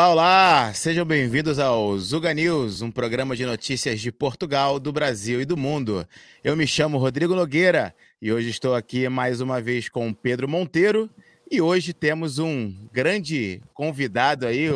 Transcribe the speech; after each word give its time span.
Olá, 0.00 0.08
olá! 0.08 0.72
Sejam 0.72 1.04
bem-vindos 1.04 1.58
ao 1.58 1.98
Zuga 1.98 2.32
News, 2.32 2.80
um 2.80 2.90
programa 2.90 3.36
de 3.36 3.44
notícias 3.44 4.00
de 4.00 4.10
Portugal, 4.10 4.80
do 4.80 4.90
Brasil 4.90 5.42
e 5.42 5.44
do 5.44 5.58
mundo. 5.58 6.08
Eu 6.42 6.56
me 6.56 6.66
chamo 6.66 6.96
Rodrigo 6.96 7.34
Nogueira 7.34 7.94
e 8.20 8.32
hoje 8.32 8.48
estou 8.48 8.74
aqui 8.74 9.06
mais 9.10 9.42
uma 9.42 9.60
vez 9.60 9.90
com 9.90 10.10
Pedro 10.10 10.48
Monteiro 10.48 11.10
e 11.50 11.60
hoje 11.60 11.92
temos 11.92 12.38
um 12.38 12.74
grande 12.90 13.60
convidado 13.74 14.46
aí, 14.46 14.68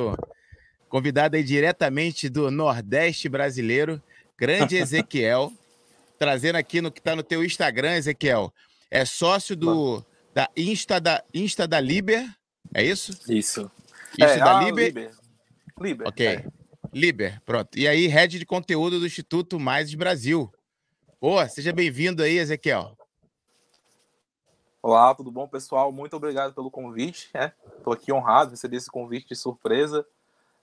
convidado 0.90 1.36
aí 1.36 1.42
diretamente 1.42 2.28
do 2.28 2.50
Nordeste 2.50 3.26
brasileiro, 3.26 4.02
grande 4.36 4.76
Ezequiel, 4.76 5.50
trazendo 6.18 6.56
aqui 6.56 6.82
no 6.82 6.92
que 6.92 7.00
está 7.00 7.16
no 7.16 7.22
teu 7.22 7.42
Instagram, 7.42 7.96
Ezequiel. 7.96 8.52
É 8.90 9.06
sócio 9.06 9.56
do 9.56 10.04
da 10.34 10.50
Insta 10.54 11.00
da 11.00 11.24
Insta 11.32 11.66
da 11.66 11.80
Liber, 11.80 12.28
é 12.74 12.84
isso? 12.84 13.18
Isso. 13.26 13.70
Isso 14.18 14.24
é, 14.24 14.38
da 14.38 14.58
a 14.58 14.64
Liber? 14.64 14.84
Liber. 14.86 15.10
Liber, 15.80 16.06
Ok. 16.08 16.26
é. 16.26 16.44
Liber, 16.92 17.40
pronto. 17.44 17.76
E 17.76 17.88
aí, 17.88 18.06
head 18.06 18.38
de 18.38 18.46
conteúdo 18.46 19.00
do 19.00 19.06
Instituto 19.06 19.58
Mais 19.58 19.92
Brasil. 19.94 20.52
Boa, 21.20 21.48
seja 21.48 21.72
bem-vindo 21.72 22.22
aí, 22.22 22.38
Ezequiel. 22.38 22.96
Olá, 24.80 25.14
tudo 25.14 25.30
bom, 25.30 25.48
pessoal? 25.48 25.90
Muito 25.90 26.14
obrigado 26.14 26.54
pelo 26.54 26.70
convite. 26.70 27.30
Estou 27.78 27.92
aqui 27.92 28.12
honrado, 28.12 28.50
recebi 28.50 28.76
esse 28.76 28.90
convite 28.90 29.28
de 29.28 29.34
surpresa. 29.34 30.06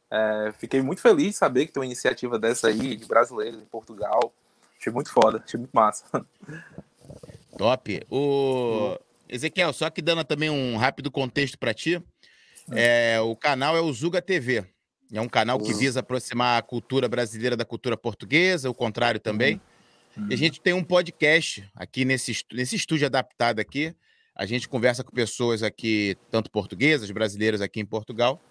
É, 0.10 0.54
fiquei 0.58 0.82
muito 0.82 1.02
feliz 1.02 1.30
de 1.32 1.34
saber 1.34 1.66
que 1.66 1.74
tem 1.74 1.82
uma 1.82 1.86
iniciativa 1.86 2.38
dessa 2.40 2.68
aí, 2.68 2.96
de 2.96 3.06
brasileiros 3.06 3.62
em 3.62 3.66
Portugal. 3.66 4.34
Achei 4.80 4.94
muito 4.94 5.12
foda, 5.12 5.44
achei 5.46 5.58
muito 5.58 5.72
massa. 5.74 6.06
Top. 7.58 8.06
O 8.10 8.98
Ezequiel, 9.28 9.74
só 9.74 9.90
que 9.90 10.02
dando 10.02 10.24
também 10.24 10.50
um 10.50 10.78
rápido 10.78 11.12
contexto 11.12 11.58
para 11.58 11.74
ti, 11.74 12.02
é, 12.72 13.20
o 13.22 13.36
canal 13.36 13.76
é 13.76 13.82
o 13.82 13.92
Zuga 13.94 14.22
TV. 14.22 14.66
É 15.14 15.20
um 15.20 15.28
canal 15.28 15.60
que 15.60 15.74
Uhum. 15.74 15.78
visa 15.78 16.00
aproximar 16.00 16.58
a 16.58 16.62
cultura 16.62 17.08
brasileira 17.10 17.58
da 17.58 17.66
cultura 17.66 17.98
portuguesa, 17.98 18.70
o 18.70 18.74
contrário 18.74 19.20
também. 19.20 19.60
E 20.30 20.34
a 20.34 20.38
gente 20.38 20.62
tem 20.62 20.74
um 20.74 20.84
podcast 20.84 21.70
aqui 21.76 22.06
nesse, 22.06 22.44
nesse 22.52 22.76
estúdio 22.76 23.06
adaptado 23.08 23.60
aqui. 23.60 23.94
A 24.36 24.46
gente 24.46 24.68
conversa 24.70 25.04
com 25.04 25.12
pessoas 25.12 25.64
aqui, 25.64 26.16
tanto 26.30 26.50
portuguesas, 26.50 27.12
brasileiras 27.12 27.62
aqui 27.62 27.80
em 27.80 27.86
Portugal. 27.86 28.42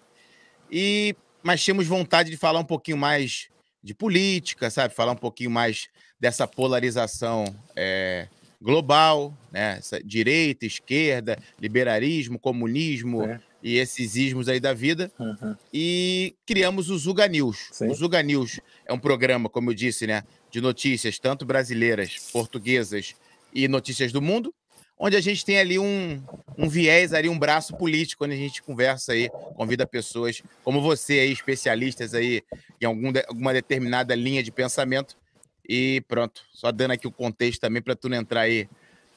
E 0.71 1.15
mas 1.43 1.63
tínhamos 1.63 1.87
vontade 1.87 2.29
de 2.29 2.37
falar 2.37 2.59
um 2.59 2.63
pouquinho 2.65 2.97
mais 2.97 3.49
de 3.83 3.95
política, 3.95 4.69
sabe? 4.69 4.93
Falar 4.93 5.13
um 5.13 5.17
pouquinho 5.17 5.49
mais 5.49 5.87
dessa 6.19 6.47
polarização 6.47 7.45
é, 7.75 8.27
global, 8.61 9.35
né? 9.51 9.77
Essa 9.79 9.99
direita, 10.03 10.67
esquerda, 10.67 11.37
liberalismo, 11.59 12.37
comunismo 12.37 13.23
É. 13.23 13.41
e 13.63 13.77
esses 13.77 14.15
ismos 14.15 14.47
aí 14.49 14.59
da 14.59 14.73
vida 14.73 15.11
Uhum. 15.19 15.55
e 15.73 16.35
criamos 16.45 16.89
o 16.89 16.97
Zuga 16.97 17.27
News. 17.27 17.67
Sim. 17.71 17.87
O 17.89 17.93
Zuga 17.93 18.21
News 18.23 18.59
é 18.85 18.93
um 18.93 18.99
programa, 18.99 19.49
como 19.49 19.69
eu 19.69 19.73
disse, 19.73 20.07
né, 20.07 20.23
de 20.49 20.59
notícias 20.61 21.19
tanto 21.19 21.45
brasileiras, 21.45 22.29
portuguesas 22.33 23.15
e 23.53 23.67
notícias 23.67 24.11
do 24.11 24.21
mundo, 24.21 24.53
onde 24.97 25.15
a 25.15 25.21
gente 25.21 25.43
tem 25.43 25.57
ali 25.59 25.79
um, 25.79 26.21
um 26.57 26.69
viés, 26.69 27.13
ali 27.13 27.27
um 27.29 27.37
braço 27.39 27.75
político, 27.75 28.23
onde 28.25 28.33
a 28.33 28.37
gente 28.37 28.61
conversa 28.61 29.13
aí, 29.13 29.29
convida 29.55 29.85
pessoas 29.87 30.41
como 30.63 30.81
você 30.81 31.13
aí, 31.19 31.31
especialistas 31.31 32.13
aí 32.13 32.43
em 32.79 32.85
algum 32.85 33.11
de- 33.11 33.25
alguma 33.27 33.51
determinada 33.53 34.13
linha 34.15 34.43
de 34.43 34.51
pensamento. 34.51 35.15
E 35.67 36.03
pronto, 36.07 36.43
só 36.51 36.71
dando 36.71 36.91
aqui 36.91 37.07
o 37.07 37.11
contexto 37.11 37.61
também 37.61 37.81
para 37.81 37.95
tu 37.95 38.09
não 38.09 38.17
entrar 38.17 38.41
aí 38.41 38.67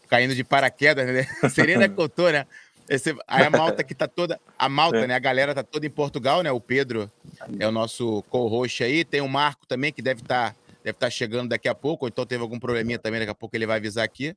caindo 0.09 0.35
de 0.35 0.45
paraquedas, 0.45 1.07
né? 1.07 1.27
Serena 1.51 1.89
contou, 1.89 2.31
né? 2.31 2.47
Esse, 2.89 3.17
aí 3.27 3.45
a 3.45 3.51
malta 3.51 3.83
que 3.83 3.95
tá 3.95 4.07
toda. 4.07 4.41
A 4.59 4.69
malta, 4.69 4.99
É. 4.99 5.07
né? 5.07 5.15
A 5.15 5.19
galera 5.19 5.55
tá 5.55 5.63
toda 5.63 5.87
em 5.87 5.91
Portugal, 5.91 6.43
né? 6.43 6.51
O 6.53 6.61
Pedro 6.61 7.11
é 7.59 7.67
o 7.67 7.73
nosso 7.73 8.23
co-host 8.25 8.85
aí. 8.85 9.05
Tem 9.05 9.21
o 9.21 9.29
Marco 9.29 9.67
também, 9.67 9.93
que 9.93 10.03
deve 10.03 10.21
estar 10.21 10.55
deve 10.85 10.99
tá 10.99 11.09
chegando 11.09 11.49
daqui 11.49 11.67
a 11.67 11.75
pouco, 11.75 12.05
ou 12.05 12.09
então 12.09 12.27
teve 12.27 12.43
algum 12.43 12.59
probleminha 12.61 12.99
também, 12.99 13.19
daqui 13.19 13.31
a 13.33 13.35
pouco 13.35 13.57
ele 13.57 13.67
vai 13.67 13.79
avisar 13.79 14.05
aqui. 14.05 14.37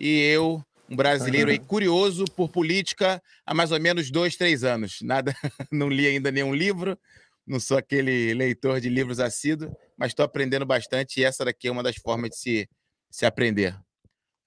E 0.00 0.22
eu, 0.22 0.64
um 0.88 0.96
brasileiro 0.96 1.50
aí 1.50 1.58
curioso 1.58 2.24
por 2.34 2.48
política 2.48 3.22
há 3.44 3.52
mais 3.52 3.70
ou 3.70 3.78
menos 3.78 4.10
dois, 4.10 4.36
três 4.36 4.64
anos. 4.64 5.00
Nada, 5.02 5.34
não 5.70 5.90
li 5.90 6.06
ainda 6.06 6.32
nenhum 6.32 6.54
livro, 6.54 6.98
não 7.46 7.60
sou 7.60 7.76
aquele 7.76 8.32
leitor 8.32 8.80
de 8.80 8.88
livros 8.88 9.20
assíduo, 9.20 9.70
mas 9.98 10.12
estou 10.12 10.24
aprendendo 10.24 10.64
bastante 10.64 11.20
e 11.20 11.24
essa 11.24 11.44
daqui 11.44 11.68
é 11.68 11.70
uma 11.70 11.82
das 11.82 11.96
formas 11.96 12.30
de 12.30 12.36
se, 12.38 12.68
se 13.10 13.26
aprender. 13.26 13.78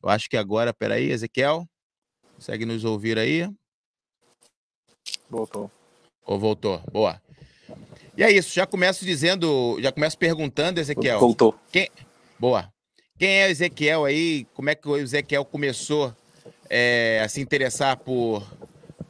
Eu 0.02 0.10
acho 0.10 0.28
que 0.28 0.36
agora, 0.38 0.74
peraí, 0.74 1.12
Ezequiel, 1.12 1.68
consegue 2.40 2.66
nos 2.66 2.86
ouvir 2.86 3.20
aí? 3.20 3.50
Voltou. 5.30 5.70
Ou 6.26 6.40
voltou? 6.40 6.82
Boa. 6.90 7.22
E 8.16 8.24
é 8.24 8.32
isso, 8.32 8.56
já 8.56 8.66
começo 8.66 9.04
dizendo, 9.04 9.78
já 9.82 9.92
começo 9.92 10.18
perguntando, 10.18 10.80
Ezequiel. 10.80 11.20
Voltou. 11.20 11.54
Boa. 12.40 12.72
Quem 13.18 13.42
é 13.42 13.48
o 13.48 13.50
Ezequiel 13.50 14.06
aí? 14.06 14.48
Como 14.54 14.70
é 14.70 14.76
que 14.76 14.88
o 14.88 14.96
Ezequiel 14.96 15.44
começou 15.44 16.16
é, 16.70 17.20
a 17.22 17.28
se 17.28 17.42
interessar 17.42 17.98
por 17.98 18.48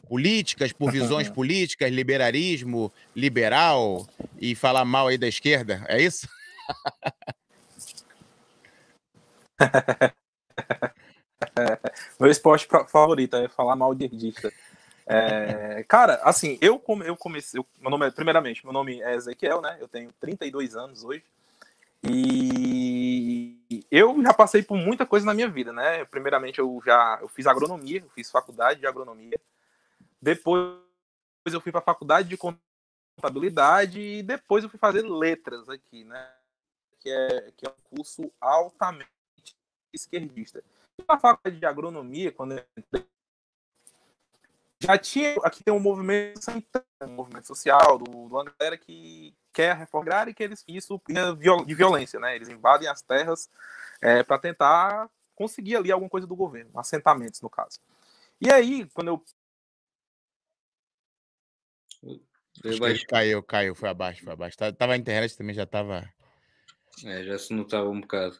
políticas, 0.08 0.72
por 0.72 0.90
visões 0.90 1.30
políticas, 1.30 1.92
liberalismo, 1.92 2.92
liberal 3.14 4.08
e 4.40 4.56
falar 4.56 4.84
mal 4.84 5.06
aí 5.06 5.16
da 5.16 5.28
esquerda? 5.28 5.84
É 5.88 6.02
isso? 6.02 6.28
Meu 12.20 12.30
esporte 12.30 12.68
favorito 12.88 13.34
é 13.36 13.48
falar 13.48 13.74
mal 13.74 13.94
de 13.94 14.04
esquerdista. 14.04 14.52
É, 15.06 15.84
cara, 15.88 16.20
assim, 16.22 16.58
eu, 16.60 16.78
come, 16.78 17.06
eu 17.06 17.16
comecei. 17.16 17.58
eu- 17.58 17.66
meu 17.80 17.90
nome 17.90 18.06
é, 18.06 18.10
primeiramente, 18.10 18.62
meu 18.64 18.72
nome 18.72 19.00
é 19.00 19.14
Ezequiel, 19.14 19.60
né? 19.62 19.78
Eu 19.80 19.88
tenho 19.88 20.12
32 20.20 20.76
anos 20.76 21.02
hoje. 21.02 21.24
E 22.04 23.58
eu 23.90 24.22
já 24.22 24.32
passei 24.34 24.62
por 24.62 24.76
muita 24.76 25.04
coisa 25.06 25.24
na 25.26 25.34
minha 25.34 25.48
vida, 25.48 25.72
né? 25.72 26.04
Primeiramente, 26.04 26.58
eu 26.58 26.80
já 26.84 27.18
eu 27.20 27.28
fiz 27.28 27.46
agronomia, 27.46 28.00
eu 28.00 28.10
fiz 28.10 28.30
faculdade 28.30 28.80
de 28.80 28.86
agronomia. 28.86 29.38
Depois 30.20 30.76
eu 31.46 31.60
fui 31.60 31.72
para 31.72 31.80
a 31.80 31.84
faculdade 31.84 32.28
de 32.28 32.36
contabilidade 32.36 34.00
e 34.00 34.22
depois 34.22 34.62
eu 34.62 34.70
fui 34.70 34.78
fazer 34.78 35.02
letras 35.02 35.68
aqui, 35.68 36.04
né? 36.04 36.28
Que 37.00 37.10
é, 37.10 37.52
que 37.56 37.66
é 37.66 37.70
um 37.70 37.96
curso 37.96 38.30
altamente 38.40 39.08
esquerdista. 39.92 40.62
Na 41.08 41.18
faculdade 41.18 41.58
de 41.58 41.66
agronomia, 41.66 42.32
quando 42.32 42.52
eu 42.52 42.64
entrei, 42.76 43.06
já 44.82 44.96
tinha 44.96 45.34
aqui 45.42 45.62
tem 45.62 45.74
um 45.74 45.80
movimento 45.80 46.42
sanitário, 46.42 46.86
um 47.02 47.08
movimento 47.08 47.46
social 47.46 47.98
do, 47.98 48.04
do 48.04 48.34
uma 48.34 48.44
galera 48.44 48.78
que 48.78 49.34
quer 49.52 49.72
a 49.72 49.74
reforma 49.74 50.06
agrária 50.06 50.30
e 50.30 50.34
que 50.34 50.42
eles 50.42 50.64
isso 50.66 51.00
é 51.10 51.64
de 51.64 51.74
violência, 51.74 52.18
né? 52.18 52.34
Eles 52.34 52.48
invadem 52.48 52.88
as 52.88 53.02
terras 53.02 53.50
para 54.26 54.38
tentar 54.38 55.10
conseguir 55.34 55.76
ali 55.76 55.92
alguma 55.92 56.08
coisa 56.08 56.26
do 56.26 56.36
governo, 56.36 56.70
assentamentos 56.78 57.40
no 57.40 57.50
caso. 57.50 57.78
E 58.40 58.50
aí, 58.50 58.88
quando 58.94 59.08
eu. 59.08 59.24
Caiu, 63.08 63.42
caiu, 63.42 63.74
foi 63.74 63.88
abaixo, 63.90 64.24
foi 64.24 64.32
abaixo. 64.32 64.56
Tá- 64.56 64.72
Tava 64.72 64.94
a 64.94 64.96
internet 64.96 65.36
também, 65.36 65.54
já 65.54 65.66
tava. 65.66 66.10
É, 67.04 67.22
já 67.24 67.38
se 67.38 67.52
notava 67.52 67.88
um 67.88 68.00
bocado. 68.00 68.38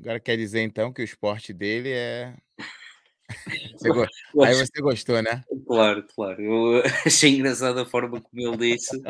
Agora 0.00 0.18
quer 0.20 0.36
dizer 0.36 0.60
então 0.62 0.92
que 0.92 1.02
o 1.02 1.04
esporte 1.04 1.52
dele 1.52 1.90
é. 1.92 2.34
Você 3.78 3.88
go- 3.88 4.06
Aí 4.44 4.54
você 4.54 4.80
gostou, 4.80 5.22
né? 5.22 5.42
Claro, 5.66 6.04
claro. 6.14 6.40
Eu 6.42 6.82
achei 7.06 7.30
engraçada 7.36 7.82
a 7.82 7.86
forma 7.86 8.20
como 8.20 8.40
ele 8.54 8.74
disse. 8.76 9.00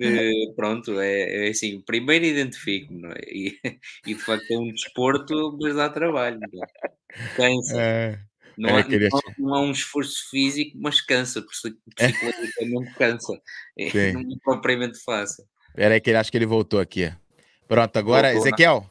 Eh, 0.00 0.30
pronto, 0.54 1.00
é, 1.00 1.46
é 1.46 1.50
assim, 1.50 1.80
primeiro 1.80 2.24
identifico-me, 2.24 3.00
não 3.02 3.10
é? 3.10 3.20
E, 3.26 3.58
e 4.06 4.14
de 4.14 4.20
facto 4.20 4.50
é 4.50 4.58
um 4.58 4.70
desporto, 4.72 5.56
mas 5.60 5.74
dá 5.74 5.88
trabalho. 5.88 6.38
não 6.40 6.62
é? 6.62 6.66
Cansa. 7.36 7.80
É. 7.80 8.18
Não, 8.56 8.70
era 8.70 8.78
há, 8.78 8.80
aquele 8.82 9.08
não, 9.08 9.20
não 9.38 9.54
há 9.54 9.60
um 9.62 9.72
esforço 9.72 10.28
físico, 10.30 10.78
mas 10.80 11.00
cansa, 11.00 11.42
psi- 11.42 11.76
psicologicamente 11.96 12.94
cansa. 12.94 13.32
É, 13.78 13.90
Sim. 13.90 14.12
não 14.12 14.20
é 14.20 14.24
propriamente 14.44 15.02
fácil. 15.02 15.44
Peraí, 15.74 16.00
que 16.00 16.10
ele 16.10 16.18
acho 16.18 16.30
que 16.30 16.38
ele 16.38 16.46
voltou 16.46 16.78
aqui. 16.78 17.12
Pronto, 17.66 17.96
agora, 17.96 18.32
né? 18.32 18.38
Ezequiel. 18.38 18.88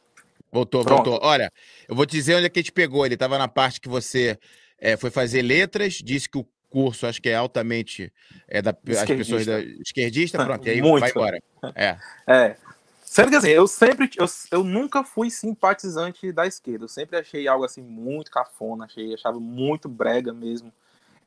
Voltou, 0.53 0.83
Pronto. 0.83 1.09
voltou. 1.09 1.27
Olha, 1.27 1.51
eu 1.89 1.95
vou 1.95 2.05
te 2.05 2.11
dizer 2.11 2.35
onde 2.35 2.45
é 2.45 2.50
que 2.50 2.59
ele 2.59 2.65
te 2.65 2.71
pegou. 2.71 3.03
Ele 3.05 3.15
estava 3.15 3.39
na 3.39 3.47
parte 3.47 3.81
que 3.81 3.89
você 3.89 4.38
eh, 4.77 4.95
foi 4.95 5.09
fazer 5.09 5.41
letras, 5.41 5.95
disse 5.95 6.29
que 6.29 6.38
o 6.38 6.45
curso 6.69 7.07
acho 7.07 7.21
que 7.21 7.29
é 7.29 7.35
altamente 7.35 8.11
é 8.47 8.61
da 8.61 8.71
as 8.71 9.05
pessoas 9.05 9.45
da 9.45 9.59
esquerdista, 9.59 10.44
pronto, 10.44 10.67
e 10.67 10.71
aí 10.71 10.81
Muito. 10.81 11.01
vai 11.01 11.11
embora. 11.11 11.39
É. 11.75 11.97
É. 12.27 12.55
Sendo 13.03 13.29
que 13.29 13.35
assim, 13.35 13.50
eu 13.50 13.67
sempre, 13.67 14.09
eu, 14.17 14.25
eu 14.51 14.63
nunca 14.63 15.03
fui 15.03 15.29
simpatizante 15.29 16.31
da 16.31 16.47
esquerda. 16.47 16.85
Eu 16.85 16.89
sempre 16.89 17.17
achei 17.17 17.47
algo 17.47 17.63
assim 17.63 17.81
muito 17.81 18.31
cafona, 18.31 18.85
achei, 18.85 19.13
achava 19.13 19.39
muito 19.39 19.88
brega 19.88 20.33
mesmo. 20.33 20.73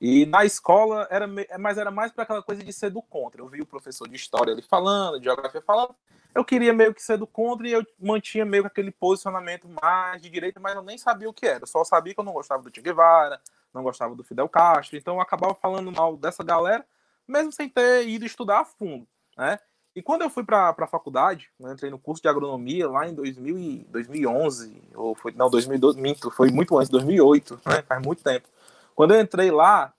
E 0.01 0.27
na 0.27 0.45
escola 0.45 1.07
era, 1.11 1.29
mas 1.59 1.79
era 1.79 1.91
mais 1.91 2.13
para 2.13 2.25
aquela 2.25 2.43
coisa 2.43 2.63
de 2.63 2.73
ser 2.73 2.91
do 2.91 3.01
contra. 3.01 3.41
Eu 3.41 3.49
vi 3.49 3.61
o 3.61 3.67
professor 3.67 4.09
de 4.09 4.17
história 4.17 4.53
ali 4.53 4.63
falando, 4.63 5.19
de 5.19 5.25
geografia 5.25 5.63
falando. 5.63 5.95
Eu 6.37 6.45
queria 6.45 6.75
meio 6.75 6.93
que 6.93 7.03
ser 7.03 7.17
do 7.17 7.27
contra 7.27 7.67
e 7.67 7.73
eu 7.73 7.83
mantinha 7.99 8.45
meio 8.45 8.65
que 8.65 8.67
aquele 8.67 8.91
posicionamento 8.91 9.67
mais 9.83 10.21
de 10.21 10.29
direita, 10.29 10.61
mas 10.61 10.75
eu 10.75 10.83
nem 10.83 10.99
sabia 10.99 11.31
o 11.31 11.33
que 11.33 11.47
era. 11.47 11.63
Eu 11.63 11.67
só 11.67 11.83
sabia 11.83 12.13
que 12.13 12.21
eu 12.21 12.25
não 12.25 12.35
gostava 12.35 12.63
do 12.63 12.71
Che 12.71 12.83
Guevara, 12.83 13.41
não 13.73 13.83
gostava 13.83 14.15
do 14.15 14.23
Fidel 14.23 14.47
Castro. 14.47 14.99
Então 14.99 15.15
eu 15.15 15.21
acabava 15.23 15.55
falando 15.55 15.91
mal 15.91 16.15
dessa 16.15 16.45
galera 16.45 16.85
mesmo 17.27 17.51
sem 17.51 17.71
ter 17.71 18.07
ido 18.07 18.27
estudar 18.27 18.61
a 18.61 18.65
fundo, 18.67 19.09
né? 19.35 19.59
E 19.95 20.03
quando 20.03 20.21
eu 20.21 20.29
fui 20.29 20.45
para 20.45 20.75
a 20.77 20.87
faculdade, 20.87 21.51
eu 21.59 21.73
entrei 21.73 21.91
no 21.91 21.99
curso 21.99 22.21
de 22.21 22.29
agronomia 22.29 22.87
lá 22.87 23.09
em 23.09 23.15
2000 23.15 23.59
e 23.59 23.87
2011, 23.89 24.91
ou 24.95 25.15
foi, 25.15 25.33
não, 25.33 25.49
2012, 25.49 25.99
minto, 25.99 26.31
foi 26.31 26.51
muito 26.51 26.77
antes, 26.77 26.91
2008, 26.91 27.63
né? 27.65 27.83
Faz 27.83 28.03
muito 28.05 28.23
tempo. 28.23 28.47
Quando 28.95 29.15
eu 29.15 29.21
entrei 29.23 29.51
lá, 29.51 29.95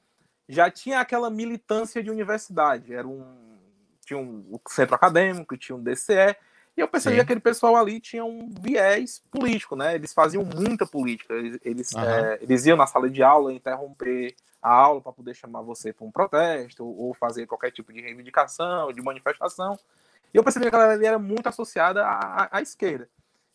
já 0.47 0.69
tinha 0.69 0.99
aquela 0.99 1.31
militância 1.31 2.03
de 2.03 2.11
universidade, 2.11 2.93
era 2.93 3.07
um 3.07 3.46
tinha 4.07 4.17
um 4.17 4.57
centro 4.69 4.95
acadêmico, 4.95 5.57
tinha 5.57 5.75
um 5.75 5.83
DCE, 5.83 6.35
e 6.77 6.79
eu 6.79 6.87
percebi 6.87 7.15
que 7.15 7.21
aquele 7.21 7.39
pessoal 7.39 7.75
ali 7.75 7.99
tinha 7.99 8.23
um 8.23 8.47
viés 8.61 9.21
político, 9.31 9.75
né? 9.75 9.95
Eles 9.95 10.13
faziam 10.13 10.45
muita 10.45 10.85
política. 10.85 11.33
Eles, 11.33 11.59
eles, 11.65 11.91
uhum. 11.91 12.03
é, 12.03 12.37
eles 12.39 12.65
iam 12.67 12.77
na 12.77 12.85
sala 12.85 13.09
de 13.09 13.23
aula 13.23 13.51
interromper 13.51 14.35
a 14.61 14.71
aula 14.71 15.01
para 15.01 15.11
poder 15.11 15.33
chamar 15.33 15.61
você 15.61 15.91
para 15.91 16.05
um 16.05 16.11
protesto 16.11 16.85
ou, 16.85 17.15
fazer 17.15 17.47
qualquer 17.47 17.71
tipo 17.71 17.91
de 17.91 17.99
reivindicação, 17.99 18.93
de 18.93 19.01
manifestação. 19.01 19.77
E 20.31 20.37
eu 20.37 20.43
percebi 20.43 20.65
que 20.65 20.75
a 20.75 20.77
galera 20.77 20.93
ali 20.93 21.05
era 21.05 21.17
muito 21.17 21.47
associada 21.47 22.05
à, 22.05 22.57
à 22.57 22.61
esquerda. 22.61 23.09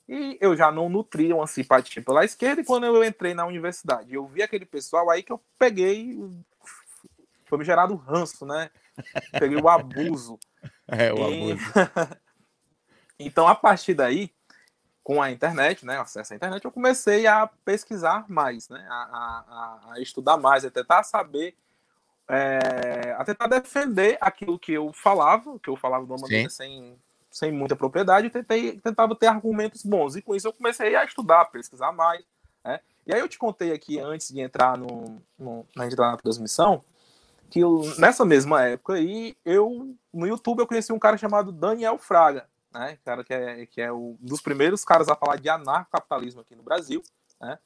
E 0.09 0.37
eu 0.41 0.57
já 0.57 0.73
não 0.73 0.89
nutria 0.89 1.37
uma 1.37 1.47
simpatia 1.47 2.03
pela 2.03 2.25
esquerda, 2.25 2.61
e 2.61 2.65
quando 2.65 2.85
eu 2.87 3.05
entrei 3.05 3.35
na 3.35 3.47
universidade, 3.47 4.13
eu 4.13 4.27
vi 4.27 4.43
aquele 4.43 4.67
pessoal 4.67 5.09
aí 5.09 5.23
que 5.23 5.33
eu 5.33 5.41
peguei, 5.57 6.19
foi 7.47 7.57
me 7.57 7.65
gerado 7.65 7.95
ranço, 7.95 8.45
né? 8.45 8.69
Peguei 9.39 9.61
o 9.61 9.69
abuso. 9.69 10.39
É, 10.89 11.13
o 11.13 11.17
e... 11.17 11.53
abuso. 11.53 11.65
Então, 13.19 13.47
a 13.47 13.55
partir 13.55 13.95
daí, 13.95 14.33
com 15.03 15.21
a 15.21 15.31
internet, 15.31 15.85
né, 15.85 15.99
acesso 15.99 16.33
à 16.33 16.37
internet, 16.37 16.65
eu 16.65 16.73
comecei 16.73 17.27
a 17.27 17.47
pesquisar 17.65 18.25
mais, 18.29 18.69
né, 18.69 18.85
a, 18.89 18.95
a, 18.95 19.93
a 19.93 20.01
estudar 20.01 20.37
mais, 20.37 20.65
a 20.65 20.71
tentar 20.71 21.03
saber, 21.03 21.57
é, 22.29 23.15
a 23.19 23.25
tentar 23.25 23.47
defender 23.49 24.17
aquilo 24.21 24.59
que 24.59 24.73
eu 24.73 24.93
falava, 24.93 25.59
que 25.59 25.69
eu 25.69 25.77
falava 25.77 26.05
de 26.05 26.13
uma 26.13 26.21
maneira 26.21 26.49
sem, 26.51 26.97
sem 27.31 27.51
muita 27.51 27.75
propriedade, 27.75 28.31
tentei, 28.31 28.79
tentava 28.79 29.15
ter 29.17 29.27
argumentos 29.27 29.83
bons. 29.83 30.17
E 30.17 30.23
com 30.23 30.35
isso 30.35 30.49
eu 30.49 30.53
comecei 30.53 30.95
a 30.95 31.05
estudar, 31.05 31.43
a 31.43 31.47
pesquisar 31.47 31.93
mais. 31.93 32.25
Né? 32.65 32.81
E 33.07 33.13
aí 33.13 33.21
eu 33.21 33.29
te 33.29 33.39
contei 33.39 33.73
aqui, 33.73 33.99
antes 33.99 34.29
de 34.29 34.41
entrar 34.41 34.79
no, 34.79 35.21
no 35.39 35.67
na 35.75 36.17
transmissão, 36.17 36.85
que 37.53 37.61
eu, 37.61 37.83
nessa 37.99 38.25
mesma 38.25 38.65
época 38.65 38.95
aí, 38.95 39.37
eu, 39.45 39.95
no 40.13 40.27
YouTube, 40.27 40.61
eu 40.61 40.67
conheci 40.67 40.93
um 40.93 40.99
cara 40.99 41.19
chamado 41.19 41.53
Daniel 41.53 41.99
Fraga 41.99 42.49
né? 42.73 42.99
Cara 43.05 43.23
que 43.23 43.35
é, 43.35 43.67
que 43.67 43.81
é 43.81 43.93
um 43.93 44.17
dos 44.21 44.41
primeiros 44.41 44.85
caras 44.85 45.09
a 45.09 45.15
falar 45.15 45.37
de 45.37 45.49
anarcocapitalismo 45.49 46.41
aqui 46.41 46.57
no 46.57 46.63
Brasil, 46.63 47.03
né? 47.41 47.59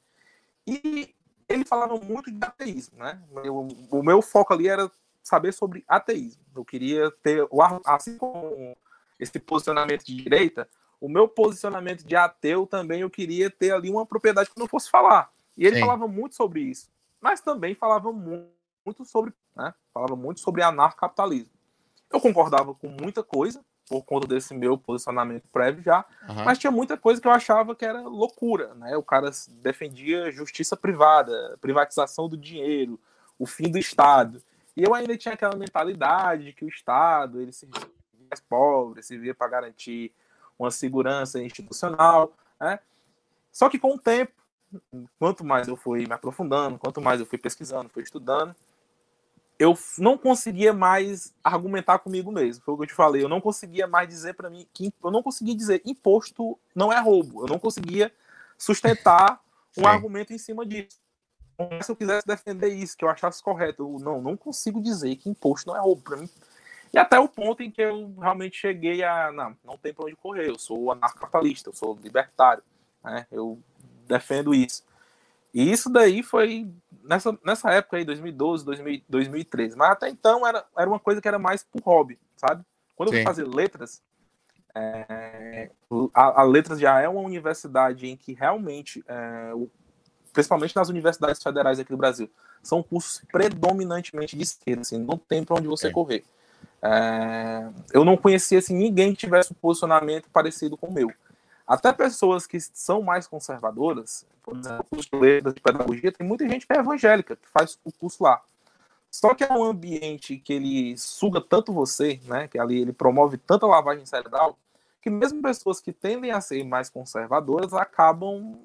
E 0.65 1.15
ele 1.47 1.63
falava 1.63 1.95
muito 1.97 2.29
de 2.29 2.45
ateísmo, 2.45 2.99
né? 2.99 3.21
Eu, 3.43 3.67
o 3.89 4.03
meu 4.03 4.21
foco 4.21 4.53
ali 4.53 4.67
era 4.67 4.91
saber 5.23 5.53
sobre 5.53 5.83
ateísmo. 5.87 6.43
Eu 6.53 6.65
queria 6.65 7.09
ter, 7.23 7.47
assim 7.85 8.17
como 8.17 8.75
esse 9.17 9.39
posicionamento 9.39 10.05
de 10.05 10.15
direita, 10.15 10.69
o 10.99 11.07
meu 11.07 11.27
posicionamento 11.27 12.03
de 12.03 12.15
ateu 12.15 12.67
também 12.67 13.01
eu 13.01 13.09
queria 13.09 13.49
ter 13.49 13.71
ali 13.71 13.89
uma 13.89 14.05
propriedade 14.05 14.49
que 14.49 14.59
eu 14.59 14.61
não 14.61 14.67
fosse 14.67 14.89
falar. 14.89 15.31
E 15.55 15.65
ele 15.65 15.75
Sim. 15.75 15.81
falava 15.81 16.07
muito 16.07 16.35
sobre 16.35 16.61
isso, 16.61 16.89
mas 17.21 17.39
também 17.39 17.73
falava 17.73 18.11
muito 18.11 18.56
sobre, 19.05 19.33
né? 19.55 19.73
Falava 19.93 20.15
muito 20.15 20.39
sobre 20.39 20.61
anarcocapitalismo. 20.63 21.51
Eu 22.11 22.21
concordava 22.21 22.73
com 22.73 22.87
muita 22.87 23.23
coisa, 23.23 23.63
por 23.87 24.03
conta 24.03 24.27
desse 24.27 24.53
meu 24.53 24.77
posicionamento 24.77 25.47
prévio 25.51 25.81
já, 25.81 26.05
uhum. 26.27 26.43
mas 26.43 26.57
tinha 26.57 26.71
muita 26.71 26.97
coisa 26.97 27.21
que 27.21 27.27
eu 27.27 27.31
achava 27.31 27.75
que 27.75 27.85
era 27.85 28.01
loucura, 28.01 28.73
né? 28.75 28.95
O 28.97 29.03
cara 29.03 29.31
defendia 29.61 30.31
justiça 30.31 30.75
privada, 30.75 31.57
privatização 31.61 32.27
do 32.27 32.37
dinheiro, 32.37 32.99
o 33.39 33.45
fim 33.45 33.71
do 33.71 33.77
Estado. 33.77 34.41
E 34.75 34.83
eu 34.83 34.93
ainda 34.93 35.17
tinha 35.17 35.33
aquela 35.33 35.55
mentalidade 35.55 36.45
de 36.45 36.53
que 36.53 36.65
o 36.65 36.69
Estado 36.69 37.41
ele 37.41 37.51
servia 37.51 37.81
mais 38.29 38.39
pobres, 38.41 39.05
servia 39.05 39.33
para 39.33 39.47
garantir 39.47 40.11
uma 40.59 40.69
segurança 40.69 41.41
institucional, 41.41 42.33
né? 42.59 42.79
Só 43.51 43.69
que 43.69 43.79
com 43.79 43.95
o 43.95 43.99
tempo, 43.99 44.33
quanto 45.17 45.43
mais 45.43 45.67
eu 45.67 45.75
fui 45.75 46.05
me 46.05 46.13
aprofundando, 46.13 46.77
quanto 46.77 47.01
mais 47.01 47.19
eu 47.19 47.25
fui 47.25 47.37
pesquisando, 47.37 47.89
fui 47.89 48.03
estudando, 48.03 48.55
eu 49.59 49.77
não 49.97 50.17
conseguia 50.17 50.71
mais 50.71 51.33
argumentar 51.43 51.99
comigo 51.99 52.31
mesmo. 52.31 52.63
Foi 52.63 52.73
o 52.73 52.77
que 52.77 52.83
eu 52.83 52.87
te 52.87 52.93
falei. 52.93 53.23
Eu 53.23 53.29
não 53.29 53.41
conseguia 53.41 53.87
mais 53.87 54.07
dizer 54.07 54.33
para 54.33 54.49
mim 54.49 54.67
que 54.73 54.93
eu 55.03 55.11
não 55.11 55.23
conseguia 55.23 55.55
dizer 55.55 55.81
imposto 55.85 56.59
não 56.75 56.93
é 56.93 56.99
roubo. 56.99 57.43
Eu 57.43 57.47
não 57.47 57.57
conseguia 57.57 58.13
sustentar 58.57 59.41
um 59.75 59.81
Sim. 59.81 59.87
argumento 59.87 60.31
em 60.31 60.37
cima 60.37 60.65
disso. 60.65 60.99
Se 61.81 61.91
eu 61.91 61.95
quisesse 61.95 62.27
defender 62.27 62.67
isso, 62.67 62.95
que 62.95 63.03
eu 63.03 63.09
achasse 63.09 63.41
correto, 63.41 63.81
eu 63.81 63.99
não, 63.99 64.21
não 64.21 64.37
consigo 64.37 64.79
dizer 64.79 65.15
que 65.15 65.27
imposto 65.27 65.67
não 65.67 65.75
é 65.75 65.79
roubo 65.79 66.03
para 66.03 66.17
mim. 66.17 66.29
E 66.93 66.99
até 66.99 67.19
o 67.19 67.27
ponto 67.27 67.63
em 67.63 67.71
que 67.71 67.81
eu 67.81 68.13
realmente 68.19 68.57
cheguei 68.57 69.03
a. 69.03 69.31
Não, 69.31 69.57
não 69.63 69.77
tem 69.77 69.91
para 69.91 70.05
onde 70.05 70.15
correr. 70.15 70.49
Eu 70.49 70.59
sou 70.59 70.91
anarcapitalista, 70.91 71.69
eu 71.69 71.73
sou 71.73 71.97
libertário. 72.01 72.63
Né? 73.03 73.25
Eu 73.31 73.59
defendo 74.07 74.53
isso. 74.53 74.83
E 75.53 75.71
isso 75.71 75.89
daí 75.89 76.21
foi 76.21 76.69
nessa, 77.03 77.37
nessa 77.43 77.71
época 77.71 77.97
aí, 77.97 78.05
2012, 78.05 78.65
2000, 78.65 79.01
2013. 79.07 79.75
Mas 79.75 79.91
até 79.91 80.09
então 80.09 80.45
era, 80.45 80.65
era 80.77 80.89
uma 80.89 80.99
coisa 80.99 81.21
que 81.21 81.27
era 81.27 81.39
mais 81.39 81.63
por 81.63 81.81
hobby, 81.81 82.19
sabe? 82.35 82.63
Quando 82.95 83.09
Sim. 83.09 83.15
eu 83.15 83.19
fui 83.19 83.25
fazer 83.25 83.47
letras, 83.47 84.01
é, 84.75 85.69
a, 86.13 86.41
a, 86.41 86.43
Letras 86.43 86.79
já 86.79 86.99
é 87.01 87.09
uma 87.09 87.21
universidade 87.21 88.07
em 88.07 88.15
que 88.15 88.33
realmente, 88.33 89.03
é, 89.07 89.51
principalmente 90.31 90.75
nas 90.75 90.89
universidades 90.89 91.41
federais 91.41 91.79
aqui 91.79 91.89
do 91.89 91.97
Brasil, 91.97 92.29
são 92.61 92.83
cursos 92.83 93.23
predominantemente 93.31 94.35
de 94.35 94.43
esquerda, 94.43 94.81
assim, 94.81 94.97
não 94.97 95.17
tem 95.17 95.43
para 95.43 95.55
onde 95.55 95.67
você 95.67 95.87
é. 95.87 95.91
correr. 95.91 96.23
Eu 97.91 98.05
não 98.05 98.15
conhecia 98.15 98.59
assim, 98.59 98.75
ninguém 98.75 99.11
que 99.11 99.17
tivesse 99.17 99.51
um 99.51 99.55
posicionamento 99.55 100.29
parecido 100.31 100.77
com 100.77 100.87
o 100.87 100.93
meu. 100.93 101.11
Até 101.67 101.91
pessoas 101.91 102.47
que 102.47 102.59
são 102.59 103.01
mais 103.01 103.27
conservadoras, 103.27 104.25
por 104.41 104.55
exemplo, 104.57 104.85
curso 104.85 105.09
de 105.11 105.19
letras 105.19 105.53
de 105.53 105.61
pedagogia, 105.61 106.11
tem 106.11 106.25
muita 106.25 106.47
gente 106.47 106.65
que 106.65 106.71
é 106.71 106.77
evangélica, 106.77 107.35
que 107.35 107.47
faz 107.49 107.77
o 107.83 107.91
curso 107.91 108.23
lá. 108.23 108.41
Só 109.11 109.33
que 109.33 109.43
é 109.43 109.51
um 109.51 109.63
ambiente 109.63 110.37
que 110.37 110.53
ele 110.53 110.97
suga 110.97 111.41
tanto 111.41 111.73
você, 111.73 112.21
né, 112.23 112.47
que 112.47 112.57
ali 112.57 112.81
ele 112.81 112.93
promove 112.93 113.37
tanta 113.37 113.65
lavagem 113.65 114.05
cerebral, 114.05 114.57
que 115.01 115.09
mesmo 115.09 115.41
pessoas 115.41 115.81
que 115.81 115.91
tendem 115.91 116.31
a 116.31 116.39
ser 116.39 116.63
mais 116.63 116.89
conservadoras 116.89 117.73
acabam 117.73 118.57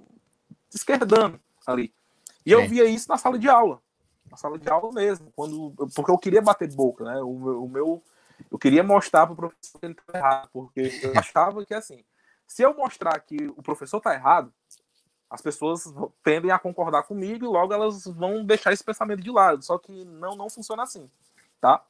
esquerdando 0.72 1.40
ali. 1.66 1.92
E 2.44 2.52
eu 2.52 2.68
via 2.68 2.84
isso 2.84 3.08
na 3.08 3.16
sala 3.16 3.38
de 3.38 3.48
aula, 3.48 3.80
na 4.30 4.36
sala 4.36 4.58
de 4.58 4.68
aula 4.68 4.92
mesmo, 4.92 5.32
quando 5.34 5.72
porque 5.94 6.10
eu 6.10 6.18
queria 6.18 6.42
bater 6.42 6.72
boca, 6.72 7.04
né? 7.04 7.20
O 7.20 7.34
meu, 7.34 7.64
o 7.64 7.68
meu 7.68 8.02
eu 8.50 8.58
queria 8.58 8.82
mostrar 8.82 9.26
para 9.26 9.34
o 9.34 9.36
professor 9.36 9.78
que 9.78 9.86
ele 9.86 9.92
estava 9.94 10.18
errado, 10.18 10.48
porque 10.52 11.00
eu 11.02 11.18
achava 11.18 11.64
que 11.64 11.74
assim, 11.74 12.04
se 12.52 12.62
eu 12.62 12.74
mostrar 12.74 13.18
que 13.20 13.46
o 13.56 13.62
professor 13.62 13.96
está 13.96 14.12
errado, 14.12 14.52
as 15.30 15.40
pessoas 15.40 15.84
tendem 16.22 16.50
a 16.50 16.58
concordar 16.58 17.04
comigo 17.04 17.46
e 17.46 17.48
logo 17.48 17.72
elas 17.72 18.04
vão 18.04 18.44
deixar 18.44 18.74
esse 18.74 18.84
pensamento 18.84 19.22
de 19.22 19.30
lado. 19.30 19.62
Só 19.64 19.78
que 19.78 20.04
não, 20.04 20.36
não 20.36 20.50
funciona 20.50 20.82
assim, 20.82 21.10
tá? 21.58 21.82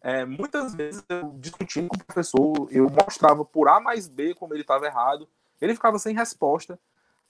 É, 0.00 0.24
muitas 0.24 0.72
vezes 0.72 1.04
eu 1.08 1.32
discutindo 1.40 1.88
com 1.88 1.96
o 1.96 2.04
professor, 2.04 2.68
eu 2.70 2.88
mostrava 2.88 3.44
por 3.44 3.68
A 3.68 3.80
mais 3.80 4.06
B 4.06 4.34
como 4.34 4.54
ele 4.54 4.60
estava 4.60 4.86
errado, 4.86 5.28
ele 5.60 5.74
ficava 5.74 5.98
sem 5.98 6.14
resposta. 6.14 6.78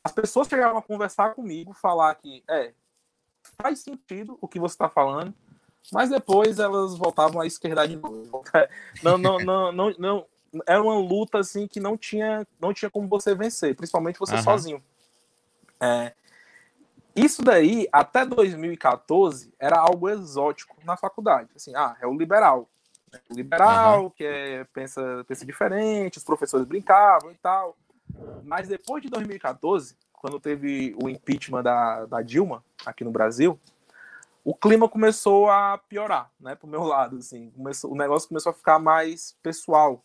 As 0.02 0.12
pessoas 0.12 0.46
chegavam 0.46 0.76
a 0.76 0.82
conversar 0.82 1.34
comigo, 1.34 1.72
falar 1.72 2.14
que 2.16 2.44
é 2.46 2.74
faz 3.62 3.78
sentido 3.78 4.36
o 4.42 4.48
que 4.48 4.60
você 4.60 4.74
está 4.74 4.90
falando, 4.90 5.32
mas 5.90 6.10
depois 6.10 6.58
elas 6.58 6.98
voltavam 6.98 7.40
à 7.40 7.46
esquerda 7.46 7.88
de 7.88 7.96
novo. 7.96 8.44
Não, 9.02 9.16
não, 9.16 9.38
não, 9.38 9.72
não, 9.72 9.94
não, 9.98 10.26
era 10.66 10.82
uma 10.82 10.96
luta 10.96 11.38
assim 11.38 11.66
que 11.66 11.80
não 11.80 11.96
tinha, 11.96 12.46
não 12.60 12.72
tinha 12.72 12.90
como 12.90 13.08
você 13.08 13.34
vencer, 13.34 13.74
principalmente 13.74 14.18
você 14.18 14.36
uhum. 14.36 14.42
sozinho. 14.42 14.82
É, 15.80 16.12
isso 17.14 17.42
daí, 17.42 17.88
até 17.92 18.26
2014, 18.26 19.52
era 19.58 19.78
algo 19.78 20.08
exótico 20.08 20.76
na 20.84 20.96
faculdade. 20.96 21.48
Assim, 21.54 21.74
ah, 21.76 21.96
é 22.00 22.06
o 22.06 22.14
liberal. 22.14 22.68
É 23.12 23.20
o 23.30 23.36
liberal, 23.36 24.04
uhum. 24.04 24.10
que 24.10 24.24
é, 24.24 24.64
pensa, 24.72 25.24
pensa 25.28 25.46
diferente, 25.46 26.18
os 26.18 26.24
professores 26.24 26.66
brincavam 26.66 27.30
e 27.30 27.36
tal. 27.36 27.76
Mas 28.42 28.66
depois 28.68 29.02
de 29.02 29.08
2014, 29.08 29.96
quando 30.12 30.40
teve 30.40 30.96
o 31.00 31.08
impeachment 31.08 31.62
da, 31.62 32.06
da 32.06 32.22
Dilma 32.22 32.64
aqui 32.84 33.04
no 33.04 33.10
Brasil, 33.10 33.58
o 34.44 34.54
clima 34.54 34.88
começou 34.88 35.48
a 35.48 35.78
piorar, 35.88 36.30
né, 36.38 36.54
pro 36.54 36.68
meu 36.68 36.82
lado, 36.82 37.16
assim, 37.16 37.50
começou, 37.50 37.92
o 37.92 37.96
negócio 37.96 38.28
começou 38.28 38.50
a 38.50 38.54
ficar 38.54 38.78
mais 38.78 39.34
pessoal, 39.42 40.04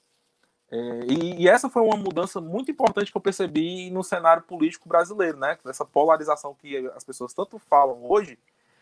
é, 0.71 0.77
e, 1.07 1.43
e, 1.43 1.47
essa 1.47 1.67
foi 1.67 1.81
uma 1.81 1.97
mudança 1.97 2.39
muito 2.39 2.69
importante 2.69 3.11
que 3.11 3.17
eu 3.17 3.21
percebi 3.21 3.89
no 3.89 4.03
cenário 4.03 4.43
político 4.43 4.87
brasileiro, 4.87 5.37
né? 5.37 5.57
Essa 5.65 5.83
polarização 5.83 6.53
que 6.53 6.77
as 6.95 7.03
pessoas 7.03 7.33
tanto 7.33 7.57
falam 7.57 8.03
hoje. 8.03 8.37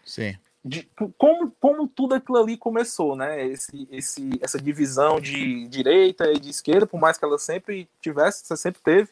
Sim. 0.06 0.38
De, 0.64 0.90
como, 1.18 1.50
como 1.62 1.88
tudo 1.88 2.16
aquilo 2.16 2.38
ali 2.38 2.58
começou, 2.58 3.16
né? 3.16 3.46
Esse, 3.46 3.88
esse, 3.90 4.30
essa 4.42 4.60
divisão 4.60 5.22
de 5.22 5.66
direita 5.70 6.30
e 6.30 6.40
de 6.40 6.50
esquerda, 6.50 6.86
por 6.86 7.00
mais 7.00 7.18
que 7.18 7.24
ela 7.24 7.40
sempre 7.40 7.90
tivesse, 8.02 8.46
você 8.46 8.58
sempre 8.58 8.82
teve, 8.82 9.10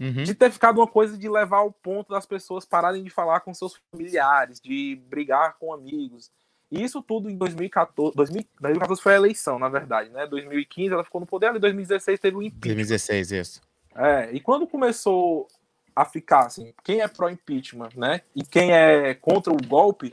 uhum. 0.00 0.24
de 0.24 0.34
ter 0.34 0.50
ficado 0.50 0.78
uma 0.78 0.88
coisa 0.88 1.16
de 1.16 1.28
levar 1.28 1.58
ao 1.58 1.70
ponto 1.70 2.10
das 2.10 2.26
pessoas 2.26 2.64
pararem 2.64 3.04
de 3.04 3.10
falar 3.10 3.40
com 3.40 3.54
seus 3.54 3.80
familiares, 3.92 4.60
de 4.60 5.00
brigar 5.08 5.56
com 5.60 5.72
amigos. 5.72 6.28
E 6.70 6.82
isso 6.82 7.02
tudo 7.02 7.28
em 7.28 7.36
2014. 7.36 8.14
2014 8.14 9.02
foi 9.02 9.14
a 9.14 9.16
eleição, 9.16 9.58
na 9.58 9.68
verdade, 9.68 10.10
né? 10.10 10.26
2015 10.26 10.94
ela 10.94 11.04
ficou 11.04 11.20
no 11.20 11.26
poder, 11.26 11.54
em 11.54 11.58
2016 11.58 12.20
teve 12.20 12.36
o 12.36 12.42
impeachment. 12.42 12.74
2016, 12.74 13.32
isso. 13.32 13.60
É, 13.94 14.30
e 14.32 14.40
quando 14.40 14.66
começou 14.68 15.48
a 15.94 16.04
ficar 16.04 16.46
assim, 16.46 16.72
quem 16.84 17.00
é 17.00 17.08
pró-impeachment, 17.08 17.90
né? 17.96 18.22
E 18.36 18.44
quem 18.44 18.72
é 18.72 19.14
contra 19.14 19.52
o 19.52 19.56
golpe, 19.56 20.12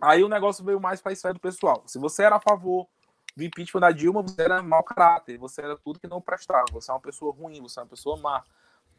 aí 0.00 0.22
o 0.22 0.28
negócio 0.28 0.64
veio 0.64 0.78
mais 0.78 1.00
para 1.00 1.12
a 1.12 1.14
esfera 1.14 1.32
do 1.32 1.40
pessoal. 1.40 1.82
Se 1.86 1.98
você 1.98 2.22
era 2.22 2.36
a 2.36 2.40
favor 2.40 2.86
do 3.34 3.42
impeachment 3.42 3.80
da 3.80 3.90
Dilma, 3.90 4.22
você 4.22 4.42
era 4.42 4.62
mau 4.62 4.82
caráter, 4.82 5.38
você 5.38 5.62
era 5.62 5.76
tudo 5.78 5.98
que 5.98 6.06
não 6.06 6.20
prestava, 6.20 6.66
você 6.70 6.90
é 6.90 6.94
uma 6.94 7.00
pessoa 7.00 7.32
ruim, 7.32 7.60
você 7.62 7.80
é 7.80 7.82
uma 7.82 7.88
pessoa 7.88 8.18
má. 8.18 8.44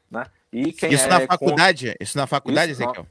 Né? 0.09 0.25
E 0.51 0.73
quem 0.73 0.91
isso 0.91 1.05
é 1.05 1.09
na 1.09 1.21
faculdade? 1.21 1.87
Contra... 1.87 2.03
Isso 2.03 2.17
na 2.17 2.27
faculdade, 2.27 2.71
isso, 2.71 2.81
Ezequiel? 2.81 3.07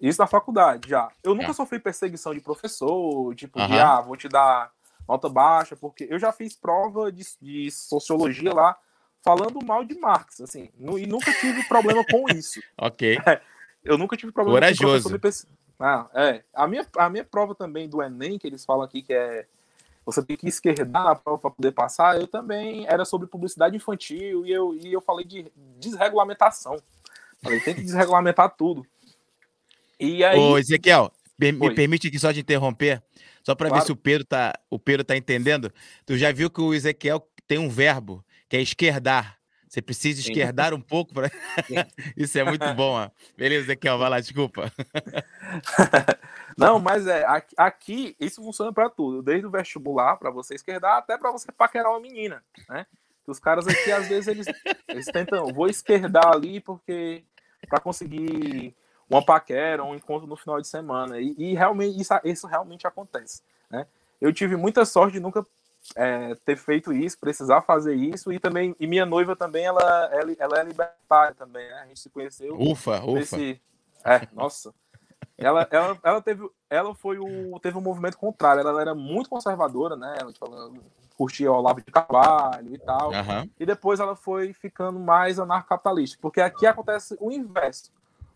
Isso 0.00 0.20
na 0.20 0.26
faculdade, 0.26 0.88
já. 0.88 1.10
Eu 1.22 1.34
nunca 1.34 1.50
é. 1.50 1.54
sofri 1.54 1.78
perseguição 1.78 2.34
de 2.34 2.40
professor, 2.40 3.34
tipo, 3.34 3.58
uhum. 3.58 3.66
de, 3.66 3.78
ah, 3.78 4.00
vou 4.00 4.16
te 4.16 4.28
dar 4.28 4.70
nota 5.08 5.28
baixa, 5.28 5.76
porque 5.76 6.06
eu 6.10 6.18
já 6.18 6.32
fiz 6.32 6.54
prova 6.54 7.12
de, 7.12 7.24
de 7.40 7.70
sociologia 7.70 8.52
lá, 8.52 8.76
falando 9.22 9.64
mal 9.64 9.84
de 9.84 9.98
Marx, 9.98 10.40
assim, 10.40 10.70
e 10.78 11.06
nunca 11.06 11.32
tive 11.34 11.66
problema 11.68 12.04
com 12.04 12.28
isso. 12.30 12.60
ok. 12.76 13.18
É, 13.26 13.40
eu 13.84 13.96
nunca 13.96 14.16
tive 14.16 14.32
problema 14.32 14.58
Corajoso. 14.58 15.04
com 15.04 15.10
professor 15.10 15.48
ah, 15.78 16.08
é. 16.14 16.42
A 16.54 16.66
minha, 16.66 16.86
a 16.96 17.10
minha 17.10 17.24
prova 17.24 17.54
também 17.54 17.88
do 17.88 18.02
Enem, 18.02 18.38
que 18.38 18.46
eles 18.46 18.64
falam 18.64 18.84
aqui 18.84 19.02
que 19.02 19.12
é 19.12 19.46
você 20.06 20.22
tem 20.22 20.36
que 20.36 20.46
esquerdar 20.46 21.06
a 21.06 21.14
prova 21.14 21.38
para 21.38 21.50
poder 21.50 21.72
passar, 21.72 22.20
eu 22.20 22.26
também 22.26 22.86
era 22.86 23.06
sobre 23.06 23.26
publicidade 23.26 23.74
infantil 23.74 24.46
e 24.46 24.52
eu, 24.52 24.74
e 24.74 24.92
eu 24.92 25.00
falei 25.00 25.24
de 25.24 25.50
desregulamentação. 25.78 26.76
Falei, 27.42 27.60
tem 27.60 27.74
que 27.74 27.82
desregulamentar 27.82 28.54
tudo. 28.54 28.86
E 30.04 30.24
aí... 30.24 30.38
Ô, 30.38 30.58
Ezequiel, 30.58 31.10
me 31.38 31.74
permite 31.74 32.08
aqui 32.08 32.18
só 32.18 32.32
te 32.32 32.40
interromper, 32.40 33.02
só 33.42 33.54
para 33.54 33.68
claro. 33.68 33.82
ver 33.82 33.86
se 33.86 33.92
o 33.92 33.96
Pedro 33.96 34.24
tá, 34.24 34.52
o 34.70 34.78
Pedro 34.78 35.04
tá 35.04 35.16
entendendo. 35.16 35.72
Tu 36.04 36.16
já 36.16 36.30
viu 36.32 36.50
que 36.50 36.60
o 36.60 36.74
Ezequiel 36.74 37.26
tem 37.46 37.58
um 37.58 37.68
verbo 37.68 38.24
que 38.48 38.56
é 38.56 38.60
esquerdar. 38.60 39.38
Você 39.68 39.82
precisa 39.82 40.20
esquerdar 40.20 40.68
Sim. 40.68 40.76
um 40.76 40.80
pouco 40.80 41.12
para. 41.12 41.28
Isso 42.16 42.38
é 42.38 42.44
muito 42.44 42.72
bom. 42.74 42.92
Ó. 42.92 43.10
Beleza, 43.36 43.64
Ezequiel, 43.64 43.98
vai 43.98 44.08
lá, 44.08 44.20
desculpa. 44.20 44.72
Não, 46.56 46.78
mas 46.78 47.06
é 47.08 47.24
aqui 47.56 48.14
isso 48.20 48.40
funciona 48.40 48.72
para 48.72 48.88
tudo, 48.88 49.22
desde 49.22 49.44
o 49.44 49.50
vestibular 49.50 50.16
para 50.16 50.30
você 50.30 50.54
esquerdar 50.54 50.98
até 50.98 51.18
para 51.18 51.32
você 51.32 51.50
paquerar 51.50 51.90
uma 51.90 51.98
menina, 51.98 52.44
né? 52.68 52.86
Os 53.26 53.40
caras 53.40 53.66
aqui 53.66 53.90
às 53.90 54.08
vezes 54.08 54.28
eles, 54.28 54.46
eles 54.86 55.06
tentam, 55.06 55.52
vou 55.52 55.66
esquerdar 55.66 56.28
ali 56.28 56.60
porque 56.60 57.24
para 57.68 57.80
conseguir 57.80 58.72
uma 59.08 59.24
paquera, 59.24 59.84
um 59.84 59.94
encontro 59.94 60.26
no 60.26 60.36
final 60.36 60.60
de 60.60 60.68
semana 60.68 61.20
e, 61.20 61.34
e 61.36 61.54
realmente 61.54 62.00
isso, 62.00 62.12
isso 62.24 62.46
realmente 62.46 62.86
acontece, 62.86 63.42
né? 63.70 63.86
Eu 64.20 64.32
tive 64.32 64.56
muita 64.56 64.84
sorte 64.84 65.14
de 65.14 65.20
nunca 65.20 65.44
é, 65.94 66.34
ter 66.44 66.56
feito 66.56 66.92
isso, 66.92 67.18
precisar 67.18 67.60
fazer 67.60 67.94
isso, 67.94 68.32
e 68.32 68.38
também, 68.38 68.74
e 68.80 68.86
minha 68.86 69.04
noiva 69.04 69.36
também, 69.36 69.66
ela, 69.66 70.08
ela, 70.12 70.34
ela 70.38 70.60
é 70.60 70.64
libertária 70.64 71.34
também, 71.34 71.68
né? 71.68 71.80
A 71.82 71.86
gente 71.86 72.00
se 72.00 72.08
conheceu. 72.08 72.58
Ufa, 72.58 73.04
ufa. 73.04 73.36
É, 74.04 74.26
nossa. 74.32 74.72
Ela, 75.36 75.66
ela, 75.70 75.98
ela, 76.02 76.22
teve, 76.22 76.48
ela 76.70 76.94
foi 76.94 77.18
o, 77.18 77.58
teve 77.60 77.76
um 77.76 77.82
movimento 77.82 78.16
contrário, 78.16 78.60
ela, 78.60 78.70
ela 78.70 78.80
era 78.80 78.94
muito 78.94 79.28
conservadora, 79.28 79.96
né? 79.96 80.16
Ela, 80.18 80.32
tipo, 80.32 80.46
ela 80.46 80.72
curtia 81.16 81.50
o 81.50 81.56
Olavo 81.56 81.80
de 81.80 81.90
Carvalho 81.90 82.74
e 82.74 82.78
tal. 82.78 83.10
Uhum. 83.10 83.50
E 83.58 83.66
depois 83.66 84.00
ela 84.00 84.16
foi 84.16 84.52
ficando 84.52 84.98
mais 84.98 85.38
anarcocapitalista, 85.38 86.18
porque 86.20 86.40
aqui 86.40 86.66
acontece 86.66 87.16
o 87.20 87.32
inverso. 87.32 87.92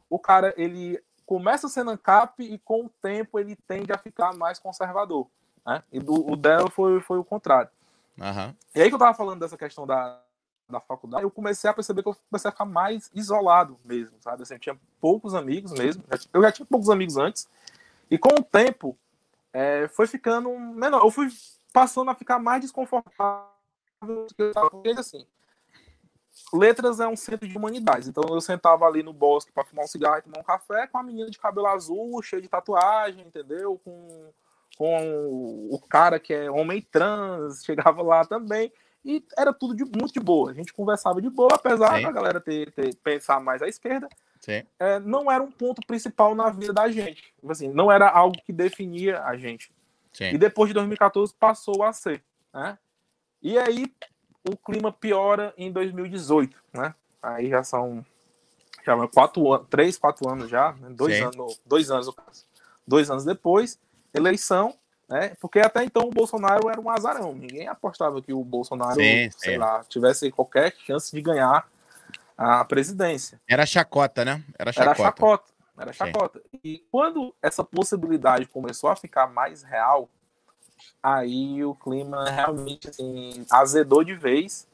O 0.08 0.18
cara, 0.18 0.54
ele 0.56 1.02
começa 1.26 1.68
sendo 1.68 1.90
ANCAP 1.90 2.42
e 2.42 2.58
com 2.58 2.86
o 2.86 2.88
tempo 2.88 3.38
ele 3.38 3.54
tende 3.54 3.92
a 3.92 3.98
ficar 3.98 4.34
mais 4.34 4.58
conservador. 4.58 5.26
Né? 5.66 5.82
E 5.92 6.00
do, 6.00 6.30
o 6.30 6.36
dela 6.36 6.70
foi, 6.70 7.00
foi 7.00 7.18
o 7.18 7.24
contrário. 7.24 7.70
Uhum. 8.18 8.54
E 8.74 8.80
aí 8.80 8.88
que 8.88 8.94
eu 8.94 8.98
tava 8.98 9.14
falando 9.14 9.40
dessa 9.40 9.56
questão 9.56 9.86
da, 9.86 10.20
da 10.68 10.80
faculdade, 10.80 11.24
eu 11.24 11.30
comecei 11.30 11.68
a 11.68 11.74
perceber 11.74 12.02
que 12.02 12.08
eu 12.08 12.16
comecei 12.30 12.48
a 12.48 12.52
ficar 12.52 12.64
mais 12.64 13.10
isolado 13.14 13.78
mesmo, 13.84 14.16
sabe? 14.20 14.42
Assim, 14.42 14.54
eu 14.54 14.60
tinha 14.60 14.80
poucos 15.00 15.34
amigos 15.34 15.72
mesmo. 15.72 16.02
Eu 16.32 16.42
já 16.42 16.50
tinha 16.50 16.66
poucos 16.66 16.90
amigos 16.90 17.16
antes. 17.16 17.48
E 18.10 18.16
com 18.18 18.30
o 18.40 18.42
tempo, 18.42 18.96
é, 19.52 19.88
foi 19.88 20.06
ficando 20.06 20.50
menor. 20.58 21.04
Eu 21.04 21.10
fui 21.10 21.28
passando 21.72 22.10
a 22.10 22.14
ficar 22.14 22.38
mais 22.38 22.62
desconfortável. 22.62 23.46
Porque, 24.70 24.90
assim, 24.96 25.26
letras 26.52 27.00
é 27.00 27.06
um 27.06 27.16
centro 27.16 27.48
de 27.48 27.56
humanidades. 27.56 28.08
Então 28.08 28.24
eu 28.28 28.40
sentava 28.40 28.86
ali 28.86 29.02
no 29.02 29.12
bosque 29.12 29.52
para 29.52 29.64
fumar 29.64 29.84
um 29.84 29.88
cigarro 29.88 30.18
e 30.18 30.22
tomar 30.22 30.40
um 30.40 30.44
café 30.44 30.86
com 30.86 30.98
a 30.98 31.02
menina 31.02 31.30
de 31.30 31.38
cabelo 31.38 31.66
azul, 31.66 32.22
cheia 32.22 32.42
de 32.42 32.48
tatuagem, 32.48 33.26
entendeu? 33.26 33.80
Com 33.84 34.30
com 34.78 35.68
o 35.72 35.80
cara 35.88 36.20
que 36.20 36.32
é 36.32 36.48
homem 36.48 36.80
trans, 36.80 37.62
chegava 37.66 38.00
lá 38.00 38.24
também, 38.24 38.72
e 39.04 39.24
era 39.36 39.52
tudo 39.52 39.74
de, 39.74 39.84
muito 39.84 40.12
de 40.12 40.20
boa. 40.20 40.52
A 40.52 40.54
gente 40.54 40.72
conversava 40.72 41.20
de 41.20 41.28
boa, 41.28 41.50
apesar 41.52 41.96
Sim. 41.96 42.02
da 42.02 42.12
galera 42.12 42.40
ter, 42.40 42.70
ter, 42.70 42.94
pensar 42.96 43.40
mais 43.40 43.60
à 43.60 43.66
esquerda. 43.66 44.08
É, 44.78 45.00
não 45.00 45.30
era 45.30 45.42
um 45.42 45.50
ponto 45.50 45.84
principal 45.84 46.32
na 46.34 46.48
vida 46.50 46.72
da 46.72 46.88
gente. 46.88 47.22
Tipo 47.34 47.50
assim, 47.50 47.68
não 47.68 47.90
era 47.90 48.08
algo 48.08 48.40
que 48.46 48.52
definia 48.52 49.22
a 49.24 49.36
gente. 49.36 49.72
Sim. 50.12 50.30
E 50.34 50.38
depois 50.38 50.68
de 50.68 50.74
2014 50.74 51.34
passou 51.34 51.82
a 51.82 51.92
ser. 51.92 52.22
Né? 52.54 52.78
E 53.42 53.58
aí 53.58 53.92
o 54.50 54.56
clima 54.56 54.92
piora 54.92 55.52
em 55.56 55.70
2018. 55.70 56.56
Né? 56.72 56.94
Aí 57.22 57.48
já 57.48 57.62
são 57.62 58.04
já 58.84 59.08
quatro 59.08 59.52
anos, 59.52 59.66
três, 59.68 59.98
quatro 59.98 60.28
anos 60.28 60.48
já, 60.48 60.72
né? 60.72 60.88
dois 60.90 61.16
Sim. 61.16 61.24
anos, 61.24 61.60
dois 61.66 61.90
anos, 61.90 62.14
dois 62.86 63.10
anos 63.10 63.24
depois, 63.24 63.78
eleição, 64.14 64.74
né? 65.08 65.34
Porque 65.40 65.58
até 65.58 65.84
então 65.84 66.02
o 66.04 66.10
Bolsonaro 66.10 66.68
era 66.68 66.80
um 66.80 66.90
azarão. 66.90 67.34
Ninguém 67.34 67.66
apostava 67.68 68.20
que 68.22 68.32
o 68.32 68.44
Bolsonaro, 68.44 68.94
sim, 68.94 69.30
sei 69.30 69.56
lá, 69.56 69.82
tivesse 69.84 70.30
qualquer 70.30 70.74
chance 70.86 71.14
de 71.14 71.20
ganhar 71.20 71.66
a 72.36 72.64
presidência. 72.64 73.40
Era 73.48 73.66
chacota, 73.66 74.24
né? 74.24 74.42
Era 74.58 74.72
chacota. 74.72 75.00
Era 75.00 75.10
chacota. 75.10 75.52
Era 75.78 75.92
chacota. 75.92 76.40
Sim. 76.50 76.60
E 76.62 76.78
quando 76.90 77.34
essa 77.42 77.64
possibilidade 77.64 78.46
começou 78.46 78.90
a 78.90 78.96
ficar 78.96 79.26
mais 79.28 79.62
real, 79.62 80.08
aí 81.02 81.64
o 81.64 81.74
clima 81.74 82.28
realmente 82.28 82.88
assim, 82.88 83.44
azedou 83.50 84.02
de 84.04 84.14
vez 84.14 84.66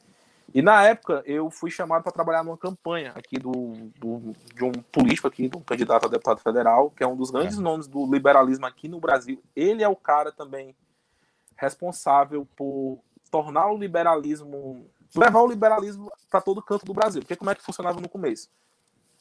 e 0.55 0.61
na 0.61 0.83
época 0.83 1.21
eu 1.25 1.51
fui 1.51 1.69
chamado 1.69 2.01
para 2.01 2.13
trabalhar 2.13 2.41
numa 2.41 2.57
campanha 2.57 3.11
aqui 3.13 3.37
do, 3.37 3.51
do, 3.99 4.33
de 4.53 4.63
um 4.63 4.71
político 4.71 5.27
aqui, 5.27 5.49
de 5.49 5.57
um 5.57 5.61
candidato 5.61 6.05
a 6.05 6.09
deputado 6.09 6.39
federal, 6.39 6.89
que 6.91 7.03
é 7.03 7.07
um 7.07 7.17
dos 7.17 7.29
grandes 7.29 7.57
é. 7.57 7.61
nomes 7.61 7.87
do 7.87 8.09
liberalismo 8.09 8.65
aqui 8.65 8.87
no 8.87 8.97
Brasil. 8.97 9.43
Ele 9.53 9.83
é 9.83 9.89
o 9.89 9.97
cara 9.97 10.31
também 10.31 10.73
responsável 11.57 12.47
por 12.55 12.99
tornar 13.29 13.69
o 13.69 13.77
liberalismo, 13.77 14.89
levar 15.13 15.41
o 15.41 15.47
liberalismo 15.47 16.09
para 16.29 16.39
todo 16.39 16.61
canto 16.61 16.85
do 16.85 16.93
Brasil. 16.93 17.21
Porque 17.21 17.35
como 17.35 17.51
é 17.51 17.55
que 17.55 17.61
funcionava 17.61 17.99
no 17.99 18.07
começo? 18.07 18.49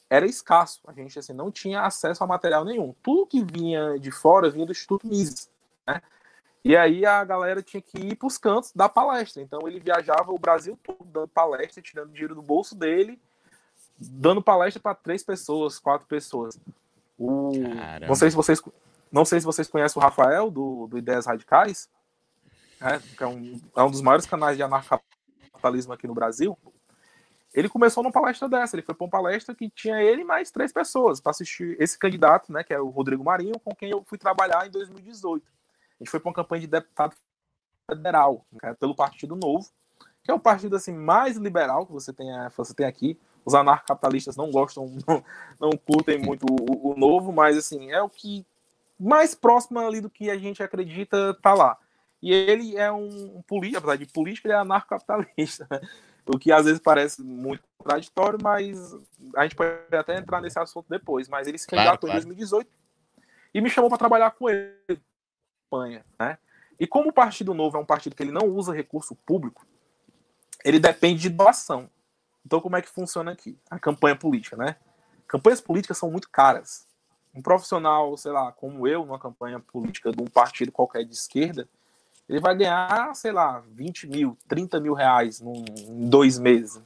Era 0.08 0.26
escasso, 0.26 0.82
a 0.86 0.92
gente 0.92 1.18
assim 1.18 1.32
não 1.32 1.50
tinha 1.50 1.80
acesso 1.80 2.22
a 2.22 2.28
material 2.28 2.64
nenhum. 2.64 2.94
Tudo 3.02 3.26
que 3.26 3.42
vinha 3.42 3.98
de 3.98 4.12
fora 4.12 4.50
vinha 4.50 4.66
do 4.66 4.70
Instituto 4.70 5.04
Mises, 5.04 5.50
né? 5.84 6.00
E 6.64 6.74
aí 6.74 7.04
a 7.04 7.22
galera 7.22 7.62
tinha 7.62 7.82
que 7.82 7.98
ir 7.98 8.16
para 8.16 8.26
os 8.26 8.38
cantos 8.38 8.72
da 8.72 8.88
palestra. 8.88 9.42
Então 9.42 9.68
ele 9.68 9.78
viajava 9.78 10.32
o 10.32 10.38
Brasil 10.38 10.78
todo 10.82 11.04
dando 11.04 11.28
palestra, 11.28 11.82
tirando 11.82 12.10
dinheiro 12.10 12.34
do 12.34 12.40
bolso 12.40 12.74
dele, 12.74 13.20
dando 13.98 14.42
palestra 14.42 14.80
para 14.80 14.94
três 14.94 15.22
pessoas, 15.22 15.78
quatro 15.78 16.06
pessoas. 16.06 16.58
O... 17.18 17.52
Não 18.08 18.14
sei 18.14 18.30
se 18.30 18.36
vocês 18.36 18.62
não 19.12 19.24
sei 19.26 19.38
se 19.38 19.46
vocês 19.46 19.68
conhecem 19.68 20.00
o 20.00 20.02
Rafael 20.02 20.50
do, 20.50 20.88
do 20.88 20.98
Ideias 20.98 21.26
Radicais, 21.26 21.88
né, 22.80 23.00
que 23.16 23.22
é 23.22 23.26
um, 23.26 23.60
é 23.76 23.82
um 23.82 23.90
dos 23.90 24.00
maiores 24.00 24.26
canais 24.26 24.56
de 24.56 24.62
anarcapitalismo 24.62 25.92
aqui 25.92 26.06
no 26.08 26.14
Brasil. 26.14 26.58
Ele 27.52 27.68
começou 27.68 28.02
numa 28.02 28.10
palestra 28.10 28.48
dessa. 28.48 28.74
Ele 28.74 28.82
foi 28.82 28.92
para 28.92 29.04
uma 29.04 29.10
palestra 29.10 29.54
que 29.54 29.70
tinha 29.70 30.02
ele 30.02 30.24
mais 30.24 30.50
três 30.50 30.72
pessoas 30.72 31.20
para 31.20 31.30
assistir 31.30 31.76
esse 31.78 31.96
candidato, 31.96 32.50
né, 32.50 32.64
que 32.64 32.72
é 32.72 32.80
o 32.80 32.88
Rodrigo 32.88 33.22
Marinho, 33.22 33.60
com 33.60 33.72
quem 33.72 33.90
eu 33.90 34.02
fui 34.04 34.18
trabalhar 34.18 34.66
em 34.66 34.70
2018 34.70 35.53
a 36.00 36.04
gente 36.04 36.10
foi 36.10 36.20
para 36.20 36.28
uma 36.28 36.34
campanha 36.34 36.60
de 36.60 36.66
deputado 36.66 37.14
federal, 37.90 38.44
né, 38.62 38.74
pelo 38.74 38.94
Partido 38.94 39.36
Novo, 39.36 39.68
que 40.22 40.30
é 40.30 40.34
o 40.34 40.40
partido 40.40 40.74
assim 40.74 40.92
mais 40.92 41.36
liberal 41.36 41.86
que 41.86 41.92
você 41.92 42.12
tem, 42.12 42.26
você 42.56 42.74
tem 42.74 42.86
aqui. 42.86 43.18
Os 43.44 43.54
anarcapitalistas 43.54 44.36
não 44.36 44.50
gostam, 44.50 44.86
não, 45.06 45.24
não 45.60 45.70
curtem 45.76 46.18
muito 46.18 46.46
o, 46.48 46.92
o, 46.92 46.96
novo, 46.96 47.30
mas 47.30 47.58
assim, 47.58 47.92
é 47.92 48.00
o 48.00 48.08
que 48.08 48.46
mais 48.98 49.34
próximo 49.34 49.78
ali 49.80 50.00
do 50.00 50.08
que 50.08 50.30
a 50.30 50.38
gente 50.38 50.62
acredita 50.62 51.34
tá 51.42 51.52
lá. 51.52 51.76
E 52.22 52.32
ele 52.32 52.74
é 52.76 52.90
um, 52.90 53.36
um 53.36 53.42
político, 53.42 53.78
apesar 53.78 53.96
de 53.96 54.06
político, 54.06 54.46
ele 54.46 54.54
é 54.54 54.58
anarcocapitalista, 54.58 55.66
né? 55.70 55.80
o 56.26 56.38
que 56.38 56.50
às 56.50 56.64
vezes 56.64 56.80
parece 56.80 57.22
muito 57.22 57.62
contraditório, 57.76 58.38
mas 58.42 58.94
a 59.36 59.42
gente 59.42 59.54
pode 59.54 59.94
até 59.94 60.16
entrar 60.16 60.40
nesse 60.40 60.58
assunto 60.58 60.86
depois. 60.88 61.28
Mas 61.28 61.46
ele 61.46 61.58
se 61.58 61.66
candidatou 61.66 62.08
claro, 62.08 62.22
claro. 62.22 62.32
em 62.32 62.36
2018 62.36 62.70
e 63.52 63.60
me 63.60 63.68
chamou 63.68 63.90
para 63.90 63.98
trabalhar 63.98 64.30
com 64.30 64.48
ele 64.48 64.74
campanha, 65.74 66.04
né? 66.18 66.38
E 66.78 66.86
como 66.86 67.10
o 67.10 67.12
Partido 67.12 67.54
Novo 67.54 67.76
é 67.76 67.80
um 67.80 67.84
partido 67.84 68.16
que 68.16 68.22
ele 68.22 68.32
não 68.32 68.46
usa 68.46 68.72
recurso 68.72 69.14
público, 69.14 69.66
ele 70.64 70.78
depende 70.78 71.22
de 71.22 71.28
doação. 71.28 71.88
Então, 72.44 72.60
como 72.60 72.76
é 72.76 72.82
que 72.82 72.88
funciona 72.88 73.32
aqui? 73.32 73.58
A 73.70 73.78
campanha 73.78 74.16
política, 74.16 74.56
né? 74.56 74.76
Campanhas 75.26 75.60
políticas 75.60 75.98
são 75.98 76.10
muito 76.10 76.28
caras. 76.30 76.86
um 77.34 77.42
profissional, 77.42 78.16
sei 78.16 78.30
lá, 78.30 78.52
como 78.52 78.86
eu, 78.86 79.04
numa 79.04 79.18
campanha 79.18 79.58
política 79.58 80.12
de 80.12 80.22
um 80.22 80.26
partido 80.26 80.70
qualquer 80.70 81.04
de 81.04 81.14
esquerda, 81.14 81.68
ele 82.28 82.40
vai 82.40 82.56
ganhar, 82.56 83.14
sei 83.14 83.32
lá, 83.32 83.62
20 83.72 84.06
mil, 84.06 84.38
30 84.46 84.78
mil 84.80 84.94
reais 84.94 85.40
num, 85.40 85.64
em 85.78 86.08
dois 86.08 86.38
meses. 86.38 86.80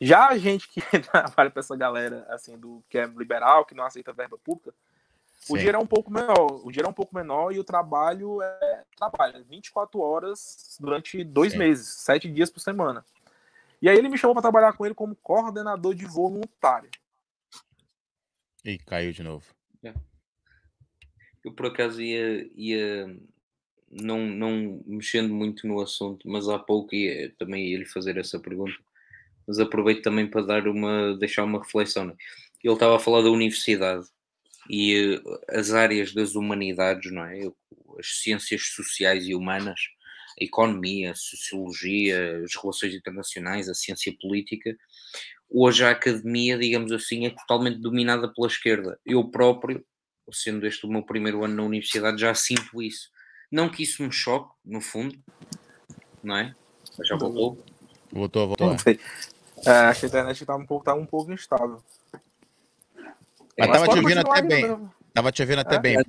Já 0.00 0.28
a 0.28 0.38
gente 0.38 0.68
que 0.68 0.80
trabalha 1.10 1.50
para 1.50 1.60
essa 1.60 1.76
galera, 1.76 2.26
assim, 2.30 2.58
do 2.58 2.82
que 2.88 2.98
é 2.98 3.06
liberal, 3.06 3.64
que 3.64 3.74
não 3.74 3.84
aceita 3.84 4.12
verba 4.12 4.38
pública, 4.38 4.74
Sim. 5.38 5.54
o 5.54 5.56
dinheiro 5.56 5.78
é 5.78 5.80
um 5.80 5.86
pouco 5.86 6.12
menor. 6.12 6.60
O 6.64 6.70
dinheiro 6.70 6.86
é 6.86 6.90
um 6.90 6.94
pouco 6.94 7.14
menor 7.14 7.52
e 7.52 7.58
o 7.58 7.64
trabalho 7.64 8.42
é 8.42 8.84
trabalho, 8.96 9.44
24 9.48 10.00
horas 10.00 10.76
durante 10.80 11.22
dois 11.24 11.52
Sim. 11.52 11.58
meses, 11.58 11.88
sete 11.88 12.30
dias 12.30 12.50
por 12.50 12.60
semana. 12.60 13.04
E 13.80 13.88
aí 13.88 13.96
ele 13.96 14.08
me 14.08 14.18
chamou 14.18 14.34
para 14.34 14.42
trabalhar 14.42 14.72
com 14.72 14.84
ele 14.84 14.94
como 14.94 15.14
coordenador 15.16 15.94
de 15.94 16.04
voluntário. 16.04 16.90
E 18.64 18.76
caiu 18.78 19.12
de 19.12 19.22
novo. 19.22 19.44
É. 19.82 19.94
Eu 21.44 21.52
por 21.52 21.66
acaso 21.66 22.02
ia, 22.02 22.50
ia 22.56 23.16
não, 23.90 24.26
não 24.26 24.82
mexendo 24.84 25.32
muito 25.32 25.66
no 25.66 25.80
assunto, 25.80 26.28
mas 26.28 26.48
há 26.48 26.58
pouco 26.58 26.94
ia, 26.94 27.32
também 27.38 27.68
ia 27.68 27.78
lhe 27.78 27.86
fazer 27.86 28.18
essa 28.18 28.40
pergunta. 28.40 28.76
Mas 29.46 29.60
aproveito 29.60 30.02
também 30.02 30.28
para 30.28 30.42
dar 30.42 30.66
uma, 30.66 31.16
deixar 31.16 31.44
uma 31.44 31.62
reflexão. 31.62 32.04
Né? 32.04 32.14
Ele 32.62 32.74
estava 32.74 32.96
a 32.96 33.00
falar 33.00 33.22
da 33.22 33.30
universidade 33.30 34.08
e 34.68 35.16
uh, 35.16 35.40
as 35.48 35.72
áreas 35.72 36.12
das 36.12 36.34
humanidades, 36.34 37.10
não 37.12 37.24
é? 37.24 37.40
As 37.98 38.20
ciências 38.22 38.62
sociais 38.74 39.26
e 39.26 39.34
humanas, 39.34 39.80
a 40.40 40.44
economia, 40.44 41.12
a 41.12 41.14
sociologia, 41.14 42.42
as 42.44 42.54
relações 42.54 42.94
internacionais, 42.94 43.68
a 43.68 43.74
ciência 43.74 44.14
política. 44.20 44.76
Hoje 45.50 45.84
a 45.84 45.90
academia, 45.90 46.58
digamos 46.58 46.92
assim, 46.92 47.26
é 47.26 47.30
totalmente 47.30 47.80
dominada 47.80 48.32
pela 48.32 48.46
esquerda. 48.46 48.98
Eu 49.04 49.28
próprio, 49.30 49.84
sendo 50.30 50.66
este 50.66 50.86
o 50.86 50.90
meu 50.90 51.02
primeiro 51.02 51.44
ano 51.44 51.56
na 51.56 51.62
universidade, 51.62 52.20
já 52.20 52.34
sinto 52.34 52.82
isso. 52.82 53.08
Não 53.50 53.70
que 53.70 53.82
isso 53.82 54.02
me 54.02 54.12
choque, 54.12 54.52
no 54.64 54.80
fundo, 54.80 55.18
não 56.22 56.36
é? 56.36 56.54
Mas 56.98 57.08
já 57.08 57.16
voltou. 57.16 57.64
Voltou, 58.12 58.46
voltou. 58.46 58.76
É, 59.66 59.70
acho 59.70 60.00
que 60.00 60.06
a 60.06 60.08
internet 60.08 60.40
estava 60.40 60.62
um 60.62 60.66
pouco, 60.66 60.84
tá 60.84 60.94
um 60.94 61.06
pouco 61.06 61.32
instável. 61.32 61.82
Mas 63.58 63.68
estava 63.68 63.88
te 63.88 63.98
ouvindo 63.98 64.20
até 64.20 64.42
bem. 64.42 64.88
Estava 65.08 65.32
te 65.32 65.42
ouvindo 65.42 65.58
até 65.58 65.74
é? 65.76 65.80
bem. 65.80 65.96
É, 65.96 66.02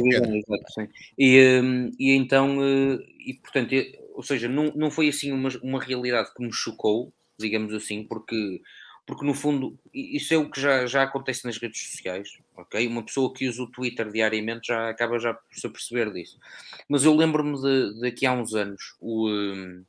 Pedro. 0.00 0.34
Exato, 0.36 0.90
e, 1.18 1.60
hum, 1.60 1.90
e 1.98 2.12
então, 2.12 2.58
eh, 2.62 2.98
e 3.26 3.34
portanto, 3.34 3.74
ou 4.14 4.22
seja, 4.22 4.48
não, 4.48 4.72
não 4.74 4.90
foi 4.90 5.08
assim 5.08 5.32
uma, 5.32 5.48
uma 5.62 5.82
realidade 5.82 6.32
que 6.34 6.42
me 6.42 6.52
chocou, 6.52 7.12
digamos 7.38 7.74
assim, 7.74 8.04
porque 8.04 8.60
porque 9.08 9.24
no 9.24 9.32
fundo 9.32 9.78
isso 9.92 10.34
é 10.34 10.36
o 10.36 10.50
que 10.50 10.60
já, 10.60 10.84
já 10.84 11.02
acontece 11.02 11.46
nas 11.46 11.56
redes 11.56 11.80
sociais, 11.80 12.28
ok? 12.54 12.86
Uma 12.86 13.02
pessoa 13.02 13.32
que 13.32 13.48
usa 13.48 13.62
o 13.62 13.70
Twitter 13.70 14.06
diariamente 14.12 14.66
já 14.66 14.90
acaba 14.90 15.18
já 15.18 15.32
por 15.32 15.42
se 15.50 15.66
perceber 15.66 16.12
disso. 16.12 16.38
Mas 16.86 17.06
eu 17.06 17.16
lembro-me 17.16 17.58
de, 17.58 18.00
de 18.00 18.12
que 18.12 18.26
há 18.26 18.32
uns 18.34 18.54
anos, 18.54 18.96
o, 19.00 19.30
um, 19.30 19.82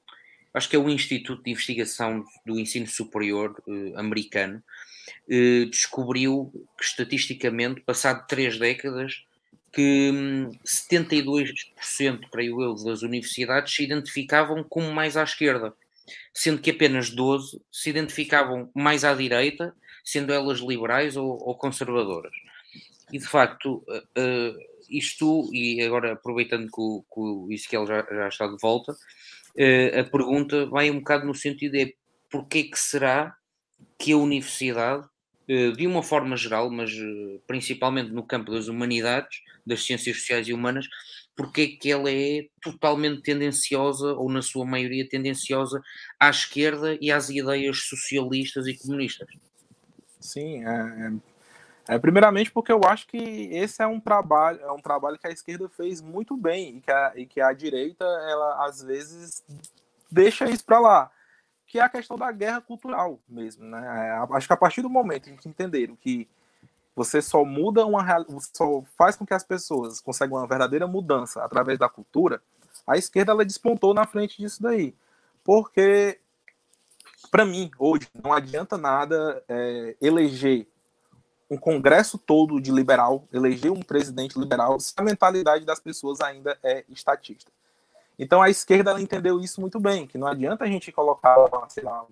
acho 0.53 0.69
que 0.69 0.75
é 0.77 0.79
o 0.79 0.89
Instituto 0.89 1.43
de 1.43 1.51
Investigação 1.51 2.23
do 2.45 2.57
Ensino 2.57 2.87
Superior 2.87 3.61
uh, 3.67 3.99
americano, 3.99 4.63
descobriu 5.69 6.51
que 6.77 6.83
estatisticamente, 6.83 7.81
passado 7.81 8.25
três 8.27 8.57
décadas, 8.57 9.23
que 9.71 10.11
um, 10.11 10.49
72%, 10.65 12.29
creio 12.31 12.61
eu, 12.61 12.75
das 12.75 13.01
universidades 13.01 13.73
se 13.73 13.83
identificavam 13.83 14.63
como 14.63 14.91
mais 14.91 15.15
à 15.15 15.23
esquerda 15.23 15.73
sendo 16.33 16.61
que 16.61 16.71
apenas 16.71 17.09
12 17.09 17.61
se 17.71 17.89
identificavam 17.89 18.69
mais 18.73 19.03
à 19.03 19.13
direita, 19.13 19.75
sendo 20.03 20.33
elas 20.33 20.59
liberais 20.59 21.15
ou, 21.15 21.27
ou 21.27 21.55
conservadoras. 21.55 22.33
E 23.11 23.19
de 23.19 23.25
facto, 23.25 23.83
uh, 23.87 24.59
isto, 24.89 25.49
e 25.53 25.81
agora 25.81 26.13
aproveitando 26.13 26.67
que 26.67 26.81
o, 26.81 27.03
que 27.11 27.19
o 27.19 27.85
já, 27.85 28.05
já 28.09 28.27
está 28.27 28.47
de 28.47 28.57
volta, 28.61 28.93
uh, 28.93 29.99
a 29.99 30.03
pergunta 30.03 30.65
vai 30.67 30.89
um 30.89 30.99
bocado 30.99 31.25
no 31.25 31.35
sentido 31.35 31.73
de 31.73 31.95
porquê 32.29 32.63
que 32.63 32.79
será 32.79 33.35
que 33.99 34.13
a 34.13 34.17
universidade, 34.17 35.05
uh, 35.49 35.73
de 35.73 35.85
uma 35.85 36.01
forma 36.01 36.35
geral, 36.37 36.71
mas 36.71 36.91
principalmente 37.45 38.11
no 38.11 38.25
campo 38.25 38.51
das 38.51 38.67
humanidades, 38.67 39.37
das 39.65 39.85
ciências 39.85 40.17
sociais 40.17 40.47
e 40.47 40.53
humanas, 40.53 40.87
porque 41.35 41.61
é 41.61 41.67
que 41.67 41.89
ela 41.89 42.11
é 42.11 42.47
totalmente 42.61 43.21
tendenciosa, 43.21 44.13
ou 44.13 44.29
na 44.29 44.41
sua 44.41 44.65
maioria 44.65 45.07
tendenciosa, 45.07 45.81
à 46.19 46.29
esquerda 46.29 46.97
e 46.99 47.09
às 47.11 47.29
ideias 47.29 47.87
socialistas 47.87 48.67
e 48.67 48.77
comunistas. 48.77 49.29
Sim, 50.19 50.65
é, 50.65 50.69
é, 51.87 51.95
é, 51.95 51.99
primeiramente 51.99 52.51
porque 52.51 52.73
eu 52.73 52.81
acho 52.83 53.07
que 53.07 53.17
esse 53.53 53.81
é 53.81 53.87
um 53.87 54.01
trabalho, 54.01 54.59
é 54.59 54.71
um 54.71 54.81
trabalho 54.81 55.17
que 55.17 55.27
a 55.27 55.31
esquerda 55.31 55.69
fez 55.69 56.01
muito 56.01 56.35
bem 56.35 56.77
e 56.77 56.81
que 56.81 56.91
a, 56.91 57.13
e 57.15 57.25
que 57.25 57.39
a 57.39 57.53
direita, 57.53 58.03
ela 58.03 58.65
às 58.65 58.81
vezes 58.83 59.41
deixa 60.11 60.49
isso 60.49 60.65
para 60.65 60.79
lá, 60.79 61.11
que 61.69 61.77
é 61.77 61.83
a 61.83 61.87
questão 61.87 62.17
da 62.17 62.31
guerra 62.31 62.59
cultural 62.59 63.19
mesmo, 63.29 63.63
né? 63.63 63.79
É, 63.79 64.35
acho 64.35 64.47
que 64.47 64.53
a 64.53 64.57
partir 64.57 64.81
do 64.81 64.89
momento 64.89 65.29
em 65.29 65.37
que 65.37 65.47
entenderam 65.47 65.95
que 65.95 66.27
você 66.95 67.21
só 67.21 67.45
muda 67.45 67.85
uma 67.85 68.03
só 68.51 68.83
faz 68.97 69.15
com 69.15 69.25
que 69.25 69.35
as 69.35 69.43
pessoas 69.43 70.01
consigam 70.01 70.39
uma 70.39 70.47
verdadeira 70.47 70.87
mudança 70.87 71.43
através 71.43 71.77
da 71.77 71.87
cultura. 71.87 72.41
A 72.87 72.97
esquerda 72.97 73.31
ela 73.31 73.45
despontou 73.45 73.93
na 73.93 74.05
frente 74.07 74.39
disso 74.39 74.63
daí, 74.63 74.95
porque 75.43 76.19
para 77.29 77.45
mim 77.45 77.69
hoje 77.77 78.09
não 78.21 78.33
adianta 78.33 78.75
nada 78.75 79.43
é, 79.47 79.95
eleger 80.01 80.67
um 81.51 81.57
congresso 81.57 82.17
todo 82.17 82.59
de 82.59 82.71
liberal, 82.71 83.27
eleger 83.31 83.71
um 83.71 83.81
presidente 83.81 84.39
liberal, 84.39 84.79
se 84.79 84.93
a 84.97 85.03
mentalidade 85.03 85.65
das 85.65 85.79
pessoas 85.79 86.19
ainda 86.19 86.57
é 86.63 86.83
estatista. 86.89 87.51
Então 88.19 88.41
a 88.41 88.49
esquerda 88.49 88.99
entendeu 89.01 89.39
isso 89.39 89.61
muito 89.61 89.79
bem, 89.79 90.05
que 90.05 90.17
não 90.17 90.27
adianta 90.27 90.65
a 90.65 90.67
gente 90.67 90.91
colocar, 90.91 91.37
sei 91.69 91.83
lá, 91.83 92.05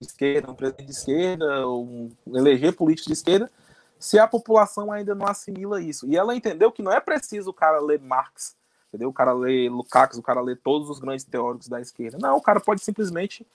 esquerda, 0.00 0.50
um 0.50 0.54
presidente 0.54 0.86
de 0.86 0.92
esquerda, 0.92 1.68
um, 1.68 2.10
eleger 2.34 2.74
políticos 2.74 3.06
de 3.06 3.12
esquerda, 3.12 3.50
se 3.98 4.18
a 4.18 4.26
população 4.26 4.90
ainda 4.90 5.14
não 5.14 5.26
assimila 5.26 5.80
isso. 5.80 6.04
E 6.06 6.16
ela 6.16 6.34
entendeu 6.34 6.72
que 6.72 6.82
não 6.82 6.90
é 6.90 6.98
preciso 6.98 7.50
o 7.50 7.54
cara 7.54 7.80
ler 7.80 8.00
Marx, 8.00 8.56
entendeu? 8.88 9.08
O 9.08 9.12
cara 9.12 9.32
ler 9.32 9.70
Lukács, 9.70 10.18
o 10.18 10.22
cara 10.22 10.40
ler 10.40 10.58
todos 10.58 10.90
os 10.90 10.98
grandes 10.98 11.24
teóricos 11.24 11.68
da 11.68 11.80
esquerda. 11.80 12.18
Não, 12.20 12.36
o 12.36 12.42
cara 12.42 12.58
pode 12.58 12.82
simplesmente 12.82 13.46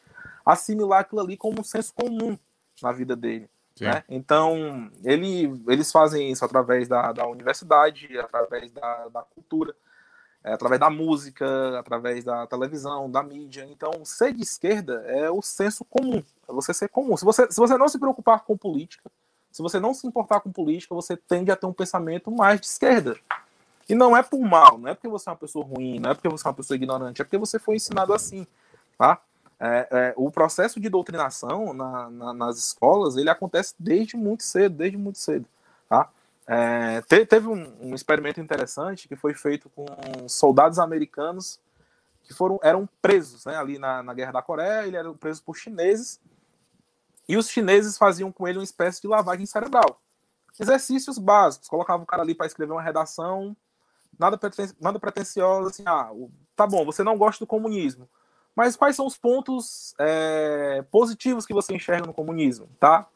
assimilar 0.46 1.02
aquilo 1.02 1.20
ali 1.20 1.36
como 1.36 1.60
um 1.60 1.64
senso 1.64 1.94
comum 1.94 2.40
na 2.82 2.94
vida 2.94 3.18
dele. 3.18 3.50
Né? 3.80 4.04
Então, 4.10 4.90
ele, 5.04 5.62
eles 5.68 5.92
fazem 5.92 6.32
isso 6.32 6.44
através 6.44 6.88
da, 6.88 7.12
da 7.12 7.28
universidade, 7.28 8.18
através 8.18 8.72
da, 8.72 9.10
da 9.10 9.22
cultura, 9.22 9.76
é, 10.48 10.54
através 10.54 10.80
da 10.80 10.90
música, 10.90 11.78
através 11.78 12.24
da 12.24 12.48
televisão, 12.48 13.12
da 13.12 13.22
mídia. 13.22 13.68
Então, 13.70 13.92
ser 14.06 14.34
de 14.34 14.42
esquerda 14.42 15.04
é 15.06 15.30
o 15.30 15.42
senso 15.42 15.84
comum, 15.84 16.24
é 16.48 16.54
você 16.54 16.74
ser 16.74 16.88
comum. 16.88 17.18
Se 17.18 17.26
você, 17.26 17.52
se 17.52 17.60
você 17.60 17.78
não 17.78 17.90
se 17.90 18.00
preocupar 18.00 18.40
com 18.46 18.56
política, 18.56 19.12
se 19.52 19.62
você 19.62 19.80
não 19.80 19.94
se 19.94 20.08
importar 20.08 20.40
com 20.40 20.52
política, 20.52 20.96
você 20.96 21.18
tende 21.18 21.52
a 21.52 21.56
ter 21.56 21.66
um 21.66 21.74
pensamento 21.74 22.32
mais 22.32 22.62
de 22.62 22.68
esquerda. 22.68 23.18
E 23.90 23.96
não 23.96 24.16
é 24.16 24.24
por 24.24 24.40
mal, 24.40 24.78
não 24.78 24.90
é 24.90 24.94
porque 24.94 25.08
você 25.08 25.30
é 25.30 25.32
uma 25.32 25.38
pessoa 25.38 25.66
ruim, 25.66 26.00
não 26.00 26.12
é 26.12 26.14
porque 26.14 26.30
você 26.30 26.48
é 26.48 26.50
uma 26.50 26.56
pessoa 26.56 26.76
ignorante, 26.76 27.22
é 27.22 27.26
porque 27.26 27.38
você 27.38 27.60
foi 27.60 27.76
ensinado 27.76 28.14
assim, 28.14 28.48
tá? 28.98 29.20
É, 29.60 29.88
é, 29.92 30.14
o 30.16 30.30
processo 30.30 30.80
de 30.80 30.88
doutrinação 30.88 31.74
na, 31.74 32.10
na, 32.10 32.34
nas 32.34 32.58
escolas, 32.58 33.18
ele 33.18 33.30
acontece 33.30 33.74
desde 33.78 34.16
muito 34.16 34.44
cedo, 34.44 34.76
desde 34.76 34.98
muito 34.98 35.18
cedo? 35.18 35.46
É, 36.48 37.02
te, 37.02 37.26
teve 37.26 37.48
um, 37.48 37.90
um, 37.90 37.96
experimento 37.96 38.40
interessante 38.40 39.08
que 39.08 39.18
foi 39.18 39.34
feito 39.34 39.70
com 39.70 39.86
soldados 40.30 40.80
americanos 40.80 41.60
que 42.24 42.34
foram 42.34 42.58
eram 42.64 42.88
presos, 43.02 43.46
né, 43.46 43.56
ali 43.58 43.78
na, 43.78 44.02
na 44.02 44.14
Guerra 44.14 44.34
da 44.34 44.42
Coreia, 44.42 44.88
ele 44.88 44.96
era 44.96 45.14
preso 45.14 45.44
por 45.44 45.58
chineses 45.58 46.22
e 47.28 47.36
os 47.36 47.50
chineses 47.50 47.98
faziam 47.98 48.32
com 48.32 48.48
ele 48.48 48.58
uma 48.58 48.64
espécie 48.64 49.02
de 49.02 49.08
lavagem 49.08 49.46
cerebral. 49.46 50.02
Exercícios 50.60 51.18
básicos, 51.18 51.68
colocava 51.68 52.04
o 52.04 52.06
cara 52.06 52.24
ali 52.24 52.34
para 52.34 52.48
escrever 52.48 52.72
uma 52.72 52.82
redação, 52.82 53.56
nada, 54.18 54.38
preten 54.38 54.70
nada 54.80 55.00
assim, 55.68 55.84
ah, 55.86 56.10
tá 56.56 56.66
bom, 56.66 56.86
você 56.86 57.04
não 57.04 57.18
gosta 57.18 57.44
do 57.44 57.48
comunismo, 57.48 58.10
mas 58.56 58.76
quais 58.76 58.96
são 58.96 59.06
os 59.06 59.18
pontos 59.18 59.94
é, 60.00 60.84
positivos 60.90 61.46
que 61.46 61.54
você 61.54 61.76
enxerga 61.76 62.08
no 62.08 62.14
comunismo, 62.14 62.68
tá? 62.80 63.08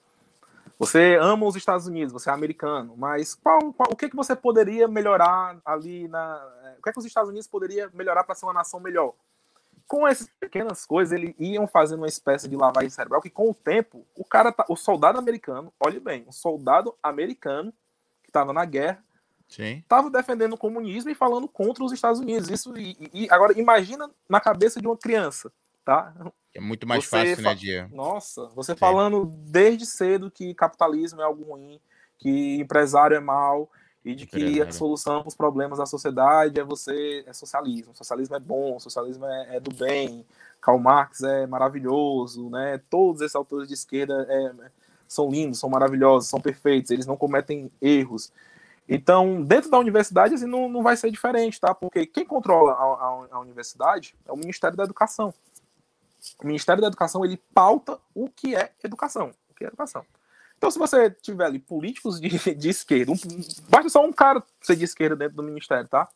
Você 0.82 1.16
ama 1.22 1.46
os 1.46 1.56
Estados 1.56 1.86
Unidos, 1.86 2.12
você 2.12 2.28
é 2.28 2.34
americano, 2.34 2.96
mas 2.98 3.36
qual, 3.36 3.72
qual, 3.72 3.92
o 3.92 3.96
que, 3.96 4.10
que 4.10 4.16
você 4.16 4.36
poderia 4.36 4.88
melhorar 4.88 5.62
ali 5.64 6.08
na. 6.08 6.44
É, 6.64 6.80
o 6.80 6.82
que, 6.82 6.90
é 6.90 6.92
que 6.92 6.98
os 6.98 7.06
Estados 7.06 7.30
Unidos 7.30 7.48
poderia 7.48 7.88
melhorar 7.94 8.24
para 8.24 8.34
ser 8.34 8.48
uma 8.48 8.54
nação 8.54 8.80
melhor? 8.80 9.14
com 9.88 10.08
essas 10.08 10.28
pequenas 10.40 10.86
coisas, 10.86 11.12
eles 11.12 11.36
iam 11.38 11.68
fazendo 11.68 12.00
uma 12.00 12.08
espécie 12.08 12.48
de 12.48 12.56
lavagem 12.56 12.90
cerebral 12.90 13.22
que, 13.22 13.30
com 13.30 13.52
o 13.52 13.54
tempo, 13.54 14.08
o 14.16 14.24
cara, 14.24 14.50
tá, 14.52 14.66
o 14.70 14.76
soldado 14.78 15.20
americano, 15.20 15.72
olhe 15.78 16.00
bem, 16.00 16.24
o 16.28 16.32
soldado 16.32 16.96
americano 17.04 17.74
que 18.24 18.30
estava 18.30 18.54
na 18.54 18.64
guerra, 18.64 19.04
estava 19.50 20.10
defendendo 20.10 20.54
o 20.54 20.58
comunismo 20.58 21.12
e 21.12 21.16
falando 21.16 21.48
contra 21.48 21.84
os 21.84 21.92
Estados 21.92 22.22
Unidos. 22.22 22.50
Isso 22.50 22.76
e, 22.78 23.12
e, 23.14 23.28
agora 23.30 23.60
imagina 23.60 24.10
na 24.30 24.40
cabeça 24.40 24.80
de 24.82 24.88
uma 24.88 24.96
criança, 24.96 25.52
tá? 25.84 26.14
É 26.54 26.60
muito 26.60 26.88
mais 26.88 27.06
você 27.06 27.10
fácil, 27.10 27.44
né, 27.44 27.56
Dia? 27.56 27.90
Nossa, 27.92 28.48
você 28.56 28.74
Sim. 28.74 28.80
falando 28.80 29.26
desde 29.26 29.86
cedo 29.86 30.30
que 30.30 30.54
capitalismo 30.54 31.22
é 31.22 31.24
algo 31.24 31.44
ruim, 31.44 31.80
que 32.18 32.60
empresário 32.60 33.16
é 33.16 33.20
mal 33.20 33.70
e 34.04 34.16
de 34.16 34.26
que 34.26 34.62
a 34.62 34.72
solução 34.72 35.22
para 35.22 35.30
os 35.30 35.36
problemas 35.36 35.78
da 35.78 35.86
sociedade 35.86 36.60
é 36.60 36.64
você 36.64 37.24
é 37.26 37.34
socialismo. 37.34 37.96
Socialismo 37.96 38.36
é 38.36 38.40
bom, 38.40 38.80
socialismo 38.80 39.26
é, 39.26 39.58
é, 39.58 39.60
do 39.60 39.74
bem. 39.74 40.26
Karl 40.60 40.80
Marx 40.80 41.22
é 41.24 41.48
maravilhoso, 41.48 42.50
né? 42.50 42.80
Todos 42.90 43.22
esses 43.22 43.36
autores 43.36 43.68
de 43.68 43.74
esquerda 43.74 44.26
é, 44.30 44.52
são 45.08 45.30
lindos, 45.30 45.60
são 45.60 45.70
maravilhosos, 45.70 46.30
são 46.30 46.40
perfeitos, 46.40 46.92
eles 46.92 47.06
não 47.06 47.18
cometem 47.18 47.72
erros. 47.82 48.32
Então, 48.90 49.42
dentro 49.44 49.70
da 49.72 49.80
universidade, 49.80 50.34
assim, 50.34 50.48
não, 50.48 50.68
não 50.68 50.84
vai 50.84 50.98
ser 50.98 51.10
diferente, 51.12 51.60
tá? 51.60 51.74
Porque 51.74 52.06
quem 52.06 52.26
controla 52.26 52.74
a, 52.74 52.76
a, 52.76 53.28
a 53.32 53.40
universidade 53.40 54.16
é 54.26 54.32
o 54.32 54.38
Ministério 54.38 54.76
da 54.76 54.84
Educação. 54.84 55.34
O 56.44 56.48
Ministério 56.48 56.82
da 56.82 56.88
Educação 56.88 57.26
ele 57.26 57.38
pauta 57.54 58.00
o 58.14 58.30
que 58.30 58.56
é 58.56 58.72
educação, 58.84 59.34
o 59.50 59.54
que 59.54 59.64
é 59.64 59.68
educação. 59.68 60.06
Então, 60.58 60.70
se 60.70 60.78
você 60.78 61.10
tiver 61.10 61.46
ali 61.46 61.58
políticos 61.58 62.22
de, 62.22 62.30
de 62.54 62.70
esquerda, 62.70 63.12
um, 63.12 63.16
basta 63.68 63.90
só 63.90 64.06
um 64.06 64.14
cara 64.14 64.44
ser 64.62 64.76
de 64.76 64.84
esquerda 64.84 65.16
dentro 65.16 65.38
do 65.38 65.44
ministério, 65.44 65.88
tá? 65.88 66.08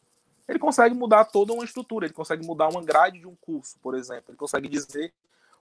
Ele 0.47 0.59
consegue 0.59 0.93
mudar 0.93 1.25
toda 1.25 1.51
uma 1.51 1.65
estrutura, 1.65 2.05
ele 2.05 2.13
consegue 2.13 2.45
mudar 2.45 2.67
uma 2.67 2.83
grade 2.83 3.19
de 3.19 3.27
um 3.27 3.35
curso, 3.35 3.77
por 3.81 3.95
exemplo. 3.95 4.25
Ele 4.29 4.37
consegue 4.37 4.69
dizer 4.69 5.11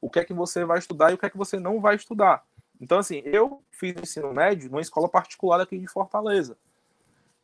o 0.02 0.10
que 0.10 0.18
é 0.18 0.24
que 0.24 0.34
você 0.34 0.66
vai 0.66 0.78
estudar 0.78 1.10
e 1.10 1.14
o 1.14 1.18
que 1.18 1.24
é 1.24 1.30
que 1.30 1.38
você 1.38 1.58
não 1.58 1.80
vai 1.80 1.96
estudar. 1.96 2.44
Então, 2.78 2.98
assim, 2.98 3.22
eu 3.24 3.62
fiz 3.70 3.96
ensino 3.96 4.34
médio 4.34 4.68
numa 4.68 4.82
escola 4.82 5.08
particular 5.08 5.60
aqui 5.60 5.78
de 5.78 5.86
Fortaleza. 5.86 6.54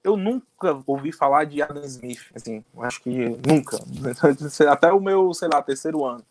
Eu 0.04 0.16
nunca 0.16 0.82
ouvi 0.86 1.12
falar 1.12 1.44
de 1.44 1.62
Adam 1.62 1.84
Smith, 1.84 2.30
assim, 2.34 2.62
acho 2.78 3.02
que 3.02 3.10
nunca. 3.46 3.78
Até 4.70 4.92
o 4.92 5.00
meu, 5.00 5.32
sei 5.32 5.48
lá, 5.48 5.62
terceiro 5.62 6.04
ano. 6.04 6.22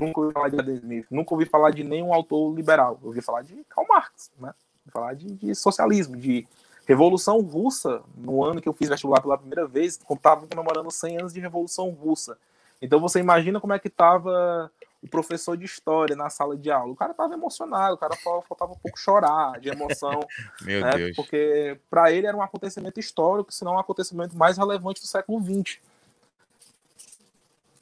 Nunca 0.00 0.20
ouvi 0.20 0.32
falar 0.32 0.48
de 0.48 0.58
Adam 0.58 0.74
Smith, 0.74 1.06
nunca 1.10 1.34
ouvi 1.34 1.44
falar 1.46 1.70
de 1.70 1.84
nenhum 1.84 2.12
autor 2.12 2.54
liberal. 2.54 2.98
Eu 3.02 3.08
ouvi 3.08 3.20
falar 3.20 3.42
de 3.42 3.64
Karl 3.68 3.86
Marx, 3.88 4.30
né? 4.38 4.52
Falar 4.90 5.14
de, 5.14 5.26
de, 5.34 5.54
socialismo, 5.54 6.16
de 6.16 6.46
Revolução 6.86 7.40
Russa. 7.40 8.02
No 8.16 8.42
ano 8.42 8.60
que 8.60 8.68
eu 8.68 8.72
fiz 8.72 8.88
vestibular 8.88 9.20
pela 9.20 9.38
primeira 9.38 9.66
vez, 9.66 10.00
estava 10.10 10.46
comemorando 10.46 10.90
100 10.90 11.18
anos 11.18 11.32
de 11.32 11.40
Revolução 11.40 11.90
Russa. 11.90 12.36
Então 12.82 12.98
você 12.98 13.20
imagina 13.20 13.60
como 13.60 13.72
é 13.72 13.78
que 13.78 13.88
estava 13.88 14.70
o 15.02 15.08
professor 15.08 15.56
de 15.56 15.64
história 15.64 16.14
na 16.14 16.28
sala 16.28 16.56
de 16.56 16.70
aula. 16.70 16.92
O 16.92 16.96
cara 16.96 17.12
estava 17.12 17.32
emocionado, 17.32 17.94
o 17.94 17.98
cara 17.98 18.14
faltava 18.16 18.72
um 18.72 18.76
pouco 18.76 18.98
chorar 18.98 19.58
de 19.58 19.68
emoção. 19.68 20.20
Meu 20.62 20.80
né? 20.82 20.90
Deus. 20.90 21.16
Porque 21.16 21.78
para 21.88 22.12
ele 22.12 22.26
era 22.26 22.36
um 22.36 22.42
acontecimento 22.42 23.00
histórico, 23.00 23.52
se 23.52 23.64
não 23.64 23.74
um 23.74 23.78
acontecimento 23.78 24.36
mais 24.36 24.58
relevante 24.58 25.00
do 25.00 25.06
século 25.06 25.42
XX. 25.42 25.78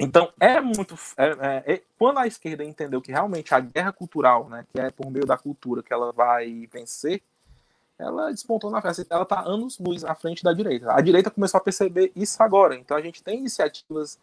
Então, 0.00 0.32
é 0.38 0.60
muito. 0.60 0.94
É, 1.16 1.26
é, 1.26 1.74
é, 1.74 1.82
quando 1.98 2.18
a 2.18 2.26
esquerda 2.26 2.64
entendeu 2.64 3.02
que 3.02 3.10
realmente 3.10 3.52
a 3.52 3.58
guerra 3.58 3.92
cultural, 3.92 4.48
né, 4.48 4.64
que 4.72 4.80
é 4.80 4.90
por 4.90 5.10
meio 5.10 5.26
da 5.26 5.36
cultura 5.36 5.82
que 5.82 5.92
ela 5.92 6.12
vai 6.12 6.68
vencer, 6.72 7.20
ela 7.98 8.30
despontou 8.30 8.70
na 8.70 8.80
festa. 8.80 9.04
Ela 9.10 9.24
está 9.24 9.40
anos 9.40 9.78
luz 9.78 10.04
à 10.04 10.14
frente 10.14 10.44
da 10.44 10.52
direita. 10.52 10.92
A 10.92 11.00
direita 11.00 11.30
começou 11.30 11.58
a 11.58 11.62
perceber 11.62 12.12
isso 12.14 12.40
agora. 12.40 12.76
Então, 12.76 12.96
a 12.96 13.02
gente 13.02 13.22
tem 13.22 13.40
iniciativas 13.40 14.18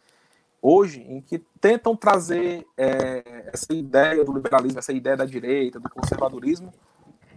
hoje 0.62 1.02
em 1.02 1.20
que 1.20 1.40
tentam 1.60 1.96
trazer 1.96 2.66
é, 2.78 3.50
essa 3.54 3.74
ideia 3.74 4.24
do 4.24 4.34
liberalismo, 4.34 4.80
essa 4.80 4.94
ideia 4.94 5.18
da 5.18 5.26
direita, 5.26 5.80
do 5.80 5.90
conservadorismo, 5.90 6.74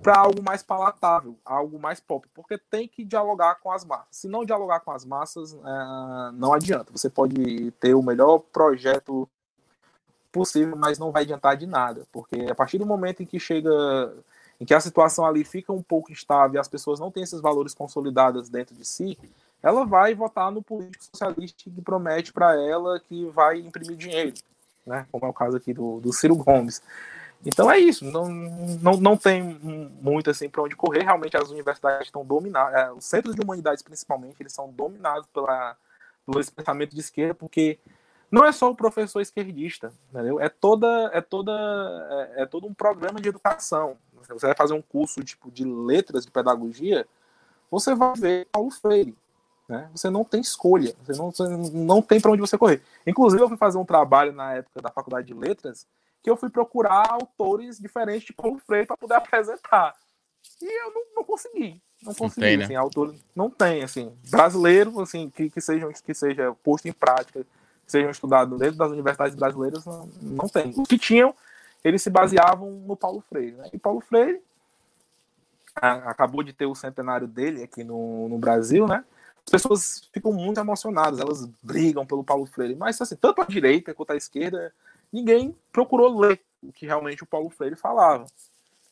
para 0.03 0.19
algo 0.19 0.43
mais 0.43 0.63
palatável, 0.63 1.37
algo 1.45 1.79
mais 1.79 2.01
pop, 2.01 2.27
porque 2.35 2.57
tem 2.57 2.87
que 2.87 3.05
dialogar 3.05 3.57
com 3.57 3.71
as 3.71 3.85
massas. 3.85 4.07
Se 4.11 4.29
não 4.29 4.45
dialogar 4.45 4.81
com 4.81 4.91
as 4.91 5.05
massas, 5.05 5.55
é, 5.55 6.33
não 6.35 6.53
adianta. 6.53 6.93
Você 6.93 7.11
pode 7.11 7.71
ter 7.73 7.95
o 7.95 8.03
melhor 8.03 8.39
projeto 8.39 9.29
possível, 10.31 10.77
mas 10.77 10.99
não 10.99 11.11
vai 11.11 11.23
adiantar 11.23 11.57
de 11.57 11.67
nada, 11.67 12.07
porque 12.13 12.47
a 12.51 12.55
partir 12.55 12.79
do 12.79 12.87
momento 12.87 13.23
em 13.23 13.27
que 13.27 13.41
chega, 13.41 14.15
em 14.61 14.65
que 14.65 14.75
a 14.75 14.81
situação 14.81 15.27
ali 15.27 15.45
fica 15.45 15.73
um 15.73 15.83
pouco 15.83 16.13
instável 16.13 16.57
e 16.57 16.59
as 16.59 16.69
pessoas 16.69 17.01
não 17.01 17.11
têm 17.11 17.23
esses 17.23 17.41
valores 17.41 17.75
consolidados 17.75 18.49
dentro 18.49 18.75
de 18.75 18.85
si, 18.85 19.19
ela 19.63 19.85
vai 19.85 20.15
votar 20.15 20.53
no 20.53 20.63
político 20.63 21.05
socialista 21.05 21.65
que 21.65 21.83
promete 21.83 22.33
para 22.33 22.55
ela 22.61 23.01
que 23.01 23.27
vai 23.31 23.59
imprimir 23.59 23.97
dinheiro, 23.97 24.35
né? 24.87 25.07
Como 25.11 25.27
é 25.27 25.29
o 25.29 25.33
caso 25.33 25.57
aqui 25.57 25.73
do, 25.75 25.99
do 26.01 26.13
Ciro 26.13 26.37
Gomes. 26.37 26.81
Então 27.45 27.71
é 27.71 27.79
isso, 27.79 28.05
não, 28.05 28.29
não, 28.29 28.97
não 28.97 29.17
tem 29.17 29.43
muito 29.43 30.31
assim 30.31 30.49
para 30.49 30.63
onde 30.63 30.75
correr. 30.75 31.05
Realmente 31.05 31.37
as 31.37 31.51
universidades 31.51 32.09
estão 32.09 32.25
dominadas, 32.25 32.75
é, 32.75 32.93
os 32.93 33.05
centros 33.05 33.35
de 33.35 33.41
humanidades 33.41 33.83
principalmente, 33.83 34.41
eles 34.41 34.53
são 34.53 34.71
dominados 34.73 35.27
pela, 35.33 35.77
pelo 36.27 36.45
pensamento 36.53 36.95
de 36.95 37.01
esquerda, 37.01 37.35
porque 37.35 37.79
não 38.31 38.45
é 38.45 38.51
só 38.51 38.71
o 38.71 38.75
professor 38.75 39.21
esquerdista, 39.21 39.93
entendeu? 40.13 40.41
É 40.41 40.49
toda 40.49 41.11
é 41.13 41.21
toda 41.21 41.53
é, 42.37 42.43
é 42.43 42.47
todo 42.47 42.67
um 42.67 42.75
programa 42.75 43.21
de 43.21 43.29
educação. 43.29 43.97
Você 44.29 44.47
vai 44.47 44.57
fazer 44.57 44.75
um 44.75 44.83
curso 44.83 45.23
tipo 45.23 45.51
de 45.51 45.65
letras 45.65 46.27
de 46.27 46.33
pedagogia, 46.33 47.07
você 47.71 47.95
vai 47.95 48.13
ver 48.15 48.49
Paulo 48.51 48.71
Freire, 48.71 49.17
né? 49.69 49.89
Você 49.95 50.11
não 50.11 50.25
tem 50.25 50.41
escolha, 50.41 50.95
você 51.05 51.17
não, 51.17 51.31
você 51.31 51.47
não 51.73 52.03
tem 52.03 52.21
para 52.21 52.33
onde 52.33 52.41
você 52.41 52.59
correr. 52.59 52.83
Inclusive 53.07 53.43
eu 53.43 53.49
fui 53.49 53.57
fazer 53.57 53.79
um 53.79 53.85
trabalho 53.85 54.33
na 54.33 54.55
época 54.55 54.83
da 54.83 54.91
faculdade 54.91 55.29
de 55.29 55.35
letras 55.35 55.87
que 56.23 56.31
eu 56.31 56.37
fui 56.37 56.51
procurar 56.51 57.11
autores 57.11 57.79
diferentes 57.79 58.27
de 58.27 58.33
Paulo 58.33 58.59
Freire 58.59 58.87
para 58.87 58.97
poder 58.97 59.15
apresentar. 59.15 59.95
E 60.61 60.67
eu 60.67 60.93
não, 60.93 61.03
não 61.17 61.25
consegui. 61.25 61.81
Não 62.03 62.15
consegui, 62.15 62.41
não 62.41 62.49
tem, 62.49 62.63
assim, 62.63 62.73
né? 62.73 62.79
autor 62.79 63.15
não 63.35 63.51
tem, 63.51 63.83
assim, 63.83 64.13
brasileiro, 64.31 65.01
assim, 65.01 65.31
que, 65.31 65.51
que, 65.51 65.61
sejam, 65.61 65.93
que 65.93 66.15
seja 66.15 66.55
posto 66.63 66.87
em 66.87 66.93
prática, 66.93 67.43
que 67.43 67.93
sejam 67.93 68.11
estudados 68.11 68.59
dentro 68.59 68.77
das 68.77 68.91
universidades 68.91 69.35
brasileiras, 69.35 69.85
não, 69.85 70.09
não 70.21 70.49
tem. 70.49 70.73
Os 70.77 70.87
que 70.87 70.99
tinham, 70.99 71.35
eles 71.83 72.03
se 72.03 72.11
baseavam 72.11 72.71
no 72.71 72.97
Paulo 72.97 73.21
Freire, 73.21 73.57
né? 73.57 73.69
E 73.73 73.79
Paulo 73.79 74.01
Freire 74.01 74.41
a, 75.75 76.11
acabou 76.11 76.43
de 76.43 76.53
ter 76.53 76.67
o 76.67 76.75
centenário 76.75 77.27
dele 77.27 77.65
aqui 77.65 77.83
no, 77.83 78.29
no 78.29 78.39
Brasil, 78.39 78.87
né? 78.87 79.05
As 79.45 79.51
pessoas 79.51 80.09
ficam 80.13 80.33
muito 80.33 80.61
emocionadas, 80.61 81.19
elas 81.19 81.47
brigam 81.63 82.07
pelo 82.07 82.23
Paulo 82.23 82.47
Freire, 82.47 82.77
mas 82.77 83.01
assim, 83.01 83.17
tanto 83.17 83.41
a 83.41 83.45
direita 83.45 83.95
quanto 83.95 84.13
a 84.13 84.17
esquerda 84.17 84.73
ninguém 85.13 85.57
procurou 85.73 86.19
ler 86.19 86.41
o 86.63 86.73
que 86.73 86.87
realmente 86.87 87.23
o 87.23 87.27
Paulo 87.27 87.51
Freire 87.51 87.77
falava. 87.77 88.27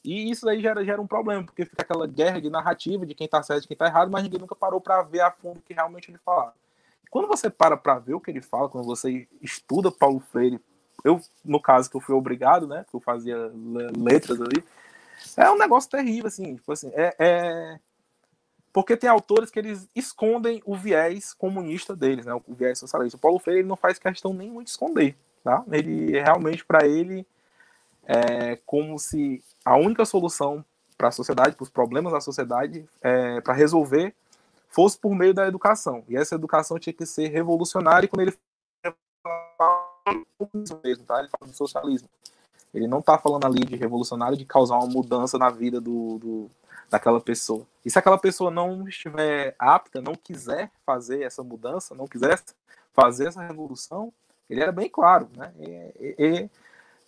E 0.04 0.30
isso 0.30 0.48
aí 0.48 0.60
gera, 0.60 0.84
gera 0.84 1.02
um 1.02 1.06
problema, 1.06 1.42
porque 1.42 1.64
fica 1.64 1.82
aquela 1.82 2.06
guerra 2.06 2.40
de 2.40 2.48
narrativa 2.48 3.04
de 3.04 3.14
quem 3.14 3.24
está 3.24 3.42
certo 3.42 3.64
e 3.64 3.66
quem 3.66 3.74
está 3.74 3.86
errado, 3.86 4.10
mas 4.10 4.22
ninguém 4.22 4.38
nunca 4.38 4.54
parou 4.54 4.80
para 4.80 5.02
ver 5.02 5.20
a 5.20 5.32
fundo 5.32 5.58
o 5.58 5.62
que 5.62 5.74
realmente 5.74 6.10
ele 6.10 6.18
falava. 6.18 6.54
Quando 7.10 7.26
você 7.26 7.50
para 7.50 7.76
para 7.76 7.98
ver 7.98 8.14
o 8.14 8.20
que 8.20 8.30
ele 8.30 8.40
fala, 8.40 8.68
quando 8.68 8.84
você 8.84 9.26
estuda 9.42 9.90
Paulo 9.90 10.20
Freire, 10.20 10.60
eu, 11.04 11.20
no 11.44 11.60
caso 11.60 11.90
que 11.90 11.96
eu 11.96 12.00
fui 12.00 12.14
obrigado, 12.14 12.68
né, 12.68 12.84
que 12.88 12.94
eu 12.94 13.00
fazia 13.00 13.50
letras 13.96 14.40
ali, 14.40 14.62
é 15.36 15.50
um 15.50 15.58
negócio 15.58 15.90
terrível, 15.90 16.28
assim, 16.28 16.54
tipo 16.54 16.70
assim, 16.72 16.90
é, 16.94 17.16
é... 17.18 17.80
porque 18.72 18.96
tem 18.96 19.10
autores 19.10 19.50
que 19.50 19.58
eles 19.58 19.88
escondem 19.94 20.62
o 20.64 20.76
viés 20.76 21.34
comunista 21.34 21.96
deles, 21.96 22.26
né, 22.26 22.34
o 22.34 22.54
viés 22.54 22.78
socialista. 22.78 23.16
O 23.16 23.20
Paulo 23.20 23.38
Freire 23.38 23.60
ele 23.60 23.68
não 23.68 23.76
faz 23.76 23.98
questão 23.98 24.32
nenhuma 24.32 24.62
de 24.62 24.70
esconder. 24.70 25.16
Tá? 25.46 25.62
Ele 25.70 26.10
realmente 26.10 26.64
para 26.64 26.88
ele 26.88 27.24
é 28.04 28.56
como 28.66 28.98
se 28.98 29.40
a 29.64 29.76
única 29.76 30.04
solução 30.04 30.64
para 30.98 31.06
a 31.06 31.12
sociedade, 31.12 31.54
para 31.54 31.62
os 31.62 31.70
problemas 31.70 32.12
da 32.12 32.20
sociedade, 32.20 32.84
é, 33.00 33.40
para 33.40 33.54
resolver, 33.54 34.12
fosse 34.68 34.98
por 34.98 35.14
meio 35.14 35.32
da 35.32 35.46
educação. 35.46 36.02
E 36.08 36.16
essa 36.16 36.34
educação 36.34 36.80
tinha 36.80 36.92
que 36.92 37.06
ser 37.06 37.28
revolucionária. 37.28 38.06
E 38.06 38.08
quando 38.08 38.22
ele 38.22 38.36
mesmo, 40.82 41.04
tá? 41.04 41.20
Ele 41.20 41.28
fala 41.28 41.48
do 41.48 41.56
socialismo. 41.56 42.08
Ele 42.74 42.88
não 42.88 42.98
está 42.98 43.16
falando 43.16 43.44
ali 43.44 43.64
de 43.64 43.76
revolucionário, 43.76 44.36
de 44.36 44.44
causar 44.44 44.78
uma 44.78 44.88
mudança 44.88 45.38
na 45.38 45.48
vida 45.48 45.80
do, 45.80 46.18
do, 46.18 46.50
daquela 46.90 47.20
pessoa. 47.20 47.64
E 47.84 47.90
se 47.90 47.96
aquela 47.96 48.18
pessoa 48.18 48.50
não 48.50 48.88
estiver 48.88 49.54
apta, 49.60 50.00
não 50.00 50.16
quiser 50.16 50.72
fazer 50.84 51.22
essa 51.22 51.44
mudança, 51.44 51.94
não 51.94 52.08
quiser 52.08 52.42
fazer 52.92 53.28
essa 53.28 53.46
revolução, 53.46 54.12
ele 54.48 54.60
era 54.60 54.72
bem 54.72 54.88
claro, 54.88 55.28
né? 55.36 55.52
E, 55.58 56.14
e, 56.18 56.50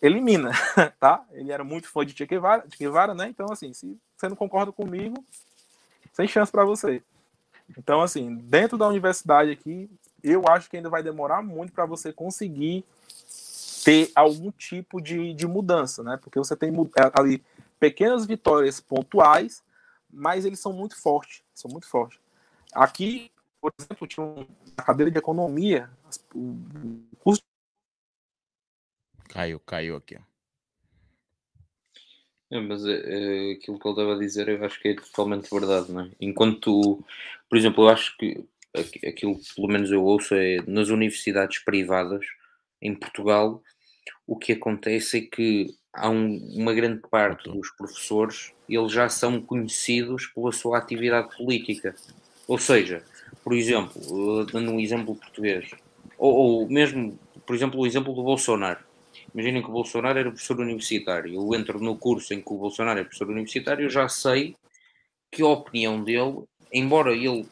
elimina, 0.01 0.51
tá? 0.99 1.25
Ele 1.33 1.53
era 1.53 1.65
muito 1.65 1.89
fã 1.89 2.05
de 2.05 2.17
Che 2.17 2.27
Guevara, 2.27 2.67
de 2.67 2.77
Guevara, 2.77 3.15
né? 3.15 3.29
Então, 3.29 3.47
assim, 3.51 3.73
se 3.73 3.99
você 4.17 4.29
não 4.29 4.37
concorda 4.37 4.73
comigo, 4.73 5.25
sem 6.13 6.27
chance 6.27 6.51
para 6.51 6.65
você. 6.65 7.03
Então, 7.77 8.01
assim, 8.01 8.35
dentro 8.35 8.79
da 8.79 8.89
universidade 8.89 9.51
aqui, 9.51 9.91
eu 10.23 10.45
acho 10.49 10.71
que 10.71 10.77
ainda 10.77 10.89
vai 10.89 11.03
demorar 11.03 11.43
muito 11.43 11.73
para 11.73 11.87
você 11.87 12.13
conseguir 12.13 12.85
ter 13.85 14.11
algum 14.15 14.51
tipo 14.51 15.01
de, 15.01 15.33
de 15.35 15.47
mudança, 15.47 16.03
né? 16.03 16.19
Porque 16.21 16.39
você 16.39 16.57
tem 16.57 16.71
é, 16.71 17.11
ali 17.15 17.43
pequenas 17.79 18.27
vitórias 18.27 18.81
pontuais, 18.81 19.63
mas 20.11 20.45
eles 20.45 20.61
são 20.61 20.73
muito 20.73 20.97
fortes, 20.97 21.43
são 21.55 21.71
muito 21.71 21.89
fortes. 21.89 22.19
Aqui, 22.73 23.31
por 23.61 23.73
exemplo, 23.79 24.07
tinha 24.07 24.25
uma 24.25 24.47
cadeira 24.77 25.11
de 25.11 25.19
economia, 25.19 25.91
o 26.35 27.17
custo. 27.19 27.45
Caiu, 29.29 29.61
caiu 29.61 29.97
aqui. 29.97 30.19
É, 32.51 32.61
mas 32.61 32.85
é, 32.87 33.53
aquilo 33.53 33.79
que 33.79 33.87
ele 33.87 33.93
estava 33.93 34.15
a 34.15 34.19
dizer 34.19 34.49
eu 34.49 34.65
acho 34.65 34.81
que 34.81 34.89
é 34.89 34.95
totalmente 34.95 35.51
verdade, 35.51 35.93
não 35.93 36.03
é? 36.03 36.11
Enquanto, 36.19 37.05
por 37.49 37.59
exemplo, 37.59 37.85
eu 37.85 37.89
acho 37.89 38.17
que 38.17 38.43
aquilo 39.07 39.39
que 39.39 39.55
pelo 39.55 39.69
menos 39.69 39.91
eu 39.91 40.03
ouço 40.03 40.35
é 40.35 40.63
nas 40.67 40.89
universidades 40.89 41.59
privadas 41.59 42.25
em 42.81 42.95
Portugal 42.95 43.63
o 44.27 44.37
que 44.37 44.53
acontece 44.53 45.19
é 45.19 45.21
que 45.23 45.75
há 45.93 46.11
um, 46.11 46.37
uma 46.55 46.75
grande 46.75 47.01
parte 47.11 47.49
dos 47.51 47.71
professores, 47.71 48.53
eles 48.69 48.93
já 48.93 49.09
são 49.09 49.41
conhecidos 49.41 50.27
pela 50.27 50.53
sua 50.53 50.77
atividade 50.77 51.35
política. 51.35 51.95
Ou 52.47 52.59
seja, 52.59 53.03
por 53.49 53.57
exemplo, 53.57 54.45
dando 54.45 54.73
um 54.73 54.79
exemplo 54.79 55.15
português, 55.15 55.71
ou, 56.19 56.35
ou 56.35 56.69
mesmo, 56.69 57.19
por 57.47 57.57
exemplo, 57.57 57.81
o 57.81 57.87
exemplo 57.87 58.13
do 58.13 58.23
Bolsonaro. 58.23 58.81
Imaginem 59.33 59.63
que 59.63 59.71
o 59.71 59.73
Bolsonaro 59.73 60.19
era 60.19 60.29
professor 60.29 60.61
universitário. 60.61 61.35
Eu 61.35 61.55
entro 61.55 61.81
no 61.81 61.97
curso 61.97 62.35
em 62.35 62.43
que 62.43 62.53
o 62.53 62.59
Bolsonaro 62.59 63.01
é 63.01 63.05
professor 63.05 63.31
universitário, 63.31 63.87
eu 63.87 63.89
já 63.89 64.07
sei 64.07 64.55
que 65.33 65.41
a 65.41 65.47
opinião 65.47 66.05
dele, 66.05 66.45
embora 66.71 67.15
ele 67.15 67.49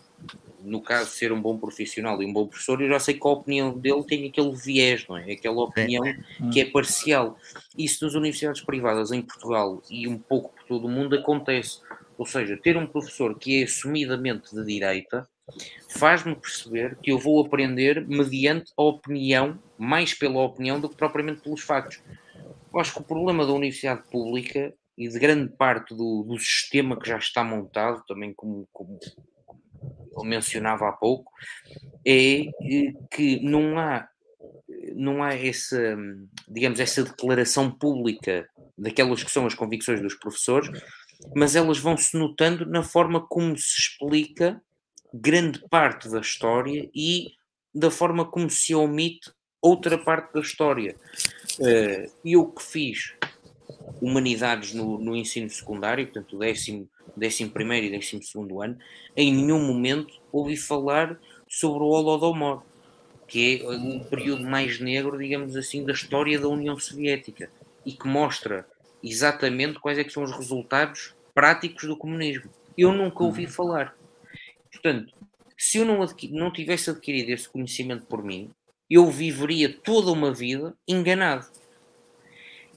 no 0.62 0.82
caso, 0.82 1.12
ser 1.12 1.32
um 1.32 1.40
bom 1.40 1.56
profissional 1.56 2.22
e 2.22 2.26
um 2.26 2.32
bom 2.32 2.46
professor, 2.46 2.82
eu 2.82 2.88
já 2.88 2.98
sei 2.98 3.14
que 3.14 3.26
a 3.26 3.30
opinião 3.30 3.78
dele 3.78 4.02
tem 4.02 4.28
aquele 4.28 4.54
viés, 4.54 5.06
não 5.08 5.16
é? 5.16 5.32
Aquela 5.32 5.62
opinião 5.62 6.04
Sim. 6.04 6.50
que 6.50 6.60
é 6.60 6.66
parcial. 6.66 7.38
Isso 7.78 8.04
nas 8.04 8.12
universidades 8.12 8.60
privadas 8.60 9.12
em 9.12 9.22
Portugal 9.22 9.80
e 9.88 10.06
um 10.06 10.18
pouco 10.18 10.52
por 10.52 10.64
todo 10.64 10.88
o 10.88 10.90
mundo 10.90 11.16
acontece. 11.16 11.78
Ou 12.18 12.26
seja, 12.26 12.54
ter 12.54 12.76
um 12.76 12.86
professor 12.86 13.38
que 13.38 13.62
é 13.62 13.64
assumidamente 13.64 14.54
de 14.54 14.62
direita 14.62 15.26
faz-me 15.88 16.34
perceber 16.34 16.96
que 17.02 17.12
eu 17.12 17.18
vou 17.18 17.44
aprender 17.44 18.06
mediante 18.06 18.72
a 18.76 18.82
opinião, 18.82 19.58
mais 19.78 20.14
pela 20.14 20.42
opinião 20.42 20.80
do 20.80 20.88
que 20.88 20.96
propriamente 20.96 21.42
pelos 21.42 21.62
factos. 21.62 22.02
Eu 22.72 22.80
acho 22.80 22.92
que 22.92 23.00
o 23.00 23.04
problema 23.04 23.46
da 23.46 23.52
universidade 23.52 24.02
pública 24.10 24.74
e 24.96 25.08
de 25.08 25.18
grande 25.18 25.52
parte 25.56 25.94
do, 25.94 26.22
do 26.22 26.38
sistema 26.38 26.98
que 26.98 27.08
já 27.08 27.18
está 27.18 27.44
montado, 27.44 28.02
também 28.06 28.32
como, 28.34 28.68
como 28.72 28.98
eu 30.16 30.24
mencionava 30.24 30.88
há 30.88 30.92
pouco, 30.92 31.30
é 32.04 32.40
eh, 32.40 32.92
que 33.10 33.40
não 33.42 33.78
há, 33.78 34.08
não 34.94 35.22
há 35.22 35.34
essa, 35.34 35.96
digamos, 36.48 36.80
essa 36.80 37.04
declaração 37.04 37.70
pública 37.70 38.48
daquelas 38.76 39.22
que 39.22 39.30
são 39.30 39.46
as 39.46 39.54
convicções 39.54 40.00
dos 40.00 40.14
professores, 40.14 40.70
mas 41.34 41.56
elas 41.56 41.78
vão 41.78 41.96
se 41.96 42.16
notando 42.16 42.66
na 42.66 42.82
forma 42.82 43.26
como 43.26 43.56
se 43.56 43.78
explica 43.78 44.60
grande 45.20 45.60
parte 45.68 46.08
da 46.08 46.20
história 46.20 46.88
e 46.94 47.32
da 47.74 47.90
forma 47.90 48.24
como 48.24 48.48
se 48.50 48.74
omite 48.74 49.30
outra 49.60 49.98
parte 49.98 50.32
da 50.32 50.40
história. 50.40 50.96
Eh, 51.60 52.10
eu 52.24 52.46
que 52.46 52.62
fiz 52.62 53.14
humanidades 54.00 54.72
no, 54.72 54.98
no 54.98 55.16
ensino 55.16 55.48
secundário, 55.50 56.06
portanto, 56.06 56.36
o 56.36 56.38
décimo 56.38 56.88
11 57.16 57.42
e 57.44 57.90
12 57.90 58.32
ano, 58.62 58.78
em 59.16 59.34
nenhum 59.34 59.62
momento 59.66 60.14
ouvi 60.30 60.56
falar 60.56 61.18
sobre 61.48 61.82
o 61.82 61.88
Holodomor, 61.88 62.62
que 63.26 63.62
é 63.62 63.68
um 63.68 64.00
período 64.04 64.44
mais 64.44 64.78
negro, 64.78 65.18
digamos 65.18 65.56
assim, 65.56 65.84
da 65.84 65.92
história 65.92 66.38
da 66.38 66.48
União 66.48 66.78
Soviética 66.78 67.50
e 67.84 67.92
que 67.92 68.06
mostra 68.06 68.66
exatamente 69.02 69.78
quais 69.78 69.98
é 69.98 70.04
que 70.04 70.12
são 70.12 70.22
os 70.22 70.32
resultados 70.32 71.14
práticos 71.34 71.84
do 71.84 71.96
comunismo. 71.96 72.50
Eu 72.76 72.92
nunca 72.92 73.24
ouvi 73.24 73.44
uhum. 73.44 73.50
falar. 73.50 73.96
Portanto, 74.76 75.14
se 75.56 75.78
eu 75.78 75.84
não, 75.84 76.04
não 76.30 76.52
tivesse 76.52 76.90
adquirido 76.90 77.30
esse 77.30 77.48
conhecimento 77.48 78.06
por 78.06 78.22
mim, 78.22 78.50
eu 78.88 79.10
viveria 79.10 79.72
toda 79.72 80.10
uma 80.10 80.32
vida 80.32 80.76
enganado. 80.86 81.46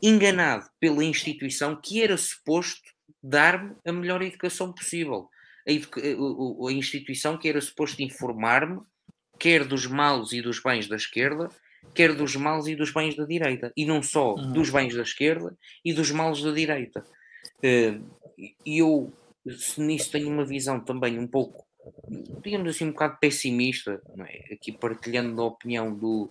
Enganado 0.02 0.66
pela 0.80 1.04
instituição 1.04 1.76
que 1.76 2.02
era 2.02 2.18
suposto 2.18 2.82
dar-me 3.22 3.76
a 3.86 3.92
melhor 3.92 4.22
educação 4.22 4.72
possível. 4.72 5.30
A, 5.68 5.72
educa 5.72 6.02
a, 6.02 6.72
instituição 6.72 7.38
que 7.38 7.50
era 7.50 7.60
suposto 7.60 8.02
informar-me, 8.02 8.82
quer 9.38 9.66
dos 9.66 9.86
males 9.86 10.32
e 10.32 10.42
dos 10.42 10.62
bens 10.62 10.88
da 10.88 10.96
esquerda, 10.96 11.50
quer 11.94 12.14
dos 12.16 12.36
males 12.36 12.68
e 12.68 12.76
dos 12.76 12.92
bens 12.92 13.16
da 13.16 13.26
direita. 13.26 13.74
E 13.76 13.86
não 13.86 14.02
só 14.02 14.36
uhum. 14.36 14.54
dos 14.54 14.70
bens 14.70 14.96
da 14.96 15.02
esquerda 15.02 15.56
e 15.84 15.94
dos 15.94 16.12
males 16.12 16.42
da 16.42 16.52
direita. 16.52 17.04
Uh, 17.58 18.04
e 18.66 18.80
eu 18.80 19.14
nisso 19.78 20.12
tenho 20.12 20.30
uma 20.30 20.46
visão 20.46 20.80
também 20.80 21.18
um 21.18 21.28
pouco, 21.28 21.66
digamos 22.44 22.70
assim, 22.70 22.86
um 22.86 22.92
bocado 22.92 23.18
pessimista, 23.20 24.02
é? 24.20 24.54
aqui 24.54 24.72
partilhando 24.72 25.42
a 25.42 25.46
opinião 25.46 25.94
do, 25.94 26.30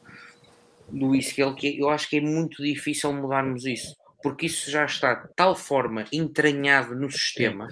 do 0.88 1.06
Luís 1.06 1.32
que 1.32 1.40
eu 1.40 1.88
acho 1.90 2.08
que 2.08 2.16
é 2.16 2.20
muito 2.20 2.62
difícil 2.62 3.12
mudarmos 3.12 3.64
isso 3.66 3.96
porque 4.22 4.46
isso 4.46 4.70
já 4.70 4.84
está 4.84 5.14
de 5.14 5.28
tal 5.34 5.54
forma 5.54 6.04
entranhado 6.12 6.94
no 6.94 7.10
sistema, 7.10 7.68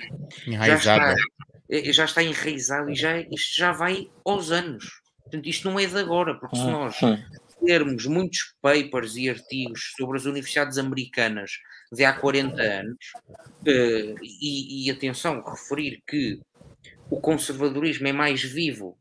já 0.47 0.77
está, 0.77 1.15
eh, 1.69 1.93
já 1.93 2.05
está 2.05 2.23
enraizado 2.23 2.91
e 2.91 2.95
já, 2.95 3.21
isto 3.21 3.57
já 3.57 3.73
vai 3.73 4.09
aos 4.25 4.51
anos. 4.51 5.03
Portanto, 5.23 5.49
isto 5.49 5.69
não 5.69 5.79
é 5.79 5.87
de 5.87 5.99
agora, 5.99 6.35
porque 6.39 6.57
se 6.57 6.65
nós 6.65 6.97
termos 7.65 8.07
muitos 8.07 8.55
papers 8.63 9.17
e 9.17 9.29
artigos 9.29 9.93
sobre 9.97 10.19
as 10.19 10.25
universidades 10.25 10.79
americanas 10.79 11.51
de 11.91 12.05
há 12.05 12.13
40 12.13 12.63
anos, 12.63 12.97
uh, 13.63 14.15
e, 14.23 14.87
e 14.87 14.91
atenção, 14.91 15.43
referir 15.43 16.01
que 16.07 16.41
o 17.11 17.21
conservadorismo 17.21 18.07
é 18.09 18.13
mais 18.13 18.43
vivo 18.43 18.99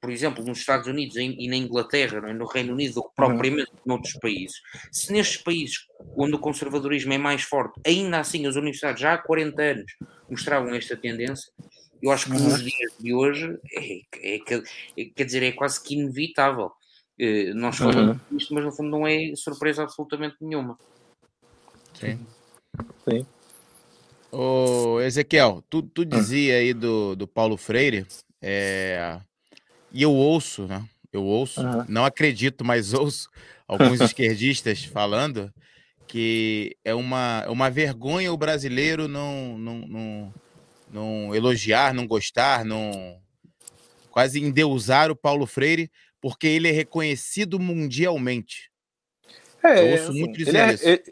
por 0.00 0.10
exemplo, 0.10 0.44
nos 0.44 0.58
Estados 0.58 0.86
Unidos 0.86 1.16
e 1.16 1.48
na 1.48 1.56
Inglaterra, 1.56 2.28
é? 2.28 2.32
no 2.32 2.46
Reino 2.46 2.74
Unido, 2.74 2.94
do 2.94 3.02
que 3.04 3.14
propriamente 3.16 3.70
uhum. 3.72 3.78
noutros 3.86 4.12
países. 4.14 4.60
Se 4.92 5.12
nestes 5.12 5.42
países 5.42 5.86
onde 6.16 6.34
o 6.34 6.38
conservadorismo 6.38 7.12
é 7.12 7.18
mais 7.18 7.42
forte, 7.42 7.80
ainda 7.86 8.20
assim 8.20 8.46
as 8.46 8.56
universidades 8.56 9.00
já 9.00 9.14
há 9.14 9.18
40 9.18 9.62
anos 9.62 9.96
mostravam 10.28 10.74
esta 10.74 10.96
tendência, 10.96 11.50
eu 12.02 12.10
acho 12.10 12.26
que 12.26 12.32
uhum. 12.32 12.44
nos 12.44 12.62
dias 12.62 12.92
de 13.00 13.14
hoje 13.14 13.58
é, 13.72 14.34
é, 14.34 14.36
é, 14.36 15.04
quer 15.14 15.24
dizer, 15.24 15.42
é 15.42 15.52
quase 15.52 15.82
que 15.82 15.94
inevitável. 15.94 16.70
Eh, 17.18 17.52
nós 17.54 17.76
falamos 17.76 18.16
uhum. 18.16 18.36
disto, 18.36 18.54
mas 18.54 18.64
no 18.64 18.72
fundo 18.72 18.90
não 18.90 19.06
é 19.06 19.32
surpresa 19.34 19.82
absolutamente 19.82 20.36
nenhuma. 20.40 20.78
Sim. 21.94 22.20
Sim. 23.08 23.26
Ô, 24.30 25.00
Ezequiel, 25.00 25.62
tu, 25.70 25.82
tu 25.82 26.02
hum. 26.02 26.04
dizia 26.04 26.56
aí 26.56 26.74
do, 26.74 27.16
do 27.16 27.26
Paulo 27.26 27.56
Freire, 27.56 28.06
é, 28.42 29.18
e 29.92 30.02
eu 30.02 30.12
ouço, 30.12 30.66
né? 30.66 30.84
Eu 31.12 31.24
ouço, 31.24 31.62
uhum. 31.62 31.84
não 31.88 32.04
acredito, 32.04 32.64
mas 32.64 32.92
ouço 32.94 33.28
alguns 33.66 34.00
esquerdistas 34.00 34.84
falando 34.84 35.52
que 36.06 36.76
é 36.84 36.94
uma, 36.94 37.42
é 37.44 37.50
uma 37.50 37.70
vergonha 37.70 38.32
o 38.32 38.36
brasileiro 38.36 39.06
não, 39.06 39.58
não, 39.58 39.74
não, 39.86 40.34
não 40.90 41.34
elogiar, 41.34 41.92
não 41.92 42.06
gostar, 42.06 42.64
não 42.64 43.20
quase 44.10 44.42
endeusar 44.42 45.10
o 45.10 45.16
Paulo 45.16 45.46
Freire, 45.46 45.90
porque 46.20 46.46
ele 46.46 46.68
é 46.68 46.72
reconhecido 46.72 47.60
mundialmente. 47.60 48.70
É, 49.62 49.80
Eu 49.80 49.92
ouço 49.92 50.10
assim, 50.10 50.20
muito 50.20 50.38
dizer 50.38 50.50
ele 50.50 50.58
é, 50.58 50.74
isso. 50.74 50.88
Ele, 50.88 51.02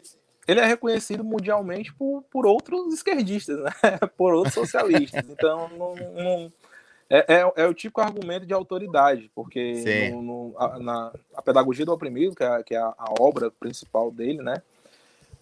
ele 0.47 0.59
é 0.59 0.65
reconhecido 0.65 1.23
mundialmente 1.23 1.93
por, 1.93 2.23
por 2.31 2.45
outros 2.45 2.93
esquerdistas, 2.93 3.59
né? 3.59 3.71
por 4.17 4.33
outros 4.33 4.53
socialistas. 4.53 5.25
Então, 5.29 5.69
não, 5.69 5.95
não 5.95 6.53
é, 7.09 7.35
é, 7.35 7.53
é, 7.55 7.67
o 7.67 7.73
típico 7.73 8.01
argumento 8.01 8.45
de 8.45 8.53
autoridade, 8.53 9.31
porque 9.33 10.09
no, 10.11 10.21
no, 10.21 10.55
a, 10.57 10.79
na, 10.79 11.13
a 11.35 11.41
pedagogia 11.41 11.85
do 11.85 11.93
oprimido, 11.93 12.35
que 12.35 12.43
é, 12.43 12.63
que 12.63 12.75
é 12.75 12.79
a, 12.79 12.93
a, 12.97 13.13
obra 13.19 13.49
principal 13.49 14.11
dele, 14.11 14.41
né? 14.41 14.61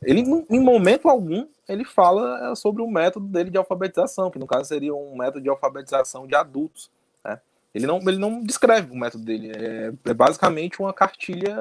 Ele, 0.04 0.22
em 0.22 0.60
momento 0.60 1.10
algum, 1.10 1.48
ele 1.68 1.84
fala 1.84 2.52
é, 2.52 2.56
sobre 2.56 2.84
o 2.84 2.88
método 2.88 3.26
dele 3.26 3.50
de 3.50 3.58
alfabetização, 3.58 4.30
que 4.30 4.38
no 4.38 4.46
caso 4.46 4.66
seria 4.66 4.94
um 4.94 5.18
método 5.18 5.42
de 5.42 5.50
alfabetização 5.50 6.28
de 6.28 6.36
adultos. 6.36 6.92
Né? 7.24 7.40
Ele, 7.74 7.88
não, 7.88 7.98
ele 8.00 8.18
não 8.18 8.44
descreve 8.44 8.92
o 8.92 8.96
método 8.96 9.26
dele, 9.26 9.52
é, 9.52 9.92
é 10.06 10.14
basicamente 10.14 10.80
uma 10.80 10.94
cartilha, 10.94 11.56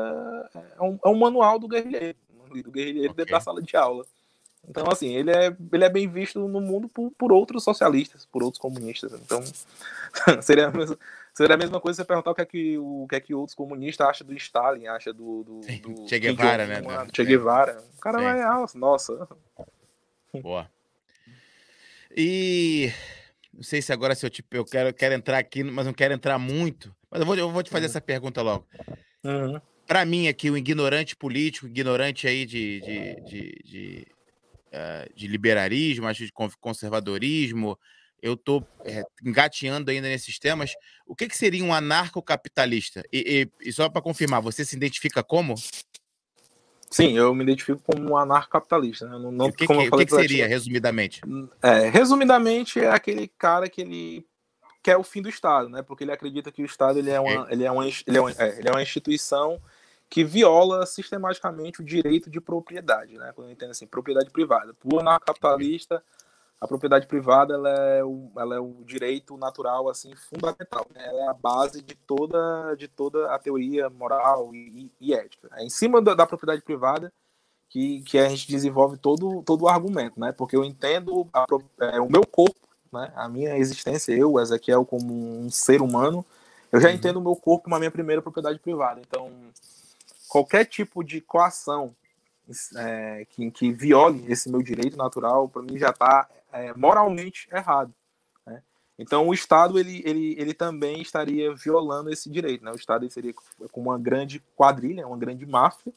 é 0.78 0.82
um, 0.82 0.98
é 1.02 1.08
um, 1.08 1.18
manual 1.18 1.58
do 1.58 1.68
guerrilheiro, 1.68 2.18
do 2.62 2.70
guerrilheiro 2.70 3.12
okay. 3.12 3.24
dentro 3.24 3.32
da 3.32 3.40
sala 3.40 3.62
de 3.62 3.76
aula. 3.76 4.04
Então, 4.68 4.86
assim, 4.90 5.14
ele 5.14 5.30
é, 5.30 5.54
ele 5.72 5.84
é 5.84 5.88
bem 5.88 6.08
visto 6.08 6.40
no 6.40 6.60
mundo 6.60 6.88
por, 6.88 7.10
por 7.12 7.32
outros 7.32 7.62
socialistas, 7.62 8.26
por 8.26 8.42
outros 8.42 8.60
comunistas. 8.60 9.12
Então, 9.12 9.42
seria 10.42 10.68
a, 10.68 10.70
mesma, 10.70 10.98
seria 11.34 11.54
a 11.54 11.58
mesma 11.58 11.80
coisa 11.80 11.96
você 11.96 12.04
perguntar 12.04 12.30
o 12.30 12.34
que 12.34 12.40
é 12.40 12.46
que, 12.46 12.78
o, 12.78 13.06
que, 13.08 13.16
é 13.16 13.20
que 13.20 13.34
outros 13.34 13.54
comunistas 13.54 14.06
acham 14.06 14.26
do 14.26 14.34
Stalin, 14.34 14.86
acha 14.86 15.12
do. 15.12 15.44
do, 15.44 15.60
do 15.60 16.08
che 16.08 16.18
Guevara, 16.18 16.66
né? 16.66 16.80
Do 16.80 17.12
che 17.14 17.24
Guevara. 17.24 17.82
O 17.96 18.00
cara 18.00 18.18
Sim. 18.18 18.24
vai, 18.24 18.40
ah, 18.40 18.64
nossa. 18.74 19.28
Boa. 20.40 20.70
E 22.16 22.92
não 23.52 23.62
sei 23.62 23.82
se 23.82 23.92
agora 23.92 24.14
se 24.14 24.24
eu, 24.24 24.30
tipo, 24.30 24.56
eu 24.56 24.64
quero, 24.64 24.92
quero 24.94 25.14
entrar 25.14 25.38
aqui, 25.38 25.62
mas 25.62 25.86
não 25.86 25.92
quero 25.92 26.14
entrar 26.14 26.38
muito. 26.38 26.94
Mas 27.10 27.20
eu 27.20 27.26
vou, 27.26 27.36
eu 27.36 27.50
vou 27.50 27.62
te 27.62 27.70
fazer 27.70 27.86
uhum. 27.86 27.90
essa 27.90 28.00
pergunta 28.00 28.40
logo. 28.40 28.66
Uhum. 29.22 29.60
Para 29.86 30.04
mim 30.04 30.28
aqui, 30.28 30.50
o 30.50 30.56
ignorante 30.56 31.14
político, 31.14 31.66
ignorante 31.66 32.26
aí 32.26 32.46
de, 32.46 32.80
de, 32.80 33.20
de, 33.22 33.62
de 33.64 34.06
eh, 34.76 35.08
de 35.14 35.28
liberalismo, 35.28 36.08
acho 36.08 36.26
de 36.26 36.32
conservadorismo. 36.60 37.78
Eu 38.20 38.34
estou 38.34 38.66
é, 38.84 39.04
engateando 39.24 39.88
ainda 39.88 40.08
nesses 40.08 40.36
temas. 40.36 40.72
O 41.06 41.14
que, 41.14 41.28
que 41.28 41.38
seria 41.38 41.62
um 41.62 41.72
anarcocapitalista? 41.72 43.04
E, 43.12 43.48
e, 43.62 43.68
e 43.68 43.72
só 43.72 43.88
para 43.88 44.02
confirmar, 44.02 44.42
você 44.42 44.64
se 44.64 44.74
identifica 44.74 45.22
como? 45.22 45.54
Sim, 46.90 47.16
eu 47.16 47.32
me 47.36 47.44
identifico 47.44 47.80
como 47.84 48.10
um 48.10 48.16
anarcocapitalista. 48.16 49.06
Né? 49.06 49.12
Não, 49.12 49.30
não, 49.30 49.46
o 49.46 49.52
que, 49.52 49.64
que, 49.64 49.72
o 49.72 49.96
que, 49.96 50.06
que 50.06 50.14
seria, 50.16 50.48
resumidamente? 50.48 51.20
É, 51.62 51.88
resumidamente, 51.88 52.80
é 52.80 52.90
aquele 52.90 53.28
cara 53.28 53.68
que 53.68 53.80
ele 53.80 54.26
quer 54.84 54.98
o 54.98 55.02
fim 55.02 55.22
do 55.22 55.30
Estado, 55.30 55.70
né? 55.70 55.82
Porque 55.82 56.04
ele 56.04 56.12
acredita 56.12 56.52
que 56.52 56.62
o 56.62 56.66
Estado 56.66 56.98
ele 56.98 57.10
é 57.10 57.18
uma, 57.18 57.50
ele 57.50 57.64
é 57.64 57.72
uma, 57.72 57.86
ele 57.86 58.18
é 58.18 58.20
uma, 58.20 58.30
é, 58.30 58.58
ele 58.58 58.68
é 58.68 58.70
uma 58.70 58.82
instituição 58.82 59.58
que 60.10 60.22
viola 60.22 60.84
sistematicamente 60.84 61.80
o 61.80 61.84
direito 61.84 62.30
de 62.30 62.38
propriedade, 62.38 63.16
né? 63.16 63.32
Quando 63.34 63.48
eu 63.48 63.52
entendo 63.52 63.70
assim, 63.70 63.86
propriedade 63.86 64.30
privada. 64.30 64.74
Por 64.74 65.00
anarcocapitalista, 65.00 66.04
a 66.60 66.68
propriedade 66.68 67.06
privada 67.06 67.54
ela 67.54 67.70
é, 67.70 68.04
o, 68.04 68.30
ela 68.36 68.56
é 68.56 68.60
o 68.60 68.84
direito 68.84 69.38
natural 69.38 69.88
assim 69.88 70.14
fundamental, 70.14 70.86
né? 70.94 71.02
ela 71.06 71.24
é 71.24 71.28
a 71.28 71.34
base 71.34 71.82
de 71.82 71.94
toda 71.94 72.74
de 72.74 72.86
toda 72.86 73.34
a 73.34 73.38
teoria 73.38 73.88
moral 73.88 74.54
e, 74.54 74.90
e, 75.00 75.08
e 75.08 75.14
ética. 75.14 75.48
É 75.54 75.64
em 75.64 75.70
cima 75.70 76.02
da, 76.02 76.14
da, 76.14 76.26
propriedade 76.26 76.62
privada 76.62 77.10
que, 77.70 78.02
que 78.02 78.18
a 78.18 78.28
gente 78.28 78.46
desenvolve 78.46 78.98
todo 78.98 79.42
todo 79.42 79.62
o 79.62 79.68
argumento, 79.68 80.20
né? 80.20 80.30
Porque 80.30 80.56
eu 80.56 80.64
entendo 80.64 81.26
a, 81.32 81.46
é, 81.80 82.00
o 82.00 82.10
meu 82.10 82.26
corpo, 82.26 82.63
né? 82.94 83.12
A 83.14 83.28
minha 83.28 83.58
existência, 83.58 84.12
eu, 84.12 84.40
Ezequiel, 84.40 84.84
como 84.84 85.12
um 85.12 85.50
ser 85.50 85.82
humano, 85.82 86.24
eu 86.72 86.80
já 86.80 86.88
uhum. 86.88 86.94
entendo 86.94 87.18
o 87.18 87.22
meu 87.22 87.36
corpo 87.36 87.64
como 87.64 87.76
a 87.76 87.78
minha 87.78 87.90
primeira 87.90 88.22
propriedade 88.22 88.58
privada. 88.58 89.00
Então, 89.06 89.30
qualquer 90.28 90.64
tipo 90.64 91.04
de 91.04 91.20
coação 91.20 91.94
é, 92.76 93.26
que, 93.30 93.50
que 93.50 93.72
viole 93.72 94.24
esse 94.30 94.50
meu 94.50 94.62
direito 94.62 94.96
natural, 94.96 95.48
para 95.48 95.62
mim 95.62 95.78
já 95.78 95.90
está 95.90 96.28
é, 96.52 96.74
moralmente 96.74 97.48
errado. 97.52 97.92
Né? 98.46 98.62
Então 98.98 99.28
o 99.28 99.34
Estado 99.34 99.78
ele, 99.78 100.02
ele, 100.04 100.34
ele 100.38 100.54
também 100.54 101.00
estaria 101.00 101.54
violando 101.54 102.10
esse 102.10 102.30
direito. 102.30 102.64
Né? 102.64 102.70
O 102.70 102.76
Estado 102.76 103.08
seria 103.10 103.32
com 103.32 103.80
uma 103.80 103.98
grande 103.98 104.42
quadrilha, 104.56 105.06
uma 105.06 105.16
grande 105.16 105.46
máfia. 105.46 105.92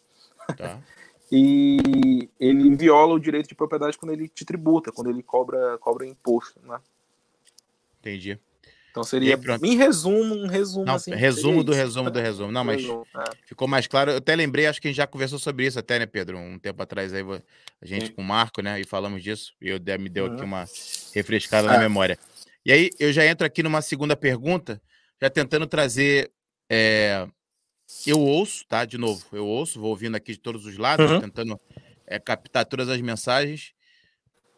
Tá. 0.55 0.79
e 1.31 2.29
ele 2.39 2.75
viola 2.75 3.13
o 3.13 3.19
direito 3.19 3.49
de 3.49 3.55
propriedade 3.55 3.97
quando 3.97 4.11
ele 4.11 4.27
te 4.27 4.45
tributa, 4.45 4.91
quando 4.91 5.09
ele 5.09 5.21
cobra, 5.21 5.77
cobra 5.79 6.05
imposto. 6.05 6.59
Né? 6.63 6.79
Entendi. 7.99 8.39
Então 8.97 9.03
seria, 9.03 9.39
em 9.61 9.77
resumo, 9.77 10.33
um 10.33 10.47
resumo 10.47 10.85
Não, 10.85 10.95
assim. 10.95 11.13
Resumo 11.13 11.63
do 11.63 11.71
resumo 11.71 12.09
do 12.09 12.19
resumo. 12.19 12.51
Não, 12.51 12.63
mas 12.63 12.81
resumo, 12.81 13.05
é. 13.15 13.23
ficou 13.45 13.67
mais 13.67 13.85
claro. 13.85 14.09
Eu 14.09 14.17
até 14.17 14.35
lembrei, 14.35 14.65
acho 14.65 14.81
que 14.81 14.87
a 14.87 14.89
gente 14.89 14.97
já 14.97 15.05
conversou 15.05 15.37
sobre 15.37 15.67
isso 15.67 15.77
até, 15.77 15.99
né, 15.99 16.07
Pedro? 16.07 16.39
Um 16.39 16.57
tempo 16.57 16.81
atrás 16.81 17.13
aí, 17.13 17.23
a 17.79 17.85
gente 17.85 18.07
Sim. 18.07 18.13
com 18.13 18.23
o 18.23 18.25
Marco, 18.25 18.59
né? 18.59 18.81
E 18.81 18.83
falamos 18.83 19.21
disso. 19.21 19.53
E 19.61 19.69
eu 19.69 19.79
me 19.99 20.09
deu 20.09 20.25
uhum. 20.25 20.33
aqui 20.33 20.43
uma 20.43 20.65
refrescada 21.13 21.67
é. 21.67 21.73
na 21.73 21.77
memória. 21.77 22.17
E 22.65 22.71
aí 22.71 22.89
eu 22.99 23.13
já 23.13 23.23
entro 23.23 23.45
aqui 23.45 23.61
numa 23.61 23.83
segunda 23.83 24.15
pergunta, 24.15 24.81
já 25.21 25.29
tentando 25.29 25.67
trazer. 25.67 26.31
É... 26.67 27.27
Eu 28.05 28.19
ouço, 28.19 28.65
tá? 28.67 28.85
De 28.85 28.97
novo, 28.97 29.25
eu 29.31 29.45
ouço, 29.45 29.79
vou 29.79 29.89
ouvindo 29.89 30.15
aqui 30.15 30.33
de 30.33 30.39
todos 30.39 30.65
os 30.65 30.77
lados, 30.77 31.09
uhum. 31.09 31.21
tentando 31.21 31.59
é, 32.05 32.19
captar 32.19 32.65
todas 32.65 32.89
as 32.89 33.01
mensagens, 33.01 33.73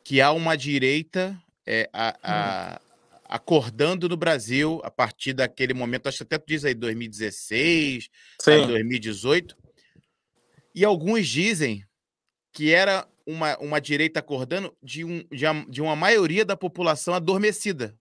que 0.03 0.19
há 0.19 0.31
uma 0.31 0.57
direita 0.57 1.39
é, 1.65 1.89
a, 1.93 2.17
a, 2.23 2.79
uhum 2.81 2.89
acordando 3.29 4.09
no 4.09 4.17
Brasil 4.17 4.81
a 4.83 4.89
partir 4.89 5.33
daquele 5.33 5.71
momento, 5.71 6.09
acho 6.09 6.17
que 6.17 6.23
até 6.23 6.39
tu 6.39 6.47
diz 6.47 6.65
aí 6.65 6.73
2016, 6.73 8.09
Sim. 8.41 8.65
2018. 8.65 9.55
E 10.73 10.83
alguns 10.83 11.27
dizem 11.27 11.85
que 12.51 12.73
era 12.73 13.07
uma, 13.27 13.55
uma 13.59 13.79
direita 13.79 14.19
acordando 14.19 14.75
de, 14.81 15.05
um, 15.05 15.19
de, 15.31 15.45
de 15.69 15.79
uma 15.79 15.95
maioria 15.95 16.43
da 16.43 16.57
população 16.57 17.13
adormecida. 17.13 17.95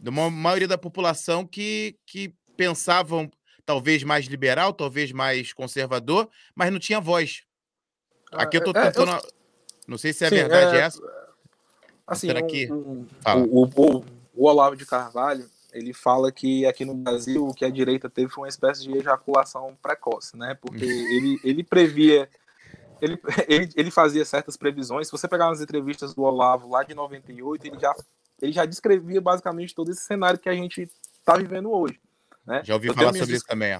De 0.00 0.08
uma 0.08 0.30
maioria 0.30 0.66
da 0.66 0.78
população 0.78 1.46
que, 1.46 1.98
que 2.06 2.32
pensavam 2.56 3.30
talvez 3.68 4.02
mais 4.02 4.24
liberal, 4.24 4.72
talvez 4.72 5.12
mais 5.12 5.52
conservador, 5.52 6.26
mas 6.54 6.72
não 6.72 6.78
tinha 6.78 6.98
voz. 6.98 7.42
Aqui 8.32 8.56
eu 8.56 8.60
estou 8.60 8.72
ah, 8.74 8.80
é, 8.80 8.90
tentando. 8.90 9.10
É, 9.10 9.16
eu... 9.18 9.32
Não 9.86 9.98
sei 9.98 10.14
se 10.14 10.24
é 10.24 10.30
Sim, 10.30 10.36
verdade 10.36 10.76
é... 10.78 10.80
essa. 10.80 10.98
Assim, 12.06 12.30
aqui. 12.30 12.72
Um, 12.72 13.06
um, 13.26 13.42
o, 13.50 13.64
o, 13.66 14.04
o 14.34 14.46
Olavo 14.46 14.74
de 14.74 14.86
Carvalho, 14.86 15.46
ele 15.70 15.92
fala 15.92 16.32
que 16.32 16.64
aqui 16.64 16.86
no 16.86 16.94
Brasil 16.94 17.46
o 17.46 17.52
que 17.52 17.62
a 17.62 17.68
direita 17.68 18.08
teve 18.08 18.32
foi 18.32 18.44
uma 18.44 18.48
espécie 18.48 18.84
de 18.84 18.96
ejaculação 18.96 19.76
precoce, 19.82 20.34
né? 20.34 20.56
Porque 20.58 20.86
uhum. 20.86 20.90
ele, 20.90 21.40
ele 21.44 21.62
previa, 21.62 22.26
ele, 23.02 23.20
ele, 23.46 23.68
ele 23.76 23.90
fazia 23.90 24.24
certas 24.24 24.56
previsões. 24.56 25.08
Se 25.08 25.12
você 25.12 25.28
pegar 25.28 25.46
umas 25.46 25.60
entrevistas 25.60 26.14
do 26.14 26.22
Olavo 26.22 26.70
lá 26.70 26.82
de 26.82 26.94
98, 26.94 27.66
ele 27.66 27.78
já, 27.78 27.94
ele 28.40 28.52
já 28.52 28.64
descrevia 28.64 29.20
basicamente 29.20 29.74
todo 29.74 29.90
esse 29.90 30.00
cenário 30.00 30.40
que 30.40 30.48
a 30.48 30.54
gente 30.54 30.88
está 31.20 31.36
vivendo 31.36 31.70
hoje. 31.70 32.00
Né? 32.48 32.62
Já 32.64 32.74
ouvi 32.74 32.88
eu 32.88 32.94
falar 32.94 33.12
sobre 33.12 33.36
isso 33.36 33.44
também. 33.46 33.78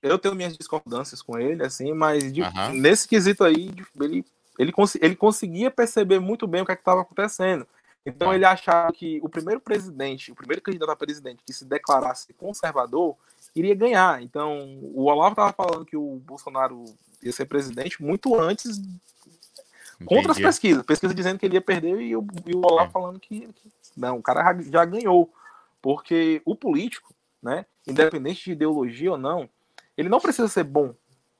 Eu 0.00 0.18
tenho 0.18 0.36
minhas 0.36 0.56
discordâncias 0.56 1.20
com 1.20 1.36
ele, 1.36 1.64
assim, 1.64 1.92
mas 1.92 2.32
de, 2.32 2.42
nesse 2.72 3.08
quesito 3.08 3.42
aí, 3.42 3.72
ele, 4.00 4.24
ele, 4.56 4.70
cons 4.70 4.94
ele 4.96 5.16
conseguia 5.16 5.68
perceber 5.68 6.20
muito 6.20 6.46
bem 6.46 6.62
o 6.62 6.64
que 6.64 6.70
é 6.70 6.74
estava 6.76 7.00
acontecendo. 7.00 7.66
Então 8.06 8.28
tá. 8.28 8.34
ele 8.34 8.44
achava 8.44 8.92
que 8.92 9.18
o 9.22 9.28
primeiro 9.28 9.60
presidente, 9.60 10.30
o 10.30 10.34
primeiro 10.34 10.62
candidato 10.62 10.90
a 10.90 10.96
presidente 10.96 11.42
que 11.44 11.52
se 11.52 11.64
declarasse 11.64 12.32
conservador 12.34 13.16
iria 13.56 13.74
ganhar. 13.74 14.22
Então 14.22 14.78
o 14.94 15.06
Olavo 15.06 15.32
estava 15.32 15.52
falando 15.52 15.84
que 15.84 15.96
o 15.96 16.20
Bolsonaro 16.24 16.84
ia 17.20 17.32
ser 17.32 17.46
presidente 17.46 18.00
muito 18.00 18.38
antes 18.38 18.76
Entendi. 18.76 20.06
contra 20.06 20.32
as 20.32 20.38
pesquisas. 20.38 20.84
Pesquisa 20.84 21.14
dizendo 21.14 21.38
que 21.38 21.46
ele 21.46 21.54
ia 21.54 21.62
perder 21.62 22.00
e 22.00 22.14
o, 22.14 22.24
e 22.46 22.54
o 22.54 22.58
Olavo 22.58 22.90
é. 22.90 22.92
falando 22.92 23.18
que, 23.18 23.40
que, 23.40 23.72
não, 23.96 24.18
o 24.18 24.22
cara 24.22 24.60
já 24.70 24.84
ganhou. 24.84 25.32
Porque 25.80 26.40
o 26.44 26.54
político, 26.54 27.13
né, 27.44 27.66
independente 27.86 28.44
de 28.44 28.52
ideologia 28.52 29.12
ou 29.12 29.18
não, 29.18 29.48
ele 29.96 30.08
não 30.08 30.18
precisa 30.18 30.48
ser 30.48 30.64
bom. 30.64 30.94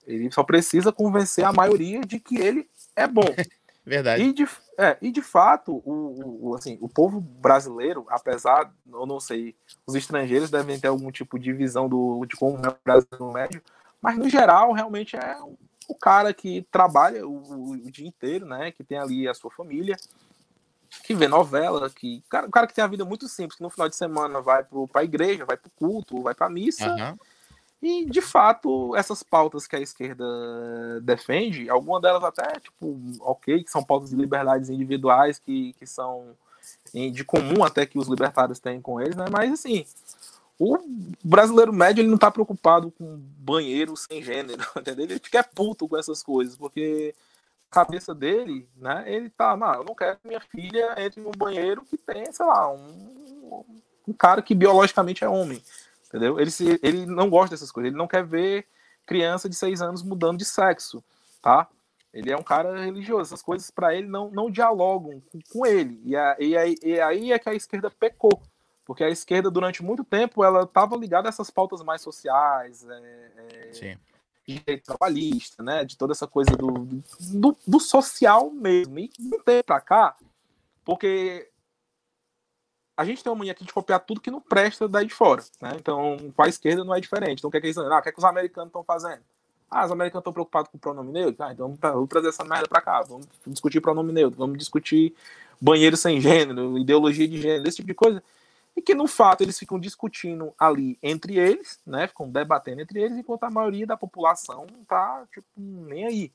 Ele 0.07 0.30
só 0.30 0.44
precisa 0.44 0.92
convencer 0.92 1.44
a 1.44 1.52
maioria 1.52 2.02
de 2.02 2.20
que 2.20 2.36
ele 2.36 2.68
é 2.94 3.07
bom. 3.07 3.24
Verdade. 3.86 4.22
E 4.22 4.32
de, 4.32 4.48
é, 4.78 4.96
e 5.00 5.11
de 5.11 5.20
fato, 5.20 5.82
o, 5.84 6.48
o, 6.48 6.55
assim, 6.55 6.78
o 6.80 6.88
povo 6.88 7.20
brasileiro, 7.20 8.07
apesar, 8.09 8.72
eu 8.90 9.05
não 9.05 9.20
sei, 9.20 9.55
os 9.86 9.94
estrangeiros 9.94 10.50
devem 10.50 10.80
ter 10.80 10.88
algum 10.88 11.11
tipo 11.11 11.38
de 11.38 11.52
visão 11.52 11.86
do, 11.86 12.24
de 12.24 12.34
como 12.34 12.57
é 12.64 12.68
o 12.68 12.76
Brasil 12.82 13.32
médio, 13.32 13.62
mas 14.00 14.16
no 14.16 14.28
geral, 14.28 14.72
realmente 14.72 15.16
é 15.16 15.36
o 15.86 15.94
cara 15.94 16.32
que 16.32 16.66
trabalha 16.70 17.26
o, 17.26 17.72
o, 17.72 17.90
dia 17.90 18.07
inteiro, 18.07 18.46
né? 18.46 18.72
Que 18.72 18.82
tem 18.82 18.98
ali 18.98 19.28
a 19.28 19.34
sua 19.34 19.50
família, 19.50 19.96
que 21.03 21.14
vê 21.14 21.26
novela, 21.26 21.90
que 21.90 22.22
cara, 22.28 22.47
o 22.47 22.51
cara 22.51 22.66
que 22.66 22.74
tem 22.74 22.84
a 22.84 22.88
vida 22.88 23.05
muito 23.05 23.28
simples, 23.28 23.57
que 23.57 23.62
no 23.62 23.70
final 23.70 23.88
de 23.88 23.97
semana 23.97 24.40
vai 24.40 24.64
para 24.64 25.01
a 25.01 25.05
igreja, 25.05 25.45
vai 25.45 25.57
para 25.57 25.68
o 25.68 25.72
culto, 25.76 26.22
vai 26.22 26.34
para 26.34 26.47
a 26.47 26.51
missa. 26.51 26.88
Uhum 26.88 27.16
e, 27.84 28.07
de 28.07 28.22
fato, 28.22 28.97
essas 28.97 29.22
pautas 29.22 29.66
que 29.66 29.76
a 29.76 29.80
esquerda 29.80 30.24
defende, 31.03 31.68
algumas 31.68 32.01
delas 32.01 32.24
até, 32.24 32.59
tipo, 32.59 32.99
ok, 33.20 33.62
que 33.62 33.70
são 33.70 33.84
pautas 33.84 34.09
de 34.09 34.16
liberdades 34.16 34.70
individuais, 34.70 35.38
que, 35.38 35.74
que 35.74 35.86
são 35.86 36.34
de 37.12 37.22
comum 37.24 37.62
até 37.62 37.84
que 37.84 37.99
os 37.99 38.09
libertários 38.09 38.59
têm 38.59 38.80
com 38.80 38.99
eles, 39.03 39.14
né? 39.14 39.26
Mas, 39.30 39.53
assim, 39.53 39.84
o 40.59 40.78
brasileiro 41.22 41.74
médio 41.74 42.01
ele 42.01 42.09
não 42.09 42.16
tá 42.16 42.30
preocupado 42.30 42.90
com 42.92 43.20
banheiro 43.38 43.95
sem 43.99 44.22
gênero, 44.22 44.64
entendeu? 44.80 45.05
Ele 45.05 45.18
fica 45.18 45.45
puto 45.45 45.86
com 45.86 45.99
essas 45.99 46.22
coisas, 46.22 46.57
porque 46.57 47.14
cabeça 47.74 48.14
dele, 48.14 48.68
né? 48.76 49.04
Ele 49.06 49.28
tá, 49.28 49.56
não, 49.56 49.74
eu 49.74 49.84
não 49.84 49.94
quero 49.94 50.18
que 50.18 50.28
minha 50.28 50.40
filha 50.40 50.94
entre 50.98 51.20
num 51.20 51.32
banheiro 51.32 51.84
que 51.84 51.96
tem, 51.96 52.30
sei 52.32 52.46
lá, 52.46 52.72
um, 52.72 53.64
um 54.08 54.12
cara 54.12 54.40
que 54.40 54.54
biologicamente 54.54 55.24
é 55.24 55.28
homem. 55.28 55.62
Entendeu? 56.06 56.38
Ele, 56.38 56.50
se, 56.50 56.78
ele 56.82 57.06
não 57.06 57.28
gosta 57.28 57.54
dessas 57.54 57.72
coisas, 57.72 57.88
ele 57.88 57.98
não 57.98 58.06
quer 58.06 58.24
ver 58.24 58.66
criança 59.04 59.48
de 59.48 59.56
seis 59.56 59.82
anos 59.82 60.02
mudando 60.02 60.38
de 60.38 60.44
sexo, 60.44 61.02
tá? 61.42 61.68
Ele 62.12 62.30
é 62.30 62.36
um 62.36 62.42
cara 62.42 62.84
religioso, 62.84 63.22
essas 63.22 63.42
coisas 63.42 63.70
para 63.70 63.92
ele 63.92 64.06
não, 64.06 64.30
não 64.30 64.48
dialogam 64.48 65.20
com, 65.32 65.40
com 65.52 65.66
ele. 65.66 66.00
E, 66.04 66.14
a, 66.14 66.36
e, 66.38 66.56
a, 66.56 66.66
e, 66.66 67.00
aí 67.00 67.32
é 67.32 67.38
que 67.38 67.48
a 67.48 67.54
esquerda 67.54 67.90
pecou, 67.90 68.40
porque 68.84 69.02
a 69.02 69.10
esquerda 69.10 69.50
durante 69.50 69.82
muito 69.82 70.04
tempo 70.04 70.44
ela 70.44 70.62
estava 70.62 70.96
ligada 70.96 71.28
a 71.28 71.30
essas 71.30 71.50
pautas 71.50 71.82
mais 71.82 72.00
sociais, 72.00 72.86
é, 72.88 73.30
é, 73.82 73.96
de 74.47 74.61
trabalhista, 74.78 75.62
né? 75.62 75.84
De 75.84 75.97
toda 75.97 76.12
essa 76.12 76.26
coisa 76.26 76.51
do, 76.53 77.03
do, 77.32 77.57
do 77.66 77.80
social 77.80 78.51
mesmo. 78.51 78.99
E 78.99 79.11
não 79.18 79.40
tem 79.40 79.62
para 79.62 79.80
cá, 79.80 80.16
porque 80.84 81.49
a 82.97 83.05
gente 83.05 83.22
tem 83.22 83.30
uma 83.30 83.38
mania 83.38 83.53
aqui 83.53 83.64
de 83.64 83.72
copiar 83.72 84.01
tudo 84.01 84.20
que 84.20 84.30
não 84.30 84.40
presta 84.40 84.88
daí 84.88 85.07
de 85.07 85.14
fora. 85.14 85.42
Né? 85.61 85.72
Então, 85.76 86.16
com 86.34 86.42
a 86.42 86.49
esquerda 86.49 86.84
não 86.84 86.95
é 86.95 87.01
diferente. 87.01 87.38
Então, 87.38 87.49
o 87.49 87.51
que 87.51 87.57
é 87.57 87.61
que, 87.61 87.66
eles, 87.66 87.78
ah, 87.78 87.99
o 87.99 88.03
que, 88.03 88.09
é 88.09 88.12
que 88.12 88.18
os 88.18 88.24
americanos 88.24 88.68
estão 88.68 88.84
fazendo? 88.84 89.20
Ah, 89.70 89.84
os 89.84 89.90
americanos 89.90 90.20
estão 90.20 90.32
preocupados 90.32 90.70
com 90.70 90.76
o 90.76 90.80
pronome 90.80 91.11
neutro? 91.11 91.42
Ah, 91.42 91.53
então 91.53 91.76
vamos 91.80 92.09
trazer 92.09 92.28
essa 92.28 92.45
merda 92.45 92.68
para 92.68 92.80
cá. 92.80 93.03
Vamos 93.03 93.26
discutir 93.47 93.80
pronome 93.80 94.12
neutro, 94.12 94.38
vamos 94.38 94.59
discutir 94.59 95.12
banheiro 95.61 95.97
sem 95.97 96.20
gênero, 96.20 96.78
ideologia 96.78 97.26
de 97.26 97.40
gênero, 97.40 97.66
esse 97.66 97.76
tipo 97.76 97.88
de 97.88 97.95
coisa. 97.95 98.22
E 98.76 98.82
que, 98.82 98.94
no 98.94 99.06
fato, 99.06 99.42
eles 99.42 99.58
ficam 99.58 99.78
discutindo 99.78 100.52
ali 100.58 100.98
entre 101.02 101.38
eles, 101.38 101.80
né? 101.86 102.08
Ficam 102.08 102.28
debatendo 102.28 102.80
entre 102.80 103.00
eles, 103.00 103.16
enquanto 103.16 103.44
a 103.44 103.50
maioria 103.50 103.86
da 103.86 103.96
população 103.96 104.66
tá, 104.88 105.24
tipo, 105.32 105.46
nem 105.56 106.06
aí. 106.06 106.32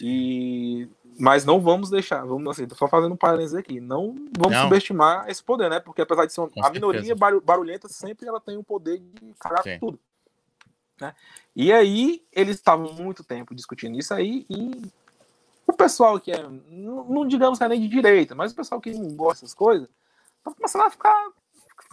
E 0.00 0.88
mas 1.16 1.44
não 1.44 1.60
vamos 1.60 1.88
deixar, 1.88 2.24
vamos 2.24 2.50
assim, 2.50 2.66
tô 2.66 2.74
só 2.74 2.88
fazendo 2.88 3.12
um 3.12 3.16
parênteses 3.16 3.54
aqui, 3.54 3.80
não 3.80 4.16
vamos 4.36 4.56
não. 4.56 4.64
subestimar 4.64 5.28
esse 5.28 5.42
poder, 5.42 5.70
né? 5.70 5.78
Porque 5.78 6.02
apesar 6.02 6.26
de 6.26 6.32
ser 6.32 6.40
uma, 6.40 6.50
a 6.60 6.70
minoria 6.70 7.14
barulhenta, 7.14 7.88
sempre 7.88 8.26
ela 8.26 8.40
tem 8.40 8.56
o 8.56 8.64
poder 8.64 8.98
de 8.98 9.32
cagar 9.38 9.62
tudo. 9.78 10.00
Né? 11.00 11.14
E 11.54 11.72
aí 11.72 12.24
eles 12.32 12.56
estavam 12.56 12.92
muito 12.92 13.22
tempo 13.22 13.54
discutindo 13.54 13.96
isso 13.96 14.12
aí 14.12 14.44
e 14.50 14.82
o 15.66 15.72
pessoal 15.72 16.18
que 16.18 16.32
é, 16.32 16.42
não, 16.42 17.04
não 17.04 17.28
digamos 17.28 17.58
que 17.58 17.64
é 17.64 17.68
nem 17.68 17.80
de 17.80 17.88
direita, 17.88 18.34
mas 18.34 18.50
o 18.50 18.56
pessoal 18.56 18.80
que 18.80 18.92
não 18.92 19.14
gosta 19.14 19.42
dessas 19.42 19.54
coisas, 19.54 19.88
tá 20.42 20.50
começando 20.52 20.82
a 20.82 20.90
ficar 20.90 21.28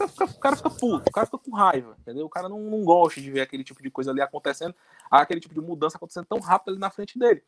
fica, 0.07 0.25
o 0.25 0.39
cara 0.39 0.55
fica 0.55 0.69
puto, 0.69 1.09
o 1.09 1.11
cara 1.11 1.25
fica 1.25 1.37
com 1.37 1.51
raiva, 1.51 1.95
entendeu? 1.99 2.25
O 2.25 2.29
cara 2.29 2.47
não, 2.47 2.59
não 2.59 2.83
gosta 2.83 3.19
de 3.19 3.31
ver 3.31 3.41
aquele 3.41 3.63
tipo 3.63 3.81
de 3.81 3.89
coisa 3.89 4.11
ali 4.11 4.21
acontecendo, 4.21 4.75
aquele 5.09 5.39
tipo 5.39 5.53
de 5.53 5.61
mudança 5.61 5.97
acontecendo 5.97 6.25
tão 6.25 6.39
rápido 6.39 6.69
ali 6.69 6.79
na 6.79 6.89
frente 6.89 7.17
dele. 7.17 7.43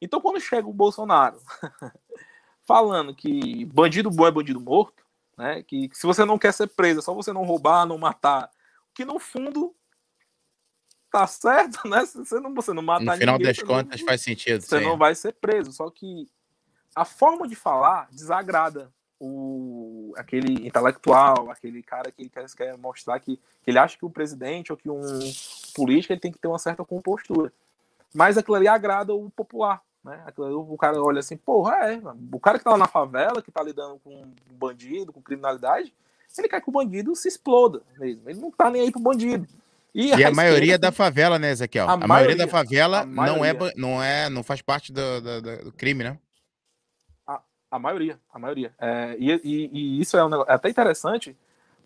Então, 0.00 0.20
quando 0.20 0.40
chega 0.40 0.68
o 0.68 0.72
Bolsonaro 0.72 1.38
falando 2.62 3.14
que 3.14 3.64
bandido 3.66 4.10
bom 4.10 4.26
é 4.26 4.30
bandido 4.30 4.60
morto, 4.60 5.04
né? 5.36 5.62
Que, 5.62 5.88
que 5.88 5.96
se 5.96 6.06
você 6.06 6.24
não 6.24 6.38
quer 6.38 6.52
ser 6.52 6.68
preso, 6.68 7.00
é 7.00 7.02
só 7.02 7.14
você 7.14 7.32
não 7.32 7.44
roubar, 7.44 7.86
não 7.86 7.98
matar, 7.98 8.50
que 8.94 9.04
no 9.04 9.18
fundo 9.18 9.74
tá 11.10 11.26
certo, 11.26 11.86
né? 11.86 12.04
Se 12.06 12.18
você 12.18 12.40
não, 12.40 12.54
você 12.54 12.72
não 12.72 12.82
mata 12.82 13.04
No 13.04 13.12
final 13.12 13.38
das 13.38 13.58
contas 13.58 14.00
não, 14.00 14.06
faz 14.06 14.22
sentido. 14.22 14.62
Você 14.62 14.78
sim. 14.78 14.84
não 14.84 14.96
vai 14.96 15.14
ser 15.14 15.34
preso. 15.34 15.72
Só 15.72 15.90
que 15.90 16.28
a 16.96 17.04
forma 17.04 17.46
de 17.46 17.54
falar 17.54 18.08
desagrada 18.10 18.92
o, 19.24 20.12
aquele 20.16 20.66
intelectual, 20.66 21.48
aquele 21.48 21.80
cara 21.80 22.10
que 22.10 22.28
quer, 22.28 22.44
quer 22.56 22.76
mostrar 22.76 23.20
que, 23.20 23.36
que, 23.36 23.70
ele 23.70 23.78
acha 23.78 23.96
que 23.96 24.04
o 24.04 24.10
presidente 24.10 24.72
ou 24.72 24.76
que 24.76 24.90
um 24.90 25.00
político 25.76 26.12
ele 26.12 26.20
tem 26.20 26.32
que 26.32 26.40
ter 26.40 26.48
uma 26.48 26.58
certa 26.58 26.84
compostura. 26.84 27.52
Mas 28.12 28.36
aquilo 28.36 28.56
ali 28.56 28.66
agrada 28.66 29.14
o 29.14 29.30
popular. 29.30 29.80
Né? 30.04 30.20
Aquilo, 30.26 30.66
o 30.68 30.76
cara 30.76 31.00
olha 31.00 31.20
assim, 31.20 31.36
porra, 31.36 31.92
é. 31.92 32.00
O 32.32 32.40
cara 32.40 32.58
que 32.58 32.64
tá 32.64 32.72
lá 32.72 32.78
na 32.78 32.88
favela, 32.88 33.40
que 33.40 33.52
tá 33.52 33.62
lidando 33.62 34.00
com 34.02 34.24
bandido, 34.50 35.12
com 35.12 35.22
criminalidade, 35.22 35.94
ele 36.36 36.48
quer 36.48 36.60
que 36.60 36.68
o 36.68 36.72
bandido 36.72 37.14
se 37.14 37.28
exploda 37.28 37.80
mesmo. 37.96 38.28
Ele 38.28 38.40
não 38.40 38.50
tá 38.50 38.70
nem 38.70 38.82
aí 38.82 38.90
pro 38.90 39.00
bandido. 39.00 39.46
E, 39.94 40.08
e 40.08 40.24
a, 40.24 40.28
a, 40.28 40.32
maioria 40.32 40.76
da 40.76 40.90
favela, 40.90 41.38
né, 41.38 41.52
Ezequiel? 41.52 41.88
A, 41.88 41.92
a 41.92 41.96
maioria, 41.96 42.08
maioria, 42.08 42.36
da 42.36 42.48
favela 42.48 43.04
não 43.04 43.44
é 43.44 43.52
não 43.76 44.02
é 44.02 44.28
não 44.28 44.42
faz 44.42 44.62
parte 44.62 44.92
do, 44.92 45.20
do, 45.20 45.64
do 45.64 45.72
crime, 45.72 46.02
né? 46.02 46.18
A, 47.72 47.78
maioria, 47.78 48.20
a 48.32 48.38
maioria. 48.38 48.74
É, 48.78 49.16
e, 49.18 49.30
e, 49.42 49.70
e, 49.72 50.00
isso 50.00 50.16
é, 50.16 50.24
um 50.24 50.28
negócio, 50.28 50.50
é 50.50 50.54
até 50.54 50.68
interessante, 50.68 51.36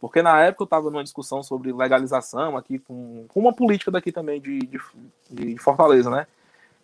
porque 0.01 0.21
na 0.21 0.43
época 0.43 0.63
eu 0.63 0.67
estava 0.67 0.91
numa 0.91 1.05
discussão 1.05 1.43
sobre 1.43 1.73
legalização 1.73 2.57
aqui 2.57 2.79
com, 2.79 3.25
com 3.29 3.41
uma 3.41 3.55
política 3.55 3.91
daqui 3.91 4.11
também 4.11 4.41
de, 4.41 4.59
de, 4.59 4.81
de 5.31 5.59
Fortaleza, 5.59 6.11
né? 6.11 6.27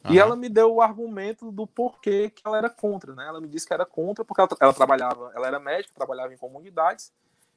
Uhum. 0.05 0.15
E 0.15 0.19
ela 0.19 0.37
me 0.37 0.49
deu 0.49 0.73
o 0.73 0.81
argumento 0.81 1.51
do 1.51 1.67
porquê 1.67 2.31
que 2.31 2.43
ela 2.45 2.59
era 2.59 2.71
contra, 2.71 3.15
né? 3.15 3.27
Ela 3.27 3.41
me 3.41 3.49
disse 3.49 3.67
que 3.67 3.75
era 3.75 3.85
contra 3.85 4.25
porque 4.25 4.41
ela, 4.41 4.51
ela 4.61 4.73
trabalhava, 4.73 5.33
ela 5.35 5.47
era 5.47 5.59
médica, 5.59 5.95
trabalhava 5.95 6.33
em 6.33 6.39
comunidades 6.39 7.13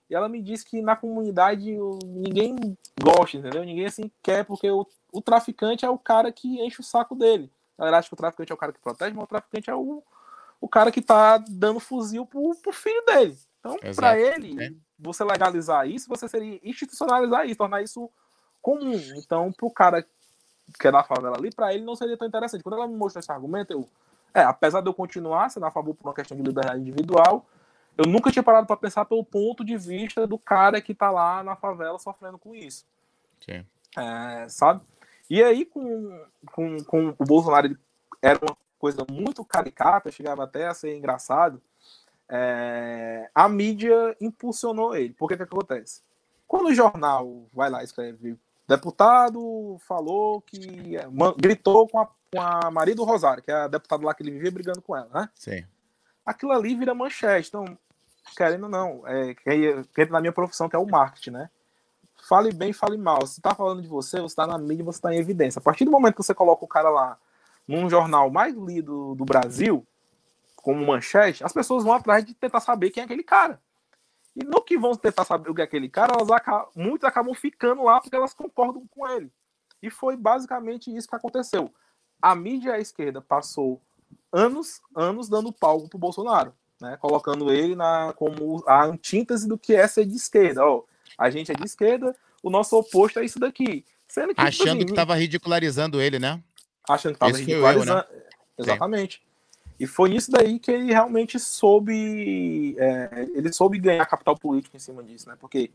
e 0.10 0.16
ela 0.16 0.30
me 0.30 0.42
disse 0.42 0.66
que 0.66 0.82
na 0.82 0.96
comunidade 0.96 1.76
ninguém 2.06 2.78
gosta, 3.02 3.38
entendeu? 3.38 3.64
Ninguém 3.64 3.86
assim 3.86 4.12
quer, 4.22 4.46
porque 4.46 4.70
o, 4.70 4.86
o 5.12 5.22
traficante 5.22 5.86
é 5.86 5.90
o 5.90 5.98
cara 5.98 6.32
que 6.32 6.60
enche 6.60 6.82
o 6.82 6.84
saco 6.84 7.16
dele. 7.16 7.52
Ela 7.78 7.98
acha 7.98 8.08
que 8.08 8.14
o 8.14 8.18
traficante 8.18 8.52
é 8.52 8.56
o 8.56 8.58
cara 8.58 8.72
que 8.72 8.80
protege, 8.80 9.14
mas 9.14 9.24
o 9.24 9.28
traficante 9.28 9.70
é 9.70 9.76
o, 9.76 10.04
o 10.66 10.68
cara 10.68 10.92
que 10.92 11.00
tá 11.00 11.38
dando 11.38 11.80
fuzil 11.80 12.26
pro, 12.26 12.56
pro 12.56 12.74
filho 12.74 13.04
dele. 13.06 13.38
Então, 13.60 13.78
para 13.96 14.20
ele, 14.20 14.60
é. 14.60 14.72
você 14.98 15.24
legalizar 15.24 15.88
isso, 15.88 16.10
você 16.10 16.28
seria 16.28 16.60
institucionalizar 16.64 17.46
isso, 17.46 17.56
tornar 17.56 17.84
isso 17.84 18.10
comum. 18.64 19.00
Então, 19.16 19.52
pro 19.52 19.70
cara 19.70 20.04
que 20.80 20.88
é 20.88 20.92
da 20.92 21.04
favela 21.04 21.38
ali, 21.38 21.54
para 21.54 21.72
ele 21.72 21.86
não 21.86 21.96
seria 21.96 22.18
tão 22.18 22.28
interessante. 22.28 22.64
Quando 22.64 22.78
ela 22.78 22.88
me 22.88 22.96
mostrou 22.96 23.20
esse 23.20 23.32
argumento, 23.32 23.74
eu, 23.74 23.88
é, 24.34 24.42
apesar 24.42 24.82
de 24.82 24.88
eu 24.88 24.94
continuar 24.96 25.50
sendo 25.50 25.68
a 25.68 25.72
favor 25.72 25.94
por 25.94 26.08
uma 26.08 26.16
questão 26.16 26.36
de 26.36 26.42
liberdade 26.42 26.82
individual, 26.82 27.46
eu 27.96 28.10
nunca 28.10 28.32
tinha 28.32 28.42
parado 28.42 28.66
para 28.66 28.76
pensar 28.76 29.06
pelo 29.06 29.24
ponto 29.24 29.64
de 29.64 29.78
vista 29.78 30.26
do 30.26 30.40
cara 30.40 30.82
que 30.82 30.96
tá 30.96 31.12
lá 31.12 31.44
na 31.44 31.56
favela 31.56 32.00
sofrendo 32.00 32.40
com 32.40 32.56
isso. 32.56 32.88
Sim. 33.40 33.64
É, 33.96 34.50
sabe? 34.50 34.82
E 35.30 35.44
aí, 35.44 35.64
com, 35.64 36.26
com, 36.52 36.84
com 36.84 37.16
o 37.20 37.26
Bolsonaro, 37.26 37.68
ele 37.68 37.78
era 38.20 38.40
uma 38.42 38.58
coisa 38.80 39.06
muito 39.10 39.44
caricata, 39.46 40.12
chegava 40.12 40.44
até 40.44 40.68
a 40.68 40.74
ser 40.74 40.96
engraçado. 40.96 41.62
É, 42.28 43.30
a 43.34 43.48
mídia 43.48 44.16
impulsionou 44.20 44.96
ele. 44.96 45.14
Por 45.14 45.28
que 45.28 45.38
que 45.38 45.44
acontece? 45.44 46.02
Quando 46.48 46.68
o 46.68 46.74
jornal 46.74 47.48
vai 47.54 47.70
lá 47.70 47.82
e 47.82 47.86
escreve 47.86 48.38
deputado 48.68 49.78
falou 49.88 50.42
que 50.42 50.98
gritou 51.38 51.88
com 51.88 52.00
a, 52.00 52.08
com 52.08 52.42
a 52.42 52.72
Maria 52.72 52.96
do 52.96 53.04
Rosário, 53.04 53.44
que 53.44 53.52
é 53.52 53.56
a 53.56 53.68
deputada 53.68 54.04
lá 54.04 54.14
que 54.14 54.24
ele 54.24 54.32
vivia 54.32 54.52
brigando 54.52 54.82
com 54.82 54.96
ela, 54.96 55.10
né? 55.14 55.30
Sim. 55.36 55.64
Aquilo 56.26 56.52
ali 56.52 56.76
vira 56.76 56.96
manchete. 56.96 57.50
Então, 57.50 57.78
querendo 58.36 58.64
ou 58.64 58.70
não, 58.70 59.08
é, 59.08 59.36
que 59.36 59.52
entra 60.02 60.14
na 60.14 60.22
minha 60.22 60.34
profissão, 60.34 60.68
que 60.68 60.76
é 60.76 60.80
o 60.80 60.90
marketing, 60.90 61.32
né? 61.32 61.50
Fale 62.28 62.52
bem, 62.52 62.74
fale 62.74 62.98
mal. 62.98 63.26
Se 63.28 63.40
tá 63.40 63.54
falando 63.54 63.84
de 63.84 63.88
você, 63.88 64.20
você 64.20 64.36
tá 64.36 64.48
na 64.48 64.58
mídia, 64.58 64.84
você 64.84 65.00
tá 65.00 65.14
em 65.14 65.20
evidência. 65.20 65.60
A 65.60 65.62
partir 65.62 65.86
do 65.86 65.92
momento 65.92 66.16
que 66.16 66.24
você 66.24 66.34
coloca 66.34 66.66
o 66.66 66.68
cara 66.68 66.90
lá 66.90 67.18
num 67.68 67.90
jornal 67.90 68.30
mais 68.30 68.56
lido 68.56 69.16
do 69.16 69.26
Brasil, 69.26 69.86
como 70.56 70.86
manchete, 70.86 71.44
as 71.44 71.54
pessoas 71.54 71.84
vão 71.84 71.94
atrás 71.94 72.26
de 72.26 72.34
tentar 72.34 72.60
saber 72.60 72.90
quem 72.90 73.02
é 73.02 73.06
aquele 73.06 73.24
cara. 73.24 73.62
E 74.36 74.44
no 74.44 74.62
que 74.62 74.78
vão 74.78 74.96
tentar 74.96 75.24
saber 75.24 75.50
o 75.50 75.56
que 75.56 75.62
é 75.62 75.64
aquele 75.64 75.88
cara, 75.88 76.14
elas 76.14 76.30
acabam, 76.30 76.70
muitos 76.76 77.08
acabam 77.08 77.34
ficando 77.34 77.84
lá 77.84 78.02
porque 78.02 78.16
elas 78.16 78.34
concordam 78.34 78.86
com 78.90 79.08
ele. 79.08 79.32
E 79.82 79.90
foi 79.90 80.18
basicamente 80.18 80.96
isso 80.96 81.08
que 81.08 81.16
aconteceu. 81.16 81.74
A 82.22 82.36
mídia 82.36 82.74
à 82.74 82.80
esquerda 82.80 83.22
passou 83.22 83.82
anos, 84.32 84.82
anos 84.96 85.30
dando 85.30 85.54
palco 85.54 85.88
pro 85.88 86.00
Bolsonaro 86.00 86.54
né? 86.80 86.98
Colocando 86.98 87.52
ele 87.52 87.76
na, 87.76 88.14
como 88.16 88.64
a 88.68 88.86
antítese 88.86 89.48
do 89.48 89.58
que 89.58 89.74
é 89.74 89.88
ser 89.88 90.06
de 90.06 90.16
esquerda. 90.16 90.66
Ó, 90.66 90.84
a 91.18 91.30
gente 91.30 91.52
é 91.52 91.56
de 91.56 91.64
esquerda, 91.64 92.16
o 92.44 92.50
nosso 92.50 92.78
oposto 92.78 93.20
é 93.20 93.26
isso 93.26 93.40
daqui. 93.40 93.86
Sendo 94.08 94.30
que, 94.30 94.36
tipo 94.36 94.48
Achando 94.48 94.78
assim, 94.78 94.86
que 94.86 94.92
estava 94.92 95.16
ridicularizando 95.16 96.02
ele, 96.02 96.20
né? 96.20 96.42
Achando 96.90 97.14
que 97.14 97.26
estava 97.26 97.38
ridicularizando. 97.38 98.06
Né? 98.10 98.22
Exatamente. 98.58 99.18
Sim. 99.18 99.26
E 99.80 99.86
foi 99.86 100.10
nisso 100.10 100.32
daí 100.32 100.58
que 100.58 100.72
ele 100.72 100.86
realmente 100.86 101.38
soube. 101.40 102.76
É, 102.78 103.28
ele 103.34 103.52
soube 103.52 103.78
ganhar 103.78 104.06
capital 104.06 104.38
político 104.38 104.76
em 104.76 104.80
cima 104.80 105.04
disso, 105.04 105.28
né? 105.28 105.36
Porque 105.40 105.70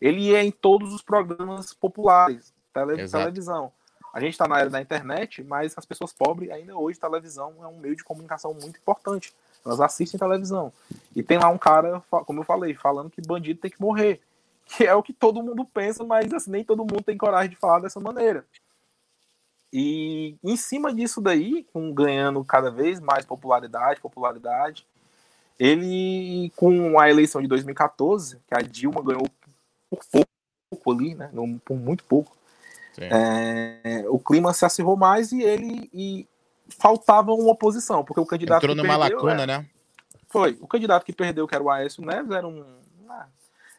ele 0.00 0.20
ia 0.20 0.42
em 0.42 0.50
todos 0.50 0.94
os 0.94 1.02
programas 1.02 1.74
populares, 1.74 2.52
tele, 2.72 3.08
televisão. 3.08 3.72
A 4.12 4.20
gente 4.20 4.32
está 4.32 4.48
na 4.48 4.58
era 4.58 4.70
da 4.70 4.80
internet, 4.80 5.42
mas 5.42 5.76
as 5.76 5.84
pessoas 5.84 6.12
pobres, 6.12 6.50
ainda 6.50 6.76
hoje, 6.76 6.98
televisão 6.98 7.54
é 7.62 7.66
um 7.66 7.78
meio 7.78 7.94
de 7.94 8.02
comunicação 8.02 8.52
muito 8.52 8.78
importante. 8.78 9.32
Elas 9.64 9.80
assistem 9.80 10.18
televisão. 10.18 10.72
E 11.14 11.22
tem 11.22 11.38
lá 11.38 11.48
um 11.48 11.58
cara, 11.58 12.02
como 12.26 12.40
eu 12.40 12.44
falei, 12.44 12.74
falando 12.74 13.10
que 13.10 13.20
bandido 13.20 13.60
tem 13.60 13.70
que 13.70 13.80
morrer. 13.80 14.20
Que 14.64 14.86
é 14.86 14.94
o 14.94 15.02
que 15.02 15.12
todo 15.12 15.42
mundo 15.42 15.64
pensa, 15.64 16.04
mas 16.04 16.32
assim, 16.32 16.50
nem 16.50 16.64
todo 16.64 16.78
mundo 16.78 17.02
tem 17.02 17.18
coragem 17.18 17.50
de 17.50 17.56
falar 17.56 17.80
dessa 17.80 18.00
maneira. 18.00 18.44
E 19.72 20.36
em 20.42 20.56
cima 20.56 20.92
disso 20.92 21.20
daí, 21.20 21.64
com 21.72 21.92
ganhando 21.92 22.42
cada 22.44 22.70
vez 22.70 22.98
mais 23.00 23.24
popularidade, 23.24 24.00
popularidade, 24.00 24.86
ele, 25.58 26.50
com 26.56 26.98
a 26.98 27.08
eleição 27.08 27.40
de 27.40 27.46
2014, 27.46 28.38
que 28.48 28.54
a 28.54 28.62
Dilma 28.62 29.02
ganhou 29.02 29.26
por 29.88 30.00
pouco 30.10 30.92
ali, 30.92 31.14
né? 31.14 31.30
Por 31.64 31.76
muito 31.76 32.02
pouco. 32.04 32.36
É, 32.98 34.04
o 34.08 34.18
clima 34.18 34.52
se 34.52 34.64
acirrou 34.64 34.96
mais 34.96 35.32
e 35.32 35.42
ele 35.42 35.88
e 35.92 36.26
faltava 36.68 37.32
uma 37.32 37.52
oposição, 37.52 38.04
porque 38.04 38.20
o 38.20 38.26
candidato. 38.26 38.62
Entrou 38.62 38.76
numa 38.76 38.98
perdeu, 38.98 39.16
lacuna, 39.16 39.46
né? 39.46 39.66
Foi. 40.28 40.58
O 40.60 40.66
candidato 40.66 41.04
que 41.04 41.12
perdeu, 41.12 41.46
que 41.46 41.54
era 41.54 41.64
o 41.64 41.70
Aécio 41.70 42.04
Neves, 42.04 42.30
era 42.30 42.46
um. 42.46 42.64
Ah, 43.08 43.26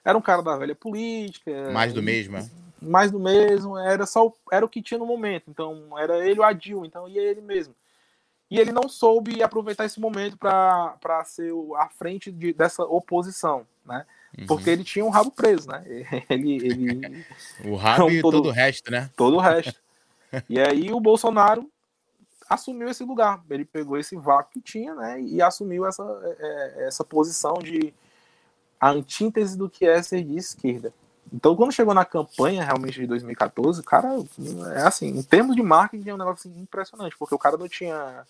era 0.04 0.18
um 0.18 0.22
cara 0.22 0.42
da 0.42 0.56
velha 0.58 0.76
política. 0.76 1.72
Mais 1.72 1.94
do 1.94 2.02
mesmo, 2.02 2.38
é? 2.38 2.50
Mais 2.82 3.12
do 3.12 3.20
mesmo, 3.20 3.78
era 3.78 4.06
só 4.06 4.34
era 4.52 4.66
o 4.66 4.70
que 4.70 4.82
tinha 4.82 4.98
no 4.98 5.06
momento. 5.06 5.50
Então, 5.50 5.98
era 5.98 6.26
ele 6.28 6.40
o 6.40 6.44
Adil, 6.44 6.86
então 6.86 7.08
ia 7.08 7.22
ele 7.22 7.42
mesmo. 7.42 7.76
E 8.50 8.60
ele 8.60 8.72
não 8.72 8.90
soube 8.90 9.42
aproveitar 9.42 9.86
esse 9.86 10.00
momento 10.00 10.38
para 10.38 11.24
ser 11.26 11.54
a 11.78 11.88
frente 11.88 12.32
de, 12.32 12.52
dessa 12.52 12.84
oposição, 12.84 13.66
né? 13.86 14.06
Uhum. 14.38 14.46
Porque 14.46 14.70
ele 14.70 14.84
tinha 14.84 15.06
um 15.06 15.10
rabo 15.10 15.32
preso, 15.32 15.70
né? 15.70 15.84
Ele, 16.30 16.56
ele... 16.56 17.26
o 17.66 17.76
rabo 17.76 18.10
e 18.10 18.22
todo, 18.22 18.38
todo 18.38 18.50
o 18.50 18.52
resto, 18.52 18.90
né? 18.90 19.10
Todo 19.16 19.38
o 19.38 19.40
resto. 19.40 19.80
e 20.50 20.60
aí 20.60 20.92
o 20.92 21.00
Bolsonaro 21.00 21.70
assumiu 22.50 22.90
esse 22.90 23.04
lugar. 23.04 23.42
Ele 23.50 23.66
pegou 23.66 23.98
esse 23.98 24.16
vácuo 24.16 24.54
que 24.54 24.62
tinha, 24.62 24.94
né, 24.94 25.22
e 25.22 25.42
assumiu 25.42 25.86
essa, 25.86 26.04
é, 26.04 26.84
é, 26.84 26.88
essa 26.88 27.04
posição 27.04 27.54
de 27.54 27.94
a 28.80 28.90
antítese 28.90 29.58
do 29.58 29.70
que 29.70 29.86
é 29.86 30.02
ser 30.02 30.24
de 30.24 30.36
esquerda. 30.36 30.94
Então, 31.34 31.55
quando 31.55 31.72
chegou 31.72 31.93
na 31.93 32.05
campanha 32.05 32.63
realmente 32.63 32.99
de 32.99 33.07
2014, 33.07 33.82
o 33.82 33.84
cara, 33.84 34.09
é 34.76 34.82
assim, 34.82 35.07
em 35.07 35.24
termos 35.24 35.55
de 35.55 35.61
marketing, 35.61 36.09
é 36.09 36.13
um 36.13 36.17
negócio 36.17 36.49
assim, 36.49 36.61
impressionante, 36.61 37.15
porque 37.17 37.36
o 37.36 37.39
cara 37.39 37.57
não 37.57 37.67
tinha. 37.67 38.26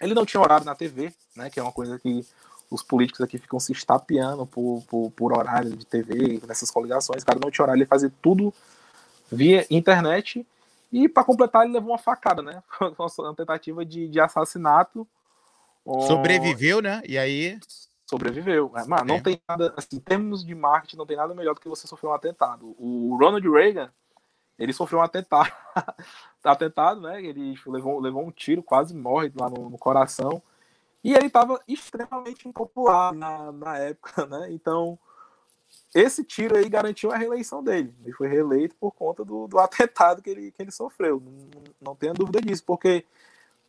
Ele 0.00 0.14
não 0.14 0.24
tinha 0.24 0.40
horário 0.40 0.64
na 0.64 0.76
TV, 0.76 1.12
né, 1.34 1.50
que 1.50 1.58
é 1.58 1.62
uma 1.62 1.72
coisa 1.72 1.98
que 1.98 2.24
os 2.70 2.82
políticos 2.82 3.20
aqui 3.20 3.38
ficam 3.38 3.58
se 3.58 3.72
estapeando 3.72 4.46
por, 4.46 4.84
por, 4.88 5.10
por 5.10 5.36
horário 5.36 5.76
de 5.76 5.84
TV, 5.84 6.40
nessas 6.46 6.70
coligações. 6.70 7.22
O 7.22 7.26
cara 7.26 7.40
não 7.42 7.50
tinha 7.50 7.64
horário, 7.64 7.80
ele 7.80 7.88
fazia 7.88 8.12
tudo 8.22 8.54
via 9.30 9.66
internet 9.70 10.46
e 10.92 11.08
para 11.08 11.24
completar, 11.24 11.64
ele 11.64 11.74
levou 11.74 11.90
uma 11.90 11.98
facada, 11.98 12.42
né? 12.42 12.62
uma 12.98 13.34
tentativa 13.34 13.84
de, 13.84 14.08
de 14.08 14.20
assassinato. 14.20 15.06
Sobreviveu, 16.06 16.80
né? 16.80 17.02
E 17.06 17.18
aí. 17.18 17.58
Sobreviveu. 18.08 18.72
É, 18.74 18.86
mano, 18.86 19.04
não 19.04 19.16
é. 19.16 19.20
tem 19.20 19.40
nada. 19.46 19.74
Assim, 19.76 19.96
em 19.96 20.00
termos 20.00 20.44
de 20.44 20.54
marketing, 20.54 20.96
não 20.96 21.06
tem 21.06 21.16
nada 21.16 21.34
melhor 21.34 21.54
do 21.54 21.60
que 21.60 21.68
você 21.68 21.86
sofrer 21.86 22.08
um 22.08 22.14
atentado. 22.14 22.74
O 22.78 23.16
Ronald 23.20 23.46
Reagan, 23.46 23.92
ele 24.58 24.72
sofreu 24.72 25.00
um 25.00 25.02
atentado. 25.02 25.52
atentado, 26.42 27.02
né? 27.02 27.22
Ele 27.22 27.54
levou, 27.66 28.00
levou 28.00 28.26
um 28.26 28.30
tiro, 28.30 28.62
quase 28.62 28.94
morre 28.94 29.30
lá 29.38 29.50
no, 29.50 29.68
no 29.68 29.76
coração. 29.76 30.42
E 31.04 31.14
ele 31.14 31.26
estava 31.26 31.60
extremamente 31.68 32.48
impopular 32.48 33.12
na, 33.12 33.52
na 33.52 33.76
época, 33.76 34.24
né? 34.26 34.48
Então, 34.52 34.98
esse 35.94 36.24
tiro 36.24 36.56
aí 36.56 36.66
garantiu 36.66 37.12
a 37.12 37.16
reeleição 37.16 37.62
dele. 37.62 37.94
Ele 38.02 38.12
foi 38.14 38.26
reeleito 38.28 38.74
por 38.76 38.92
conta 38.92 39.22
do, 39.22 39.46
do 39.46 39.58
atentado 39.60 40.22
que 40.22 40.30
ele, 40.30 40.50
que 40.50 40.62
ele 40.62 40.70
sofreu. 40.70 41.20
Não, 41.20 41.64
não 41.78 41.94
tenha 41.94 42.14
dúvida 42.14 42.40
disso, 42.40 42.64
porque, 42.64 43.04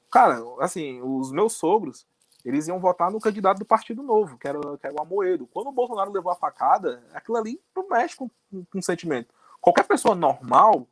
cara, 0.10 0.42
assim, 0.62 1.02
os 1.02 1.30
meus 1.30 1.54
sogros, 1.54 2.08
eles 2.46 2.68
iam 2.68 2.80
votar 2.80 3.12
no 3.12 3.20
candidato 3.20 3.60
do 3.60 3.66
Partido 3.66 4.02
Novo, 4.02 4.38
que 4.38 4.48
era, 4.48 4.60
que 4.78 4.88
era 4.88 4.96
o 4.96 5.02
Amoedo. 5.02 5.48
Quando 5.48 5.68
o 5.68 5.72
Bolsonaro 5.72 6.12
levou 6.12 6.32
a 6.32 6.36
facada, 6.36 7.04
aquilo 7.14 7.38
ali 7.38 7.62
não 7.76 7.88
mexe 7.88 8.16
com, 8.16 8.30
com, 8.50 8.66
com 8.66 8.82
sentimento. 8.82 9.34
Qualquer 9.60 9.86
pessoa 9.86 10.16
normal 10.16 10.88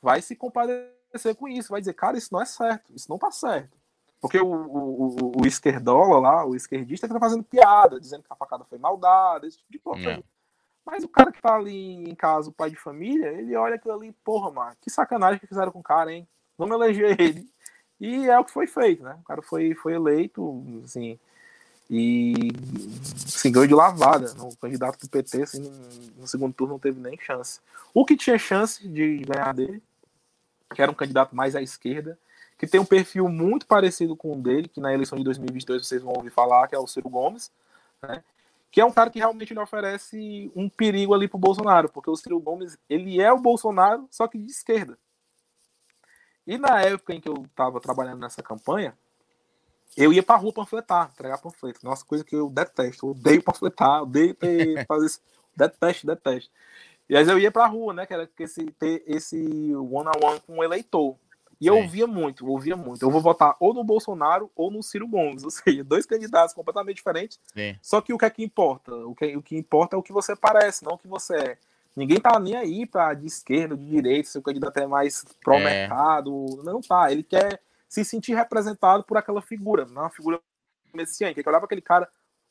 vai 0.00 0.20
se 0.20 0.36
compadecer 0.36 1.34
com 1.36 1.48
isso, 1.48 1.70
vai 1.70 1.80
dizer, 1.80 1.94
cara, 1.94 2.18
isso 2.18 2.28
não 2.32 2.42
é 2.42 2.44
certo, 2.44 2.92
isso 2.94 3.08
não 3.08 3.18
tá 3.18 3.30
certo. 3.30 3.76
Porque 4.20 4.38
o, 4.38 4.46
o, 4.46 5.42
o, 5.42 5.46
esquerdola 5.46 6.20
lá, 6.20 6.46
o 6.46 6.54
esquerdista, 6.54 7.08
que 7.08 7.14
tá 7.14 7.18
fazendo 7.18 7.42
piada, 7.42 7.98
dizendo 7.98 8.22
que 8.22 8.32
a 8.32 8.36
facada 8.36 8.64
foi 8.64 8.78
maldada, 8.78 9.46
esse 9.46 9.58
tipo 9.58 9.72
de 9.72 9.78
coisa. 9.80 10.10
É. 10.10 10.22
Mas 10.84 11.02
o 11.02 11.08
cara 11.08 11.32
que 11.32 11.40
tá 11.40 11.56
ali 11.56 12.08
em 12.08 12.14
casa, 12.14 12.48
o 12.48 12.52
pai 12.52 12.70
de 12.70 12.76
família, 12.76 13.28
ele 13.28 13.56
olha 13.56 13.76
aquilo 13.76 13.94
ali, 13.94 14.12
porra, 14.24 14.50
mano, 14.50 14.76
que 14.80 14.90
sacanagem 14.90 15.40
que 15.40 15.46
fizeram 15.46 15.72
com 15.72 15.80
o 15.80 15.82
cara, 15.82 16.12
hein? 16.12 16.28
Vamos 16.56 16.74
eleger 16.76 17.20
ele. 17.20 17.48
E 18.02 18.28
é 18.28 18.36
o 18.36 18.44
que 18.44 18.50
foi 18.50 18.66
feito, 18.66 19.04
né? 19.04 19.16
O 19.20 19.24
cara 19.24 19.40
foi, 19.40 19.76
foi 19.76 19.94
eleito, 19.94 20.60
assim, 20.84 21.16
e 21.88 22.50
se 23.14 23.48
ganhou 23.48 23.68
de 23.68 23.74
lavada. 23.74 24.34
O 24.42 24.56
candidato 24.56 24.98
do 24.98 25.08
PT, 25.08 25.42
assim, 25.42 25.72
no, 26.16 26.26
segundo 26.26 26.52
turno 26.52 26.72
não 26.72 26.80
teve 26.80 27.00
nem 27.00 27.16
chance. 27.16 27.60
O 27.94 28.04
que 28.04 28.16
tinha 28.16 28.36
chance 28.36 28.88
de 28.88 29.18
ganhar 29.18 29.54
dele, 29.54 29.80
que 30.74 30.82
era 30.82 30.90
um 30.90 30.94
candidato 30.94 31.36
mais 31.36 31.54
à 31.54 31.62
esquerda, 31.62 32.18
que 32.58 32.66
tem 32.66 32.80
um 32.80 32.84
perfil 32.84 33.28
muito 33.28 33.66
parecido 33.66 34.16
com 34.16 34.32
o 34.32 34.42
dele, 34.42 34.66
que 34.66 34.80
na 34.80 34.92
eleição 34.92 35.16
de 35.16 35.22
2022 35.22 35.86
vocês 35.86 36.02
vão 36.02 36.14
ouvir 36.16 36.30
falar, 36.30 36.66
que 36.66 36.74
é 36.74 36.78
o 36.80 36.88
Ciro 36.88 37.08
Gomes, 37.08 37.52
né? 38.02 38.20
que 38.68 38.80
é 38.80 38.84
um 38.84 38.90
cara 38.90 39.10
que 39.10 39.20
realmente 39.20 39.54
lhe 39.54 39.60
oferece 39.60 40.50
um 40.56 40.68
perigo 40.68 41.14
ali 41.14 41.28
pro 41.28 41.38
Bolsonaro, 41.38 41.88
porque 41.88 42.10
o 42.10 42.16
Ciro 42.16 42.40
Gomes, 42.40 42.76
ele 42.90 43.20
é 43.20 43.32
o 43.32 43.38
Bolsonaro, 43.38 44.08
só 44.10 44.26
que 44.26 44.38
de 44.38 44.50
esquerda. 44.50 44.98
E 46.46 46.58
na 46.58 46.80
época 46.80 47.14
em 47.14 47.20
que 47.20 47.28
eu 47.28 47.44
estava 47.44 47.80
trabalhando 47.80 48.20
nessa 48.20 48.42
campanha, 48.42 48.96
eu 49.96 50.12
ia 50.12 50.22
pra 50.22 50.36
rua 50.36 50.52
panfletar, 50.52 51.10
entregar 51.12 51.38
panfleto. 51.38 51.80
Nossa, 51.84 52.04
coisa 52.04 52.24
que 52.24 52.34
eu 52.34 52.48
detesto. 52.48 53.06
Eu 53.06 53.10
odeio 53.10 53.42
panfletar, 53.42 54.02
odeio 54.02 54.34
ter, 54.34 54.84
fazer 54.86 55.06
isso. 55.06 55.20
Detesto, 55.54 56.06
detesto. 56.06 56.50
E 57.08 57.16
aí 57.16 57.28
eu 57.28 57.38
ia 57.38 57.50
pra 57.50 57.66
rua, 57.66 57.92
né? 57.92 58.06
Que 58.06 58.14
era 58.14 58.28
esse, 58.38 58.64
ter 58.72 59.02
esse 59.06 59.36
one-on-one 59.74 60.10
-on 60.16 60.30
-one 60.30 60.40
com 60.40 60.58
o 60.58 60.64
eleitor. 60.64 61.16
E 61.60 61.66
eu 61.68 61.76
ouvia 61.76 62.08
muito, 62.08 62.44
ouvia 62.48 62.74
muito. 62.74 63.04
Eu 63.04 63.10
vou 63.10 63.20
votar 63.20 63.54
ou 63.60 63.72
no 63.72 63.84
Bolsonaro 63.84 64.50
ou 64.56 64.68
no 64.68 64.82
Ciro 64.82 65.06
Gomes. 65.06 65.44
Ou 65.44 65.50
seja, 65.50 65.84
dois 65.84 66.04
candidatos 66.04 66.52
completamente 66.52 66.96
diferentes. 66.96 67.38
Só 67.80 68.00
que 68.00 68.12
o 68.12 68.18
que 68.18 68.24
é 68.24 68.30
que 68.30 68.42
importa? 68.42 68.92
O 68.92 69.14
que, 69.14 69.36
o 69.36 69.40
que 69.42 69.56
importa 69.56 69.94
é 69.94 69.98
o 69.98 70.02
que 70.02 70.12
você 70.12 70.34
parece, 70.34 70.84
não 70.84 70.94
o 70.94 70.98
que 70.98 71.06
você 71.06 71.36
é. 71.36 71.58
Ninguém 71.94 72.20
tá 72.20 72.38
nem 72.38 72.56
aí 72.56 72.86
para 72.86 73.14
de 73.14 73.26
esquerda, 73.26 73.76
de 73.76 73.84
direita, 73.84 74.28
se 74.28 74.38
o 74.38 74.42
candidato 74.42 74.76
é 74.78 74.86
mais 74.86 75.24
pró-mercado. 75.44 76.46
É. 76.60 76.64
Não 76.64 76.80
tá. 76.80 77.12
Ele 77.12 77.22
quer 77.22 77.60
se 77.88 78.04
sentir 78.04 78.34
representado 78.34 79.04
por 79.04 79.18
aquela 79.18 79.42
figura, 79.42 79.84
não 79.84 80.02
é 80.02 80.04
uma 80.06 80.10
figura 80.10 80.40
messiânica. 80.94 81.42
Que 81.42 81.48
olhar 81.48 81.58
para 81.58 81.66
aquele 81.66 81.82
cara, 81.82 82.08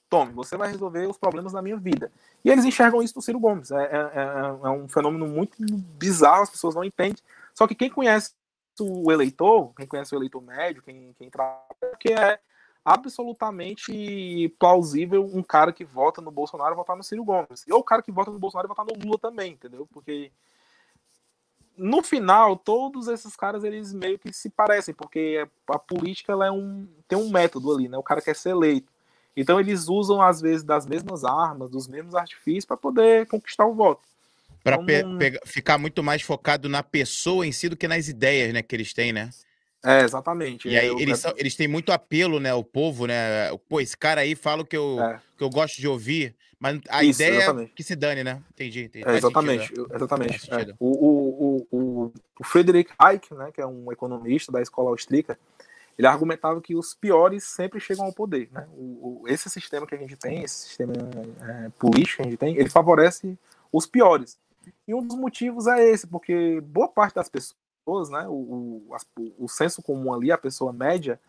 tome, 0.09 0.33
você 0.33 0.55
vai 0.55 0.69
resolver 0.69 1.07
os 1.07 1.17
problemas 1.17 1.53
da 1.53 1.61
minha 1.61 1.77
vida. 1.77 2.11
E 2.45 2.49
eles 2.49 2.65
enxergam 2.65 3.01
isso 3.01 3.15
no 3.15 3.21
Ciro 3.21 3.39
Gomes. 3.39 3.71
É, 3.71 3.83
é, 3.83 3.97
é, 4.13 4.67
é 4.67 4.69
um 4.69 4.87
fenômeno 4.87 5.27
muito 5.27 5.57
bizarro, 5.59 6.43
as 6.43 6.49
pessoas 6.49 6.75
não 6.75 6.83
entendem. 6.83 7.17
Só 7.55 7.65
que 7.65 7.73
quem 7.73 7.89
conhece 7.89 8.33
o 8.79 9.11
eleitor, 9.11 9.73
quem 9.75 9.87
conhece 9.87 10.13
o 10.13 10.17
eleitor 10.17 10.41
médio, 10.41 10.83
quem, 10.83 11.13
quem 11.17 11.29
trabalha, 11.29 11.65
que 11.99 12.13
é 12.13 12.39
absolutamente 12.83 14.53
plausível 14.59 15.29
um 15.33 15.43
cara 15.43 15.71
que 15.71 15.85
vota 15.85 16.21
no 16.21 16.31
Bolsonaro 16.31 16.75
votar 16.75 16.95
no 16.95 17.03
Ciro 17.03 17.23
Gomes. 17.23 17.65
Ou 17.69 17.79
o 17.79 17.83
cara 17.83 18.01
que 18.01 18.11
vota 18.11 18.31
no 18.31 18.39
Bolsonaro 18.39 18.67
votar 18.67 18.85
no 18.85 18.93
Lula 18.93 19.19
também, 19.19 19.53
entendeu? 19.53 19.87
Porque 19.91 20.31
no 21.77 22.03
final, 22.03 22.55
todos 22.55 23.07
esses 23.07 23.35
caras 23.35 23.63
eles 23.63 23.93
meio 23.93 24.19
que 24.19 24.33
se 24.33 24.49
parecem, 24.49 24.93
porque 24.93 25.47
a 25.67 25.79
política 25.79 26.31
ela 26.31 26.47
é 26.47 26.51
um, 26.51 26.87
tem 27.07 27.17
um 27.17 27.29
método 27.29 27.73
ali, 27.73 27.87
né? 27.87 27.97
O 27.97 28.03
cara 28.03 28.21
quer 28.21 28.35
ser 28.35 28.49
eleito. 28.49 28.91
Então 29.35 29.59
eles 29.59 29.87
usam 29.87 30.21
às 30.21 30.41
vezes 30.41 30.63
das 30.63 30.85
mesmas 30.85 31.23
armas, 31.23 31.69
dos 31.69 31.87
mesmos 31.87 32.15
artifícios 32.15 32.65
para 32.65 32.77
poder 32.77 33.27
conquistar 33.27 33.65
o 33.65 33.73
voto 33.73 34.11
para 34.63 34.75
então, 34.75 35.17
ficar 35.45 35.77
muito 35.77 36.03
mais 36.03 36.21
focado 36.21 36.69
na 36.69 36.83
pessoa 36.83 37.45
em 37.45 37.51
si 37.51 37.67
do 37.67 37.75
que 37.75 37.87
nas 37.87 38.07
ideias, 38.07 38.53
né, 38.53 38.61
que 38.61 38.75
eles 38.75 38.93
têm, 38.93 39.11
né? 39.11 39.29
É, 39.83 40.03
exatamente. 40.03 40.67
E 40.67 40.77
aí 40.77 40.87
eu, 40.87 40.99
eles, 40.99 41.19
são, 41.19 41.33
eles 41.37 41.55
têm 41.55 41.67
muito 41.67 41.91
apelo, 41.91 42.39
né? 42.39 42.53
O 42.53 42.63
povo, 42.63 43.07
né? 43.07 43.49
Pô, 43.67 43.81
esse 43.81 43.97
cara 43.97 44.21
aí 44.21 44.35
fala 44.35 44.61
o 44.61 44.65
que 44.65 44.77
eu, 44.77 45.01
é. 45.01 45.19
que 45.37 45.43
eu 45.43 45.49
gosto 45.49 45.77
de 45.77 45.87
ouvir, 45.87 46.35
mas 46.59 46.79
a 46.89 47.03
Isso, 47.03 47.21
ideia 47.21 47.37
exatamente. 47.37 47.71
é 47.71 47.75
que 47.75 47.83
se 47.83 47.95
dane, 47.95 48.23
né? 48.23 48.43
Entendi. 48.51 48.83
entendi. 48.83 49.07
É, 49.07 49.17
exatamente, 49.17 49.63
sentido, 49.63 49.87
né? 49.87 49.95
exatamente. 49.95 50.53
É. 50.53 50.75
O, 50.79 51.07
o, 51.07 51.67
o, 51.71 52.13
o 52.39 52.43
Friedrich 52.43 52.91
Hayek, 52.99 53.33
né, 53.33 53.51
que 53.51 53.59
é 53.59 53.65
um 53.65 53.91
economista 53.91 54.51
da 54.51 54.61
escola 54.61 54.91
austríaca, 54.91 55.39
ele 55.97 56.07
argumentava 56.07 56.61
que 56.61 56.75
os 56.75 56.93
piores 56.93 57.43
sempre 57.43 57.79
chegam 57.79 58.05
ao 58.05 58.13
poder. 58.13 58.49
Né? 58.51 58.67
O, 58.73 59.23
o, 59.23 59.27
esse 59.27 59.49
sistema 59.49 59.87
que 59.87 59.95
a 59.95 59.97
gente 59.97 60.15
tem, 60.15 60.43
esse 60.43 60.67
sistema 60.67 60.93
é, 60.93 61.69
político 61.79 62.17
que 62.17 62.21
a 62.21 62.25
gente 62.25 62.37
tem, 62.37 62.55
ele 62.55 62.69
favorece 62.69 63.35
os 63.71 63.87
piores. 63.87 64.37
E 64.87 64.93
um 64.93 65.01
dos 65.05 65.17
motivos 65.17 65.65
é 65.65 65.83
esse, 65.89 66.05
porque 66.05 66.61
boa 66.61 66.87
parte 66.87 67.15
das 67.15 67.27
pessoas, 67.27 67.55
né, 68.09 68.25
o, 68.27 68.33
o, 68.33 69.35
o 69.39 69.47
senso 69.47 69.81
comum 69.81 70.13
ali, 70.13 70.31
a 70.31 70.37
pessoa 70.37 70.71
média, 70.71 71.19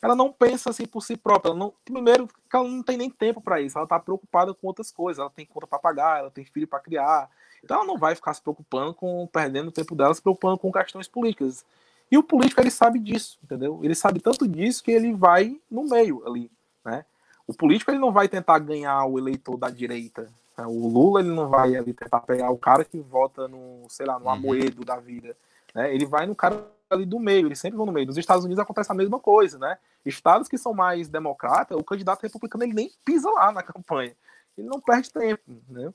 ela 0.00 0.16
não 0.16 0.32
pensa 0.32 0.70
assim 0.70 0.84
por 0.84 1.02
si 1.02 1.16
própria. 1.16 1.54
Não, 1.54 1.72
primeiro, 1.84 2.28
ela 2.52 2.68
não 2.68 2.82
tem 2.82 2.96
nem 2.96 3.08
tempo 3.08 3.40
para 3.40 3.60
isso. 3.60 3.78
Ela 3.78 3.84
está 3.84 3.98
preocupada 4.00 4.52
com 4.52 4.66
outras 4.66 4.90
coisas. 4.90 5.20
Ela 5.20 5.30
tem 5.30 5.46
conta 5.46 5.66
para 5.66 5.78
pagar, 5.78 6.18
ela 6.18 6.30
tem 6.30 6.44
filho 6.44 6.66
para 6.66 6.80
criar. 6.80 7.30
Então 7.62 7.76
ela 7.76 7.86
não 7.86 7.96
vai 7.96 8.14
ficar 8.14 8.34
se 8.34 8.42
preocupando 8.42 8.92
com 8.92 9.26
perdendo 9.32 9.68
o 9.68 9.72
tempo 9.72 9.94
dela, 9.94 10.12
se 10.12 10.20
preocupando 10.20 10.58
com 10.58 10.72
questões 10.72 11.06
políticas. 11.06 11.64
E 12.10 12.18
o 12.18 12.22
político 12.22 12.60
ele 12.60 12.70
sabe 12.70 12.98
disso, 12.98 13.38
entendeu? 13.42 13.80
Ele 13.82 13.94
sabe 13.94 14.20
tanto 14.20 14.46
disso 14.46 14.82
que 14.82 14.90
ele 14.90 15.14
vai 15.14 15.58
no 15.70 15.84
meio 15.84 16.22
ali, 16.26 16.50
né? 16.84 17.04
O 17.46 17.54
político 17.54 17.90
ele 17.90 17.98
não 17.98 18.12
vai 18.12 18.28
tentar 18.28 18.58
ganhar 18.58 19.04
o 19.06 19.18
eleitor 19.18 19.56
da 19.56 19.70
direita, 19.70 20.28
é, 20.56 20.66
o 20.66 20.88
Lula 20.88 21.20
ele 21.20 21.30
não 21.30 21.48
vai 21.48 21.74
ali 21.74 21.92
tentar 21.94 22.20
pegar 22.20 22.50
o 22.50 22.58
cara 22.58 22.84
que 22.84 22.98
vota 22.98 23.48
no, 23.48 23.86
sei 23.88 24.04
lá, 24.04 24.18
no 24.18 24.26
uhum. 24.26 24.30
Amoedo 24.30 24.84
da 24.84 24.96
vida. 24.96 25.36
Né? 25.74 25.94
Ele 25.94 26.06
vai 26.06 26.26
no 26.26 26.34
cara 26.34 26.66
ali 26.90 27.06
do 27.06 27.18
meio, 27.18 27.46
eles 27.46 27.58
sempre 27.58 27.76
vão 27.76 27.86
no 27.86 27.92
meio. 27.92 28.06
Nos 28.06 28.18
Estados 28.18 28.44
Unidos 28.44 28.62
acontece 28.62 28.92
a 28.92 28.94
mesma 28.94 29.18
coisa, 29.18 29.58
né? 29.58 29.78
Estados 30.04 30.48
que 30.48 30.58
são 30.58 30.74
mais 30.74 31.08
democratas, 31.08 31.78
o 31.78 31.84
candidato 31.84 32.22
republicano 32.22 32.64
ele 32.64 32.74
nem 32.74 32.92
pisa 33.04 33.30
lá 33.30 33.50
na 33.50 33.62
campanha. 33.62 34.14
Ele 34.56 34.68
não 34.68 34.80
perde 34.80 35.10
tempo, 35.10 35.42
né? 35.68 35.92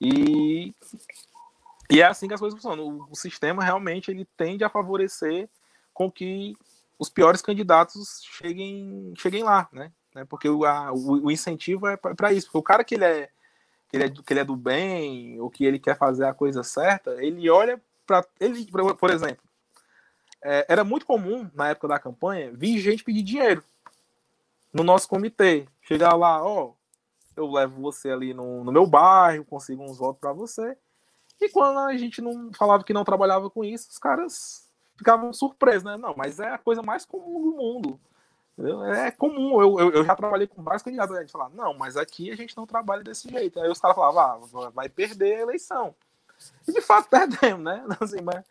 E, 0.00 0.74
e 1.90 2.00
é 2.00 2.04
assim 2.04 2.28
que 2.28 2.34
as 2.34 2.40
coisas 2.40 2.58
funcionam. 2.58 2.86
O, 2.86 3.08
o 3.10 3.16
sistema 3.16 3.64
realmente 3.64 4.10
ele 4.10 4.26
tende 4.36 4.64
a 4.64 4.68
favorecer 4.68 5.48
com 5.94 6.10
que 6.10 6.56
os 6.98 7.08
piores 7.08 7.40
candidatos 7.40 8.22
cheguem, 8.22 9.14
cheguem 9.16 9.42
lá, 9.42 9.68
né? 9.72 9.90
Porque 10.28 10.48
o, 10.48 10.64
a, 10.64 10.92
o, 10.92 11.26
o 11.26 11.30
incentivo 11.30 11.86
é 11.88 11.96
para 11.96 12.32
isso. 12.32 12.46
Porque 12.46 12.58
o 12.58 12.62
cara 12.62 12.84
que 12.84 12.94
ele 12.94 13.04
é 13.04 13.30
que 13.88 13.96
ele, 13.96 14.04
é, 14.04 14.10
que 14.10 14.32
ele 14.32 14.40
é 14.40 14.44
do 14.44 14.56
bem, 14.56 15.40
ou 15.40 15.48
que 15.48 15.64
ele 15.64 15.78
quer 15.78 15.96
fazer 15.96 16.24
a 16.24 16.34
coisa 16.34 16.62
certa, 16.64 17.22
ele 17.22 17.48
olha 17.48 17.80
para. 18.06 18.24
ele 18.40 18.66
Por 18.98 19.10
exemplo, 19.10 19.42
é, 20.42 20.66
era 20.68 20.84
muito 20.84 21.06
comum, 21.06 21.50
na 21.54 21.70
época 21.70 21.88
da 21.88 21.98
campanha, 21.98 22.52
vir 22.52 22.78
gente 22.78 23.04
pedir 23.04 23.22
dinheiro 23.22 23.64
no 24.72 24.82
nosso 24.82 25.08
comitê. 25.08 25.66
Chegar 25.82 26.14
lá, 26.14 26.44
ó, 26.44 26.72
eu 27.36 27.50
levo 27.50 27.80
você 27.80 28.10
ali 28.10 28.34
no, 28.34 28.64
no 28.64 28.72
meu 28.72 28.86
bairro, 28.86 29.44
consigo 29.44 29.82
uns 29.82 29.98
votos 29.98 30.20
para 30.20 30.32
você. 30.32 30.76
E 31.40 31.48
quando 31.48 31.78
a 31.78 31.96
gente 31.96 32.20
não 32.20 32.52
falava 32.52 32.84
que 32.84 32.92
não 32.92 33.04
trabalhava 33.04 33.50
com 33.50 33.64
isso, 33.64 33.88
os 33.90 33.98
caras 33.98 34.70
ficavam 34.96 35.32
surpresos, 35.32 35.84
né? 35.84 35.96
Não, 35.96 36.14
mas 36.16 36.38
é 36.38 36.48
a 36.48 36.58
coisa 36.58 36.82
mais 36.82 37.04
comum 37.04 37.42
do 37.42 37.56
mundo. 37.56 38.00
É 38.94 39.10
comum, 39.10 39.60
eu, 39.60 39.80
eu, 39.80 39.90
eu, 39.90 40.04
já 40.04 40.14
trabalhei 40.14 40.46
com 40.46 40.62
vários 40.62 40.82
candidatos, 40.82 41.16
a 41.16 41.20
gente 41.20 41.32
fala, 41.32 41.50
não, 41.52 41.74
mas 41.74 41.96
aqui 41.96 42.30
a 42.30 42.36
gente 42.36 42.56
não 42.56 42.66
trabalha 42.66 43.02
desse 43.02 43.28
jeito. 43.28 43.58
Aí 43.58 43.68
os 43.68 43.80
caras 43.80 43.96
falavam, 43.96 44.48
ah, 44.62 44.70
vai 44.70 44.88
perder 44.88 45.36
a 45.36 45.40
eleição. 45.40 45.94
E 46.66 46.72
de 46.72 46.80
fato 46.80 47.08
perdemos, 47.10 47.64
né? 47.64 47.84
Assim, 48.00 48.20
mas 48.22 48.44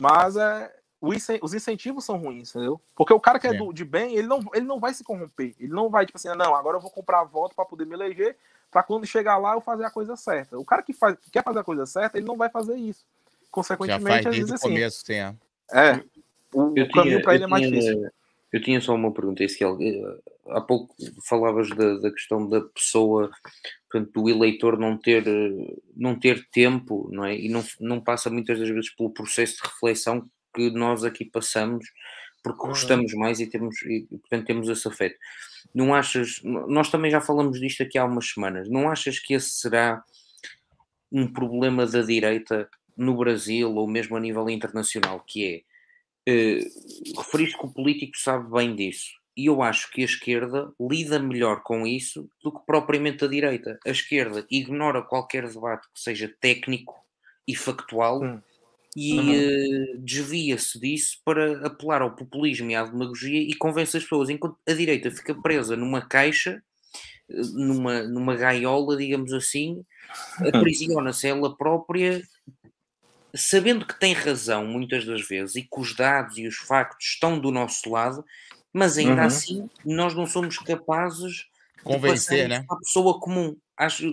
mas 0.00 0.36
é, 0.36 0.70
os 1.00 1.54
incentivos 1.54 2.04
são 2.04 2.18
ruins, 2.18 2.50
entendeu? 2.50 2.80
Porque 2.94 3.14
o 3.14 3.20
cara 3.20 3.38
que 3.38 3.46
é, 3.46 3.50
é. 3.50 3.54
Do, 3.54 3.72
de 3.72 3.84
bem, 3.84 4.14
ele 4.14 4.26
não, 4.26 4.40
ele 4.52 4.66
não 4.66 4.78
vai 4.78 4.92
se 4.92 5.02
corromper. 5.02 5.54
Ele 5.58 5.72
não 5.72 5.88
vai, 5.88 6.04
tipo 6.04 6.18
assim, 6.18 6.28
não, 6.28 6.54
agora 6.54 6.76
eu 6.76 6.80
vou 6.80 6.90
comprar 6.90 7.24
voto 7.24 7.54
para 7.54 7.64
poder 7.64 7.86
me 7.86 7.94
eleger, 7.94 8.36
para 8.70 8.82
quando 8.82 9.06
chegar 9.06 9.38
lá 9.38 9.54
eu 9.54 9.60
fazer 9.60 9.84
a 9.84 9.90
coisa 9.90 10.16
certa. 10.16 10.58
O 10.58 10.64
cara 10.64 10.82
que, 10.82 10.92
faz, 10.92 11.16
que 11.18 11.30
quer 11.30 11.42
fazer 11.42 11.60
a 11.60 11.64
coisa 11.64 11.86
certa, 11.86 12.18
ele 12.18 12.26
não 12.26 12.36
vai 12.36 12.50
fazer 12.50 12.76
isso. 12.76 13.04
Consequentemente, 13.50 14.28
às 14.28 14.36
vezes 14.36 14.52
assim. 14.52 14.68
Começo, 14.68 15.04
tem, 15.04 15.20
é. 15.20 15.34
é. 15.72 16.04
O, 16.52 16.80
o 16.80 16.92
caminho 16.92 17.22
para 17.22 17.34
ele 17.34 17.44
é 17.44 17.46
mais 17.46 17.66
tinha, 17.66 17.80
difícil. 17.80 18.10
Eu 18.52 18.62
tinha 18.62 18.80
só 18.80 18.94
uma 18.94 19.12
pergunta, 19.12 19.42
Ezequiel. 19.42 19.78
Eh, 19.80 20.18
há 20.50 20.60
pouco 20.60 20.94
falavas 21.28 21.68
da, 21.70 21.98
da, 21.98 22.10
questão 22.10 22.48
da 22.48 22.60
pessoa, 22.60 23.30
portanto, 23.90 24.12
do 24.12 24.28
eleitor 24.28 24.78
não 24.78 24.96
ter, 24.96 25.24
não 25.96 26.18
ter 26.18 26.48
tempo, 26.50 27.08
não 27.12 27.24
é? 27.24 27.36
E 27.36 27.48
não, 27.48 27.64
não 27.80 28.00
passa 28.00 28.30
muitas 28.30 28.58
das 28.58 28.68
vezes 28.68 28.94
pelo 28.94 29.12
processo 29.12 29.56
de 29.56 29.68
reflexão 29.68 30.28
que 30.54 30.70
nós 30.70 31.04
aqui 31.04 31.24
passamos, 31.24 31.86
porque 32.42 32.66
gostamos 32.66 33.12
mais 33.14 33.40
e 33.40 33.46
temos, 33.46 33.80
e, 33.82 34.06
portanto, 34.08 34.46
temos 34.46 34.68
esse 34.68 34.86
afeto. 34.86 35.16
Não 35.74 35.94
achas, 35.94 36.40
nós 36.42 36.90
também 36.90 37.10
já 37.10 37.20
falamos 37.20 37.60
disto 37.60 37.82
aqui 37.82 37.98
há 37.98 38.04
umas 38.04 38.30
semanas, 38.30 38.68
não 38.68 38.88
achas 38.88 39.18
que 39.18 39.34
esse 39.34 39.50
será 39.50 40.02
um 41.10 41.32
problema 41.32 41.86
da 41.86 42.02
direita 42.02 42.68
no 42.96 43.16
Brasil 43.16 43.74
ou 43.74 43.86
mesmo 43.86 44.16
a 44.16 44.20
nível 44.20 44.48
internacional, 44.48 45.22
que 45.26 45.64
é 46.26 46.60
uh, 46.60 47.18
referiste 47.18 47.58
que 47.58 47.66
o 47.66 47.72
político 47.72 48.16
sabe 48.16 48.50
bem 48.50 48.74
disso. 48.74 49.10
E 49.36 49.46
eu 49.46 49.62
acho 49.62 49.90
que 49.90 50.00
a 50.00 50.04
esquerda 50.04 50.72
lida 50.80 51.18
melhor 51.18 51.62
com 51.62 51.86
isso 51.86 52.28
do 52.42 52.50
que 52.50 52.64
propriamente 52.64 53.24
a 53.24 53.28
direita. 53.28 53.78
A 53.86 53.90
esquerda 53.90 54.46
ignora 54.50 55.02
qualquer 55.02 55.46
debate 55.46 55.86
que 55.94 56.00
seja 56.00 56.32
técnico 56.40 56.94
e 57.46 57.54
factual 57.54 58.22
hum. 58.22 58.40
e 58.96 59.12
uhum. 59.18 59.94
uh, 59.94 59.98
desvia-se 59.98 60.80
disso 60.80 61.20
para 61.24 61.66
apelar 61.66 62.00
ao 62.00 62.16
populismo 62.16 62.70
e 62.70 62.74
à 62.74 62.84
demagogia 62.84 63.40
e 63.40 63.54
convence 63.54 63.96
as 63.96 64.02
pessoas, 64.02 64.30
enquanto 64.30 64.56
a 64.66 64.72
direita 64.72 65.10
fica 65.10 65.34
presa 65.34 65.76
numa 65.76 66.00
caixa, 66.00 66.62
eh, 67.28 67.42
numa, 67.52 68.02
numa 68.04 68.34
gaiola, 68.34 68.96
digamos 68.96 69.34
assim, 69.34 69.84
aprisiona-se 70.52 71.28
ela 71.28 71.54
própria 71.54 72.22
sabendo 73.36 73.86
que 73.86 73.98
tem 73.98 74.12
razão 74.12 74.66
muitas 74.66 75.04
das 75.04 75.26
vezes 75.26 75.56
e 75.56 75.62
que 75.62 75.80
os 75.80 75.94
dados 75.94 76.38
e 76.38 76.46
os 76.46 76.56
factos 76.56 77.06
estão 77.06 77.38
do 77.38 77.50
nosso 77.50 77.90
lado, 77.90 78.24
mas 78.76 78.98
ainda 78.98 79.22
uhum. 79.22 79.26
assim 79.26 79.70
nós 79.86 80.14
não 80.14 80.26
somos 80.26 80.58
capazes 80.58 81.46
convencer, 81.82 82.46
né? 82.46 82.62
A 82.68 82.76
pessoa 82.76 83.18
comum. 83.18 83.56
Acho, 83.74 84.12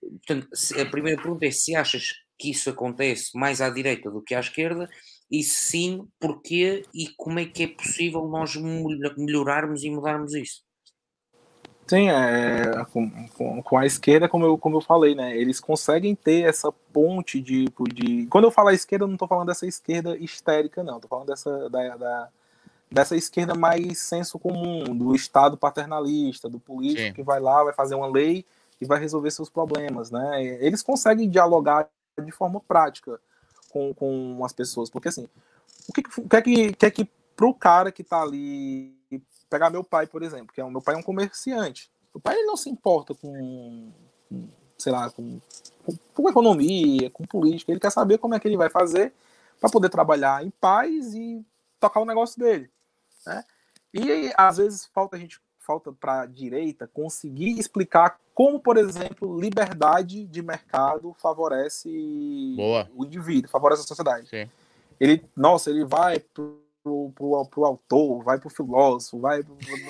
portanto, 0.00 0.48
a 0.80 0.84
primeira 0.86 1.20
pergunta 1.20 1.44
é 1.46 1.50
se 1.50 1.74
achas 1.74 2.12
que 2.38 2.50
isso 2.50 2.70
acontece 2.70 3.36
mais 3.36 3.60
à 3.60 3.68
direita 3.68 4.10
do 4.10 4.22
que 4.22 4.34
à 4.34 4.40
esquerda, 4.40 4.88
e 5.30 5.42
se 5.42 5.70
sim, 5.70 6.08
porquê 6.20 6.84
e 6.94 7.08
como 7.16 7.40
é 7.40 7.44
que 7.44 7.64
é 7.64 7.66
possível 7.66 8.26
nós 8.28 8.54
melhorarmos 9.16 9.82
e 9.82 9.90
mudarmos 9.90 10.32
isso? 10.34 10.62
Sim, 11.86 12.08
é, 12.08 12.84
com, 12.92 13.10
com, 13.28 13.62
com, 13.62 13.78
a 13.78 13.84
esquerda, 13.84 14.28
como 14.28 14.44
eu, 14.44 14.56
como 14.56 14.76
eu 14.76 14.80
falei, 14.80 15.14
né? 15.14 15.36
Eles 15.36 15.58
conseguem 15.58 16.14
ter 16.14 16.44
essa 16.44 16.70
ponte 16.70 17.40
de. 17.40 17.66
de 17.92 18.26
quando 18.28 18.44
eu 18.44 18.50
falo 18.50 18.68
a 18.68 18.74
esquerda, 18.74 19.04
eu 19.04 19.08
não 19.08 19.16
estou 19.16 19.28
falando 19.28 19.48
dessa 19.48 19.66
esquerda 19.66 20.16
histérica, 20.16 20.84
não. 20.84 20.96
Estou 20.96 21.08
falando 21.08 21.26
dessa, 21.26 21.68
da, 21.68 21.96
da, 21.96 22.30
dessa 22.94 23.16
esquerda 23.16 23.56
mais 23.56 23.98
senso 23.98 24.38
comum, 24.38 24.96
do 24.96 25.16
Estado 25.16 25.56
paternalista, 25.56 26.48
do 26.48 26.60
político 26.60 27.08
Sim. 27.08 27.12
que 27.12 27.24
vai 27.24 27.40
lá, 27.40 27.64
vai 27.64 27.74
fazer 27.74 27.96
uma 27.96 28.06
lei 28.06 28.46
e 28.80 28.86
vai 28.86 29.00
resolver 29.00 29.32
seus 29.32 29.50
problemas, 29.50 30.12
né? 30.12 30.44
Eles 30.60 30.80
conseguem 30.80 31.28
dialogar 31.28 31.88
de 32.16 32.30
forma 32.30 32.60
prática 32.60 33.20
com, 33.70 33.92
com 33.92 34.44
as 34.44 34.52
pessoas, 34.52 34.88
porque 34.88 35.08
assim, 35.08 35.28
o 35.88 35.92
que, 35.92 36.02
o 36.20 36.28
que 36.28 36.36
é 36.36 36.42
que, 36.42 36.72
que, 36.74 36.86
é 36.86 36.90
que 36.90 37.10
pro 37.34 37.52
cara 37.52 37.90
que 37.90 38.02
está 38.02 38.22
ali 38.22 38.96
pegar 39.50 39.70
meu 39.70 39.82
pai, 39.82 40.06
por 40.06 40.22
exemplo, 40.22 40.54
que 40.54 40.60
é 40.60 40.64
o 40.64 40.70
meu 40.70 40.80
pai 40.80 40.94
é 40.94 40.98
um 40.98 41.02
comerciante. 41.02 41.90
O 42.12 42.20
pai 42.20 42.36
ele 42.36 42.46
não 42.46 42.56
se 42.56 42.70
importa 42.70 43.12
com, 43.12 43.90
com 44.28 44.48
sei 44.78 44.92
lá, 44.92 45.10
com, 45.10 45.40
com, 45.84 45.96
com, 46.14 46.30
economia, 46.30 47.10
com 47.10 47.24
política. 47.24 47.72
Ele 47.72 47.80
quer 47.80 47.90
saber 47.90 48.18
como 48.18 48.36
é 48.36 48.40
que 48.40 48.46
ele 48.46 48.56
vai 48.56 48.70
fazer 48.70 49.12
para 49.60 49.68
poder 49.68 49.88
trabalhar 49.88 50.44
em 50.44 50.50
paz 50.50 51.12
e 51.12 51.44
tocar 51.80 52.00
o 52.00 52.04
negócio 52.04 52.38
dele. 52.38 52.70
Né? 53.26 53.44
E 53.92 54.32
às 54.36 54.56
vezes 54.56 54.86
falta 54.86 55.16
a 55.16 55.18
gente 55.18 55.40
falta 55.58 55.92
para 55.92 56.22
a 56.22 56.26
direita 56.26 56.86
conseguir 56.86 57.58
explicar 57.58 58.18
como, 58.34 58.60
por 58.60 58.76
exemplo, 58.76 59.40
liberdade 59.40 60.26
de 60.26 60.42
mercado 60.42 61.14
favorece 61.18 61.88
Boa. 62.56 62.90
o 62.94 63.04
indivíduo, 63.04 63.50
favorece 63.50 63.82
a 63.82 63.86
sociedade. 63.86 64.28
Sim. 64.28 64.50
Ele, 65.00 65.24
nossa, 65.34 65.70
ele 65.70 65.84
vai 65.84 66.18
pro 66.18 66.62
pro, 66.84 67.46
pro, 67.46 67.64
autor, 67.64 68.22
vai 68.22 68.38
pro 68.38 68.50
filósofo, 68.50 69.18
vai 69.18 69.42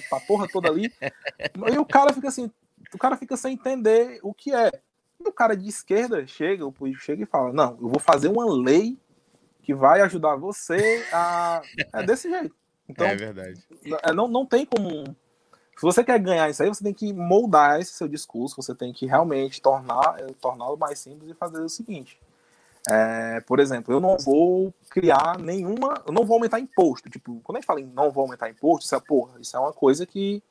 pra 0.08 0.20
porra 0.20 0.46
toda 0.46 0.68
ali. 0.68 0.92
e 1.72 1.78
o 1.78 1.84
cara 1.84 2.12
fica 2.12 2.28
assim, 2.28 2.48
o 2.94 2.98
cara 2.98 3.16
fica 3.16 3.36
sem 3.36 3.54
entender 3.54 4.20
o 4.22 4.32
que 4.32 4.54
é. 4.54 4.70
E 5.20 5.28
o 5.28 5.32
cara 5.32 5.56
de 5.56 5.68
esquerda 5.68 6.24
chega, 6.26 6.64
chega 7.00 7.22
e 7.24 7.26
fala: 7.26 7.52
Não, 7.52 7.76
eu 7.80 7.88
vou 7.88 7.98
fazer 7.98 8.28
uma 8.28 8.44
lei 8.46 8.96
que 9.62 9.74
vai 9.74 10.00
ajudar 10.02 10.36
você 10.36 11.04
a. 11.12 11.62
É 11.92 12.02
desse 12.04 12.30
jeito. 12.30 12.54
Então, 12.88 13.06
é 13.06 13.16
verdade. 13.16 13.62
É, 14.02 14.12
não, 14.12 14.28
não 14.28 14.44
tem 14.44 14.66
como. 14.66 15.04
Se 15.76 15.82
você 15.82 16.04
quer 16.04 16.18
ganhar 16.18 16.48
isso 16.48 16.62
aí, 16.62 16.68
você 16.68 16.84
tem 16.84 16.94
que 16.94 17.12
moldar 17.12 17.80
esse 17.80 17.92
seu 17.92 18.06
discurso, 18.06 18.56
você 18.56 18.74
tem 18.74 18.92
que 18.92 19.06
realmente 19.06 19.60
tornar 19.60 20.16
torná-lo 20.40 20.76
mais 20.76 20.98
simples 20.98 21.30
e 21.30 21.34
fazer 21.34 21.60
o 21.60 21.68
seguinte: 21.68 22.18
é, 22.90 23.40
por 23.40 23.58
exemplo, 23.60 23.94
eu 23.94 24.00
não 24.00 24.16
vou 24.18 24.72
criar 24.90 25.38
nenhuma. 25.38 26.02
Eu 26.06 26.12
não 26.12 26.24
vou 26.24 26.34
aumentar 26.34 26.60
imposto. 26.60 27.08
Tipo, 27.08 27.40
quando 27.42 27.56
a 27.56 27.60
gente 27.60 27.66
fala 27.66 27.80
em 27.80 27.86
não 27.86 28.10
vou 28.10 28.22
aumentar 28.22 28.50
imposto, 28.50 28.84
isso 28.84 28.94
é 28.94 29.00
porra, 29.00 29.40
isso 29.40 29.56
é 29.56 29.60
uma 29.60 29.72
coisa 29.72 30.04
que, 30.04 30.42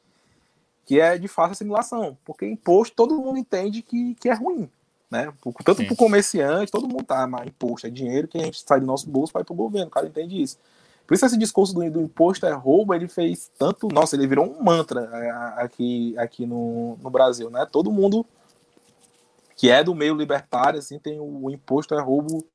que 0.85 0.99
é 0.99 1.17
de 1.17 1.27
fácil 1.27 1.53
assimilação. 1.53 2.17
Porque 2.25 2.45
imposto 2.45 2.95
todo 2.95 3.19
mundo 3.19 3.37
entende 3.37 3.81
que, 3.81 4.15
que 4.15 4.29
é 4.29 4.33
ruim. 4.33 4.69
Né? 5.11 5.31
Tanto 5.63 5.85
para 5.85 5.93
o 5.93 5.95
comerciante, 5.95 6.71
todo 6.71 6.87
mundo 6.87 7.03
tá, 7.03 7.27
mas 7.27 7.45
imposto 7.45 7.85
é 7.85 7.89
dinheiro 7.91 8.27
que 8.27 8.39
a 8.39 8.41
gente 8.41 8.63
sai 8.67 8.79
do 8.79 8.85
nosso 8.87 9.07
bolso 9.07 9.31
vai 9.31 9.43
para 9.43 9.53
o 9.53 9.55
governo, 9.55 9.87
o 9.87 9.91
cara 9.91 10.07
entende 10.07 10.41
isso. 10.41 10.57
Por 11.05 11.13
isso 11.13 11.25
esse 11.25 11.37
discurso 11.37 11.73
do, 11.73 11.89
do, 11.91 12.01
imposto 12.01 12.45
é 12.45 12.51
roubo, 12.53 12.93
ele 12.93 13.07
fez 13.07 13.51
tanto. 13.57 13.87
Nossa, 13.89 14.15
ele 14.15 14.27
virou 14.27 14.45
um 14.45 14.63
mantra 14.63 15.01
é, 15.13 15.63
aqui, 15.63 16.17
aqui 16.17 16.45
no, 16.45 16.97
no 17.01 17.09
Brasil, 17.09 17.49
né? 17.49 17.67
Todo 17.69 17.91
mundo 17.91 18.25
que 19.55 19.69
é 19.69 19.83
do 19.83 19.93
meio 19.93 20.15
libertário, 20.15 20.79
assim, 20.79 20.97
tem 20.97 21.19
o, 21.19 21.45
o 21.45 21.51
imposto 21.51 21.93
é 21.93 22.01
roubo 22.01 22.45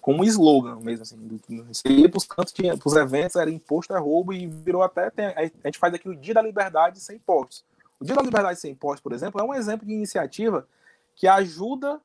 como 0.00 0.24
slogan 0.24 0.80
mesmo, 0.80 1.02
assim. 1.02 1.40
Você 1.68 1.88
ia 1.88 2.08
pros 2.08 2.24
cantos, 2.24 2.52
tinha, 2.52 2.76
pros 2.76 2.96
eventos, 2.96 3.36
era 3.36 3.50
imposto 3.50 3.94
é 3.94 3.98
roubo 3.98 4.32
e 4.32 4.46
virou 4.46 4.82
até, 4.82 5.10
tem, 5.10 5.26
a 5.26 5.44
gente 5.66 5.78
faz 5.78 5.94
aqui 5.94 6.08
o 6.08 6.16
Dia 6.16 6.34
da 6.34 6.42
Liberdade 6.42 7.00
sem 7.00 7.16
impostos. 7.16 7.64
O 8.00 8.04
Dia 8.04 8.16
da 8.16 8.22
Liberdade 8.22 8.58
sem 8.58 8.72
impostos, 8.72 9.00
por 9.00 9.12
exemplo, 9.12 9.40
é 9.40 9.44
um 9.44 9.54
exemplo 9.54 9.86
de 9.86 9.92
iniciativa 9.92 10.66
que 11.14 11.28
ajuda 11.28 12.00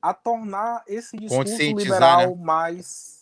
a 0.00 0.14
tornar 0.14 0.82
esse 0.86 1.16
discurso 1.16 1.54
liberal 1.54 2.34
né? 2.34 2.42
mais 2.42 3.21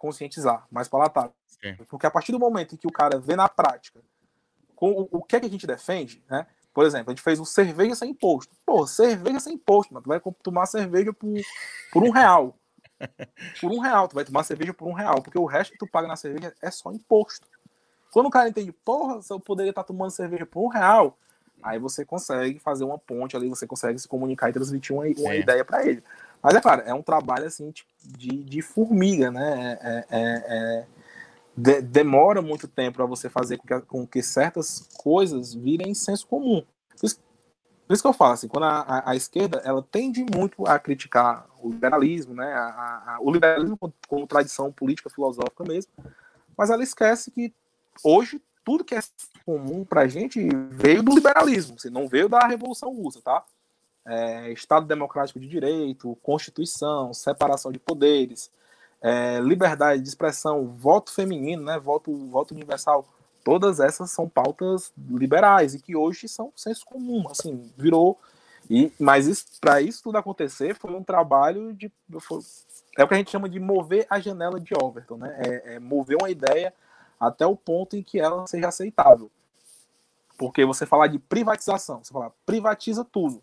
conscientizar, 0.00 0.66
mais 0.70 0.88
palatável. 0.88 1.34
Sim. 1.46 1.76
Porque 1.88 2.06
a 2.06 2.10
partir 2.10 2.32
do 2.32 2.38
momento 2.38 2.74
em 2.74 2.78
que 2.78 2.86
o 2.86 2.92
cara 2.92 3.18
vê 3.18 3.36
na 3.36 3.48
prática 3.48 4.00
com 4.74 4.92
o, 4.92 5.08
o 5.12 5.22
que 5.22 5.36
é 5.36 5.40
que 5.40 5.46
a 5.46 5.50
gente 5.50 5.66
defende, 5.66 6.24
né? 6.28 6.46
Por 6.72 6.86
exemplo, 6.86 7.10
a 7.10 7.12
gente 7.12 7.22
fez 7.22 7.38
um 7.38 7.44
cerveja 7.44 7.94
sem 7.94 8.10
imposto. 8.10 8.56
Pô, 8.64 8.86
cerveja 8.86 9.40
sem 9.40 9.54
imposto, 9.54 9.92
mano. 9.92 10.04
Tu 10.04 10.08
vai 10.08 10.20
tomar 10.42 10.66
cerveja 10.66 11.12
por, 11.12 11.28
por 11.92 12.02
um 12.02 12.10
real. 12.10 12.56
Por 13.60 13.72
um 13.72 13.80
real. 13.80 14.08
Tu 14.08 14.14
vai 14.14 14.24
tomar 14.24 14.44
cerveja 14.44 14.72
por 14.72 14.88
um 14.88 14.92
real. 14.92 15.20
Porque 15.20 15.38
o 15.38 15.44
resto 15.44 15.72
que 15.72 15.78
tu 15.78 15.86
paga 15.86 16.06
na 16.06 16.16
cerveja 16.16 16.54
é 16.62 16.70
só 16.70 16.92
imposto. 16.92 17.46
Quando 18.12 18.26
o 18.26 18.30
cara 18.30 18.48
entende, 18.48 18.72
porra, 18.72 19.20
se 19.20 19.32
eu 19.32 19.40
poderia 19.40 19.70
estar 19.70 19.84
tomando 19.84 20.10
cerveja 20.10 20.46
por 20.46 20.64
um 20.64 20.68
real, 20.68 21.18
aí 21.62 21.78
você 21.78 22.04
consegue 22.04 22.58
fazer 22.58 22.84
uma 22.84 22.98
ponte 22.98 23.36
ali, 23.36 23.48
você 23.48 23.66
consegue 23.66 23.98
se 23.98 24.08
comunicar 24.08 24.48
e 24.48 24.52
transmitir 24.52 24.94
uma, 24.94 25.04
uma 25.04 25.34
é. 25.34 25.40
ideia 25.40 25.64
para 25.64 25.84
ele. 25.84 26.02
Mas 26.42 26.54
é 26.54 26.60
claro, 26.60 26.82
é 26.86 26.94
um 26.94 27.02
trabalho 27.02 27.46
assim 27.46 27.70
tipo, 27.70 27.90
de, 28.02 28.42
de 28.44 28.62
formiga, 28.62 29.30
né? 29.30 29.78
É, 29.82 30.06
é, 30.10 30.44
é 30.48 30.86
de, 31.56 31.82
demora 31.82 32.40
muito 32.40 32.66
tempo 32.66 32.96
para 32.96 33.06
você 33.06 33.28
fazer 33.28 33.58
com 33.58 33.66
que, 33.66 33.80
com 33.82 34.06
que, 34.06 34.22
certas 34.22 34.88
coisas 34.96 35.52
virem 35.52 35.94
senso 35.94 36.26
comum. 36.26 36.64
Por 36.98 37.06
isso, 37.06 37.20
por 37.86 37.94
isso 37.94 38.02
que 38.02 38.08
eu 38.08 38.12
falo 38.12 38.32
assim, 38.32 38.48
quando 38.48 38.64
a, 38.64 38.80
a, 38.80 39.10
a, 39.10 39.16
esquerda 39.16 39.60
ela 39.64 39.82
tende 39.82 40.24
muito 40.34 40.66
a 40.66 40.78
criticar 40.78 41.46
o 41.60 41.70
liberalismo, 41.70 42.34
né, 42.34 42.52
a, 42.54 43.18
o 43.20 43.30
liberalismo 43.30 43.78
como, 44.08 44.26
tradição 44.26 44.72
política 44.72 45.10
filosófica 45.10 45.64
mesmo, 45.64 45.92
mas 46.56 46.70
ela 46.70 46.82
esquece 46.82 47.30
que 47.30 47.52
hoje 48.02 48.40
tudo 48.64 48.84
que 48.84 48.94
é 48.94 49.00
comum 49.44 49.84
para 49.84 50.02
a 50.02 50.08
gente 50.08 50.48
veio 50.70 51.02
do 51.02 51.14
liberalismo, 51.14 51.74
assim, 51.76 51.90
não 51.90 52.06
veio 52.06 52.28
da 52.28 52.46
Revolução 52.46 52.94
Russa, 52.94 53.20
tá? 53.20 53.44
É, 54.06 54.50
Estado 54.52 54.86
Democrático 54.86 55.38
de 55.38 55.46
Direito, 55.46 56.18
Constituição, 56.22 57.12
separação 57.12 57.70
de 57.70 57.78
poderes, 57.78 58.50
é, 59.02 59.40
liberdade 59.40 60.02
de 60.02 60.08
expressão, 60.08 60.66
voto 60.66 61.12
feminino, 61.12 61.62
né, 61.62 61.78
voto, 61.78 62.14
voto 62.28 62.52
universal, 62.54 63.06
todas 63.44 63.80
essas 63.80 64.10
são 64.10 64.28
pautas 64.28 64.92
liberais 64.96 65.74
e 65.74 65.80
que 65.80 65.96
hoje 65.96 66.28
são 66.28 66.52
senso 66.54 66.84
comum, 66.84 67.28
assim, 67.30 67.70
virou. 67.76 68.18
E, 68.68 68.92
mas 69.00 69.44
para 69.60 69.80
isso 69.80 70.02
tudo 70.02 70.18
acontecer 70.18 70.74
foi 70.74 70.92
um 70.92 71.02
trabalho 71.02 71.72
de. 71.74 71.90
Foi, 72.20 72.40
é 72.96 73.02
o 73.02 73.08
que 73.08 73.14
a 73.14 73.16
gente 73.16 73.30
chama 73.30 73.48
de 73.48 73.58
mover 73.58 74.06
a 74.08 74.20
janela 74.20 74.60
de 74.60 74.72
Overton, 74.80 75.16
né? 75.16 75.36
É, 75.38 75.74
é 75.74 75.78
mover 75.78 76.16
uma 76.16 76.30
ideia 76.30 76.72
até 77.18 77.44
o 77.44 77.56
ponto 77.56 77.96
em 77.96 78.02
que 78.02 78.20
ela 78.20 78.46
seja 78.46 78.68
aceitável. 78.68 79.30
Porque 80.38 80.64
você 80.64 80.86
falar 80.86 81.08
de 81.08 81.18
privatização, 81.18 82.02
você 82.02 82.12
falar 82.12 82.30
privatiza 82.46 83.04
tudo. 83.04 83.42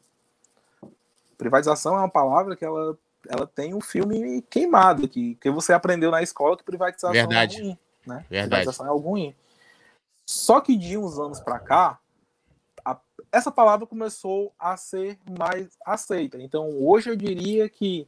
Privatização 1.38 1.96
é 1.96 2.00
uma 2.00 2.10
palavra 2.10 2.56
que 2.56 2.66
ela 2.66 2.98
ela 3.30 3.48
tem 3.48 3.74
um 3.74 3.82
filme 3.82 4.42
queimado 4.44 5.08
que, 5.08 5.36
que 5.36 5.50
você 5.50 5.74
aprendeu 5.74 6.12
na 6.12 6.22
escola 6.22 6.56
que 6.56 6.64
privatização 6.64 7.10
é 7.10 7.14
Verdade. 7.14 7.58
é 7.58 7.62
ruim, 7.62 7.78
né? 8.06 8.26
Verdade. 8.30 8.50
Privatização 8.50 8.86
é 8.86 8.90
algo 8.90 9.10
ruim. 9.10 9.36
Só 10.26 10.62
que 10.62 10.76
de 10.76 10.98
uns 10.98 11.18
anos 11.18 11.40
para 11.40 11.60
cá, 11.60 12.00
a, 12.86 12.98
essa 13.32 13.52
palavra 13.52 13.88
começou 13.88 14.54
a 14.60 14.76
ser 14.78 15.18
mais 15.38 15.70
aceita. 15.86 16.38
Então, 16.42 16.70
hoje 16.82 17.10
eu 17.10 17.16
diria 17.16 17.70
que 17.70 18.08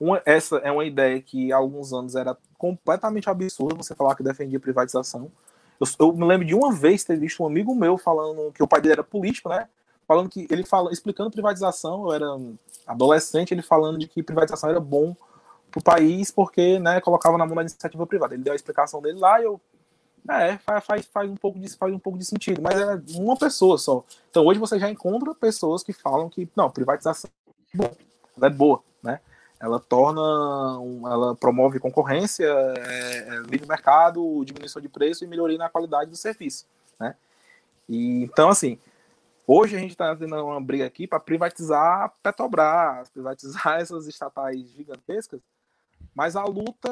uma, 0.00 0.22
essa 0.24 0.56
é 0.58 0.70
uma 0.70 0.84
ideia 0.84 1.20
que 1.20 1.52
há 1.52 1.56
alguns 1.56 1.92
anos 1.92 2.14
era 2.14 2.36
completamente 2.56 3.28
absurda 3.28 3.74
você 3.74 3.94
falar 3.94 4.14
que 4.14 4.22
defendia 4.22 4.60
privatização. 4.60 5.30
Eu, 5.80 5.86
eu, 6.06 6.12
me 6.12 6.24
lembro 6.24 6.46
de 6.46 6.54
uma 6.54 6.72
vez 6.72 7.04
ter 7.04 7.18
visto 7.18 7.42
um 7.42 7.46
amigo 7.46 7.74
meu 7.74 7.98
falando 7.98 8.52
que 8.52 8.62
o 8.62 8.68
pai 8.68 8.80
dele 8.80 8.94
era 8.94 9.04
político, 9.04 9.48
né? 9.48 9.68
Falando 10.08 10.30
que 10.30 10.48
ele 10.50 10.64
fala, 10.64 10.90
explicando 10.90 11.30
privatização, 11.30 12.06
eu 12.06 12.12
era 12.14 12.26
adolescente, 12.86 13.52
ele 13.52 13.60
falando 13.60 13.98
de 13.98 14.08
que 14.08 14.22
privatização 14.22 14.70
era 14.70 14.80
bom 14.80 15.14
para 15.70 15.80
o 15.80 15.82
país 15.82 16.30
porque, 16.30 16.78
né, 16.78 16.98
colocava 17.02 17.36
na 17.36 17.44
mão 17.44 17.54
da 17.54 17.60
iniciativa 17.60 18.06
privada. 18.06 18.34
Ele 18.34 18.42
deu 18.42 18.54
a 18.54 18.56
explicação 18.56 19.02
dele 19.02 19.18
lá 19.18 19.38
e 19.38 19.44
eu 19.44 19.60
é, 20.26 20.58
faz, 20.58 21.06
faz, 21.06 21.30
um 21.30 21.36
pouco 21.36 21.58
de, 21.58 21.68
faz 21.76 21.92
um 21.92 21.98
pouco 21.98 22.18
de 22.18 22.24
sentido, 22.24 22.62
mas 22.62 22.78
é 22.80 23.00
uma 23.18 23.36
pessoa 23.36 23.76
só. 23.76 24.02
Então 24.30 24.46
hoje 24.46 24.58
você 24.58 24.78
já 24.78 24.88
encontra 24.88 25.34
pessoas 25.34 25.82
que 25.82 25.92
falam 25.92 26.30
que, 26.30 26.48
não, 26.56 26.70
privatização 26.70 27.30
é 27.74 27.76
boa, 27.76 27.92
ela 28.36 28.46
é 28.46 28.50
boa, 28.50 28.82
né? 29.02 29.20
Ela 29.60 29.80
torna, 29.80 30.20
ela 31.10 31.34
promove 31.34 31.80
concorrência, 31.80 32.46
é, 32.46 33.28
é 33.28 33.38
livre 33.48 33.66
mercado, 33.68 34.42
diminuição 34.44 34.80
de 34.80 34.88
preço 34.88 35.24
e 35.24 35.26
melhoria 35.26 35.58
na 35.58 35.68
qualidade 35.68 36.10
do 36.10 36.16
serviço, 36.16 36.66
né? 36.98 37.14
E, 37.88 38.22
então, 38.22 38.48
assim, 38.50 38.78
hoje 39.48 39.74
a 39.74 39.78
gente 39.78 39.92
está 39.92 40.14
tendo 40.14 40.36
uma 40.36 40.60
briga 40.60 40.84
aqui 40.84 41.06
para 41.06 41.18
privatizar 41.18 42.12
Petrobras, 42.22 43.08
privatizar 43.10 43.80
essas 43.80 44.06
estatais 44.06 44.70
gigantescas, 44.72 45.40
mas 46.14 46.36
a 46.36 46.44
luta 46.44 46.90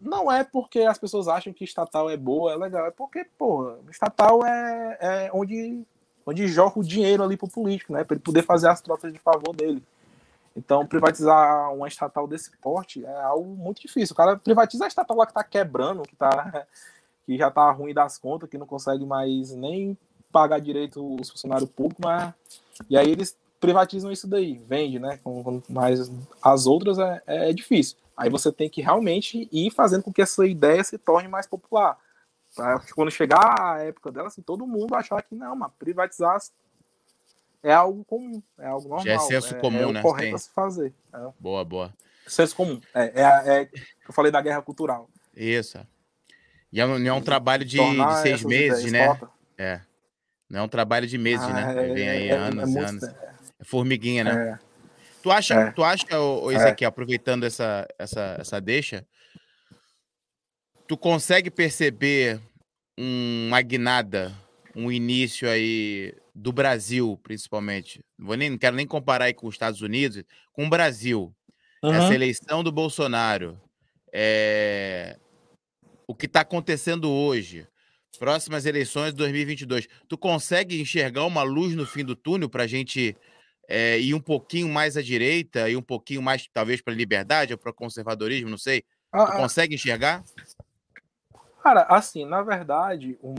não 0.00 0.32
é 0.32 0.42
porque 0.42 0.80
as 0.80 0.98
pessoas 0.98 1.28
acham 1.28 1.52
que 1.52 1.64
estatal 1.64 2.08
é 2.08 2.16
boa, 2.16 2.52
é 2.52 2.56
legal, 2.56 2.86
é 2.86 2.90
porque, 2.90 3.24
porra, 3.38 3.78
estatal 3.90 4.44
é, 4.46 4.98
é 5.00 5.30
onde, 5.32 5.84
onde 6.24 6.48
joga 6.48 6.80
o 6.80 6.82
dinheiro 6.82 7.22
ali 7.22 7.36
pro 7.36 7.48
político, 7.48 7.92
né? 7.92 8.02
Para 8.02 8.14
ele 8.14 8.22
poder 8.22 8.42
fazer 8.42 8.68
as 8.68 8.80
trocas 8.80 9.12
de 9.12 9.18
favor 9.18 9.54
dele. 9.54 9.82
Então, 10.56 10.86
privatizar 10.86 11.72
uma 11.72 11.88
estatal 11.88 12.26
desse 12.26 12.50
porte 12.58 13.04
é 13.04 13.22
algo 13.22 13.56
muito 13.56 13.80
difícil. 13.80 14.12
O 14.12 14.16
cara 14.16 14.36
privatiza 14.36 14.84
a 14.84 14.88
estatal 14.88 15.16
lá 15.16 15.26
que 15.26 15.34
tá 15.34 15.42
quebrando, 15.42 16.02
que, 16.02 16.14
tá, 16.16 16.66
que 17.24 17.38
já 17.38 17.50
tá 17.50 17.70
ruim 17.70 17.94
das 17.94 18.18
contas, 18.18 18.48
que 18.48 18.58
não 18.58 18.66
consegue 18.66 19.06
mais 19.06 19.52
nem 19.52 19.96
pagar 20.32 20.58
direito 20.60 21.16
os 21.20 21.30
funcionários 21.30 21.70
públicos, 21.70 22.02
mas... 22.04 22.32
e 22.88 22.96
aí 22.96 23.10
eles 23.10 23.36
privatizam 23.60 24.10
isso 24.10 24.26
daí, 24.26 24.60
vende, 24.66 24.98
né? 24.98 25.20
Mas 25.68 26.10
as 26.42 26.66
outras 26.66 26.98
é, 26.98 27.22
é 27.26 27.52
difícil. 27.52 27.96
Aí 28.16 28.28
você 28.28 28.50
tem 28.50 28.68
que 28.68 28.82
realmente 28.82 29.48
ir 29.52 29.70
fazendo 29.70 30.02
com 30.02 30.12
que 30.12 30.22
essa 30.22 30.44
ideia 30.46 30.82
se 30.82 30.98
torne 30.98 31.28
mais 31.28 31.46
popular. 31.46 31.96
Pra 32.54 32.80
quando 32.94 33.10
chegar 33.10 33.54
a 33.60 33.78
época 33.78 34.10
dela, 34.10 34.28
assim, 34.28 34.42
todo 34.42 34.66
mundo 34.66 34.94
achar 34.94 35.22
que 35.22 35.34
não, 35.34 35.54
mas 35.54 35.70
privatizar 35.78 36.38
é 37.62 37.72
algo 37.72 38.04
comum, 38.04 38.42
é 38.58 38.66
algo 38.66 38.88
normal. 38.88 39.06
Já 39.06 39.12
é 39.14 39.18
senso 39.20 39.54
é, 39.54 39.58
comum, 39.60 39.90
é 39.90 39.92
né? 39.92 40.02
correto 40.02 40.34
a 40.34 40.38
se 40.38 40.50
fazer. 40.50 40.92
É. 41.14 41.28
Boa, 41.38 41.64
boa. 41.64 41.94
Senso 42.26 42.56
comum. 42.56 42.80
É, 42.92 43.22
é, 43.22 43.22
é, 43.62 43.70
eu 44.06 44.12
falei 44.12 44.32
da 44.32 44.42
guerra 44.42 44.60
cultural. 44.60 45.08
Isso. 45.34 45.78
E 46.72 46.80
é, 46.80 46.86
não 46.86 47.06
é 47.06 47.12
um 47.12 47.22
trabalho 47.22 47.64
de, 47.64 47.78
de 47.78 48.22
seis 48.22 48.42
meses, 48.42 48.90
né? 48.90 49.18
É. 49.56 49.80
Não 50.52 50.60
é 50.60 50.62
um 50.62 50.68
trabalho 50.68 51.06
de 51.06 51.16
meses, 51.16 51.48
né? 51.48 51.64
ah, 51.66 51.72
né? 51.72 51.94
Vem 51.94 52.08
aí 52.10 52.28
é, 52.28 52.32
anos 52.32 52.74
e 52.74 52.78
anos. 52.78 53.02
É 53.04 53.64
formiguinha, 53.64 54.22
né? 54.22 54.50
É. 54.50 54.58
Tu 55.22 55.30
acha, 55.30 55.54
é. 55.54 55.72
tu 55.72 55.82
acha, 55.82 56.20
o 56.20 56.52
Ezequiel, 56.52 56.88
é. 56.88 56.90
aproveitando 56.90 57.44
essa, 57.44 57.88
essa, 57.98 58.36
essa 58.38 58.60
deixa, 58.60 59.06
tu 60.86 60.94
consegue 60.94 61.50
perceber 61.50 62.38
uma 62.98 63.62
guinada, 63.62 64.30
um 64.76 64.92
início 64.92 65.48
aí 65.48 66.14
do 66.34 66.52
Brasil, 66.52 67.18
principalmente? 67.22 68.04
Não, 68.18 68.26
vou 68.26 68.36
nem, 68.36 68.50
não 68.50 68.58
quero 68.58 68.76
nem 68.76 68.86
comparar 68.86 69.26
aí 69.26 69.34
com 69.34 69.46
os 69.46 69.54
Estados 69.54 69.80
Unidos, 69.80 70.22
com 70.52 70.66
o 70.66 70.70
Brasil. 70.70 71.34
Uhum. 71.82 71.94
Essa 71.94 72.14
eleição 72.14 72.62
do 72.62 72.70
Bolsonaro, 72.70 73.58
é... 74.12 75.16
o 76.06 76.14
que 76.14 76.26
está 76.26 76.42
acontecendo 76.42 77.10
hoje, 77.10 77.66
próximas 78.16 78.66
eleições 78.66 79.10
de 79.10 79.16
2022, 79.16 79.88
tu 80.08 80.16
consegue 80.16 80.80
enxergar 80.80 81.24
uma 81.24 81.42
luz 81.42 81.74
no 81.74 81.86
fim 81.86 82.04
do 82.04 82.14
túnel 82.14 82.48
para 82.48 82.64
a 82.64 82.66
gente 82.66 83.16
é, 83.68 83.98
ir 83.98 84.14
um 84.14 84.20
pouquinho 84.20 84.68
mais 84.68 84.96
à 84.96 85.02
direita 85.02 85.68
e 85.68 85.76
um 85.76 85.82
pouquinho 85.82 86.22
mais, 86.22 86.48
talvez, 86.52 86.80
para 86.80 86.92
a 86.92 86.96
liberdade 86.96 87.52
ou 87.52 87.58
para 87.58 87.70
o 87.70 87.74
conservadorismo, 87.74 88.50
não 88.50 88.58
sei. 88.58 88.84
Ah, 89.10 89.26
tu 89.26 89.36
consegue 89.36 89.74
enxergar? 89.74 90.22
Cara, 91.62 91.82
assim, 91.82 92.24
na 92.24 92.42
verdade, 92.42 93.16
um, 93.22 93.34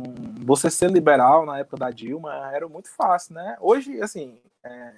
você 0.45 0.69
ser 0.69 0.89
liberal 0.89 1.45
na 1.45 1.59
época 1.59 1.77
da 1.77 1.91
Dilma 1.91 2.51
era 2.53 2.67
muito 2.69 2.89
fácil, 2.89 3.35
né? 3.35 3.57
Hoje, 3.59 4.01
assim, 4.01 4.39
é, 4.63 4.93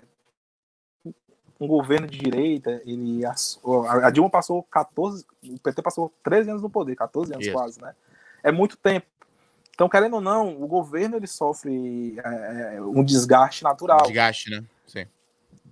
um 1.60 1.68
governo 1.68 2.08
de 2.08 2.18
direita, 2.18 2.82
ele 2.86 3.22
a 3.26 4.10
Dilma 4.12 4.30
passou 4.30 4.62
14, 4.64 5.26
o 5.44 5.60
PT 5.60 5.82
passou 5.82 6.14
13 6.24 6.52
anos 6.52 6.62
no 6.62 6.70
poder, 6.70 6.96
14 6.96 7.34
anos 7.34 7.46
Isso. 7.46 7.56
quase, 7.56 7.82
né? 7.82 7.96
É 8.44 8.52
muito 8.52 8.78
tempo. 8.78 9.08
Então, 9.76 9.88
querendo 9.88 10.16
ou 10.16 10.22
não, 10.22 10.60
o 10.60 10.66
governo 10.68 11.18
ele 11.18 11.28
sofre 11.28 12.18
é, 12.18 12.82
um 12.82 13.04
desgaste 13.04 13.64
natural. 13.64 14.02
Desgaste, 14.04 14.50
né? 14.50 14.64
Sim 14.88 15.06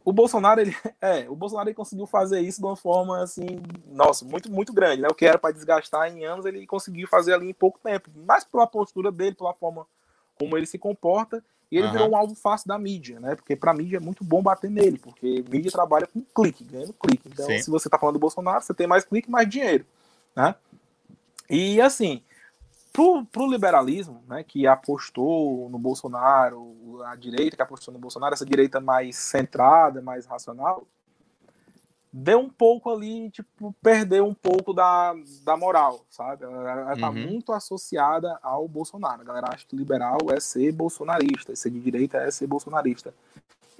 o 0.06 0.12
Bolsonaro, 0.12 0.62
ele, 0.62 0.76
é, 1.02 1.26
o 1.30 1.36
Bolsonaro 1.36 1.70
ele 1.70 1.76
conseguiu 1.76 2.06
fazer 2.06 2.42
isso 2.42 2.60
de 2.60 2.66
uma 2.66 2.76
forma 2.76 3.22
assim, 3.22 3.62
nossa, 3.88 4.26
muito, 4.26 4.52
muito 4.52 4.74
grande, 4.74 5.02
né? 5.02 5.08
O 5.10 5.16
que 5.16 5.26
era 5.26 5.38
para 5.38 5.54
desgastar 5.54 6.12
em 6.12 6.26
anos, 6.26 6.46
ele 6.46 6.66
conseguiu 6.68 7.08
fazer 7.08 7.34
ali 7.34 7.50
em 7.50 7.54
pouco 7.54 7.80
tempo, 7.82 8.10
mais 8.16 8.44
pela 8.44 8.68
postura 8.68 9.12
dele, 9.12 9.36
pela 9.36 9.54
forma 9.54 9.88
como 10.38 10.58
ele 10.58 10.66
se 10.66 10.78
comporta, 10.78 11.44
e 11.72 11.78
ele 11.78 11.88
uhum. 11.88 11.94
virou 11.94 12.10
um 12.12 12.16
alvo 12.16 12.36
fácil 12.36 12.68
da 12.68 12.78
mídia, 12.78 13.20
né? 13.20 13.36
Porque 13.36 13.56
para 13.56 13.74
mídia 13.74 13.98
é 13.98 14.00
muito 14.00 14.24
bom 14.24 14.42
bater 14.42 14.70
nele, 14.70 15.00
porque 15.00 15.44
mídia 15.50 15.72
trabalha 15.72 16.08
com 16.08 16.22
clique, 16.22 16.64
ganhando 16.64 16.94
clique. 16.94 17.30
Então, 17.32 17.46
Sim. 17.46 17.62
se 17.62 17.70
você 17.70 17.90
tá 17.90 17.98
falando 17.98 18.16
do 18.16 18.20
Bolsonaro, 18.20 18.62
você 18.64 18.74
tem 18.74 18.86
mais 18.86 19.06
clique, 19.06 19.32
mais 19.32 19.50
dinheiro, 19.50 19.86
né? 20.36 20.56
E 21.50 21.82
assim, 21.82 22.22
Pro, 22.94 23.26
pro 23.26 23.50
liberalismo, 23.50 24.24
né, 24.28 24.44
que 24.44 24.68
apostou 24.68 25.68
no 25.68 25.80
Bolsonaro, 25.80 27.02
a 27.08 27.16
direita 27.16 27.56
que 27.56 27.62
apostou 27.64 27.92
no 27.92 28.00
Bolsonaro, 28.00 28.36
essa 28.36 28.46
direita 28.46 28.80
mais 28.80 29.16
centrada, 29.16 30.00
mais 30.00 30.28
racional, 30.28 30.86
deu 32.14 32.38
um 32.40 32.50
pouco 32.50 32.92
ali, 32.92 33.32
tipo, 33.32 33.76
perdeu 33.82 34.28
um 34.28 34.34
pouco 34.36 34.72
da, 34.72 35.16
da 35.44 35.58
moral, 35.58 36.06
sabe? 36.08 36.44
Ela, 36.44 36.70
ela 36.70 36.96
tá 36.96 37.10
uhum. 37.10 37.28
muito 37.28 37.52
associada 37.52 38.38
ao 38.44 38.68
Bolsonaro. 38.68 39.22
A 39.22 39.26
galera 39.26 39.48
acha 39.52 39.66
que 39.66 39.76
liberal 39.76 40.20
é 40.30 40.40
ser 40.40 40.72
bolsonarista, 40.72 41.56
ser 41.56 41.72
de 41.72 41.80
direita 41.80 42.20
é 42.20 42.30
ser 42.30 42.46
bolsonarista. 42.46 43.12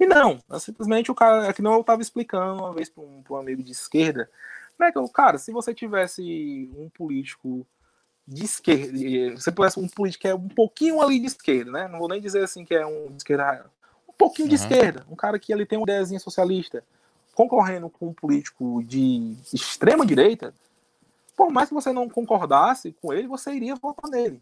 E 0.00 0.04
não, 0.04 0.40
é 0.50 0.58
simplesmente 0.58 1.12
o 1.12 1.14
cara, 1.14 1.46
é 1.46 1.52
que 1.52 1.62
não 1.62 1.74
eu 1.74 1.84
tava 1.84 2.02
explicando 2.02 2.64
uma 2.64 2.72
vez 2.72 2.88
para 2.88 3.04
um, 3.04 3.22
um 3.30 3.36
amigo 3.36 3.62
de 3.62 3.70
esquerda, 3.70 4.28
né, 4.76 4.90
que, 4.90 5.08
cara, 5.12 5.38
se 5.38 5.52
você 5.52 5.72
tivesse 5.72 6.68
um 6.76 6.88
político 6.88 7.64
de 8.26 8.44
esquerda, 8.44 8.98
você 9.36 9.52
pudesse 9.52 9.78
um 9.78 9.86
político 9.86 10.22
que 10.22 10.28
é 10.28 10.34
um 10.34 10.48
pouquinho 10.48 11.00
ali 11.00 11.20
de 11.20 11.26
esquerda, 11.26 11.70
né? 11.70 11.88
Não 11.88 11.98
vou 11.98 12.08
nem 12.08 12.20
dizer 12.20 12.42
assim 12.42 12.64
que 12.64 12.74
é 12.74 12.86
um 12.86 13.08
de 13.08 13.18
esquerda, 13.18 13.66
um 14.08 14.12
pouquinho 14.12 14.48
de 14.48 14.54
esquerda, 14.54 15.04
um 15.10 15.16
cara 15.16 15.38
que 15.38 15.52
ele 15.52 15.66
tem 15.66 15.78
uma 15.78 15.84
ideiazinha 15.84 16.18
socialista, 16.18 16.82
concorrendo 17.34 17.90
com 17.90 18.08
um 18.08 18.14
político 18.14 18.82
de 18.84 19.36
extrema 19.52 20.06
direita, 20.06 20.54
por 21.36 21.50
mais 21.50 21.68
que 21.68 21.74
você 21.74 21.92
não 21.92 22.08
concordasse 22.08 22.92
com 23.02 23.12
ele, 23.12 23.28
você 23.28 23.52
iria 23.52 23.74
votar 23.74 24.10
nele. 24.10 24.40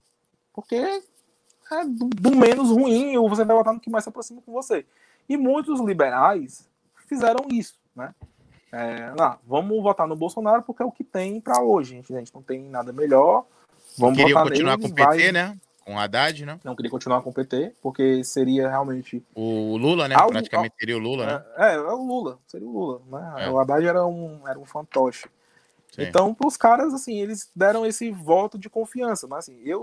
Porque 0.52 0.76
é 0.76 1.84
do, 1.84 2.08
do 2.08 2.36
menos 2.36 2.70
ruim, 2.70 3.16
ou 3.16 3.28
você 3.28 3.44
vai 3.44 3.56
votar 3.56 3.72
no 3.72 3.80
que 3.80 3.90
mais 3.90 4.04
se 4.04 4.10
aproxima 4.10 4.42
com 4.42 4.52
você. 4.52 4.84
E 5.28 5.36
muitos 5.36 5.80
liberais 5.80 6.68
fizeram 7.08 7.46
isso, 7.50 7.78
né? 7.96 8.14
É, 8.70 9.12
não, 9.18 9.38
vamos 9.46 9.82
votar 9.82 10.06
no 10.06 10.16
Bolsonaro 10.16 10.62
porque 10.62 10.82
é 10.82 10.86
o 10.86 10.92
que 10.92 11.04
tem 11.04 11.40
para 11.40 11.62
hoje, 11.62 11.90
gente. 11.94 12.14
A 12.14 12.18
gente 12.18 12.34
não 12.34 12.42
tem 12.42 12.62
nada 12.62 12.92
melhor 12.92 13.46
Vamos 13.98 14.18
queria 14.18 14.34
continuar 14.34 14.78
com 14.78 14.86
o 14.86 14.94
PT, 14.94 15.04
vai... 15.04 15.32
né? 15.32 15.56
Com 15.84 15.94
o 15.94 15.98
Haddad, 15.98 16.46
né? 16.46 16.60
Não 16.62 16.76
queria 16.76 16.90
continuar 16.90 17.22
com 17.22 17.30
o 17.30 17.32
PT, 17.32 17.72
porque 17.82 18.22
seria 18.22 18.68
realmente. 18.68 19.22
O 19.34 19.76
Lula, 19.76 20.06
né? 20.06 20.14
Algo... 20.14 20.32
Praticamente 20.32 20.74
seria 20.78 20.96
o 20.96 21.00
Lula, 21.00 21.26
né? 21.26 21.44
É, 21.56 21.72
é, 21.72 21.74
é 21.74 21.80
o 21.80 22.04
Lula, 22.04 22.38
seria 22.46 22.68
o 22.68 22.72
Lula. 22.72 23.02
Né? 23.10 23.46
É. 23.46 23.50
O 23.50 23.58
Haddad 23.58 23.84
era 23.84 24.06
um, 24.06 24.46
era 24.46 24.58
um 24.58 24.64
fantoche. 24.64 25.26
Sim. 25.92 26.04
Então, 26.04 26.32
para 26.32 26.48
os 26.48 26.56
caras, 26.56 26.94
assim, 26.94 27.20
eles 27.20 27.50
deram 27.54 27.84
esse 27.84 28.10
voto 28.10 28.58
de 28.58 28.70
confiança. 28.70 29.26
Mas, 29.26 29.40
assim, 29.40 29.60
eu, 29.62 29.82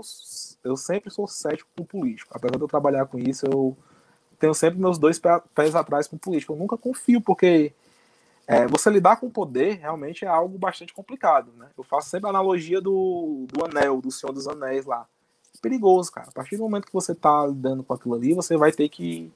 eu 0.64 0.76
sempre 0.76 1.10
sou 1.10 1.28
cético 1.28 1.70
com 1.76 1.84
político. 1.84 2.32
Apesar 2.34 2.56
de 2.56 2.62
eu 2.62 2.68
trabalhar 2.68 3.06
com 3.06 3.18
isso, 3.18 3.46
eu 3.46 3.76
tenho 4.38 4.52
sempre 4.54 4.80
meus 4.80 4.98
dois 4.98 5.20
pés 5.54 5.76
atrás 5.76 6.08
com 6.08 6.18
político. 6.18 6.52
Eu 6.52 6.56
nunca 6.56 6.76
confio, 6.76 7.20
porque 7.20 7.72
é, 8.50 8.66
você 8.66 8.90
lidar 8.90 9.14
com 9.14 9.26
o 9.26 9.30
poder 9.30 9.78
realmente 9.78 10.24
é 10.24 10.28
algo 10.28 10.58
bastante 10.58 10.92
complicado, 10.92 11.52
né? 11.56 11.68
Eu 11.78 11.84
faço 11.84 12.10
sempre 12.10 12.26
a 12.26 12.30
analogia 12.30 12.80
do, 12.80 13.46
do 13.48 13.64
anel, 13.64 14.00
do 14.00 14.10
Senhor 14.10 14.32
dos 14.32 14.48
Anéis 14.48 14.84
lá. 14.84 15.06
É 15.54 15.58
perigoso, 15.62 16.10
cara. 16.10 16.26
A 16.28 16.32
partir 16.32 16.56
do 16.56 16.64
momento 16.64 16.86
que 16.86 16.92
você 16.92 17.14
tá 17.14 17.46
lidando 17.46 17.84
com 17.84 17.94
aquilo 17.94 18.16
ali, 18.16 18.34
você 18.34 18.56
vai 18.56 18.72
ter 18.72 18.88
que. 18.88 19.30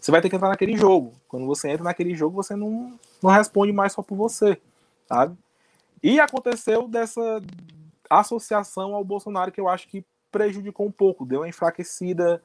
Você 0.00 0.10
vai 0.10 0.22
ter 0.22 0.30
que 0.30 0.36
entrar 0.36 0.48
naquele 0.48 0.78
jogo. 0.78 1.12
Quando 1.28 1.44
você 1.44 1.68
entra 1.68 1.84
naquele 1.84 2.14
jogo, 2.14 2.42
você 2.42 2.56
não, 2.56 2.98
não 3.22 3.30
responde 3.30 3.70
mais 3.70 3.92
só 3.92 4.02
por 4.02 4.16
você, 4.16 4.58
sabe? 5.06 5.36
E 6.02 6.18
aconteceu 6.18 6.88
dessa 6.88 7.42
associação 8.08 8.94
ao 8.94 9.04
Bolsonaro 9.04 9.52
que 9.52 9.60
eu 9.60 9.68
acho 9.68 9.86
que 9.88 10.02
prejudicou 10.32 10.86
um 10.86 10.92
pouco, 10.92 11.26
deu 11.26 11.40
uma 11.40 11.48
enfraquecida. 11.48 12.42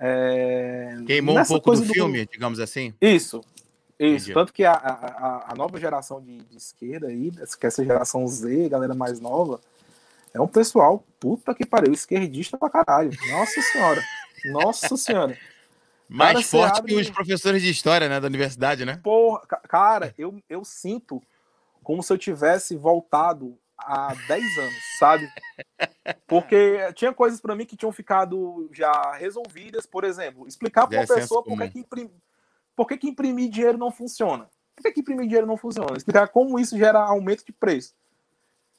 É... 0.00 0.96
Queimou 1.06 1.38
um 1.38 1.44
pouco 1.44 1.76
do 1.76 1.84
filme, 1.84 2.24
do... 2.24 2.30
digamos 2.30 2.58
assim? 2.58 2.94
Isso, 3.02 3.42
isso, 4.06 4.32
tanto 4.32 4.52
que 4.52 4.64
a, 4.64 4.72
a, 4.72 5.52
a 5.52 5.54
nova 5.56 5.78
geração 5.78 6.20
de, 6.20 6.38
de, 6.38 6.56
esquerda 6.56 7.08
aí, 7.08 7.32
que 7.58 7.66
essa 7.66 7.84
geração 7.84 8.26
Z, 8.28 8.68
galera 8.68 8.94
mais 8.94 9.18
nova, 9.20 9.60
é 10.32 10.40
um 10.40 10.46
pessoal, 10.46 11.02
puta 11.18 11.54
que 11.54 11.66
pariu, 11.66 11.92
esquerdista 11.92 12.56
pra 12.56 12.70
caralho. 12.70 13.10
Nossa 13.30 13.60
senhora. 13.62 14.02
Nossa 14.46 14.96
senhora. 14.96 15.36
Mais 16.08 16.32
cara, 16.32 16.44
forte 16.46 16.78
abre... 16.78 16.94
que 16.94 17.00
os 17.02 17.10
professores 17.10 17.60
de 17.60 17.68
história, 17.68 18.08
né, 18.08 18.18
da 18.18 18.28
universidade, 18.28 18.82
né? 18.82 18.98
Porra, 19.02 19.42
cara, 19.46 20.14
eu, 20.16 20.42
eu 20.48 20.64
sinto 20.64 21.22
como 21.82 22.02
se 22.02 22.10
eu 22.10 22.16
tivesse 22.16 22.74
voltado 22.76 23.58
há 23.76 24.14
10 24.26 24.58
anos, 24.58 24.98
sabe? 24.98 25.30
Porque 26.26 26.92
tinha 26.94 27.12
coisas 27.12 27.40
para 27.40 27.54
mim 27.54 27.64
que 27.64 27.76
tinham 27.76 27.92
ficado 27.92 28.68
já 28.72 29.12
resolvidas, 29.12 29.86
por 29.86 30.04
exemplo, 30.04 30.48
explicar 30.48 30.86
para 30.86 31.00
uma 31.00 31.06
pessoa 31.06 31.42
por 31.42 31.58
que, 31.58 31.68
que, 31.68 31.78
imprim... 31.78 32.10
por 32.78 32.86
que, 32.86 32.96
que 32.96 33.08
imprimir 33.08 33.50
dinheiro 33.50 33.76
não 33.76 33.90
funciona. 33.90 34.48
Por 34.76 34.84
que, 34.84 34.92
que 34.92 35.00
imprimir 35.00 35.26
dinheiro 35.26 35.48
não 35.48 35.56
funciona? 35.56 35.96
Explicar 35.96 36.28
como 36.28 36.60
isso 36.60 36.78
gera 36.78 37.00
aumento 37.00 37.44
de 37.44 37.50
preço. 37.50 37.92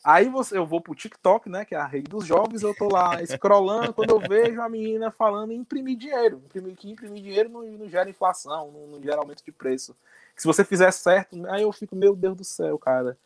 Aí 0.02 0.30
você, 0.30 0.58
eu 0.58 0.66
vou 0.66 0.80
pro 0.80 0.96
TikTok, 0.96 1.50
né, 1.50 1.66
que 1.66 1.76
é 1.76 1.78
a 1.78 1.86
rede 1.86 2.10
dos 2.10 2.26
jovens, 2.26 2.62
eu 2.62 2.74
tô 2.74 2.88
lá 2.88 3.20
scrollando, 3.28 3.94
quando 3.94 4.12
eu 4.12 4.20
vejo 4.22 4.62
a 4.62 4.70
menina 4.70 5.12
falando 5.12 5.52
em 5.52 5.58
imprimir 5.58 5.98
dinheiro, 5.98 6.42
imprimir, 6.46 6.78
que 6.78 6.90
imprimir 6.90 7.22
dinheiro 7.22 7.50
não, 7.50 7.62
não 7.64 7.90
gera 7.90 8.10
inflação, 8.10 8.72
não, 8.72 8.88
não, 8.88 9.04
gera 9.04 9.18
aumento 9.18 9.44
de 9.44 9.52
preço. 9.52 9.94
Que 10.34 10.42
se 10.42 10.48
você 10.48 10.64
fizer 10.64 10.92
certo, 10.92 11.36
aí 11.50 11.64
eu 11.64 11.72
fico, 11.74 11.94
meu 11.94 12.16
Deus 12.16 12.38
do 12.38 12.46
céu, 12.46 12.80
cara. 12.80 13.18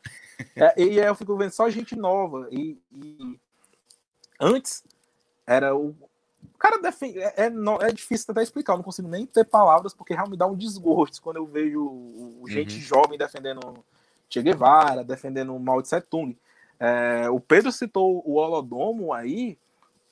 É, 0.56 0.74
e 0.82 1.00
aí 1.00 1.06
eu 1.06 1.14
fico 1.14 1.38
vendo 1.38 1.52
só 1.52 1.70
gente 1.70 1.96
nova. 1.96 2.48
E, 2.50 2.76
e 2.92 3.40
antes 4.40 4.84
era 5.46 5.76
o. 5.76 5.96
O 6.54 6.58
cara 6.58 6.78
defende. 6.78 7.20
É, 7.20 7.34
é, 7.38 7.52
é, 7.82 7.92
difícil 7.92 8.28
até 8.30 8.42
explicar, 8.42 8.74
eu 8.74 8.78
não 8.78 8.84
consigo 8.84 9.08
nem 9.08 9.26
ter 9.26 9.46
palavras, 9.46 9.94
porque 9.94 10.14
realmente 10.14 10.40
dá 10.40 10.48
um 10.48 10.56
desgosto 10.56 11.22
quando 11.22 11.38
eu 11.38 11.46
vejo 11.46 12.42
gente 12.48 12.76
uhum. 12.76 12.82
jovem 12.82 13.18
defendendo 13.18 13.84
Che 14.30 14.42
Guevara, 14.42 15.04
defendendo 15.04 15.58
Mao 15.60 15.82
Tse 15.82 16.02
Tung. 16.02 16.38
É, 16.80 17.30
o 17.30 17.40
Pedro 17.40 17.72
citou 17.72 18.22
o 18.26 18.36
Holodomo 18.36 19.14
aí. 19.14 19.58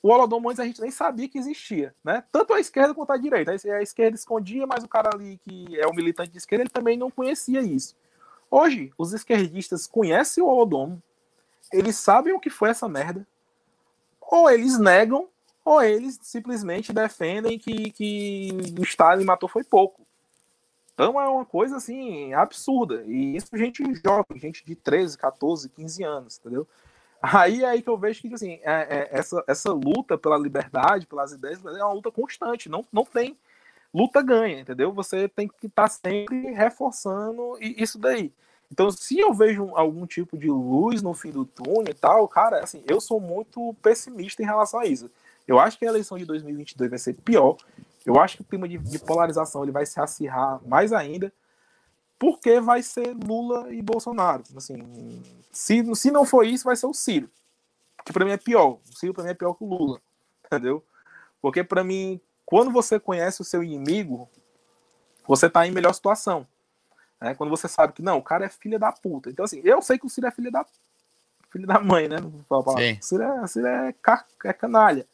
O 0.02 0.08
Holodomo 0.08 0.48
antes 0.48 0.58
a 0.58 0.64
gente 0.64 0.80
nem 0.80 0.90
sabia 0.90 1.28
que 1.28 1.38
existia, 1.38 1.94
né? 2.02 2.24
Tanto 2.32 2.52
a 2.52 2.60
esquerda 2.60 2.92
quanto 2.92 3.12
a 3.12 3.16
direita. 3.16 3.52
A 3.52 3.82
esquerda 3.82 4.16
escondia, 4.16 4.66
mas 4.66 4.82
o 4.82 4.88
cara 4.88 5.10
ali 5.14 5.38
que 5.38 5.78
é 5.78 5.86
o 5.86 5.94
militante 5.94 6.30
de 6.30 6.38
esquerda, 6.38 6.64
ele 6.64 6.70
também 6.70 6.96
não 6.96 7.10
conhecia 7.10 7.60
isso. 7.60 7.94
Hoje, 8.50 8.92
os 8.98 9.12
esquerdistas 9.12 9.86
conhecem 9.86 10.42
o 10.42 10.46
Holodomo, 10.46 11.02
eles 11.72 11.96
sabem 11.96 12.34
o 12.34 12.40
que 12.40 12.50
foi 12.50 12.68
essa 12.68 12.86
merda, 12.86 13.26
ou 14.20 14.50
eles 14.50 14.78
negam, 14.78 15.28
ou 15.64 15.82
eles 15.82 16.18
simplesmente 16.22 16.92
defendem 16.92 17.58
que, 17.58 17.90
que 17.90 18.50
o 18.78 18.82
Stalin 18.82 19.24
matou 19.24 19.48
foi 19.48 19.64
pouco. 19.64 20.06
Então 20.94 21.20
é 21.20 21.28
uma 21.28 21.44
coisa 21.44 21.76
assim 21.76 22.32
absurda. 22.34 23.02
E 23.06 23.36
isso 23.36 23.56
gente 23.56 23.82
jovem, 24.04 24.38
gente 24.38 24.64
de 24.64 24.74
13, 24.74 25.16
14, 25.16 25.68
15 25.68 26.04
anos, 26.04 26.38
entendeu? 26.38 26.66
Aí 27.22 27.62
é 27.62 27.68
aí 27.68 27.82
que 27.82 27.88
eu 27.88 27.96
vejo 27.96 28.20
que 28.20 28.34
assim, 28.34 28.58
é, 28.62 28.72
é, 28.72 29.08
essa, 29.12 29.44
essa 29.46 29.72
luta 29.72 30.18
pela 30.18 30.36
liberdade, 30.36 31.06
pelas 31.06 31.32
ideias, 31.32 31.64
é 31.64 31.84
uma 31.84 31.92
luta 31.92 32.10
constante. 32.10 32.68
Não, 32.68 32.84
não 32.92 33.04
tem 33.04 33.36
luta 33.94 34.20
ganha, 34.22 34.60
entendeu? 34.60 34.92
Você 34.92 35.28
tem 35.28 35.46
que 35.46 35.66
estar 35.66 35.84
tá 35.84 35.88
sempre 35.88 36.50
reforçando 36.50 37.56
isso 37.60 37.98
daí. 37.98 38.32
Então, 38.70 38.90
se 38.90 39.18
eu 39.18 39.34
vejo 39.34 39.70
algum 39.74 40.06
tipo 40.06 40.36
de 40.36 40.48
luz 40.48 41.02
no 41.02 41.12
fim 41.12 41.30
do 41.30 41.44
túnel 41.44 41.90
e 41.90 41.94
tal, 41.94 42.26
cara, 42.26 42.60
assim, 42.64 42.82
eu 42.88 43.00
sou 43.00 43.20
muito 43.20 43.74
pessimista 43.82 44.42
em 44.42 44.46
relação 44.46 44.80
a 44.80 44.86
isso. 44.86 45.10
Eu 45.46 45.58
acho 45.58 45.78
que 45.78 45.84
a 45.84 45.88
eleição 45.88 46.18
de 46.18 46.24
2022 46.24 46.90
vai 46.90 46.98
ser 46.98 47.14
pior. 47.14 47.56
Eu 48.04 48.18
acho 48.20 48.36
que 48.36 48.42
o 48.42 48.44
clima 48.44 48.68
de, 48.68 48.78
de 48.78 48.98
polarização 48.98 49.62
ele 49.62 49.72
vai 49.72 49.86
se 49.86 50.00
acirrar 50.00 50.60
mais 50.66 50.92
ainda, 50.92 51.32
porque 52.18 52.60
vai 52.60 52.82
ser 52.82 53.14
Lula 53.14 53.72
e 53.72 53.82
Bolsonaro. 53.82 54.42
Assim, 54.56 55.22
se, 55.50 55.94
se 55.94 56.10
não 56.10 56.24
for 56.24 56.46
isso, 56.46 56.64
vai 56.64 56.76
ser 56.76 56.86
o 56.86 56.94
Ciro. 56.94 57.30
Que 58.04 58.12
para 58.12 58.24
mim 58.24 58.32
é 58.32 58.36
pior. 58.36 58.78
O 58.88 58.98
Ciro 58.98 59.14
para 59.14 59.24
mim 59.24 59.30
é 59.30 59.34
pior 59.34 59.54
que 59.54 59.64
o 59.64 59.68
Lula. 59.68 60.00
Entendeu? 60.46 60.84
Porque 61.40 61.64
para 61.64 61.82
mim, 61.82 62.20
quando 62.44 62.70
você 62.70 62.98
conhece 62.98 63.40
o 63.40 63.44
seu 63.44 63.62
inimigo, 63.62 64.28
você 65.26 65.48
tá 65.48 65.66
em 65.66 65.70
melhor 65.70 65.92
situação. 65.92 66.46
Né? 67.20 67.34
Quando 67.34 67.50
você 67.50 67.68
sabe 67.68 67.92
que 67.92 68.02
não, 68.02 68.18
o 68.18 68.22
cara 68.22 68.46
é 68.46 68.48
filha 68.48 68.78
da 68.78 68.92
puta. 68.92 69.30
Então, 69.30 69.44
assim, 69.44 69.60
eu 69.64 69.80
sei 69.80 69.98
que 69.98 70.06
o 70.06 70.08
Ciro 70.08 70.26
é 70.26 70.30
filha 70.30 70.50
da 70.50 70.66
filho 71.50 71.66
da 71.66 71.78
mãe, 71.78 72.08
né? 72.08 72.16
O 72.16 72.42
Ciro, 73.02 73.22
é, 73.22 73.46
Ciro 73.46 73.66
é, 73.66 73.94
é 74.44 74.52
canalha. 74.52 75.06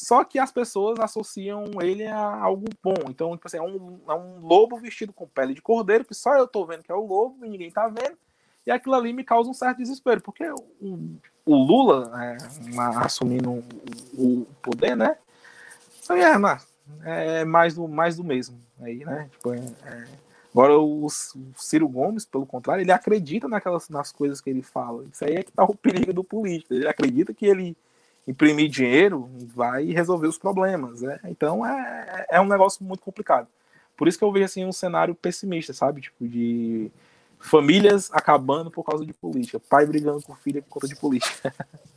Só 0.00 0.22
que 0.22 0.38
as 0.38 0.52
pessoas 0.52 1.00
associam 1.00 1.64
ele 1.82 2.06
a 2.06 2.20
algo 2.20 2.66
bom. 2.80 2.94
Então, 3.08 3.32
tipo 3.32 3.48
assim, 3.48 3.56
é 3.56 3.62
um, 3.62 3.98
é 4.08 4.14
um 4.14 4.38
lobo 4.38 4.76
vestido 4.76 5.12
com 5.12 5.26
pele 5.26 5.54
de 5.54 5.60
cordeiro, 5.60 6.04
que 6.04 6.14
só 6.14 6.36
eu 6.36 6.46
tô 6.46 6.64
vendo 6.64 6.84
que 6.84 6.92
é 6.92 6.94
o 6.94 7.04
lobo 7.04 7.44
e 7.44 7.48
ninguém 7.48 7.68
tá 7.68 7.88
vendo. 7.88 8.16
E 8.64 8.70
aquilo 8.70 8.94
ali 8.94 9.12
me 9.12 9.24
causa 9.24 9.50
um 9.50 9.54
certo 9.54 9.78
desespero, 9.78 10.20
porque 10.20 10.48
o, 10.80 11.18
o 11.44 11.56
Lula 11.56 12.12
é, 12.22 12.36
assumindo 12.98 13.50
o, 13.50 13.64
o, 14.16 14.46
poder, 14.62 14.96
né? 14.96 15.16
Aí 16.08 16.20
é, 16.20 17.40
é, 17.40 17.44
mais, 17.44 17.74
do, 17.74 17.88
mais 17.88 18.16
do 18.16 18.22
mesmo. 18.22 18.56
Aí, 18.80 19.04
né? 19.04 19.28
Tipo, 19.32 19.52
é, 19.52 19.58
é 19.84 20.04
agora 20.52 20.78
o, 20.78 21.06
o, 21.06 21.10
Ciro 21.56 21.88
Gomes, 21.88 22.24
pelo 22.24 22.46
contrário, 22.46 22.82
ele 22.82 22.92
acredita 22.92 23.48
naquelas 23.48 23.88
nas 23.88 24.12
coisas 24.12 24.40
que 24.40 24.48
ele 24.48 24.62
fala. 24.62 25.04
Isso 25.12 25.24
aí 25.24 25.34
é 25.34 25.42
que 25.42 25.50
tá 25.50 25.64
o 25.64 25.74
perigo 25.74 26.12
do 26.12 26.22
político. 26.22 26.72
Ele 26.72 26.86
acredita 26.86 27.34
que 27.34 27.46
ele 27.46 27.76
imprimir 28.28 28.68
dinheiro 28.68 29.30
vai 29.54 29.86
resolver 29.86 30.26
os 30.26 30.36
problemas, 30.36 31.00
né? 31.00 31.18
Então 31.24 31.64
é, 31.64 32.26
é 32.32 32.40
um 32.40 32.46
negócio 32.46 32.84
muito 32.84 33.00
complicado. 33.00 33.48
Por 33.96 34.06
isso 34.06 34.18
que 34.18 34.24
eu 34.24 34.30
vejo 34.30 34.44
assim 34.44 34.66
um 34.66 34.72
cenário 34.72 35.14
pessimista, 35.14 35.72
sabe? 35.72 36.02
Tipo 36.02 36.28
de 36.28 36.90
famílias 37.40 38.10
acabando 38.12 38.70
por 38.70 38.84
causa 38.84 39.06
de 39.06 39.14
política, 39.14 39.58
pai 39.58 39.86
brigando 39.86 40.20
com 40.22 40.36
filha 40.36 40.60
por 40.60 40.68
conta 40.68 40.86
de 40.86 40.94
política. 40.94 41.54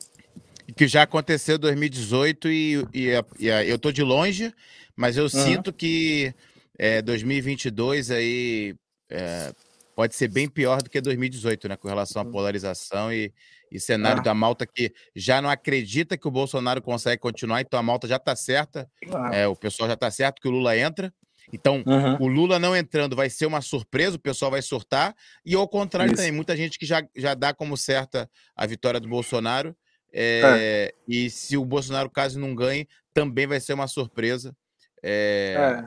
que 0.77 0.87
já 0.87 1.03
aconteceu 1.03 1.57
em 1.57 1.59
2018 1.59 2.49
e, 2.49 2.87
e, 2.93 3.09
e, 3.37 3.47
eu 3.47 3.77
tô 3.77 3.91
de 3.91 4.01
longe, 4.01 4.53
mas 4.95 5.17
eu 5.17 5.23
uhum. 5.23 5.29
sinto 5.29 5.73
que 5.73 6.33
é, 6.77 7.01
2022 7.01 8.09
aí 8.09 8.73
é, 9.09 9.53
pode 9.93 10.15
ser 10.15 10.29
bem 10.29 10.47
pior 10.47 10.81
do 10.81 10.89
que 10.89 11.01
2018, 11.01 11.67
né? 11.67 11.75
Com 11.75 11.89
relação 11.89 12.21
à 12.21 12.25
uhum. 12.25 12.31
polarização 12.31 13.11
e, 13.11 13.33
e 13.71 13.79
cenário 13.79 14.19
ah. 14.19 14.23
da 14.23 14.33
Malta 14.33 14.65
que 14.67 14.93
já 15.15 15.41
não 15.41 15.49
acredita 15.49 16.17
que 16.17 16.27
o 16.27 16.31
Bolsonaro 16.31 16.81
consegue 16.81 17.21
continuar, 17.21 17.61
então 17.61 17.79
a 17.79 17.83
Malta 17.83 18.07
já 18.07 18.17
está 18.17 18.35
certa, 18.35 18.89
ah. 19.13 19.33
é, 19.33 19.47
o 19.47 19.55
pessoal 19.55 19.87
já 19.87 19.93
está 19.93 20.11
certo 20.11 20.41
que 20.41 20.47
o 20.47 20.51
Lula 20.51 20.77
entra. 20.77 21.13
Então, 21.53 21.83
uhum. 21.85 22.21
o 22.21 22.27
Lula 22.27 22.59
não 22.59 22.75
entrando 22.75 23.15
vai 23.15 23.29
ser 23.29 23.45
uma 23.45 23.61
surpresa, 23.61 24.15
o 24.15 24.19
pessoal 24.19 24.51
vai 24.51 24.61
surtar, 24.61 25.13
e 25.45 25.53
ao 25.53 25.67
contrário 25.67 26.13
Isso. 26.13 26.17
também, 26.17 26.31
muita 26.31 26.55
gente 26.55 26.79
que 26.79 26.85
já, 26.85 27.03
já 27.15 27.33
dá 27.33 27.53
como 27.53 27.75
certa 27.75 28.29
a 28.55 28.65
vitória 28.65 28.99
do 28.99 29.09
Bolsonaro, 29.09 29.75
é, 30.13 30.41
é. 30.43 30.93
e 31.07 31.29
se 31.29 31.57
o 31.57 31.65
Bolsonaro, 31.65 32.09
caso 32.09 32.39
não 32.39 32.53
ganhe, 32.53 32.87
também 33.13 33.47
vai 33.47 33.59
ser 33.59 33.73
uma 33.73 33.87
surpresa. 33.87 34.55
É, 35.03 35.83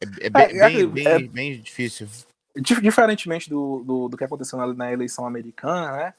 é. 0.00 0.26
é 0.26 0.30
bem, 0.30 0.42
é, 0.42 0.68
bem, 0.68 0.88
bem, 0.88 1.28
bem, 1.28 1.60
difícil. 1.60 2.08
Diferentemente 2.56 3.50
do, 3.50 3.82
do, 3.84 4.08
do 4.08 4.16
que 4.16 4.24
aconteceu 4.24 4.58
na, 4.58 4.72
na 4.72 4.92
eleição 4.92 5.26
americana, 5.26 5.92
né? 5.92 6.14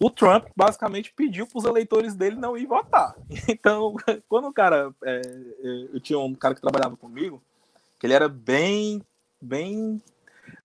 O 0.00 0.10
Trump 0.10 0.46
basicamente 0.54 1.12
pediu 1.12 1.46
para 1.46 1.58
os 1.58 1.64
eleitores 1.64 2.14
dele 2.14 2.36
não 2.36 2.56
ir 2.56 2.66
votar. 2.66 3.16
Então, 3.48 3.96
quando 4.28 4.48
o 4.48 4.52
cara. 4.52 4.94
É, 5.02 5.20
é, 5.20 5.88
eu 5.92 6.00
tinha 6.00 6.18
um 6.18 6.34
cara 6.34 6.54
que 6.54 6.60
trabalhava 6.60 6.96
comigo, 6.96 7.42
que 7.98 8.06
ele 8.06 8.14
era 8.14 8.28
bem. 8.28 9.02
bem. 9.40 10.00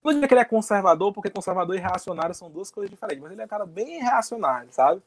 Não 0.04 0.14
diria 0.14 0.28
que 0.28 0.34
ele 0.34 0.42
é 0.42 0.46
conservador, 0.46 1.12
porque 1.12 1.30
conservador 1.30 1.76
e 1.76 1.80
reacionário 1.80 2.36
são 2.36 2.50
duas 2.50 2.70
coisas 2.70 2.90
diferentes, 2.90 3.22
mas 3.22 3.32
ele 3.32 3.42
é 3.42 3.46
um 3.46 3.48
cara 3.48 3.66
bem 3.66 4.02
reacionário, 4.02 4.70
sabe? 4.72 5.02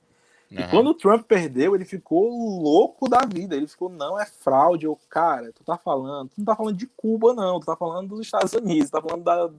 Uhum. 0.51 0.61
E 0.61 0.69
quando 0.69 0.89
o 0.89 0.95
Trump 0.95 1.27
perdeu, 1.27 1.75
ele 1.75 1.85
ficou 1.85 2.29
louco 2.61 3.09
da 3.09 3.21
vida. 3.21 3.57
Ele 3.57 3.67
ficou, 3.67 3.89
não, 3.89 4.19
é 4.19 4.27
fraude. 4.27 4.87
Eu, 4.87 4.99
cara, 5.09 5.53
tu 5.53 5.63
tá 5.65 5.77
falando, 5.77 6.29
tu 6.31 6.35
não 6.39 6.45
tá 6.45 6.57
falando 6.57 6.77
de 6.77 6.87
Cuba, 6.87 7.35
não, 7.35 7.61
tu 7.61 7.67
tá 7.67 7.77
falando 7.77 8.09
dos 8.09 8.21
Estados 8.21 8.53
Unidos, 8.53 8.91
tu 8.91 8.93
tá 8.93 9.03
falando 9.03 9.25
da, 9.25 9.51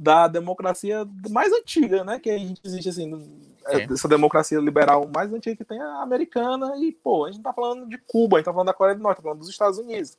da 0.00 0.26
democracia 0.26 1.06
mais 1.28 1.52
antiga, 1.52 2.02
né? 2.02 2.18
Que 2.18 2.30
a 2.30 2.38
gente 2.38 2.58
existe 2.64 2.88
assim, 2.88 3.30
é. 3.66 3.82
essa 3.82 4.08
democracia 4.08 4.58
liberal 4.58 5.06
mais 5.14 5.30
antiga 5.30 5.56
que 5.56 5.64
tem 5.64 5.78
é 5.78 5.82
a 5.82 6.00
americana, 6.00 6.74
e, 6.78 6.90
pô, 6.90 7.26
a 7.26 7.28
gente 7.28 7.36
não 7.36 7.44
tá 7.44 7.52
falando 7.52 7.86
de 7.86 7.98
Cuba, 7.98 8.36
a 8.36 8.40
gente 8.40 8.46
tá 8.46 8.52
falando 8.52 8.68
da 8.68 8.72
Coreia 8.72 8.96
do 8.96 9.02
Norte, 9.02 9.18
tá 9.18 9.22
falando 9.22 9.40
dos 9.40 9.50
Estados 9.50 9.78
Unidos. 9.78 10.16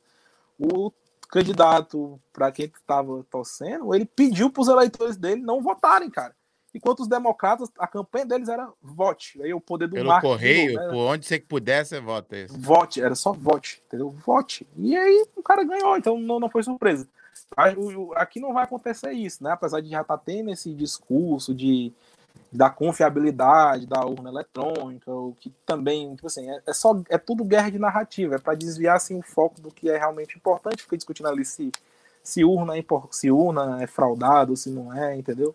O 0.56 0.92
candidato, 1.28 2.20
para 2.32 2.52
quem 2.52 2.66
estava 2.66 3.24
torcendo, 3.28 3.92
ele 3.92 4.04
pediu 4.04 4.50
para 4.50 4.62
os 4.62 4.68
eleitores 4.68 5.16
dele 5.16 5.42
não 5.42 5.60
votarem, 5.60 6.08
cara. 6.08 6.32
Enquanto 6.72 7.00
os 7.00 7.08
democratas, 7.08 7.68
a 7.76 7.86
campanha 7.88 8.24
deles 8.24 8.48
era 8.48 8.70
vote. 8.80 9.42
Aí 9.42 9.52
o 9.52 9.60
poder 9.60 9.88
do 9.88 9.94
Pelo 9.94 10.20
correio, 10.20 10.78
né? 10.78 10.88
por 10.90 10.98
onde 10.98 11.26
você 11.26 11.40
puder, 11.40 11.84
você 11.84 12.00
vota 12.00 12.36
isso. 12.36 12.58
Vote, 12.58 13.02
era 13.02 13.16
só 13.16 13.32
vote, 13.32 13.82
entendeu? 13.86 14.10
Vote. 14.10 14.64
E 14.76 14.96
aí 14.96 15.26
o 15.34 15.42
cara 15.42 15.64
ganhou, 15.64 15.96
então 15.96 16.18
não, 16.18 16.38
não 16.38 16.48
foi 16.48 16.62
surpresa. 16.62 17.08
Aqui 18.16 18.40
não 18.40 18.54
vai 18.54 18.64
acontecer 18.64 19.12
isso, 19.12 19.42
né? 19.42 19.52
Apesar 19.52 19.80
de 19.80 19.88
já 19.88 20.00
estar 20.00 20.16
tá 20.16 20.22
tendo 20.24 20.50
esse 20.50 20.72
discurso 20.74 21.54
de 21.54 21.92
da 22.50 22.68
confiabilidade 22.68 23.86
da 23.86 24.04
urna 24.04 24.28
eletrônica, 24.28 25.10
o 25.10 25.34
que 25.40 25.50
também, 25.64 26.14
tipo 26.14 26.26
assim, 26.26 26.50
é, 26.50 26.62
é, 26.66 26.72
só 26.74 27.00
é 27.08 27.16
tudo 27.16 27.44
guerra 27.44 27.70
de 27.70 27.78
narrativa, 27.78 28.34
é 28.34 28.38
para 28.38 28.54
desviar 28.54 28.96
assim 28.96 29.18
o 29.18 29.22
foco 29.22 29.60
do 29.60 29.70
que 29.70 29.88
é 29.88 29.96
realmente 29.96 30.36
importante, 30.36 30.82
fica 30.82 30.96
discutindo 30.96 31.28
ali 31.28 31.44
se 31.44 31.72
se 32.22 32.44
urna 32.44 32.78
é 32.78 32.84
se 33.10 33.30
urna 33.30 33.82
é 33.82 33.86
fraudado, 33.86 34.56
se 34.56 34.70
não 34.70 34.92
é, 34.92 35.16
entendeu? 35.16 35.54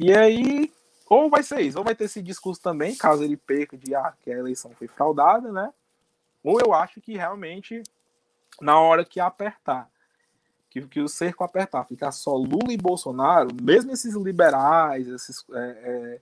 E 0.00 0.12
aí 0.12 0.72
ou 1.08 1.30
vai 1.30 1.42
ser 1.42 1.60
isso, 1.60 1.78
ou 1.78 1.84
vai 1.84 1.94
ter 1.94 2.04
esse 2.04 2.22
discurso 2.22 2.60
também, 2.60 2.94
caso 2.94 3.22
ele 3.22 3.36
perca 3.36 3.76
de 3.76 3.94
ah, 3.94 4.12
que 4.22 4.30
a 4.30 4.38
eleição 4.38 4.70
foi 4.72 4.88
fraudada, 4.88 5.52
né? 5.52 5.72
Ou 6.42 6.60
eu 6.60 6.72
acho 6.74 7.00
que 7.00 7.16
realmente 7.16 7.82
na 8.60 8.80
hora 8.80 9.04
que 9.04 9.20
apertar 9.20 9.88
que, 10.70 10.82
que 10.82 11.00
o 11.00 11.08
cerco 11.08 11.44
apertar, 11.44 11.84
ficar 11.84 12.12
só 12.12 12.34
Lula 12.34 12.72
e 12.72 12.76
Bolsonaro, 12.76 13.50
mesmo 13.60 13.92
esses 13.92 14.14
liberais, 14.14 15.08
esses 15.08 15.44
é, 15.52 15.58
é, 15.58 16.20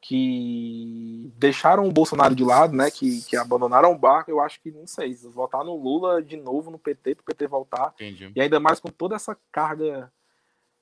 que 0.00 1.32
deixaram 1.36 1.86
o 1.86 1.92
Bolsonaro 1.92 2.34
de 2.34 2.44
lado, 2.44 2.76
né, 2.76 2.90
que, 2.90 3.22
que 3.22 3.36
abandonaram 3.36 3.90
o 3.90 3.98
barco, 3.98 4.30
eu 4.30 4.40
acho 4.40 4.60
que, 4.60 4.70
não 4.70 4.86
sei, 4.86 5.14
votar 5.14 5.64
no 5.64 5.74
Lula 5.74 6.22
de 6.22 6.36
novo 6.36 6.70
no 6.70 6.78
PT, 6.78 7.16
para 7.16 7.22
o 7.22 7.26
PT 7.26 7.46
voltar, 7.46 7.92
Entendi. 7.94 8.30
e 8.34 8.40
ainda 8.40 8.60
mais 8.60 8.78
com 8.78 8.90
toda 8.90 9.16
essa 9.16 9.36
carga, 9.50 10.12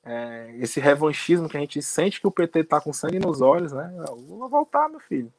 é, 0.05 0.55
esse 0.59 0.81
revanchismo 0.81 1.49
que 1.49 1.57
a 1.57 1.61
gente 1.61 1.81
sente 1.83 2.21
que 2.21 2.27
o 2.27 2.33
PT 2.33 2.65
tá 2.65 2.81
com 2.81 2.93
sangue 2.93 3.19
nos 3.19 3.41
olhos, 3.41 3.73
né, 3.73 4.05
o 4.11 4.15
Lula 4.15 4.49
voltar, 4.49 4.89
meu 4.89 5.01
filho. 5.01 5.33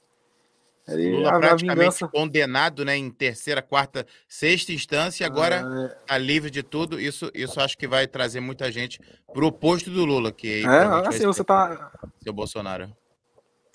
Ele, 0.87 1.17
Lula 1.17 1.35
a, 1.35 1.39
praticamente 1.39 2.07
condenado 2.07 2.85
né, 2.85 2.95
em 2.95 3.11
terceira, 3.11 3.61
quarta, 3.61 4.07
sexta 4.27 4.71
instância, 4.71 5.27
agora 5.27 5.55
é... 5.55 5.87
tá 6.05 6.17
livre 6.17 6.49
de 6.49 6.63
tudo. 6.63 6.99
Isso, 6.99 7.29
isso 7.33 7.59
acho 7.59 7.77
que 7.77 7.87
vai 7.87 8.07
trazer 8.07 8.39
muita 8.39 8.71
gente 8.71 8.99
pro 9.33 9.47
oposto 9.47 9.89
do 9.89 10.05
Lula, 10.05 10.31
que 10.31 10.63
é, 10.65 11.07
assim, 11.07 11.25
você 11.25 11.43
tá. 11.43 11.91
Seu 12.23 12.31
Bolsonaro. 12.31 12.95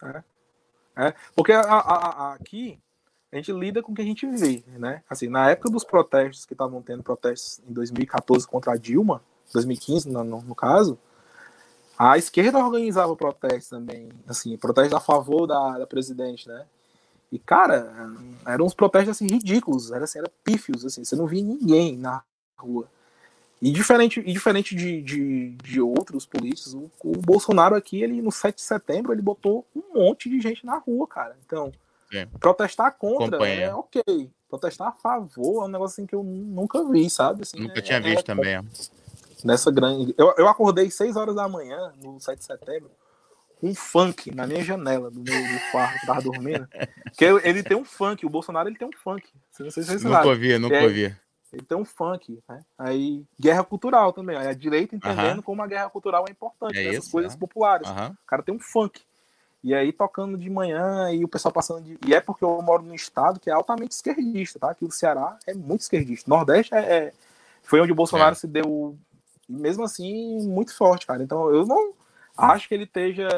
É. 0.02 0.22
é. 0.96 1.14
Porque 1.36 1.52
a, 1.52 1.60
a, 1.60 2.30
a, 2.30 2.34
aqui 2.34 2.80
a 3.30 3.36
gente 3.36 3.52
lida 3.52 3.82
com 3.82 3.92
o 3.92 3.94
que 3.94 4.02
a 4.02 4.06
gente 4.06 4.26
vê, 4.26 4.64
né? 4.78 5.02
Assim, 5.08 5.28
na 5.28 5.50
época 5.50 5.70
dos 5.70 5.84
protestos 5.84 6.46
que 6.46 6.54
estavam 6.54 6.80
tendo 6.82 7.02
protestos 7.02 7.62
em 7.68 7.72
2014 7.72 8.46
contra 8.46 8.72
a 8.72 8.76
Dilma, 8.76 9.22
2015 9.52 10.08
no, 10.08 10.24
no, 10.24 10.42
no 10.42 10.54
caso, 10.54 10.98
a 11.98 12.16
esquerda 12.16 12.58
organizava 12.58 13.14
protestos 13.14 13.68
também, 13.68 14.08
assim, 14.26 14.56
protestos 14.56 14.94
a 14.94 15.00
favor 15.00 15.46
da, 15.46 15.78
da 15.78 15.86
presidente, 15.86 16.48
né? 16.48 16.66
E, 17.32 17.38
cara, 17.38 17.90
eram 18.46 18.66
uns 18.66 18.74
protestos 18.74 19.16
assim 19.16 19.26
ridículos, 19.26 19.90
era, 19.90 20.04
assim, 20.04 20.18
era 20.18 20.30
pífios, 20.44 20.84
assim, 20.84 21.02
você 21.02 21.16
não 21.16 21.26
via 21.26 21.42
ninguém 21.42 21.96
na 21.96 22.22
rua. 22.58 22.86
E 23.60 23.72
diferente, 23.72 24.20
e 24.20 24.32
diferente 24.32 24.74
de, 24.74 25.00
de, 25.00 25.50
de 25.62 25.80
outros 25.80 26.26
políticos, 26.26 26.74
o, 26.74 26.90
o, 27.02 27.12
Bolsonaro 27.12 27.74
aqui, 27.74 28.02
ele 28.02 28.20
no 28.20 28.30
7 28.30 28.56
de 28.56 28.62
setembro, 28.62 29.12
ele 29.12 29.22
botou 29.22 29.64
um 29.74 29.94
monte 29.94 30.28
de 30.28 30.40
gente 30.40 30.66
na 30.66 30.76
rua, 30.76 31.06
cara. 31.06 31.36
Então, 31.46 31.72
Sim. 32.10 32.26
protestar 32.38 32.98
contra 32.98 33.28
Acompanha. 33.28 33.66
é 33.66 33.74
ok. 33.74 34.30
Protestar 34.50 34.88
a 34.88 34.92
favor 34.92 35.62
é 35.62 35.66
um 35.66 35.70
negócio 35.70 35.94
assim 35.94 36.06
que 36.06 36.14
eu 36.14 36.22
nunca 36.22 36.84
vi, 36.84 37.08
sabe? 37.08 37.42
Assim, 37.42 37.58
nunca 37.58 37.78
é, 37.78 37.82
tinha 37.82 38.00
visto 38.00 38.30
é, 38.30 38.34
também. 38.34 38.60
Nessa 39.42 39.70
grande. 39.70 40.12
Eu, 40.18 40.34
eu 40.36 40.48
acordei 40.48 40.90
6 40.90 41.16
horas 41.16 41.34
da 41.34 41.48
manhã, 41.48 41.92
no 42.02 42.20
7 42.20 42.40
de 42.40 42.44
setembro, 42.44 42.90
um 43.62 43.74
funk 43.74 44.34
na 44.34 44.46
minha 44.46 44.64
janela, 44.64 45.10
do 45.10 45.20
meu 45.20 45.34
quarto 45.70 46.00
que 46.00 46.06
tava 46.06 46.20
dormindo. 46.20 46.68
que 47.16 47.24
ele 47.24 47.62
tem 47.62 47.76
um 47.76 47.84
funk, 47.84 48.26
o 48.26 48.30
Bolsonaro 48.30 48.68
ele 48.68 48.76
tem 48.76 48.88
um 48.88 48.92
funk. 48.92 49.28
Não 49.60 49.70
sei 49.70 49.82
se 49.82 49.90
vocês 49.90 50.02
Nunca 50.02 50.26
ouvi, 50.26 50.58
nunca 50.58 50.76
é, 50.76 50.82
ouvi. 50.82 51.16
Ele 51.52 51.62
tem 51.62 51.78
um 51.78 51.84
funk, 51.84 52.42
né? 52.48 52.60
Aí, 52.76 53.24
guerra 53.38 53.62
cultural 53.62 54.12
também. 54.12 54.36
Aí 54.36 54.48
a 54.48 54.54
direita 54.54 54.96
entendendo 54.96 55.36
uh 55.36 55.40
-huh. 55.40 55.44
como 55.44 55.62
a 55.62 55.66
guerra 55.66 55.88
cultural 55.90 56.24
é 56.26 56.32
importante, 56.32 56.78
é 56.78 56.94
essas 56.94 57.10
coisas 57.10 57.34
é. 57.34 57.38
populares. 57.38 57.88
Uh 57.88 57.94
-huh. 57.94 58.12
O 58.12 58.26
cara 58.26 58.42
tem 58.42 58.54
um 58.54 58.58
funk. 58.58 59.00
E 59.62 59.72
aí 59.72 59.92
tocando 59.92 60.36
de 60.36 60.50
manhã 60.50 61.12
e 61.12 61.24
o 61.24 61.28
pessoal 61.28 61.52
passando 61.52 61.82
de. 61.82 61.96
E 62.04 62.12
é 62.12 62.20
porque 62.20 62.42
eu 62.42 62.60
moro 62.62 62.82
num 62.82 62.94
estado 62.94 63.38
que 63.38 63.48
é 63.48 63.52
altamente 63.52 63.94
esquerdista, 63.94 64.58
tá? 64.58 64.70
Aqui 64.70 64.84
o 64.84 64.90
Ceará 64.90 65.38
é 65.46 65.54
muito 65.54 65.82
esquerdista. 65.82 66.28
Nordeste 66.28 66.74
é, 66.74 66.78
é... 66.78 67.12
foi 67.62 67.80
onde 67.80 67.92
o 67.92 67.94
Bolsonaro 67.94 68.32
é. 68.32 68.34
se 68.34 68.48
deu, 68.48 68.98
mesmo 69.48 69.84
assim, 69.84 70.48
muito 70.48 70.74
forte, 70.74 71.06
cara. 71.06 71.22
Então 71.22 71.48
eu 71.54 71.64
não 71.64 71.92
acho 72.36 72.68
que 72.68 72.74
ele 72.74 72.84
esteja 72.84 73.28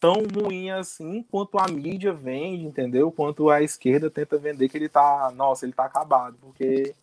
tão 0.00 0.24
ruim 0.26 0.70
assim 0.70 1.22
quanto 1.24 1.58
a 1.58 1.66
mídia 1.68 2.12
vende, 2.12 2.64
entendeu? 2.64 3.10
Quanto 3.10 3.50
a 3.50 3.62
esquerda 3.62 4.10
tenta 4.10 4.38
vender 4.38 4.68
que 4.68 4.76
ele 4.76 4.88
tá, 4.88 5.32
nossa, 5.34 5.66
ele 5.66 5.72
tá 5.72 5.84
acabado, 5.84 6.36
porque 6.40 6.94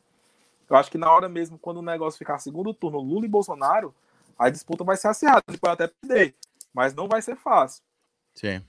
eu 0.69 0.75
acho 0.75 0.89
que 0.89 0.97
na 0.97 1.11
hora 1.11 1.29
mesmo, 1.29 1.57
quando 1.57 1.77
o 1.77 1.83
negócio 1.83 2.17
ficar 2.17 2.39
segundo 2.39 2.73
turno, 2.73 2.99
Lula 2.99 3.25
e 3.25 3.29
Bolsonaro, 3.29 3.93
a 4.37 4.49
disputa 4.49 4.83
vai 4.83 4.97
ser 4.97 5.07
acirrada. 5.09 5.43
Ele 5.47 5.57
pode 5.57 5.73
até 5.73 5.87
perder, 6.01 6.35
mas 6.73 6.93
não 6.93 7.07
vai 7.07 7.21
ser 7.21 7.35
fácil. 7.35 7.83
Sim. 8.33 8.61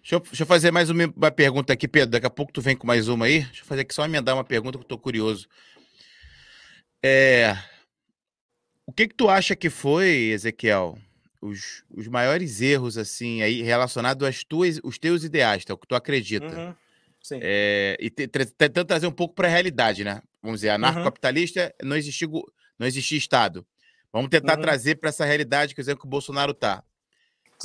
Deixa 0.00 0.16
eu, 0.16 0.20
deixa 0.20 0.42
eu, 0.42 0.46
fazer 0.46 0.70
mais 0.70 0.90
uma, 0.90 1.04
uma, 1.16 1.30
pergunta 1.30 1.72
aqui, 1.72 1.86
Pedro. 1.86 2.10
Daqui 2.10 2.26
a 2.26 2.30
pouco 2.30 2.52
tu 2.52 2.60
vem 2.60 2.76
com 2.76 2.86
mais 2.86 3.08
uma 3.08 3.26
aí. 3.26 3.44
Deixa 3.44 3.62
eu 3.62 3.66
fazer 3.66 3.82
aqui 3.82 3.94
só 3.94 4.04
emendar 4.04 4.34
uma 4.34 4.44
pergunta 4.44 4.76
que 4.76 4.84
eu 4.84 4.88
tô 4.88 4.98
curioso. 4.98 5.48
É... 7.02 7.56
O 8.84 8.92
que 8.92 9.08
que 9.08 9.14
tu 9.14 9.28
acha 9.28 9.54
que 9.54 9.70
foi, 9.70 10.08
Ezequiel, 10.32 10.98
os, 11.42 11.82
os 11.90 12.06
maiores 12.06 12.60
erros, 12.60 12.96
assim, 12.96 13.42
aí 13.42 13.62
relacionados 13.62 14.26
às 14.26 14.44
tuas, 14.44 14.78
os 14.84 14.96
teus 14.96 15.24
ideais, 15.24 15.64
tá? 15.64 15.74
o 15.74 15.76
que 15.76 15.88
tu 15.88 15.96
acredita? 15.96 16.46
Uhum. 16.46 16.74
É, 17.32 17.96
e 18.00 18.10
tentando 18.10 18.84
trazer 18.84 19.06
um 19.06 19.12
pouco 19.12 19.34
para 19.34 19.48
a 19.48 19.50
realidade, 19.50 20.04
né? 20.04 20.22
Vamos 20.40 20.60
dizer, 20.60 20.70
anarcocapitalista, 20.70 21.74
uhum. 21.82 21.88
não, 21.88 21.96
existia, 21.96 22.28
não 22.78 22.86
existia 22.86 23.18
Estado. 23.18 23.66
Vamos 24.12 24.30
tentar 24.30 24.56
uhum. 24.56 24.62
trazer 24.62 24.96
para 24.96 25.08
essa 25.08 25.24
realidade, 25.24 25.74
que 25.74 25.80
exemplo, 25.80 26.00
que 26.00 26.06
o 26.06 26.10
Bolsonaro 26.10 26.52
está. 26.52 26.82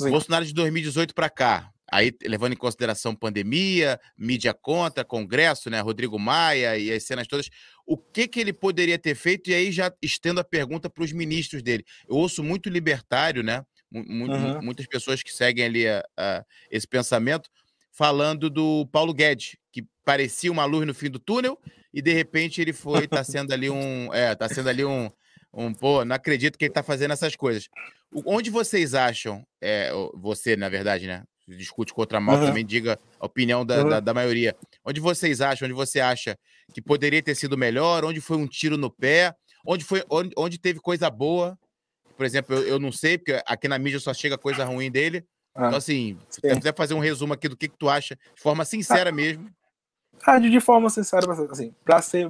Bolsonaro 0.00 0.44
de 0.44 0.54
2018 0.54 1.14
para 1.14 1.28
cá, 1.28 1.72
aí 1.90 2.12
levando 2.22 2.52
em 2.52 2.56
consideração 2.56 3.14
pandemia, 3.14 3.98
mídia 4.16 4.52
contra, 4.52 5.04
Congresso, 5.04 5.70
né, 5.70 5.80
Rodrigo 5.80 6.18
Maia 6.18 6.76
e 6.76 6.92
as 6.92 7.02
cenas 7.04 7.26
todas, 7.26 7.48
o 7.86 7.96
que 7.96 8.28
que 8.28 8.40
ele 8.40 8.52
poderia 8.52 8.98
ter 8.98 9.14
feito? 9.14 9.50
E 9.50 9.54
aí 9.54 9.72
já 9.72 9.92
estendo 10.02 10.40
a 10.40 10.44
pergunta 10.44 10.90
para 10.90 11.04
os 11.04 11.12
ministros 11.12 11.62
dele. 11.62 11.84
Eu 12.08 12.16
ouço 12.16 12.42
muito 12.42 12.68
libertário, 12.68 13.42
né? 13.42 13.64
uhum. 13.90 14.62
Muitas 14.62 14.86
pessoas 14.86 15.22
que 15.22 15.32
seguem 15.32 15.64
ali 15.64 15.88
a, 15.88 16.04
a, 16.16 16.44
esse 16.70 16.86
pensamento, 16.86 17.48
falando 17.90 18.50
do 18.50 18.86
Paulo 18.92 19.14
Guedes, 19.14 19.56
que 19.72 19.86
parecia 20.04 20.52
uma 20.52 20.64
luz 20.64 20.86
no 20.86 20.94
fim 20.94 21.10
do 21.10 21.18
túnel 21.18 21.58
e 21.92 22.02
de 22.02 22.12
repente 22.12 22.60
ele 22.60 22.72
foi, 22.72 23.08
tá 23.08 23.24
sendo 23.24 23.52
ali 23.52 23.70
um, 23.70 24.12
é, 24.12 24.34
tá 24.34 24.48
sendo 24.48 24.68
ali 24.68 24.84
um, 24.84 25.10
um 25.52 25.72
pô, 25.72 26.04
não 26.04 26.14
acredito 26.14 26.58
que 26.58 26.66
ele 26.66 26.74
tá 26.74 26.82
fazendo 26.82 27.12
essas 27.12 27.34
coisas. 27.34 27.68
Onde 28.24 28.50
vocês 28.50 28.94
acham, 28.94 29.46
é, 29.60 29.90
você 30.14 30.56
na 30.56 30.68
verdade, 30.68 31.06
né, 31.06 31.24
discute 31.56 31.94
contra 31.94 32.20
mal, 32.20 32.36
uhum. 32.36 32.46
também 32.46 32.64
diga 32.64 32.98
a 33.18 33.26
opinião 33.26 33.64
da, 33.64 33.82
uhum. 33.82 33.88
da, 33.88 34.00
da, 34.00 34.14
maioria. 34.14 34.56
Onde 34.84 35.00
vocês 35.00 35.40
acham, 35.40 35.66
onde 35.66 35.74
você 35.74 36.00
acha 36.00 36.38
que 36.72 36.82
poderia 36.82 37.22
ter 37.22 37.34
sido 37.34 37.56
melhor, 37.56 38.04
onde 38.04 38.20
foi 38.20 38.36
um 38.36 38.46
tiro 38.46 38.76
no 38.76 38.90
pé, 38.90 39.34
onde 39.66 39.84
foi, 39.84 40.04
onde, 40.10 40.34
onde 40.36 40.58
teve 40.58 40.80
coisa 40.80 41.10
boa. 41.10 41.58
Por 42.16 42.26
exemplo, 42.26 42.54
eu, 42.56 42.62
eu 42.62 42.78
não 42.78 42.90
sei, 42.90 43.16
porque 43.16 43.40
aqui 43.46 43.68
na 43.68 43.78
mídia 43.78 44.00
só 44.00 44.12
chega 44.12 44.36
coisa 44.36 44.64
ruim 44.64 44.90
dele. 44.90 45.24
Ah, 45.54 45.66
então, 45.66 45.78
assim, 45.78 46.16
se 46.28 46.40
você 46.40 46.56
quiser 46.56 46.74
fazer 46.74 46.94
um 46.94 47.00
resumo 47.00 47.32
aqui 47.32 47.48
do 47.48 47.56
que, 47.56 47.68
que 47.68 47.76
tu 47.76 47.88
acha, 47.88 48.16
de 48.34 48.40
forma 48.40 48.64
sincera 48.64 49.10
ah, 49.10 49.12
mesmo. 49.12 49.50
Ah, 50.24 50.38
de 50.38 50.60
forma 50.60 50.90
sincera, 50.90 51.26
assim, 51.50 51.74
para 51.84 52.00
ser 52.00 52.28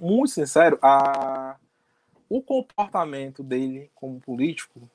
muito 0.00 0.28
sincero, 0.28 0.78
a... 0.82 1.56
o 2.28 2.42
comportamento 2.42 3.42
dele 3.42 3.90
como 3.94 4.20
político 4.20 4.88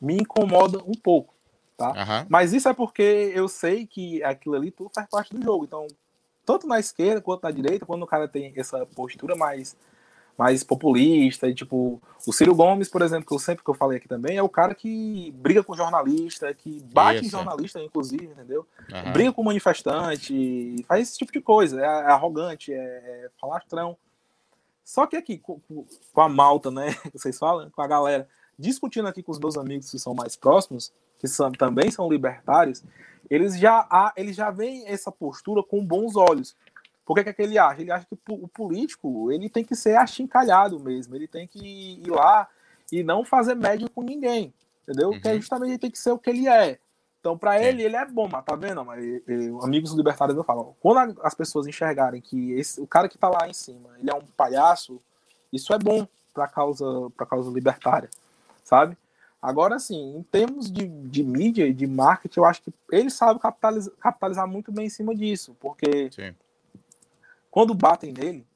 me 0.00 0.14
incomoda 0.14 0.78
um 0.78 0.92
pouco, 0.92 1.34
tá? 1.80 1.88
Uhum. 1.88 2.26
Mas 2.28 2.52
isso 2.52 2.68
é 2.68 2.74
porque 2.74 3.32
eu 3.34 3.48
sei 3.48 3.86
que 3.86 4.22
aquilo 4.22 4.54
ali 4.54 4.70
tudo 4.70 4.90
faz 4.94 5.08
parte 5.08 5.34
do 5.34 5.42
jogo. 5.42 5.64
Então, 5.64 5.86
tanto 6.44 6.66
na 6.66 6.78
esquerda 6.78 7.22
quanto 7.22 7.42
na 7.42 7.50
direita, 7.50 7.86
quando 7.86 8.02
o 8.02 8.06
cara 8.06 8.28
tem 8.28 8.52
essa 8.54 8.84
postura 8.84 9.34
mais 9.34 9.76
mais 10.38 10.64
populista, 10.64 11.48
e 11.48 11.54
tipo, 11.54 12.00
o 12.26 12.32
Ciro 12.32 12.54
Gomes, 12.54 12.88
por 12.88 13.02
exemplo, 13.02 13.26
que 13.26 13.34
eu 13.34 13.38
sempre 13.38 13.62
que 13.62 13.68
eu 13.68 13.74
falei 13.74 13.98
aqui 13.98 14.08
também, 14.08 14.38
é 14.38 14.42
o 14.42 14.48
cara 14.48 14.74
que 14.74 15.30
briga 15.32 15.62
com 15.62 15.76
jornalista, 15.76 16.54
que 16.54 16.80
bate 16.94 17.18
Isso. 17.18 17.26
em 17.26 17.28
jornalista, 17.28 17.78
inclusive, 17.78 18.24
entendeu? 18.24 18.66
Uhum. 18.90 19.12
Briga 19.12 19.32
com 19.34 19.42
manifestante, 19.42 20.82
faz 20.88 21.08
esse 21.08 21.18
tipo 21.18 21.30
de 21.30 21.42
coisa, 21.42 21.78
é, 21.78 21.84
é 21.84 22.06
arrogante, 22.06 22.72
é, 22.72 22.78
é 22.78 23.30
falastrão. 23.38 23.98
Só 24.82 25.06
que 25.06 25.14
aqui, 25.14 25.36
com, 25.36 25.60
com 25.68 26.20
a 26.22 26.28
malta, 26.28 26.70
né, 26.70 26.94
que 27.12 27.18
vocês 27.18 27.38
falam, 27.38 27.68
com 27.68 27.82
a 27.82 27.86
galera, 27.86 28.26
discutindo 28.58 29.08
aqui 29.08 29.22
com 29.22 29.32
os 29.32 29.38
meus 29.38 29.58
amigos 29.58 29.90
que 29.90 29.98
são 29.98 30.14
mais 30.14 30.36
próximos, 30.36 30.90
que 31.20 31.28
são, 31.28 31.52
também 31.52 31.90
são 31.90 32.10
libertários, 32.10 32.82
eles 33.30 33.56
já, 33.58 34.12
eles 34.16 34.34
já 34.34 34.50
veem 34.50 34.88
essa 34.88 35.12
postura 35.12 35.62
com 35.62 35.84
bons 35.84 36.16
olhos. 36.16 36.56
Por 37.04 37.14
que, 37.14 37.28
é 37.28 37.32
que 37.32 37.42
ele 37.42 37.58
acha? 37.58 37.80
Ele 37.80 37.92
acha 37.92 38.06
que 38.06 38.16
o 38.28 38.48
político 38.48 39.30
ele 39.30 39.48
tem 39.48 39.64
que 39.64 39.76
ser 39.76 39.96
achincalhado 39.96 40.80
mesmo, 40.80 41.14
ele 41.14 41.28
tem 41.28 41.46
que 41.46 42.00
ir 42.04 42.10
lá 42.10 42.48
e 42.90 43.02
não 43.02 43.24
fazer 43.24 43.54
média 43.54 43.88
com 43.94 44.02
ninguém, 44.02 44.52
entendeu? 44.82 45.10
Uhum. 45.10 45.20
Que 45.20 45.28
é 45.28 45.36
justamente 45.36 45.70
ele 45.70 45.78
tem 45.78 45.90
que 45.90 45.98
ser 45.98 46.10
o 46.10 46.18
que 46.18 46.30
ele 46.30 46.48
é. 46.48 46.78
Então, 47.20 47.36
para 47.36 47.62
ele, 47.62 47.82
ele 47.82 47.96
é 47.96 48.06
bom, 48.06 48.26
mas 48.32 48.44
tá 48.44 48.56
vendo? 48.56 48.82
Mas, 48.82 49.04
ele, 49.04 49.54
amigos 49.62 49.92
libertários 49.92 50.36
eu 50.36 50.42
falo, 50.42 50.74
quando 50.80 51.20
as 51.22 51.34
pessoas 51.34 51.66
enxergarem 51.66 52.20
que 52.20 52.52
esse, 52.52 52.80
o 52.80 52.86
cara 52.86 53.08
que 53.08 53.18
tá 53.18 53.28
lá 53.28 53.46
em 53.46 53.52
cima, 53.52 53.90
ele 53.98 54.10
é 54.10 54.14
um 54.14 54.22
palhaço, 54.36 55.00
isso 55.52 55.74
é 55.74 55.78
bom 55.78 56.08
para 56.32 56.48
causa 56.48 56.84
para 57.14 57.26
causa 57.26 57.50
libertária, 57.50 58.08
sabe? 58.64 58.96
Agora, 59.42 59.76
assim, 59.76 60.16
em 60.16 60.22
termos 60.22 60.70
de, 60.70 60.86
de 60.86 61.22
mídia 61.22 61.66
e 61.66 61.72
de 61.72 61.86
marketing, 61.86 62.40
eu 62.40 62.44
acho 62.44 62.62
que 62.62 62.72
ele 62.92 63.10
sabe 63.10 63.40
capitalizar, 63.40 63.94
capitalizar 63.98 64.46
muito 64.46 64.70
bem 64.70 64.86
em 64.86 64.90
cima 64.90 65.14
disso, 65.14 65.56
porque 65.58 66.10
Sim 66.12 66.34
quando 67.50 67.74
batem 67.74 68.12
nele, 68.12 68.46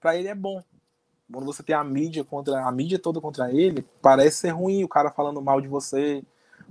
para 0.00 0.16
ele 0.16 0.28
é 0.28 0.34
bom. 0.34 0.62
Quando 1.32 1.46
você 1.46 1.62
tem 1.62 1.74
a 1.74 1.82
mídia 1.82 2.22
contra 2.22 2.62
a 2.66 2.70
mídia 2.70 2.98
toda 2.98 3.20
contra 3.20 3.50
ele, 3.50 3.84
parece 4.02 4.38
ser 4.38 4.50
ruim 4.50 4.84
o 4.84 4.88
cara 4.88 5.10
falando 5.10 5.40
mal 5.40 5.60
de 5.60 5.68
você, 5.68 6.22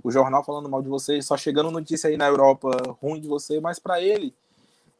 o 0.04 0.10
jornal 0.10 0.44
falando 0.44 0.68
mal 0.68 0.80
de 0.80 0.88
você, 0.88 1.20
só 1.20 1.36
chegando 1.36 1.70
notícia 1.70 2.08
aí 2.08 2.16
na 2.16 2.26
Europa 2.26 2.70
ruim 3.02 3.20
de 3.20 3.26
você, 3.26 3.60
mas 3.60 3.80
para 3.80 4.00
ele, 4.00 4.32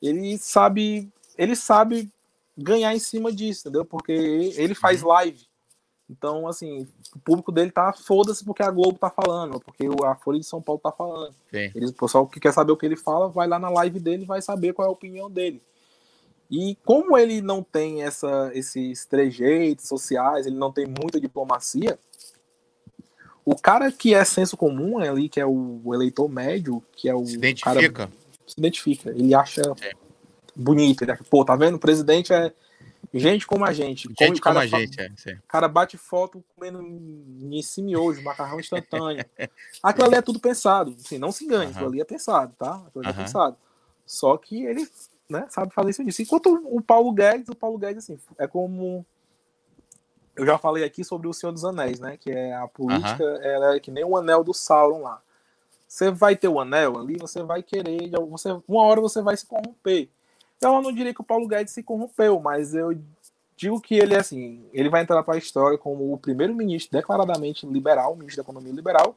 ele 0.02 0.36
sabe, 0.38 1.12
ele 1.38 1.54
sabe 1.54 2.10
ganhar 2.58 2.92
em 2.94 2.98
cima 2.98 3.32
disso, 3.32 3.60
entendeu? 3.68 3.84
Porque 3.84 4.12
ele 4.12 4.74
faz 4.74 5.02
uhum. 5.02 5.08
live 5.10 5.46
Então, 6.12 6.46
assim, 6.46 6.86
o 7.14 7.18
público 7.18 7.50
dele 7.50 7.70
tá 7.70 7.92
foda-se 7.92 8.44
porque 8.44 8.62
a 8.62 8.70
Globo 8.70 8.98
tá 8.98 9.08
falando, 9.08 9.58
porque 9.60 9.88
a 10.04 10.14
Folha 10.14 10.38
de 10.38 10.44
São 10.44 10.60
Paulo 10.60 10.80
tá 10.80 10.92
falando. 10.92 11.34
Eles, 11.52 11.90
o 11.90 11.94
pessoal 11.94 12.26
que 12.26 12.38
quer 12.38 12.52
saber 12.52 12.72
o 12.72 12.76
que 12.76 12.84
ele 12.84 12.96
fala, 12.96 13.28
vai 13.28 13.48
lá 13.48 13.58
na 13.58 13.70
live 13.70 13.98
dele 13.98 14.24
e 14.24 14.26
vai 14.26 14.42
saber 14.42 14.74
qual 14.74 14.86
é 14.86 14.88
a 14.88 14.92
opinião 14.92 15.30
dele. 15.30 15.62
E 16.50 16.76
como 16.84 17.16
ele 17.16 17.40
não 17.40 17.62
tem 17.62 18.02
essa, 18.02 18.50
esses 18.52 19.06
trejeitos 19.06 19.88
sociais, 19.88 20.46
ele 20.46 20.56
não 20.56 20.70
tem 20.70 20.84
muita 20.86 21.18
diplomacia, 21.18 21.98
o 23.44 23.56
cara 23.56 23.90
que 23.90 24.14
é 24.14 24.24
senso 24.24 24.56
comum 24.56 24.98
ali, 24.98 25.28
que 25.28 25.40
é 25.40 25.46
o 25.46 25.82
eleitor 25.94 26.28
médio, 26.28 26.82
que 26.92 27.08
é 27.08 27.14
o. 27.14 27.24
Se 27.24 27.34
identifica. 27.34 27.90
Cara, 27.90 28.12
se 28.46 28.54
identifica. 28.58 29.10
Ele 29.10 29.34
acha 29.34 29.62
é. 29.80 29.92
bonito. 30.54 31.02
Ele 31.02 31.10
acha, 31.10 31.24
pô, 31.24 31.44
tá 31.44 31.56
vendo? 31.56 31.74
O 31.74 31.80
presidente 31.80 32.32
é 32.32 32.52
gente 33.18 33.46
como 33.46 33.64
a 33.64 33.72
gente. 33.72 34.08
Gente 34.18 34.40
como, 34.40 34.54
como 34.54 34.58
a 34.58 34.66
gente, 34.66 35.00
é. 35.00 35.34
O 35.34 35.46
cara 35.46 35.68
bate 35.68 35.98
foto 35.98 36.42
comendo 36.54 36.82
nesse 36.82 37.82
miojo, 37.82 38.22
macarrão 38.22 38.58
instantâneo. 38.58 39.24
Aquilo 39.82 40.06
ali 40.06 40.16
é 40.16 40.22
tudo 40.22 40.40
pensado. 40.40 40.96
Assim, 40.98 41.18
não 41.18 41.32
se 41.32 41.44
engane, 41.44 41.66
uhum. 41.66 41.70
aquilo 41.70 41.88
ali 41.88 42.00
é 42.00 42.04
pensado, 42.04 42.54
tá? 42.58 42.82
Aquilo 42.86 43.04
ali 43.04 43.14
uhum. 43.14 43.20
é 43.20 43.24
pensado. 43.24 43.56
Só 44.06 44.36
que 44.36 44.64
ele 44.64 44.88
né, 45.28 45.46
sabe 45.48 45.72
fazer 45.72 45.90
isso 45.90 46.04
disso. 46.04 46.22
Enquanto 46.22 46.62
o 46.64 46.80
Paulo 46.80 47.12
Guedes, 47.12 47.48
o 47.48 47.54
Paulo 47.54 47.78
Guedes, 47.78 48.04
assim, 48.04 48.18
é 48.38 48.46
como 48.46 49.04
eu 50.34 50.46
já 50.46 50.56
falei 50.58 50.84
aqui 50.84 51.04
sobre 51.04 51.28
o 51.28 51.32
Senhor 51.32 51.52
dos 51.52 51.64
Anéis, 51.64 52.00
né? 52.00 52.16
Que 52.16 52.30
é 52.30 52.54
a 52.54 52.66
política, 52.66 53.22
uhum. 53.22 53.42
ela 53.42 53.76
é 53.76 53.80
que 53.80 53.90
nem 53.90 54.04
o 54.04 54.16
anel 54.16 54.42
do 54.42 54.54
Sauron 54.54 55.02
lá. 55.02 55.20
Você 55.86 56.10
vai 56.10 56.34
ter 56.34 56.48
o 56.48 56.58
anel 56.58 56.98
ali, 56.98 57.18
você 57.18 57.42
vai 57.42 57.62
querer, 57.62 58.10
você, 58.30 58.48
uma 58.66 58.82
hora 58.84 59.00
você 59.00 59.20
vai 59.20 59.36
se 59.36 59.44
corromper. 59.44 60.08
Então 60.62 60.76
eu 60.76 60.82
não 60.82 60.92
diria 60.92 61.12
que 61.12 61.20
o 61.20 61.24
Paulo 61.24 61.48
Guedes 61.48 61.72
se 61.72 61.82
corrompeu, 61.82 62.38
mas 62.38 62.72
eu 62.72 62.96
digo 63.56 63.80
que 63.80 63.96
ele 63.96 64.14
assim, 64.14 64.64
ele 64.72 64.88
vai 64.88 65.02
entrar 65.02 65.20
para 65.24 65.34
a 65.34 65.38
história 65.38 65.76
como 65.76 66.12
o 66.12 66.16
primeiro 66.16 66.54
ministro 66.54 66.96
declaradamente 66.96 67.66
liberal, 67.66 68.14
ministro 68.14 68.44
da 68.44 68.46
economia 68.48 68.72
liberal, 68.72 69.16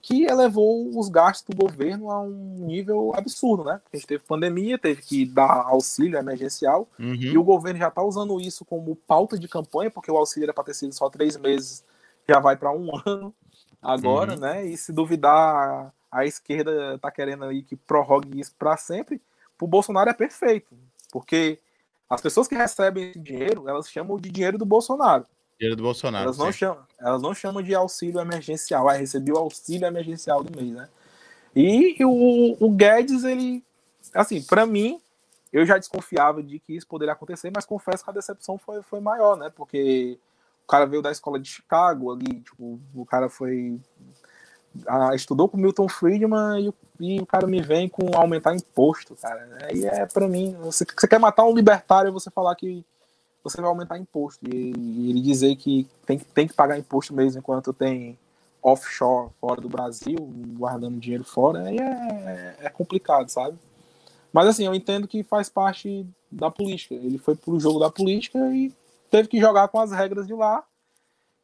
que 0.00 0.24
elevou 0.24 0.88
os 0.98 1.10
gastos 1.10 1.54
do 1.54 1.66
governo 1.66 2.10
a 2.10 2.22
um 2.22 2.64
nível 2.64 3.12
absurdo, 3.14 3.62
né? 3.62 3.78
Porque 3.82 3.98
a 3.98 4.00
gente 4.00 4.08
teve 4.08 4.24
pandemia, 4.24 4.78
teve 4.78 5.02
que 5.02 5.26
dar 5.26 5.66
auxílio 5.66 6.18
emergencial, 6.18 6.88
uhum. 6.98 7.14
e 7.14 7.36
o 7.36 7.44
governo 7.44 7.78
já 7.78 7.88
está 7.88 8.02
usando 8.02 8.40
isso 8.40 8.64
como 8.64 8.96
pauta 8.96 9.38
de 9.38 9.48
campanha, 9.48 9.90
porque 9.90 10.10
o 10.10 10.16
auxílio 10.16 10.46
era 10.46 10.54
para 10.54 10.64
ter 10.64 10.72
sido 10.72 10.94
só 10.94 11.10
três 11.10 11.36
meses, 11.36 11.84
já 12.26 12.40
vai 12.40 12.56
para 12.56 12.72
um 12.72 12.90
ano 13.04 13.34
agora, 13.82 14.32
uhum. 14.32 14.40
né? 14.40 14.64
E 14.64 14.74
se 14.78 14.94
duvidar, 14.94 15.92
a 16.10 16.24
esquerda 16.24 16.94
está 16.94 17.10
querendo 17.10 17.44
aí 17.44 17.62
que 17.62 17.76
prorrogue 17.76 18.40
isso 18.40 18.54
para 18.58 18.78
sempre. 18.78 19.20
Para 19.60 19.66
o 19.66 19.68
Bolsonaro 19.68 20.08
é 20.08 20.14
perfeito, 20.14 20.74
porque 21.12 21.58
as 22.08 22.22
pessoas 22.22 22.48
que 22.48 22.54
recebem 22.54 23.10
esse 23.10 23.18
dinheiro, 23.18 23.68
elas 23.68 23.90
chamam 23.90 24.16
de 24.18 24.30
dinheiro 24.30 24.56
do 24.56 24.64
Bolsonaro. 24.64 25.26
Dinheiro 25.58 25.76
do 25.76 25.82
Bolsonaro. 25.82 26.24
Elas 26.24 26.38
não, 26.38 26.50
chamam, 26.50 26.86
elas 26.98 27.20
não 27.20 27.34
chamam 27.34 27.62
de 27.62 27.74
auxílio 27.74 28.18
emergencial. 28.20 28.88
Ah, 28.88 28.94
recebi 28.94 29.30
o 29.30 29.36
auxílio 29.36 29.86
emergencial 29.86 30.42
do 30.42 30.58
mês, 30.58 30.72
né? 30.72 30.88
E 31.54 32.02
o, 32.02 32.56
o 32.58 32.70
Guedes, 32.70 33.22
ele, 33.22 33.62
assim, 34.14 34.42
para 34.42 34.64
mim, 34.64 34.98
eu 35.52 35.66
já 35.66 35.76
desconfiava 35.76 36.42
de 36.42 36.58
que 36.58 36.74
isso 36.74 36.86
poderia 36.86 37.12
acontecer, 37.12 37.52
mas 37.54 37.66
confesso 37.66 38.02
que 38.02 38.08
a 38.08 38.14
decepção 38.14 38.56
foi, 38.56 38.80
foi 38.82 39.00
maior, 39.00 39.36
né? 39.36 39.52
Porque 39.54 40.18
o 40.64 40.66
cara 40.66 40.86
veio 40.86 41.02
da 41.02 41.12
escola 41.12 41.38
de 41.38 41.50
Chicago 41.50 42.10
ali, 42.10 42.40
tipo, 42.40 42.80
o 42.94 43.04
cara 43.04 43.28
foi. 43.28 43.78
Ah, 44.86 45.14
estudou 45.14 45.48
com 45.48 45.56
Milton 45.56 45.88
Friedman 45.88 46.74
e, 47.00 47.14
e, 47.16 47.20
o 47.20 47.26
cara 47.26 47.46
me 47.46 47.60
vem 47.60 47.88
com 47.88 48.14
aumentar 48.14 48.54
imposto, 48.54 49.16
cara. 49.16 49.48
Aí 49.62 49.84
é 49.84 50.06
para 50.06 50.28
mim. 50.28 50.56
Você, 50.60 50.84
você 50.84 51.08
quer 51.08 51.18
matar 51.18 51.44
um 51.44 51.54
libertário 51.54 52.12
você 52.12 52.30
falar 52.30 52.54
que 52.54 52.84
você 53.42 53.60
vai 53.60 53.68
aumentar 53.68 53.98
imposto. 53.98 54.46
E, 54.48 54.72
e 54.76 55.10
ele 55.10 55.20
dizer 55.20 55.56
que 55.56 55.88
tem, 56.06 56.18
tem 56.18 56.46
que 56.46 56.54
pagar 56.54 56.78
imposto 56.78 57.14
mesmo 57.14 57.40
enquanto 57.40 57.72
tem 57.72 58.18
offshore 58.62 59.30
fora 59.40 59.60
do 59.60 59.68
Brasil, 59.68 60.18
guardando 60.56 61.00
dinheiro 61.00 61.24
fora, 61.24 61.62
aí 61.62 61.78
é, 61.78 62.56
é 62.60 62.68
complicado, 62.68 63.28
sabe? 63.28 63.58
Mas 64.32 64.46
assim, 64.46 64.66
eu 64.66 64.74
entendo 64.74 65.08
que 65.08 65.22
faz 65.22 65.48
parte 65.48 66.06
da 66.30 66.50
política. 66.50 66.94
Ele 66.94 67.18
foi 67.18 67.34
pro 67.34 67.58
jogo 67.58 67.80
da 67.80 67.90
política 67.90 68.38
e 68.54 68.72
teve 69.10 69.28
que 69.28 69.40
jogar 69.40 69.68
com 69.68 69.80
as 69.80 69.90
regras 69.90 70.26
de 70.26 70.34
lá. 70.34 70.62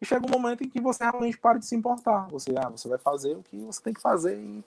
E 0.00 0.06
chega 0.06 0.26
um 0.26 0.30
momento 0.30 0.62
em 0.62 0.68
que 0.68 0.80
você 0.80 1.04
realmente 1.04 1.38
para 1.38 1.58
de 1.58 1.66
se 1.66 1.74
importar. 1.74 2.28
Você, 2.30 2.52
ah, 2.56 2.68
você 2.68 2.88
vai 2.88 2.98
fazer 2.98 3.36
o 3.36 3.42
que 3.42 3.56
você 3.58 3.82
tem 3.82 3.94
que 3.94 4.00
fazer 4.00 4.38
e 4.38 4.62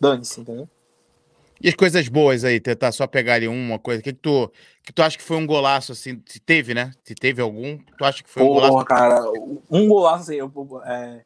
dane-se, 0.00 0.40
entendeu? 0.40 0.68
E 1.60 1.68
as 1.68 1.74
coisas 1.74 2.08
boas 2.08 2.44
aí, 2.44 2.60
tentar 2.60 2.92
só 2.92 3.06
pegar 3.06 3.34
ali 3.34 3.48
uma 3.48 3.78
coisa. 3.78 4.00
O 4.00 4.04
que, 4.04 4.12
que, 4.12 4.18
tu, 4.18 4.50
que 4.82 4.92
tu 4.92 5.02
acha 5.02 5.16
que 5.16 5.22
foi 5.22 5.36
um 5.36 5.46
golaço, 5.46 5.92
assim? 5.92 6.20
Se 6.26 6.38
teve, 6.40 6.74
né? 6.74 6.92
Se 7.04 7.14
teve 7.14 7.40
algum, 7.40 7.78
tu 7.96 8.04
acha 8.04 8.22
que 8.22 8.30
foi 8.30 8.42
um 8.42 8.48
golaço? 8.48 8.84
cara, 8.84 9.22
um 9.70 9.88
golaço, 9.88 10.24
assim, 10.24 10.34
eu, 10.36 10.52
é, 10.84 11.22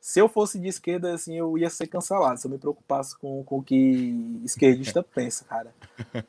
se 0.00 0.20
eu 0.20 0.28
fosse 0.28 0.58
de 0.58 0.68
esquerda, 0.68 1.14
assim, 1.14 1.36
eu 1.36 1.56
ia 1.58 1.70
ser 1.70 1.86
cancelado, 1.86 2.38
se 2.38 2.46
eu 2.46 2.50
me 2.50 2.58
preocupasse 2.58 3.16
com, 3.18 3.42
com 3.42 3.58
o 3.58 3.62
que 3.62 4.40
esquerdista 4.44 5.02
pensa, 5.14 5.44
cara. 5.44 5.74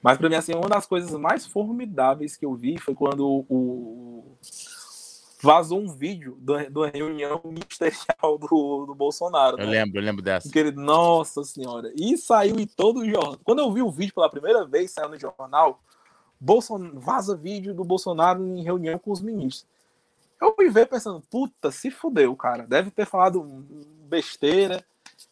Mas 0.01 0.17
pra 0.17 0.30
mim, 0.30 0.35
assim, 0.35 0.53
uma 0.53 0.69
das 0.69 0.85
coisas 0.85 1.11
mais 1.11 1.45
formidáveis 1.45 2.35
que 2.35 2.45
eu 2.45 2.55
vi 2.55 2.77
foi 2.77 2.95
quando 2.95 3.45
o, 3.49 4.23
vazou 5.45 5.80
um 5.80 5.88
vídeo 5.88 6.35
da 6.41 6.88
reunião 6.91 7.39
ministerial 7.45 8.39
do, 8.39 8.85
do 8.88 8.95
Bolsonaro. 8.95 9.59
Eu 9.59 9.67
né? 9.67 9.84
lembro, 9.84 9.99
eu 9.99 10.03
lembro 10.03 10.23
dessa. 10.23 10.49
Ele, 10.57 10.72
nossa 10.72 11.43
senhora. 11.43 11.91
E 11.95 12.17
saiu 12.17 12.59
em 12.59 12.65
todo 12.65 13.01
o 13.01 13.05
jornal. 13.05 13.38
Quando 13.43 13.59
eu 13.59 13.72
vi 13.72 13.84
o 13.84 13.91
vídeo 13.91 14.15
pela 14.15 14.30
primeira 14.30 14.65
vez, 14.65 14.89
saiu 14.89 15.09
no 15.09 15.19
jornal, 15.19 15.80
Bolson... 16.39 16.93
vaza 16.95 17.35
vídeo 17.35 17.76
do 17.76 17.84
Bolsonaro 17.84 18.43
em 18.43 18.63
reunião 18.63 18.97
com 18.97 19.11
os 19.11 19.22
ministros. 19.22 19.67
Eu 20.41 20.55
me 20.57 20.67
ver 20.67 20.88
pensando, 20.88 21.22
puta, 21.30 21.72
se 21.72 21.91
fudeu, 21.91 22.35
cara. 22.35 22.65
Deve 22.65 22.89
ter 22.89 23.05
falado 23.05 23.43
besteira. 24.09 24.84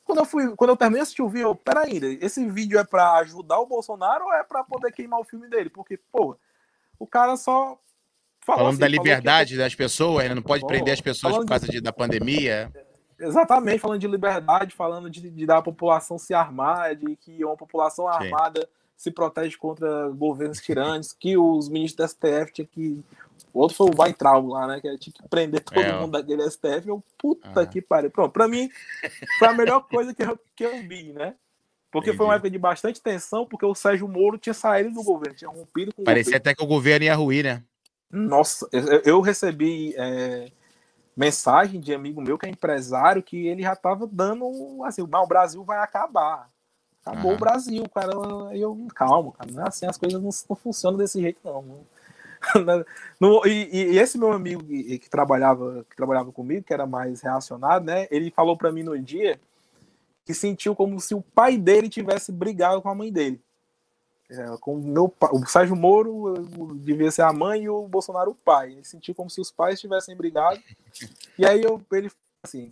Quando 0.06 0.20
eu 0.20 0.26
fui, 0.26 0.56
quando 0.56 0.70
eu 0.70 0.78
terminei 0.78 1.00
de 1.00 1.04
assistir 1.04 1.24
o 1.24 1.30
vídeo, 1.30 1.48
eu, 1.48 1.56
peraí, 1.56 2.20
esse 2.22 2.48
vídeo 2.48 2.78
é 2.78 2.84
para 2.84 3.14
ajudar 3.16 3.60
o 3.60 3.66
Bolsonaro 3.66 4.26
ou 4.26 4.34
é 4.34 4.44
para 4.44 4.64
poder 4.64 4.92
queimar 4.92 5.20
o 5.20 5.26
filme 5.26 5.50
dele? 5.50 5.72
Porque, 5.72 5.98
pô, 6.12 6.38
o 7.00 7.08
cara 7.08 7.36
só 7.36 7.80
falando 8.46 8.70
assim, 8.70 8.80
da 8.80 8.88
liberdade 8.88 9.54
que... 9.54 9.58
das 9.58 9.76
pessoas, 9.76 10.28
né? 10.28 10.36
não 10.36 10.42
pode 10.42 10.66
prender 10.66 10.94
as 10.94 11.02
pessoas 11.02 11.38
por 11.38 11.46
causa 11.46 11.66
de... 11.66 11.74
De, 11.74 11.82
da 11.82 11.94
pandemia. 11.94 12.72
Exatamente, 13.20 13.80
falando 13.80 14.00
de 14.00 14.08
liberdade, 14.08 14.76
falando 14.76 15.10
de, 15.10 15.30
de 15.30 15.46
da 15.46 15.62
população 15.62 16.18
se 16.18 16.34
armar, 16.34 16.96
de 16.96 17.16
que 17.16 17.44
uma 17.44 17.56
população 17.56 18.06
Sim. 18.06 18.26
armada 18.26 18.68
se 18.96 19.12
protege 19.12 19.58
contra 19.58 20.10
governos 20.10 20.60
tirânicos, 20.62 21.14
que 21.14 21.38
os 21.38 21.70
ministros 21.70 22.14
do 22.14 22.16
STF 22.16 22.54
tinham 22.54 22.68
que. 22.72 23.04
O 23.54 23.60
outro 23.60 23.78
foi 23.78 23.88
o 23.88 24.02
Weintraub 24.02 24.48
lá, 24.50 24.68
né? 24.68 24.82
Que 24.82 24.98
tinha 24.98 25.14
que 25.14 25.28
prender 25.28 25.62
todo 25.62 25.80
é, 25.80 26.00
mundo 26.00 26.12
daquele 26.12 26.50
STF. 26.50 26.88
Eu, 26.88 27.04
puta 27.18 27.62
ah. 27.62 27.66
que 27.66 27.82
pariu. 27.82 28.10
Pronto, 28.10 28.32
pra 28.32 28.48
mim, 28.48 28.70
foi 29.38 29.48
a 29.48 29.54
melhor 29.54 29.82
coisa 29.82 30.14
que 30.14 30.24
eu, 30.24 30.40
que 30.56 30.66
eu 30.66 30.88
vi, 30.88 31.14
né? 31.14 31.36
Porque 31.92 32.10
Entendi. 32.10 32.18
foi 32.18 32.26
uma 32.26 32.36
época 32.36 32.50
de 32.50 32.58
bastante 32.58 33.02
tensão, 33.02 33.46
porque 33.46 33.66
o 33.66 33.76
Sérgio 33.76 34.08
Moro 34.08 34.38
tinha 34.38 34.54
saído 34.54 34.92
do 34.92 35.04
governo, 35.04 35.36
tinha 35.36 35.50
rompido 35.50 35.94
com 35.94 36.04
Parecia 36.04 36.38
até 36.38 36.56
que 36.56 36.64
o 36.64 36.68
governo 36.68 37.06
ia 37.06 37.16
ruir, 37.16 37.44
né? 37.44 37.64
Nossa, 38.14 38.68
eu 39.04 39.22
recebi 39.22 39.94
é, 39.98 40.52
mensagem 41.16 41.80
de 41.80 41.94
amigo 41.94 42.22
meu 42.22 42.38
que 42.38 42.46
é 42.46 42.50
empresário 42.50 43.24
que 43.24 43.48
ele 43.48 43.64
já 43.64 43.74
estava 43.74 44.08
dando 44.08 44.84
assim, 44.86 45.02
o 45.02 45.28
Brasil 45.28 45.64
vai 45.64 45.80
acabar. 45.80 46.50
Acabou 47.06 47.32
uhum. 47.32 47.38
o 47.38 47.40
Brasil, 47.40 47.84
cara. 47.90 48.14
Eu, 48.54 48.88
calma, 48.96 49.32
cara. 49.34 49.52
Não 49.52 49.64
é 49.64 49.68
assim, 49.68 49.86
as 49.86 49.98
coisas 49.98 50.22
não, 50.22 50.30
não 50.50 50.56
funcionam 50.56 50.98
desse 50.98 51.20
jeito, 51.20 51.40
não. 51.44 51.86
no, 53.20 53.46
e, 53.46 53.70
e, 53.72 53.98
esse 53.98 54.18
meu 54.18 54.32
amigo 54.32 54.64
que, 54.64 55.00
que, 55.00 55.10
trabalhava 55.10 55.86
que 55.90 55.96
trabalhava 55.96 56.32
comigo, 56.32 56.64
que 56.64 56.74
era 56.74 56.86
mais 56.86 57.22
reacionado, 57.22 57.86
né? 57.86 58.08
Ele 58.12 58.32
falou 58.32 58.58
para 58.58 58.72
mim 58.72 58.84
no 58.84 58.98
dia 59.00 59.40
que 60.26 60.34
sentiu 60.34 60.76
como 60.76 61.00
se 61.00 61.14
o 61.14 61.22
pai 61.22 61.58
dele 61.58 61.90
tivesse 61.90 62.32
brigado 62.32 62.82
com 62.82 62.90
a 62.90 62.96
mãe 62.96 63.12
dele. 63.12 63.42
É, 64.34 64.58
com 64.60 64.76
meu 64.78 65.14
o 65.32 65.46
Sérgio 65.46 65.76
Moro 65.76 66.34
devia 66.78 67.12
ser 67.12 67.22
a 67.22 67.32
mãe 67.32 67.64
e 67.64 67.70
o 67.70 67.88
Bolsonaro 67.88 68.32
o 68.32 68.36
pai. 68.36 68.72
Ele 68.72 68.84
sentiu 68.84 69.14
como 69.14 69.30
se 69.30 69.40
os 69.40 69.52
pais 69.52 69.80
tivessem 69.80 70.16
brigado. 70.16 70.60
E 71.36 71.48
aí 71.48 71.64
eu, 71.64 71.82
ele 71.92 72.12
assim, 72.44 72.72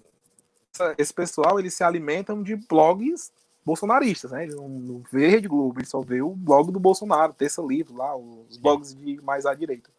esse 0.95 1.11
pessoal 1.11 1.59
eles 1.59 1.73
se 1.73 1.83
alimentam 1.83 2.43
de 2.43 2.55
blogs 2.55 3.31
bolsonaristas, 3.65 4.29
né? 4.31 4.43
Eles 4.43 4.55
não 4.55 5.01
vê 5.11 5.27
Rede 5.27 5.47
Globo, 5.47 5.79
eles 5.79 5.89
só 5.89 6.01
vê 6.01 6.21
o 6.21 6.35
blog 6.35 6.71
do 6.71 6.79
Bolsonaro, 6.79 7.33
Terça 7.33 7.61
Livre 7.61 7.93
lá, 7.93 8.15
os 8.15 8.57
blogs 8.57 8.93
de 8.93 9.19
mais 9.21 9.47
à 9.47 9.55
direita. 9.55 9.89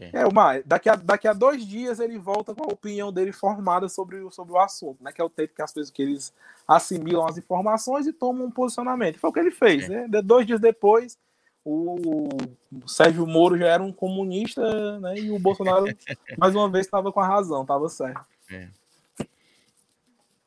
É, 0.00 0.26
uma, 0.26 0.60
daqui, 0.64 0.88
a, 0.88 0.94
daqui 0.94 1.26
a 1.26 1.32
dois 1.32 1.66
dias 1.66 1.98
ele 1.98 2.18
volta 2.18 2.54
com 2.54 2.62
a 2.62 2.72
opinião 2.72 3.12
dele 3.12 3.32
formada 3.32 3.88
sobre, 3.88 4.18
o, 4.18 4.30
sobre 4.30 4.52
o 4.52 4.58
assunto, 4.58 5.02
né? 5.02 5.12
Que 5.12 5.20
é 5.20 5.24
o 5.24 5.28
tempo 5.28 5.54
que 5.54 5.62
as 5.62 5.72
pessoas 5.72 5.90
que 5.90 6.02
eles 6.02 6.32
assimilam 6.66 7.26
as 7.26 7.36
informações 7.36 8.06
e 8.06 8.12
tomam 8.12 8.46
um 8.46 8.50
posicionamento. 8.50 9.18
Foi 9.18 9.30
o 9.30 9.32
que 9.32 9.40
ele 9.40 9.50
fez, 9.50 9.90
é. 9.90 10.06
né? 10.06 10.22
Dois 10.22 10.46
dias 10.46 10.60
depois, 10.60 11.18
o, 11.64 12.28
o 12.72 12.88
Sérgio 12.88 13.26
Moro 13.26 13.58
já 13.58 13.66
era 13.66 13.82
um 13.82 13.92
comunista, 13.92 15.00
né? 15.00 15.18
E 15.18 15.30
o 15.30 15.38
Bolsonaro, 15.38 15.86
mais 16.38 16.54
uma 16.54 16.70
vez, 16.70 16.86
estava 16.86 17.10
com 17.10 17.20
a 17.20 17.26
razão, 17.26 17.62
estava 17.62 17.88
certo. 17.88 18.20
É. 18.50 18.68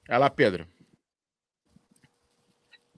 Vai 0.07 0.19
lá, 0.19 0.29
Pedro. 0.29 0.65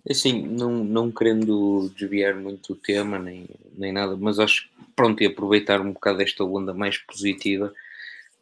Assim, 0.09 0.45
não, 0.45 0.83
não 0.83 1.11
querendo 1.11 1.89
desviar 1.95 2.35
muito 2.35 2.73
o 2.73 2.75
tema, 2.75 3.17
nem, 3.17 3.47
nem 3.77 3.93
nada, 3.93 4.17
mas 4.17 4.37
acho 4.37 4.67
que, 4.67 4.83
pronto, 4.95 5.23
e 5.23 5.25
aproveitar 5.25 5.79
um 5.79 5.93
bocado 5.93 6.17
desta 6.17 6.43
onda 6.43 6.73
mais 6.73 6.97
positiva, 6.97 7.73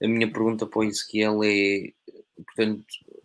a 0.02 0.08
minha 0.08 0.32
pergunta 0.32 0.66
para 0.66 0.80
o 0.80 0.84
Ezequiel 0.84 1.44
é, 1.44 1.92
portanto, 2.44 2.84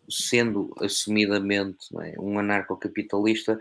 sendo 0.09 0.75
assumidamente 0.81 1.87
é, 1.99 2.15
um 2.21 2.39
anarcocapitalista, 2.39 3.59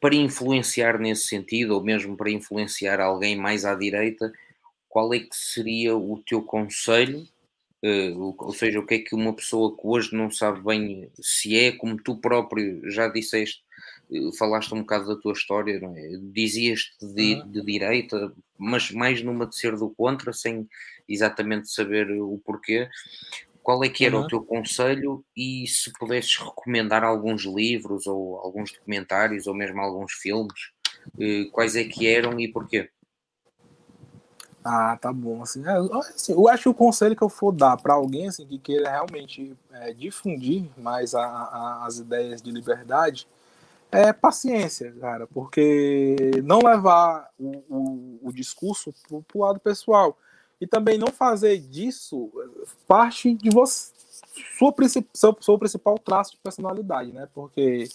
para 0.00 0.14
influenciar 0.14 0.98
nesse 0.98 1.26
sentido, 1.26 1.74
ou 1.74 1.82
mesmo 1.82 2.16
para 2.16 2.30
influenciar 2.30 3.00
alguém 3.00 3.36
mais 3.36 3.64
à 3.64 3.74
direita, 3.74 4.32
qual 4.88 5.12
é 5.14 5.18
que 5.18 5.34
seria 5.34 5.96
o 5.96 6.22
teu 6.24 6.42
conselho? 6.42 7.26
Uh, 7.84 8.34
ou 8.38 8.54
seja, 8.54 8.78
o 8.78 8.86
que 8.86 8.94
é 8.94 8.98
que 9.00 9.12
uma 9.12 9.32
pessoa 9.32 9.76
que 9.76 9.82
hoje 9.84 10.14
não 10.14 10.30
sabe 10.30 10.62
bem 10.62 11.10
se 11.20 11.58
é, 11.58 11.72
como 11.72 12.00
tu 12.00 12.16
próprio 12.16 12.88
já 12.88 13.08
disseste, 13.08 13.60
uh, 14.08 14.32
falaste 14.36 14.72
um 14.72 14.82
bocado 14.82 15.08
da 15.08 15.20
tua 15.20 15.32
história, 15.32 15.80
não 15.80 15.96
é? 15.96 16.10
dizias 16.32 16.92
de, 17.00 17.34
uhum. 17.34 17.50
de 17.50 17.64
direita, 17.64 18.32
mas 18.56 18.92
mais 18.92 19.20
numa 19.20 19.46
de 19.46 19.56
ser 19.56 19.74
do 19.74 19.90
contra, 19.90 20.32
sem 20.32 20.68
exatamente 21.08 21.72
saber 21.72 22.08
o 22.12 22.40
porquê. 22.44 22.88
Qual 23.64 23.82
é 23.82 23.88
que 23.88 24.04
era 24.04 24.16
uhum. 24.16 24.24
o 24.24 24.28
teu 24.28 24.42
conselho 24.42 25.24
e 25.36 25.66
se 25.66 25.92
pudesses 25.98 26.36
recomendar 26.36 27.02
alguns 27.02 27.44
livros 27.44 28.06
ou 28.06 28.36
alguns 28.36 28.72
documentários 28.72 29.48
ou 29.48 29.54
mesmo 29.54 29.80
alguns 29.80 30.12
filmes, 30.12 30.70
uh, 31.14 31.50
quais 31.50 31.74
é 31.74 31.82
que 31.82 32.06
eram 32.06 32.38
e 32.38 32.46
porquê? 32.46 32.88
Ah, 34.64 34.96
tá 35.00 35.12
bom. 35.12 35.42
Assim, 35.42 35.64
é, 35.66 35.76
assim, 35.98 36.32
eu 36.32 36.48
acho 36.48 36.64
que 36.64 36.68
o 36.68 36.74
conselho 36.74 37.16
que 37.16 37.22
eu 37.22 37.28
for 37.28 37.52
dar 37.52 37.76
para 37.76 37.94
alguém 37.94 38.28
assim, 38.28 38.46
que 38.46 38.58
queira 38.58 38.90
realmente 38.90 39.56
é, 39.72 39.92
difundir 39.92 40.70
mais 40.76 41.14
a, 41.14 41.24
a, 41.24 41.86
as 41.86 41.98
ideias 41.98 42.40
de 42.40 42.50
liberdade 42.50 43.26
é 43.90 44.12
paciência, 44.12 44.90
cara, 45.00 45.26
porque 45.26 46.16
não 46.44 46.60
levar 46.60 47.28
o, 47.38 47.62
o, 47.68 48.18
o 48.22 48.32
discurso 48.32 48.94
pro, 49.06 49.22
pro 49.22 49.40
lado 49.40 49.60
pessoal 49.60 50.16
e 50.58 50.66
também 50.66 50.96
não 50.96 51.08
fazer 51.08 51.58
disso 51.58 52.30
parte 52.86 53.34
de 53.34 53.50
você, 53.50 53.92
sua, 54.58 54.74
seu, 55.12 55.36
seu 55.40 55.58
principal 55.58 55.98
traço 55.98 56.32
de 56.32 56.38
personalidade, 56.38 57.12
né? 57.12 57.28
Porque, 57.34 57.88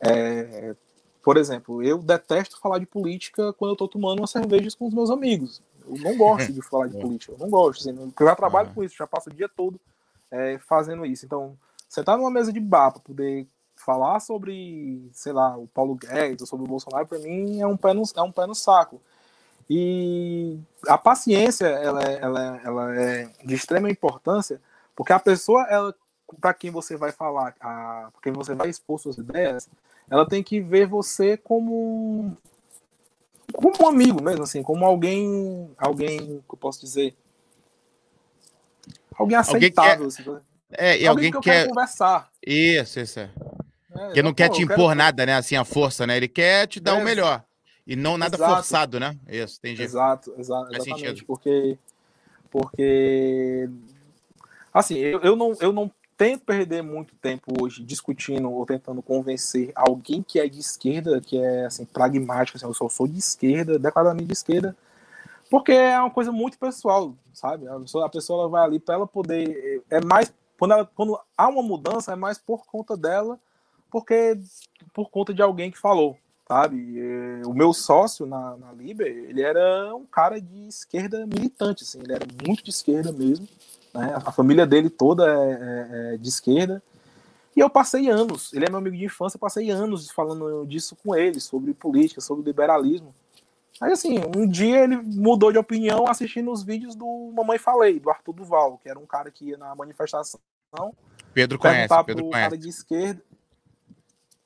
é, 0.00 0.74
por 1.22 1.36
exemplo, 1.36 1.82
eu 1.82 1.98
detesto 1.98 2.58
falar 2.58 2.78
de 2.78 2.86
política 2.86 3.52
quando 3.52 3.70
eu 3.70 3.74
estou 3.74 3.88
tomando 3.88 4.20
uma 4.20 4.26
cerveja 4.26 4.68
com 4.78 4.86
os 4.86 4.94
meus 4.94 5.10
amigos. 5.10 5.60
Eu 5.88 5.98
não 6.02 6.16
gosto 6.16 6.52
de 6.52 6.62
falar 6.62 6.88
de 6.88 6.96
é. 6.98 7.00
política, 7.00 7.32
eu 7.32 7.38
não 7.38 7.50
gosto. 7.50 7.80
Assim, 7.80 7.94
porque 7.94 8.22
eu 8.22 8.26
já 8.26 8.36
trabalho 8.36 8.72
com 8.74 8.84
isso, 8.84 8.96
já 8.96 9.06
passo 9.06 9.30
o 9.30 9.32
dia 9.32 9.48
todo 9.48 9.80
é, 10.30 10.58
fazendo 10.58 11.04
isso. 11.06 11.24
Então, 11.24 11.56
sentar 11.88 12.16
numa 12.16 12.30
mesa 12.30 12.52
de 12.52 12.60
bar 12.60 12.92
para 12.92 13.00
poder 13.00 13.46
falar 13.74 14.20
sobre, 14.20 15.08
sei 15.12 15.32
lá, 15.32 15.56
o 15.56 15.66
Paulo 15.68 15.94
Guedes 15.94 16.42
ou 16.42 16.46
sobre 16.46 16.66
o 16.66 16.68
Bolsonaro, 16.68 17.06
para 17.06 17.18
mim 17.18 17.60
é 17.60 17.66
um, 17.66 17.76
pé 17.76 17.94
no, 17.94 18.02
é 18.14 18.22
um 18.22 18.32
pé 18.32 18.46
no 18.46 18.54
saco. 18.54 19.00
E 19.70 20.58
a 20.86 20.96
paciência, 20.96 21.66
ela 21.66 22.02
é, 22.02 22.18
ela, 22.20 22.60
ela 22.64 22.96
é 22.96 23.30
de 23.44 23.54
extrema 23.54 23.90
importância, 23.90 24.60
porque 24.96 25.12
a 25.12 25.20
pessoa, 25.20 25.66
ela, 25.68 25.94
para 26.40 26.54
quem 26.54 26.70
você 26.70 26.96
vai 26.96 27.12
falar, 27.12 27.52
para 27.52 28.10
quem 28.22 28.32
você 28.32 28.54
vai 28.54 28.68
expor 28.68 28.98
suas 28.98 29.18
ideias, 29.18 29.68
ela 30.10 30.26
tem 30.26 30.42
que 30.42 30.60
ver 30.60 30.86
você 30.86 31.36
como 31.36 32.36
como 33.52 33.74
um 33.82 33.88
amigo 33.88 34.22
mesmo, 34.22 34.42
assim, 34.42 34.62
como 34.62 34.84
alguém, 34.84 35.70
alguém 35.78 36.18
que 36.18 36.54
eu 36.54 36.58
posso 36.58 36.80
dizer, 36.80 37.16
alguém 39.16 39.36
aceitável. 39.36 40.04
Alguém 40.04 40.10
quer... 40.10 40.30
assim, 40.30 40.42
é, 40.70 40.98
e 40.98 41.06
alguém, 41.06 41.26
alguém 41.26 41.32
que, 41.32 41.40
quer 41.40 41.68
conversar. 41.68 42.30
Isso, 42.46 43.00
isso 43.00 43.20
é. 43.20 43.30
é 43.94 44.12
que 44.12 44.22
não 44.22 44.34
quer 44.34 44.50
te 44.50 44.62
impor 44.62 44.76
quero... 44.76 44.94
nada, 44.94 45.26
né? 45.26 45.34
Assim, 45.34 45.56
a 45.56 45.64
força, 45.64 46.06
né? 46.06 46.16
Ele 46.16 46.28
quer 46.28 46.66
te 46.66 46.78
dar 46.78 46.98
é, 46.98 47.00
o 47.00 47.04
melhor. 47.04 47.42
E 47.86 47.96
não 47.96 48.18
nada 48.18 48.36
exato. 48.36 48.54
forçado, 48.54 49.00
né? 49.00 49.16
Isso, 49.26 49.58
tem 49.60 49.74
jeito. 49.74 49.88
Exato, 49.88 50.34
exato 50.38 50.74
exatamente. 50.74 51.08
Sentido. 51.08 51.26
Porque, 51.26 51.78
porque 52.50 53.68
assim, 54.74 54.96
eu, 54.98 55.20
eu, 55.20 55.34
não, 55.34 55.56
eu 55.58 55.72
não 55.72 55.90
tento 56.18 56.44
perder 56.44 56.82
muito 56.82 57.14
tempo 57.14 57.62
hoje 57.62 57.82
discutindo 57.84 58.50
ou 58.50 58.66
tentando 58.66 59.00
convencer 59.00 59.70
alguém 59.72 60.20
que 60.20 60.40
é 60.40 60.48
de 60.48 60.58
esquerda, 60.58 61.20
que 61.20 61.38
é 61.38 61.66
assim, 61.66 61.84
pragmático, 61.84 62.58
assim, 62.58 62.66
eu 62.66 62.74
só 62.74 62.88
sou 62.88 63.06
de 63.06 63.18
esquerda, 63.18 63.78
declaradamente 63.78 64.26
de 64.26 64.32
esquerda, 64.32 64.76
porque 65.48 65.70
é 65.70 65.98
uma 65.98 66.10
coisa 66.10 66.32
muito 66.32 66.58
pessoal, 66.58 67.14
sabe? 67.32 67.68
A 67.68 67.78
pessoa, 67.78 68.06
a 68.06 68.08
pessoa 68.08 68.48
vai 68.48 68.64
ali 68.64 68.80
para 68.80 68.96
ela 68.96 69.06
poder. 69.06 69.82
É 69.88 70.04
mais. 70.04 70.34
Quando, 70.58 70.72
ela, 70.72 70.84
quando 70.84 71.18
há 71.36 71.48
uma 71.48 71.62
mudança, 71.62 72.12
é 72.12 72.16
mais 72.16 72.36
por 72.36 72.66
conta 72.66 72.96
dela, 72.96 73.38
porque 73.88 74.36
por 74.92 75.08
conta 75.10 75.32
de 75.32 75.40
alguém 75.40 75.70
que 75.70 75.78
falou, 75.78 76.18
sabe? 76.48 77.00
O 77.46 77.54
meu 77.54 77.72
sócio 77.72 78.26
na, 78.26 78.56
na 78.56 78.72
Liber, 78.72 79.06
ele 79.06 79.40
era 79.40 79.94
um 79.94 80.04
cara 80.04 80.40
de 80.40 80.66
esquerda 80.66 81.24
militante, 81.26 81.84
assim, 81.84 82.00
ele 82.02 82.12
era 82.12 82.26
muito 82.44 82.64
de 82.64 82.70
esquerda 82.70 83.12
mesmo. 83.12 83.46
Né? 83.94 84.12
A 84.14 84.32
família 84.32 84.66
dele 84.66 84.90
toda 84.90 85.24
é, 85.26 85.52
é, 85.52 86.14
é, 86.14 86.16
de 86.16 86.28
esquerda. 86.28 86.82
E 87.56 87.60
eu 87.60 87.68
passei 87.68 88.08
anos, 88.08 88.52
ele 88.52 88.66
é 88.66 88.68
meu 88.68 88.78
amigo 88.78 88.96
de 88.96 89.04
infância, 89.04 89.36
eu 89.36 89.40
passei 89.40 89.68
anos 89.70 90.10
falando 90.10 90.64
disso 90.64 90.96
com 90.96 91.16
ele, 91.16 91.40
sobre 91.40 91.74
política, 91.74 92.20
sobre 92.20 92.44
liberalismo. 92.44 93.12
Aí 93.80 93.92
assim, 93.92 94.20
um 94.36 94.46
dia 94.46 94.84
ele 94.84 94.96
mudou 94.96 95.50
de 95.50 95.58
opinião 95.58 96.08
assistindo 96.08 96.52
os 96.52 96.62
vídeos 96.62 96.94
do 96.94 97.32
Mamãe 97.34 97.58
Falei, 97.58 97.98
do 97.98 98.10
Arthur 98.10 98.32
Duval, 98.32 98.78
que 98.78 98.88
era 98.88 98.98
um 98.98 99.06
cara 99.06 99.30
que 99.30 99.46
ia 99.46 99.56
na 99.56 99.74
manifestação. 99.74 100.40
Pedro 101.32 101.58
conhece, 101.58 102.04
Pedro 102.04 102.24
conhece. 102.24 102.42
cara 102.42 102.58
de 102.58 102.68
esquerda. 102.68 103.22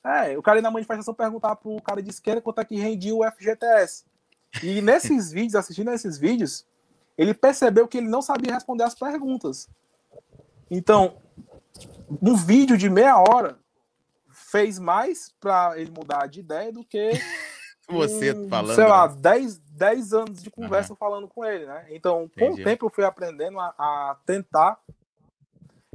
É, 0.03 0.37
o 0.37 0.41
cara 0.41 0.57
ia 0.57 0.61
na 0.61 0.71
manifestação 0.71 1.13
perguntar 1.13 1.55
pro 1.55 1.81
cara 1.81 2.01
de 2.01 2.09
esquerda 2.09 2.41
quanto 2.41 2.61
é 2.61 2.65
que 2.65 2.75
rendia 2.75 3.15
o 3.15 3.23
FGTS. 3.23 4.05
E 4.61 4.81
nesses 4.81 5.31
vídeos, 5.33 5.55
assistindo 5.55 5.91
esses 5.91 6.17
vídeos, 6.17 6.65
ele 7.17 7.33
percebeu 7.33 7.87
que 7.87 7.97
ele 7.97 8.07
não 8.07 8.21
sabia 8.21 8.53
responder 8.53 8.83
as 8.83 8.95
perguntas. 8.95 9.69
Então, 10.69 11.17
um 12.21 12.35
vídeo 12.35 12.77
de 12.77 12.89
meia 12.89 13.17
hora 13.17 13.57
fez 14.29 14.79
mais 14.79 15.33
para 15.39 15.79
ele 15.79 15.91
mudar 15.91 16.27
de 16.27 16.39
ideia 16.39 16.71
do 16.71 16.83
que 16.83 17.11
você 17.87 18.33
um, 18.33 18.49
falando. 18.49 18.75
Sei 18.75 18.87
lá, 18.87 19.07
10, 19.07 19.57
né? 19.57 19.63
10 19.73 20.13
anos 20.13 20.43
de 20.43 20.51
conversa 20.51 20.93
uhum. 20.93 20.97
falando 20.97 21.27
com 21.27 21.43
ele, 21.43 21.65
né? 21.65 21.87
Então, 21.89 22.23
Entendi. 22.23 22.55
com 22.55 22.61
o 22.61 22.63
tempo 22.63 22.85
eu 22.85 22.89
fui 22.89 23.03
aprendendo 23.03 23.59
a, 23.59 23.73
a, 23.77 24.17
tentar 24.25 24.79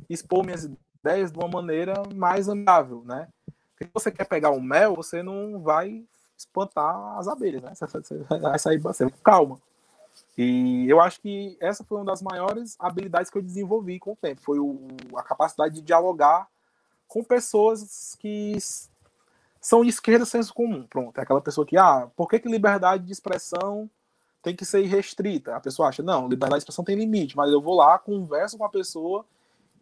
expor 0.09 0.45
minhas 0.45 0.69
ideias 1.01 1.31
de 1.31 1.39
uma 1.39 1.49
maneira 1.49 1.95
mais 2.15 2.49
amigável, 2.49 3.03
né? 3.05 3.29
Porque 3.71 3.85
se 3.85 3.91
você 3.93 4.11
quer 4.11 4.25
pegar 4.25 4.51
o 4.51 4.61
mel, 4.61 4.95
você 4.95 5.23
não 5.23 5.61
vai 5.61 6.05
espantar 6.37 7.19
as 7.19 7.29
abelhas, 7.29 7.63
né? 7.63 7.73
Você 7.75 8.17
vai 8.41 8.59
sair 8.59 8.79
bastante 8.79 9.15
calma. 9.23 9.61
E 10.39 10.89
eu 10.89 11.01
acho 11.01 11.21
que 11.21 11.59
essa 11.61 11.83
foi 11.83 11.99
uma 11.99 12.05
das 12.05 12.23
maiores 12.23 12.77
habilidades 12.79 13.29
que 13.29 13.37
eu 13.37 13.43
desenvolvi 13.43 13.99
com 13.99 14.13
o 14.13 14.17
tempo. 14.17 14.41
Foi 14.41 14.61
o, 14.61 14.87
a 15.17 15.23
capacidade 15.25 15.75
de 15.75 15.83
dialogar 15.83 16.47
com 17.09 17.25
pessoas 17.25 18.17
que 18.21 18.57
são 19.61 19.83
de 19.83 19.89
esquerda 19.89 20.25
senso 20.25 20.55
comum. 20.55 20.87
Pronto, 20.87 21.19
é 21.19 21.23
aquela 21.23 21.41
pessoa 21.41 21.67
que, 21.67 21.77
ah, 21.77 22.09
por 22.15 22.29
que, 22.29 22.39
que 22.39 22.49
liberdade 22.49 23.05
de 23.05 23.13
expressão 23.13 23.91
tem 24.41 24.55
que 24.55 24.65
ser 24.65 24.81
restrita? 24.87 25.57
A 25.57 25.61
pessoa 25.61 25.89
acha, 25.89 26.05
não, 26.05 26.29
liberdade 26.29 26.61
de 26.61 26.63
expressão 26.63 26.85
tem 26.85 26.95
limite, 26.95 27.37
mas 27.37 27.51
eu 27.51 27.61
vou 27.61 27.75
lá, 27.75 27.99
converso 27.99 28.57
com 28.57 28.65
a 28.65 28.69
pessoa 28.69 29.27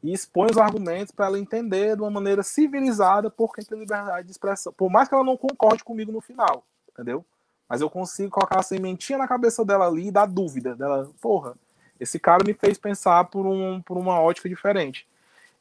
e 0.03 0.11
exponho 0.11 0.53
os 0.53 0.57
argumentos 0.57 1.13
para 1.13 1.27
ela 1.27 1.39
entender 1.39 1.97
de 1.97 2.01
uma 2.01 2.11
maneira 2.11 2.43
civilizada 2.43 3.29
por 3.29 3.55
que, 3.55 3.63
que 3.63 3.75
liberdade 3.75 4.25
de 4.25 4.33
expressão, 4.33 4.73
por 4.73 4.89
mais 4.89 5.07
que 5.07 5.15
ela 5.15 5.25
não 5.25 5.37
concorde 5.37 5.85
comigo 5.85 6.11
no 6.11 6.23
final, 6.23 6.65
entendeu? 6.91 7.23
Mas 7.69 7.81
eu 7.81 7.91
consigo 7.91 8.31
colocar 8.31 8.61
a 8.61 8.63
sementinha 8.63 9.19
na 9.19 9.27
cabeça 9.27 9.65
dela 9.65 9.87
ali 9.87 10.09
e 10.09 10.13
dar 10.13 10.27
dúvida 10.27 10.75
dela. 10.75 11.11
Porra, 11.21 11.55
esse 11.99 12.19
cara 12.19 12.45
me 12.45 12.55
fez 12.55 12.79
pensar 12.79 13.25
por, 13.25 13.47
um, 13.47 13.81
por 13.83 13.97
uma 13.97 14.21
ótica 14.21 14.49
diferente. 14.49 15.07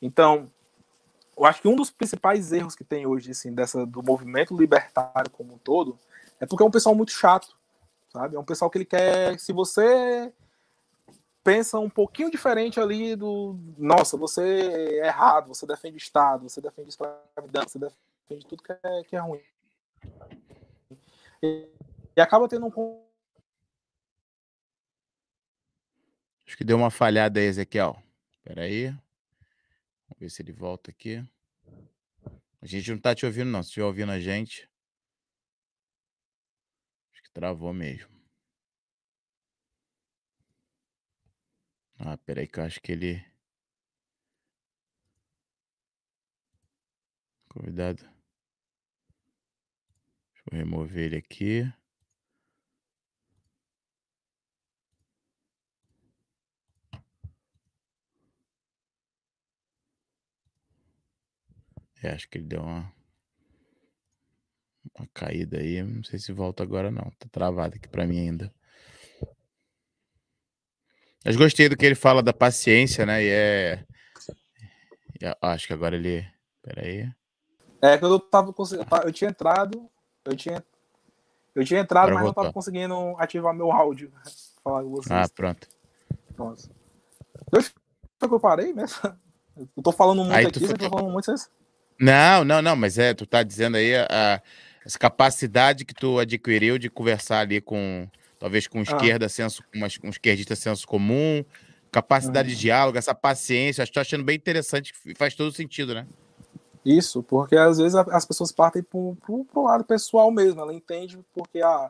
Então, 0.01 0.49
eu 1.37 1.45
acho 1.45 1.61
que 1.61 1.67
um 1.67 1.75
dos 1.75 1.89
principais 1.89 2.51
erros 2.51 2.75
que 2.75 2.83
tem 2.83 3.05
hoje, 3.05 3.31
assim, 3.31 3.53
dessa, 3.53 3.85
do 3.85 4.03
movimento 4.03 4.55
libertário 4.55 5.31
como 5.31 5.55
um 5.55 5.57
todo, 5.57 5.97
é 6.39 6.45
porque 6.45 6.63
é 6.63 6.65
um 6.65 6.71
pessoal 6.71 6.95
muito 6.95 7.11
chato, 7.11 7.55
sabe? 8.09 8.35
É 8.35 8.39
um 8.39 8.45
pessoal 8.45 8.69
que 8.69 8.77
ele 8.77 8.85
quer, 8.85 9.39
se 9.39 9.51
você 9.51 10.31
pensa 11.43 11.77
um 11.77 11.89
pouquinho 11.89 12.31
diferente 12.31 12.79
ali 12.79 13.15
do, 13.15 13.55
nossa, 13.77 14.17
você 14.17 14.41
é 14.41 15.07
errado, 15.07 15.47
você 15.47 15.65
defende 15.65 15.97
Estado, 15.97 16.49
você 16.49 16.59
defende 16.59 16.89
escravidão, 16.89 17.63
você 17.67 17.77
defende 17.77 18.45
tudo 18.47 18.63
que 18.63 18.71
é, 18.71 19.03
que 19.03 19.15
é 19.15 19.19
ruim. 19.19 19.41
E 21.43 21.69
acaba 22.21 22.47
tendo 22.47 22.67
um. 22.67 23.05
Acho 26.47 26.57
que 26.57 26.63
deu 26.63 26.77
uma 26.77 26.91
falhada 26.91 27.39
aí, 27.39 27.47
Ezequiel. 27.47 28.01
Espera 28.31 28.61
aí. 28.61 28.87
Vamos 28.87 30.19
ver 30.19 30.29
se 30.29 30.41
ele 30.41 30.51
volta 30.53 30.91
aqui. 30.91 31.17
A 32.61 32.65
gente 32.67 32.91
não 32.91 32.99
tá 32.99 33.13
te 33.13 33.25
ouvindo, 33.25 33.51
não. 33.51 33.61
Se 33.61 33.69
estiver 33.69 33.85
ouvindo 33.85 34.11
a 34.11 34.19
gente. 34.19 34.69
Acho 37.11 37.23
que 37.23 37.31
travou 37.31 37.73
mesmo. 37.73 38.09
Ah, 41.99 42.17
peraí 42.17 42.47
que 42.47 42.59
eu 42.59 42.63
acho 42.63 42.81
que 42.81 42.91
ele. 42.91 43.25
Convidado. 47.49 48.01
Deixa 50.33 50.43
eu 50.51 50.57
remover 50.57 51.03
ele 51.05 51.17
aqui. 51.17 51.63
É, 62.05 62.11
acho 62.11 62.29
que 62.29 62.37
ele 62.37 62.45
deu 62.45 62.61
uma, 62.61 62.93
uma 64.93 65.07
caída 65.11 65.57
aí. 65.57 65.81
Não 65.81 66.03
sei 66.03 66.19
se 66.19 66.31
volta 66.31 66.61
agora, 66.61 66.91
não. 66.91 67.11
Tá 67.17 67.27
travado 67.31 67.75
aqui 67.75 67.87
para 67.87 68.05
mim 68.05 68.19
ainda. 68.19 68.53
Mas 71.25 71.35
gostei 71.35 71.67
do 71.67 71.75
que 71.75 71.83
ele 71.83 71.95
fala 71.95 72.21
da 72.21 72.31
paciência, 72.31 73.07
né? 73.07 73.23
E 73.23 73.29
é. 73.29 73.85
Acho 75.41 75.65
que 75.65 75.73
agora 75.73 75.95
ele. 75.95 76.23
Peraí. 76.61 77.11
É, 77.81 77.97
quando 77.97 78.13
eu 78.15 78.19
tava 78.19 78.53
Eu 79.03 79.11
tinha 79.11 79.31
entrado. 79.31 79.89
Eu 80.23 80.35
tinha. 80.35 80.63
Eu 81.55 81.65
tinha 81.65 81.79
entrado, 81.79 82.09
agora 82.09 82.15
mas 82.15 82.23
voltou. 82.25 82.43
não 82.43 82.49
tava 82.49 82.53
conseguindo 82.53 83.15
ativar 83.17 83.55
meu 83.55 83.71
áudio. 83.71 84.11
Falar 84.63 84.83
com 84.83 84.91
vocês. 84.91 85.11
Ah, 85.11 85.27
pronto. 85.33 85.67
Nossa. 86.37 86.69
Deixa 87.51 87.71
que 88.19 88.25
eu 88.25 88.39
parei 88.39 88.73
mesmo. 88.73 88.95
Eu 89.55 89.81
tô 89.81 89.93
falando 89.93 90.17
muito 90.21 90.35
aí 90.35 90.45
aqui, 90.47 90.59
você 90.59 90.73
tá 90.73 90.89
falando 90.89 91.13
muito. 91.13 91.31
Não, 91.99 92.43
não, 92.43 92.61
não, 92.61 92.75
mas 92.75 92.97
é, 92.97 93.13
tu 93.13 93.25
tá 93.25 93.41
dizendo 93.41 93.77
aí 93.77 93.95
a, 93.95 94.41
essa 94.85 94.99
capacidade 94.99 95.85
que 95.85 95.93
tu 95.93 96.19
adquiriu 96.19 96.77
de 96.77 96.89
conversar 96.89 97.39
ali 97.39 97.61
com, 97.61 98.07
talvez 98.39 98.67
com 98.67 98.79
ah. 98.79 98.83
esquerda, 98.83 99.25
ah. 99.25 99.29
senso, 99.29 99.63
uma, 99.73 99.87
um 100.03 100.09
esquerdista 100.09 100.55
senso 100.55 100.87
comum, 100.87 101.43
capacidade 101.91 102.49
de 102.49 102.55
diálogo, 102.55 102.97
essa 102.97 103.15
paciência, 103.15 103.81
acho 103.81 103.91
que 103.91 103.95
tô 103.95 104.01
achando 104.01 104.23
bem 104.23 104.35
interessante, 104.35 104.93
faz 105.17 105.33
todo 105.33 105.51
sentido, 105.51 105.93
né? 105.93 106.05
Isso, 106.85 107.23
porque 107.23 107.55
às 107.55 107.79
vezes 107.79 107.95
as 107.95 108.25
pessoas 108.25 108.51
partem 108.51 108.83
pro, 108.83 109.17
pro, 109.25 109.43
pro 109.45 109.63
lado 109.63 109.83
pessoal 109.83 110.29
mesmo, 110.29 110.61
ela 110.61 110.73
entende 110.73 111.17
porque 111.33 111.59
a, 111.59 111.89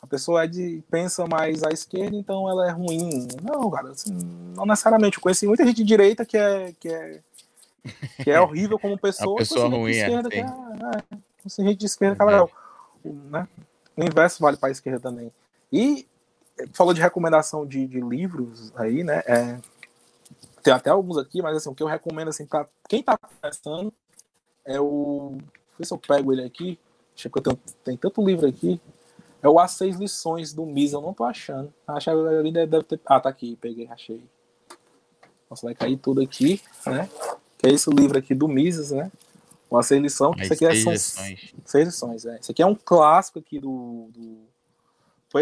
a 0.00 0.06
pessoa 0.06 0.44
é 0.44 0.46
de, 0.46 0.84
pensa 0.88 1.26
mais 1.26 1.64
à 1.64 1.70
esquerda, 1.70 2.14
então 2.14 2.48
ela 2.48 2.68
é 2.68 2.70
ruim. 2.70 3.26
Não, 3.42 3.68
cara, 3.70 3.90
assim, 3.90 4.12
não 4.54 4.66
necessariamente. 4.66 5.16
Eu 5.16 5.22
conheci 5.22 5.46
muita 5.46 5.64
gente 5.64 5.78
de 5.78 5.84
direita 5.84 6.24
que 6.24 6.36
é, 6.36 6.72
que 6.78 6.88
é, 6.88 7.20
que 8.22 8.30
é 8.30 8.40
horrível 8.40 8.78
como 8.78 8.98
pessoa. 8.98 9.36
Pessoa 9.36 9.68
ruim, 9.68 9.92
de 9.92 9.98
esquerda, 9.98 10.28
é, 10.32 10.38
é, 10.38 10.44
é, 10.44 11.64
gente 11.64 11.78
de 11.78 11.86
esquerda 11.86 12.16
que 12.16 12.22
é 12.22 12.24
legal. 12.24 12.50
Né? 13.04 13.48
O 13.96 14.02
inverso 14.02 14.42
vale 14.42 14.56
para 14.56 14.70
a 14.70 14.72
esquerda 14.72 15.00
também. 15.00 15.30
E 15.72 16.08
falou 16.72 16.94
de 16.94 17.00
recomendação 17.00 17.66
de, 17.66 17.86
de 17.86 18.00
livros 18.00 18.72
aí, 18.76 19.04
né? 19.04 19.22
É, 19.26 19.58
tem 20.62 20.72
até 20.72 20.90
alguns 20.90 21.18
aqui, 21.18 21.42
mas 21.42 21.56
assim, 21.56 21.68
o 21.68 21.74
que 21.74 21.82
eu 21.82 21.86
recomendo 21.86 22.28
assim, 22.28 22.46
para 22.46 22.66
quem 22.88 23.00
está 23.00 23.18
começando 23.18 23.92
é 24.64 24.80
o. 24.80 25.36
Deixa 25.36 25.42
eu 25.42 25.78
ver 25.78 25.86
se 25.86 25.94
eu 25.94 25.98
pego 25.98 26.32
ele 26.32 26.44
aqui. 26.44 26.78
Que 27.14 27.28
eu 27.28 27.42
tenho, 27.42 27.58
tem 27.84 27.96
tanto 27.96 28.24
livro 28.24 28.48
aqui. 28.48 28.80
É 29.42 29.48
o 29.48 29.58
As 29.58 29.72
Seis 29.72 29.96
Lições 29.96 30.52
do 30.52 30.64
Mises, 30.64 30.94
eu 30.94 31.02
não 31.02 31.12
tô 31.12 31.22
achando. 31.22 31.72
Acho 31.86 32.10
que 32.10 32.52
deve 32.52 32.82
ter. 32.84 33.00
Ah, 33.04 33.20
tá 33.20 33.28
aqui, 33.28 33.56
peguei, 33.60 33.86
achei. 33.88 34.24
Nossa, 35.50 35.66
vai 35.66 35.74
cair 35.74 35.98
tudo 35.98 36.22
aqui, 36.22 36.62
né? 36.86 37.08
Que 37.64 37.70
é 37.70 37.72
esse 37.72 37.88
livro 37.88 38.18
aqui 38.18 38.34
do 38.34 38.46
Mises, 38.46 38.90
né? 38.90 39.10
O 39.70 39.78
As 39.78 39.86
Seis 39.86 40.02
Lições. 40.02 40.42
Isso 40.42 40.52
aqui 40.52 40.66
é, 40.66 40.74
são 40.74 40.94
seis 41.64 41.86
lições, 41.86 42.26
é. 42.26 42.38
Isso 42.38 42.52
aqui 42.52 42.62
é 42.62 42.66
um 42.66 42.74
clássico 42.74 43.38
aqui 43.38 43.58
do, 43.58 44.10
do. 44.12 44.38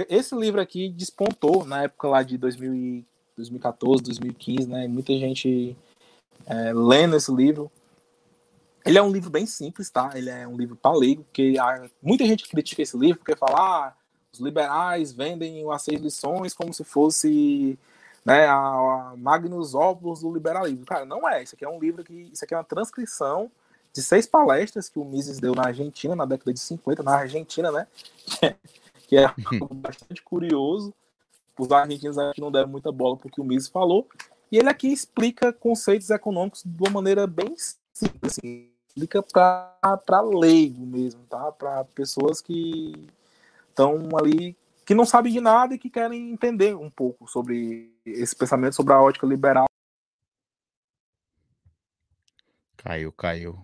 Esse 0.09 0.35
livro 0.37 0.61
aqui 0.61 0.89
despontou 0.89 1.65
na 1.65 1.83
época 1.83 2.09
lá 2.09 2.23
de 2.23 2.39
2000 2.39 3.05
2014, 3.37 4.03
2015, 4.03 4.69
né? 4.69 4.87
Muita 4.87 5.13
gente 5.15 5.77
é, 6.47 6.73
lendo 6.73 7.17
esse 7.17 7.35
livro. 7.35 7.71
Ele 8.85 8.99
é 8.99 9.03
um 9.03 9.11
livro 9.11 9.31
bem 9.31 9.47
simples, 9.47 9.91
tá? 9.91 10.11
Ele 10.15 10.29
é 10.31 10.47
um 10.47 10.57
livro 10.57 10.77
para 10.77 10.97
leigo, 10.97 11.25
que 11.33 11.55
muita 12.03 12.25
gente 12.25 12.49
critica 12.49 12.83
esse 12.83 12.97
livro 12.97 13.19
porque 13.19 13.37
fala, 13.37 13.59
ah, 13.59 13.95
os 14.33 14.39
liberais 14.39 15.13
vendem 15.13 15.65
as 15.73 15.83
seis 15.83 16.01
lições 16.01 16.55
como 16.55 16.73
se 16.73 16.85
fosse 16.85 17.79
né, 18.25 18.47
a, 18.47 18.57
a 18.57 19.15
Magnus 19.17 19.75
Opus 19.75 20.21
do 20.21 20.33
liberalismo. 20.33 20.85
Cara, 20.85 21.05
não 21.05 21.29
é. 21.29 21.43
Isso 21.43 21.55
aqui 21.55 21.65
é 21.65 21.69
um 21.69 21.81
livro 21.81 22.05
que. 22.05 22.31
Isso 22.33 22.45
aqui 22.45 22.55
é 22.55 22.57
uma 22.57 22.65
transcrição 22.65 23.51
de 23.93 24.03
seis 24.03 24.27
palestras 24.27 24.89
que 24.89 24.99
o 24.99 25.05
Mises 25.05 25.39
deu 25.39 25.55
na 25.55 25.67
Argentina 25.67 26.17
na 26.17 26.25
década 26.25 26.53
de 26.53 26.61
50, 26.61 27.03
na 27.03 27.17
Argentina, 27.17 27.71
né? 27.71 27.87
que 29.07 29.17
é 29.17 29.25
algo 29.25 29.75
bastante 29.75 30.23
curioso. 30.23 30.95
Os 31.59 31.71
argentinos 31.71 32.19
aqui 32.19 32.41
não 32.41 32.51
deram 32.51 32.69
muita 32.69 32.91
bola 32.91 33.17
porque 33.17 33.41
o 33.41 33.45
Mises 33.45 33.69
falou. 33.69 34.09
E 34.51 34.59
ele 34.59 34.69
aqui 34.69 34.89
explica 34.89 35.53
conceitos 35.53 36.11
econômicos 36.11 36.63
de 36.65 36.83
uma 36.83 36.91
maneira 36.91 37.27
bem 37.27 37.55
simples, 37.93 38.39
assim, 38.39 38.71
explica 38.89 39.23
para 39.23 40.21
leigo 40.21 40.85
mesmo, 40.87 41.23
tá? 41.29 41.51
Para 41.53 41.85
pessoas 41.85 42.41
que 42.41 43.09
estão 43.71 44.09
ali 44.19 44.57
que 44.85 44.95
não 44.95 45.05
sabem 45.05 45.33
de 45.33 45.41
nada 45.41 45.75
e 45.75 45.79
que 45.79 45.91
querem 45.91 46.31
entender 46.31 46.77
um 46.77 46.91
pouco 46.91 47.27
sobre 47.27 47.93
esse 48.05 48.35
pensamento 48.35 48.75
sobre 48.75 48.93
a 48.93 49.01
ótica 49.01 49.27
liberal. 49.27 49.67
Caiu, 52.77 53.13
caiu. 53.13 53.59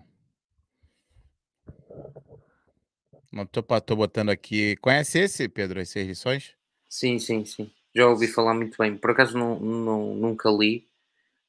Não 3.31 3.45
tô, 3.45 3.61
tô 3.81 3.95
botando 3.95 4.29
aqui. 4.29 4.75
Conhece 4.77 5.19
esse, 5.19 5.47
Pedro, 5.47 5.79
essas 5.79 6.05
lições? 6.05 6.55
Sim, 6.87 7.19
sim, 7.19 7.45
sim. 7.45 7.71
Já 7.93 8.07
ouvi 8.07 8.27
falar 8.27 8.53
muito 8.53 8.77
bem. 8.77 8.97
Por 8.97 9.11
acaso 9.11 9.37
não, 9.37 9.59
não, 9.59 10.15
nunca 10.15 10.49
li, 10.49 10.87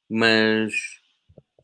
mas 0.09 1.00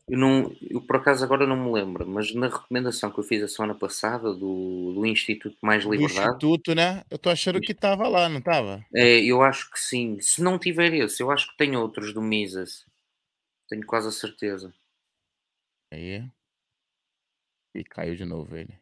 eu, 0.08 0.18
não, 0.18 0.56
eu 0.70 0.80
por 0.80 0.96
acaso 0.96 1.22
agora 1.24 1.46
não 1.46 1.56
me 1.56 1.70
lembro, 1.70 2.06
mas 2.08 2.34
na 2.34 2.48
recomendação 2.48 3.10
que 3.10 3.18
eu 3.18 3.24
fiz 3.24 3.42
a 3.42 3.48
semana 3.48 3.74
passada 3.74 4.32
do, 4.32 4.92
do 4.94 5.06
Instituto 5.06 5.56
Mais 5.62 5.84
Liberdade. 5.84 6.14
Do 6.14 6.20
Instituto, 6.20 6.74
né? 6.74 7.04
Eu 7.10 7.16
estou 7.16 7.30
achando 7.30 7.60
que 7.60 7.72
estava 7.72 8.08
lá, 8.08 8.28
não 8.28 8.38
estava? 8.38 8.84
É, 8.94 9.20
eu 9.22 9.42
acho 9.42 9.70
que 9.70 9.78
sim. 9.78 10.18
Se 10.20 10.42
não 10.42 10.58
tiver 10.58 10.94
esse, 10.94 11.22
eu 11.22 11.30
acho 11.30 11.50
que 11.50 11.56
tem 11.56 11.76
outros 11.76 12.14
do 12.14 12.22
Mises. 12.22 12.86
Tenho 13.68 13.84
quase 13.86 14.08
a 14.08 14.12
certeza. 14.12 14.72
Aí. 15.92 16.24
E 17.74 17.84
caiu 17.84 18.16
de 18.16 18.24
novo 18.24 18.56
ele. 18.56 18.78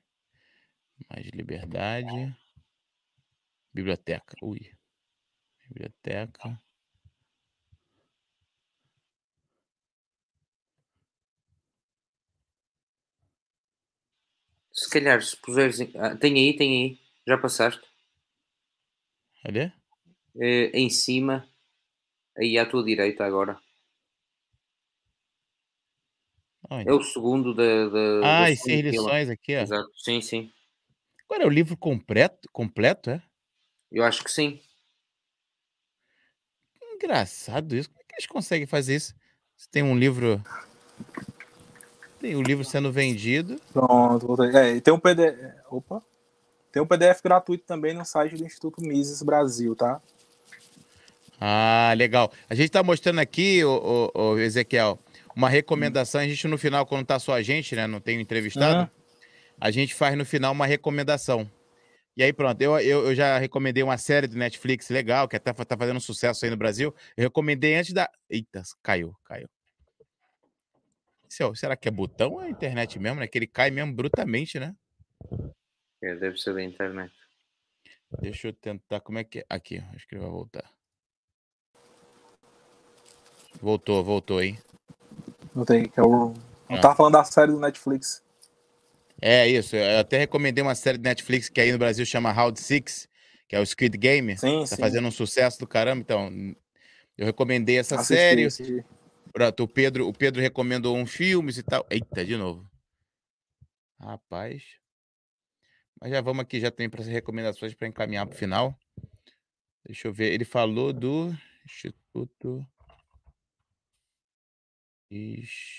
Mais 1.11 1.27
liberdade. 1.35 2.35
Biblioteca. 3.75 4.37
Ui. 4.43 4.71
Biblioteca. 5.69 6.61
Se 14.77 14.91
calhar, 14.91 15.23
se 15.23 15.35
puseres. 15.39 15.81
Ah, 15.97 16.15
tem 16.15 16.35
aí, 16.35 16.55
tem 16.55 16.85
aí. 16.85 16.99
Já 17.27 17.39
passaste? 17.39 17.83
Olha. 19.47 19.73
Uh, 20.35 20.71
em 20.75 20.91
cima. 20.91 21.49
Aí 22.37 22.59
à 22.59 22.67
tua 22.67 22.85
direita 22.85 23.25
agora. 23.25 23.59
Olha. 26.69 26.91
É 26.91 26.93
o 26.93 27.03
segundo 27.03 27.55
da. 27.55 27.89
da 27.89 28.43
ah, 28.43 28.51
e 28.51 28.57
sem 28.57 28.83
lições 28.83 29.31
aqui, 29.31 29.57
ó. 29.57 29.61
Exato, 29.61 29.91
sim, 29.97 30.21
sim. 30.21 30.53
Agora 31.25 31.45
é 31.45 31.47
o 31.47 31.51
livro 31.51 31.77
completo, 31.77 32.49
completo, 32.53 33.11
é? 33.11 33.23
Eu 33.91 34.05
acho 34.05 34.23
que 34.23 34.31
sim. 34.31 34.61
Engraçado 36.95 37.75
isso. 37.75 37.89
Como 37.89 38.01
é 38.03 38.05
que 38.05 38.15
eles 38.15 38.27
conseguem 38.27 38.67
fazer 38.67 38.97
isso? 38.97 39.15
Se 39.57 39.69
tem 39.71 39.83
um 39.83 39.97
livro 39.97 40.43
tem 42.27 42.35
o 42.35 42.43
livro 42.43 42.65
sendo 42.65 42.91
vendido. 42.91 43.61
Pronto, 43.73 44.43
é, 44.43 44.81
tem 44.81 44.93
um 44.93 44.99
PDF. 44.99 45.37
Opa! 45.71 46.03
Tem 46.73 46.83
um 46.83 46.87
PDF 46.87 47.23
gratuito 47.23 47.65
também 47.65 47.95
no 47.95 48.05
site 48.05 48.35
do 48.35 48.45
Instituto 48.45 48.83
Mises 48.83 49.23
Brasil, 49.23 49.77
tá? 49.77 50.01
Ah, 51.41 51.95
legal. 51.97 52.33
A 52.51 52.55
gente 52.55 52.67
está 52.67 52.83
mostrando 52.83 53.21
aqui, 53.21 53.65
o, 53.65 54.11
o, 54.15 54.21
o, 54.21 54.39
Ezequiel, 54.39 54.99
uma 55.35 55.49
recomendação. 55.49 56.21
A 56.21 56.27
gente 56.27 56.49
no 56.49 56.59
final, 56.59 56.85
quando 56.85 57.07
tá 57.07 57.19
só 57.19 57.35
a 57.35 57.43
gente, 57.43 57.77
né? 57.77 57.87
Não 57.87 58.01
tem 58.01 58.21
entrevistado, 58.21 58.81
uhum. 58.81 58.89
a 59.61 59.71
gente 59.71 59.95
faz 59.95 60.19
no 60.19 60.25
final 60.25 60.53
uma 60.53 60.67
recomendação. 60.67 61.49
E 62.17 62.23
aí, 62.23 62.33
pronto, 62.33 62.61
eu, 62.61 62.79
eu, 62.81 63.07
eu, 63.07 63.15
já 63.15 63.39
recomendei 63.39 63.83
uma 63.83 63.99
série 63.99 64.27
do 64.27 64.37
Netflix 64.37 64.89
legal, 64.89 65.29
que 65.29 65.37
até 65.37 65.53
tá 65.53 65.77
fazendo 65.77 66.01
sucesso 66.01 66.45
aí 66.45 66.51
no 66.51 66.57
Brasil. 66.57 66.95
Eu 67.17 67.25
recomendei 67.25 67.77
antes 67.77 67.93
da. 67.93 68.11
Eita, 68.29 68.63
caiu, 68.83 69.15
caiu. 69.25 69.49
Será 71.29 71.77
que 71.77 71.89
é 71.89 71.91
botão 71.91 72.33
ou 72.33 72.43
é 72.43 72.49
internet 72.49 72.99
mesmo, 72.99 73.21
né? 73.21 73.27
Que 73.27 73.39
ele 73.39 73.47
cai 73.47 73.71
mesmo 73.71 73.93
brutamente, 73.93 74.59
né? 74.59 74.75
É, 76.03 76.15
deve 76.15 76.39
ser 76.39 76.55
da 76.55 76.63
internet. 76.63 77.13
Deixa 78.21 78.49
eu 78.49 78.53
tentar. 78.53 79.01
Como 79.01 79.19
é 79.19 79.25
que 79.25 79.41
é? 79.41 79.47
Aqui, 79.49 79.83
acho 79.95 80.07
que 80.07 80.15
ele 80.15 80.23
vai 80.23 80.31
voltar. 80.31 80.71
Voltou, 83.61 84.05
voltou, 84.05 84.43
hein? 84.43 84.59
Voltei, 85.55 85.89
que 85.89 85.99
é 85.99 86.03
o. 86.03 86.35
Não 86.69 86.79
ah. 86.79 86.81
tava 86.81 86.95
falando 86.95 87.15
da 87.15 87.25
série 87.25 87.53
do 87.53 87.61
Netflix. 87.61 88.23
É 89.21 89.49
isso, 89.49 89.75
eu 89.75 89.99
até 89.99 90.19
recomendei 90.19 90.63
uma 90.63 90.75
série 90.75 90.99
do 90.99 91.05
Netflix 91.05 91.49
que 91.49 91.61
aí 91.61 91.73
no 91.73 91.79
Brasil 91.79 92.05
chama 92.05 92.31
Round 92.31 92.61
Six, 92.61 93.09
que 93.49 93.57
é 93.57 93.61
o 93.61 93.65
Squid 93.65 93.97
Game. 93.97 94.37
Sim, 94.37 94.61
tá 94.61 94.67
sim. 94.67 94.77
fazendo 94.77 95.09
um 95.09 95.11
sucesso 95.11 95.59
do 95.59 95.67
caramba, 95.67 96.03
então 96.03 96.31
eu 97.17 97.25
recomendei 97.25 97.79
essa 97.79 97.95
assisti, 97.95 98.15
série. 98.15 98.45
Assisti. 98.45 98.85
Pronto, 99.37 99.65
o 99.65 99.69
Pedro, 99.69 100.09
o 100.09 100.15
Pedro 100.15 100.41
recomendou 100.41 100.97
um 100.97 101.05
filme 101.05 101.53
e 101.53 101.63
tal. 101.63 101.87
Eita, 101.91 102.25
de 102.25 102.39
novo. 102.39 102.67
Rapaz. 104.01 104.65
Mas 106.01 106.11
já 106.11 106.23
vamos 106.23 106.41
aqui, 106.41 106.59
já 106.59 106.71
tem 106.71 106.89
para 106.89 107.03
as 107.03 107.07
recomendações 107.07 107.75
para 107.75 107.87
encaminhar 107.87 108.27
para 108.27 108.35
o 108.35 108.39
final. 108.39 108.75
Deixa 109.85 110.09
eu 110.09 110.13
ver. 110.15 110.33
Ele 110.33 110.47
falou 110.47 110.91
do 110.91 111.37
Instituto. 111.67 112.67
Instituto 115.11 115.77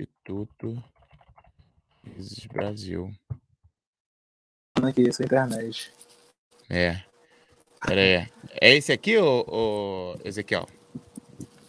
Instituto 0.00 0.82
Mises 2.02 2.44
Brasil. 2.46 3.08
Aqui, 4.82 5.08
essa 5.08 5.22
internet. 5.22 5.92
É. 6.68 7.04
Pera 7.86 8.00
aí. 8.00 8.28
É 8.60 8.74
esse 8.74 8.90
aqui, 8.90 9.16
ô, 9.16 9.44
ô 9.46 10.18
Ezequiel? 10.24 10.66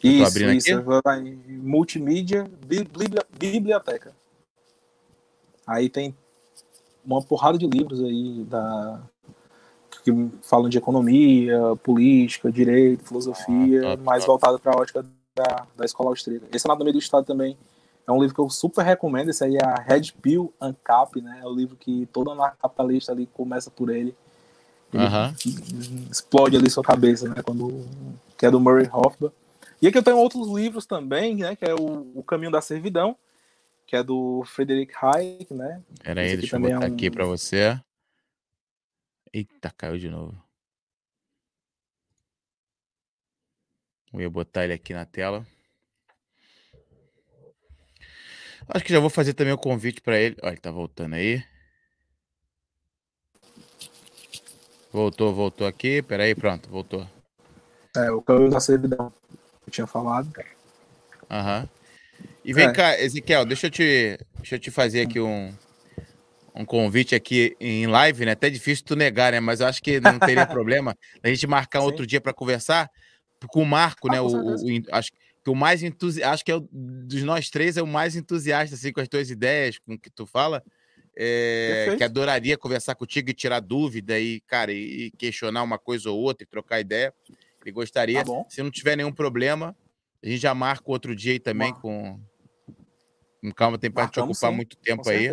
Isso, 0.03 0.43
isso. 0.43 0.83
Vai 1.03 1.19
em 1.19 1.35
multimídia, 1.47 2.45
biblioteca. 3.37 4.13
Aí 5.65 5.89
tem 5.89 6.15
uma 7.05 7.21
porrada 7.21 7.57
de 7.57 7.67
livros 7.67 8.01
aí 8.01 8.43
da, 8.49 9.01
que 10.03 10.11
falam 10.41 10.69
de 10.69 10.77
economia, 10.77 11.59
política, 11.83 12.51
direito, 12.51 13.05
filosofia, 13.05 13.93
ah, 13.93 13.97
mais 13.97 14.25
voltado 14.25 14.59
para 14.59 14.73
a 14.73 14.77
ótica 14.79 15.05
da, 15.35 15.67
da 15.75 15.85
escola 15.85 16.09
austríaca. 16.09 16.47
Esse 16.51 16.67
é 16.67 16.69
lá 16.69 16.75
no 16.75 16.83
meio 16.83 16.93
do 16.93 16.99
estado 16.99 17.25
também 17.25 17.57
é 18.07 18.11
um 18.11 18.19
livro 18.19 18.35
que 18.35 18.41
eu 18.41 18.49
super 18.49 18.83
recomendo. 18.83 19.29
Esse 19.29 19.43
aí 19.43 19.55
é 19.55 19.63
a 19.63 19.75
Red 19.75 20.13
Pill 20.21 20.53
Uncap, 20.61 21.21
né? 21.21 21.39
É 21.41 21.47
o 21.47 21.53
livro 21.53 21.75
que 21.75 22.07
todo 22.11 22.31
anarcapitalista 22.31 23.11
ali 23.11 23.25
começa 23.27 23.69
por 23.69 23.89
ele. 23.89 24.15
ele 24.93 25.03
Explode 26.11 26.57
ali 26.57 26.69
sua 26.69 26.83
cabeça, 26.83 27.29
né? 27.29 27.41
Quando, 27.43 27.85
que 28.37 28.45
é 28.45 28.51
do 28.51 28.59
Murray 28.59 28.89
Hoffman. 28.91 29.31
E 29.81 29.87
aqui 29.87 29.97
eu 29.97 30.03
tenho 30.03 30.17
outros 30.17 30.47
livros 30.47 30.85
também, 30.85 31.35
né? 31.37 31.55
Que 31.55 31.65
é 31.65 31.73
o, 31.73 32.19
o 32.19 32.23
Caminho 32.23 32.51
da 32.51 32.61
Servidão, 32.61 33.17
que 33.87 33.95
é 33.95 34.03
do 34.03 34.43
Frederick 34.45 34.93
Hayek, 34.95 35.51
né? 35.53 35.81
Era 36.03 36.23
ele, 36.23 36.37
deixa 36.37 36.55
eu 36.55 36.61
botar 36.61 36.85
é 36.85 36.89
um... 36.89 36.93
aqui 36.93 37.09
para 37.09 37.25
você. 37.25 37.81
Eita, 39.33 39.73
caiu 39.75 39.97
de 39.97 40.09
novo. 40.09 40.39
Eu 44.13 44.21
ia 44.21 44.29
botar 44.29 44.65
ele 44.65 44.73
aqui 44.73 44.93
na 44.93 45.05
tela. 45.05 45.47
Acho 48.67 48.85
que 48.85 48.93
já 48.93 48.99
vou 48.99 49.09
fazer 49.09 49.33
também 49.33 49.53
o 49.53 49.57
convite 49.57 50.01
para 50.01 50.19
ele. 50.19 50.35
Olha, 50.43 50.51
ele 50.51 50.61
tá 50.61 50.69
voltando 50.69 51.15
aí. 51.15 51.43
Voltou, 54.91 55.33
voltou 55.33 55.65
aqui. 55.65 56.01
Peraí, 56.01 56.35
pronto, 56.35 56.69
voltou. 56.69 57.07
É, 57.95 58.11
o 58.11 58.21
caminho 58.21 58.51
da 58.51 58.59
servidão. 58.59 59.11
Eu 59.71 59.73
tinha 59.73 59.87
falado. 59.87 60.29
Aham. 61.29 61.61
Uhum. 61.61 61.81
E 62.43 62.53
vem 62.53 62.67
é. 62.67 62.73
cá, 62.73 62.99
Ezequiel, 62.99 63.45
deixa 63.45 63.67
eu 63.67 63.71
te, 63.71 64.19
deixa 64.35 64.55
eu 64.55 64.59
te 64.59 64.69
fazer 64.69 65.01
aqui 65.01 65.19
um, 65.19 65.53
um 66.53 66.65
convite 66.65 67.15
aqui 67.15 67.55
em 67.57 67.87
live, 67.87 68.25
né? 68.25 68.31
Até 68.31 68.49
difícil 68.49 68.83
tu 68.83 68.95
negar, 68.97 69.31
né? 69.31 69.39
Mas 69.39 69.61
eu 69.61 69.67
acho 69.67 69.81
que 69.81 70.01
não 70.01 70.19
teria 70.19 70.45
problema 70.45 70.95
a 71.23 71.29
gente 71.29 71.47
marcar 71.47 71.79
outro 71.79 72.05
dia 72.05 72.19
para 72.19 72.33
conversar 72.33 72.89
com 73.47 73.61
o 73.63 73.65
Marco, 73.65 74.09
ah, 74.09 74.11
né? 74.11 74.21
O, 74.21 74.27
o, 74.27 74.55
o, 74.55 74.83
acho 74.91 75.11
que 75.11 75.49
o 75.49 75.55
mais 75.55 75.83
entusiasta, 75.83 76.33
acho 76.33 76.43
que 76.43 76.51
é 76.51 76.55
o, 76.55 76.67
dos 76.71 77.23
nós 77.23 77.49
três 77.49 77.77
é 77.77 77.81
o 77.81 77.87
mais 77.87 78.17
entusiasta 78.17 78.75
assim 78.75 78.91
com 78.91 78.99
as 78.99 79.07
tuas 79.07 79.29
ideias, 79.29 79.79
com 79.79 79.93
o 79.93 79.99
que 79.99 80.09
tu 80.09 80.25
fala. 80.25 80.61
É, 81.15 81.95
que 81.97 82.03
adoraria 82.03 82.57
conversar 82.57 82.95
contigo 82.95 83.29
e 83.29 83.33
tirar 83.33 83.59
dúvida 83.59 84.17
e, 84.19 84.39
cara, 84.41 84.71
e, 84.71 85.05
e 85.05 85.11
questionar 85.11 85.61
uma 85.61 85.77
coisa 85.77 86.09
ou 86.09 86.19
outra 86.19 86.43
e 86.43 86.47
trocar 86.47 86.79
ideia. 86.79 87.13
Ele 87.63 87.71
gostaria. 87.71 88.23
Tá 88.23 88.31
Se 88.49 88.61
não 88.61 88.71
tiver 88.71 88.95
nenhum 88.95 89.11
problema, 89.11 89.75
a 90.23 90.27
gente 90.27 90.39
já 90.41 90.53
marca 90.53 90.83
outro 90.87 91.15
dia 91.15 91.33
aí 91.33 91.39
também 91.39 91.73
com, 91.73 92.19
com 93.41 93.51
calma, 93.51 93.77
tem 93.77 93.91
para 93.91 94.07
te 94.07 94.19
ocupar 94.19 94.51
sim, 94.51 94.55
muito 94.55 94.77
tempo 94.77 95.07
aí. 95.09 95.29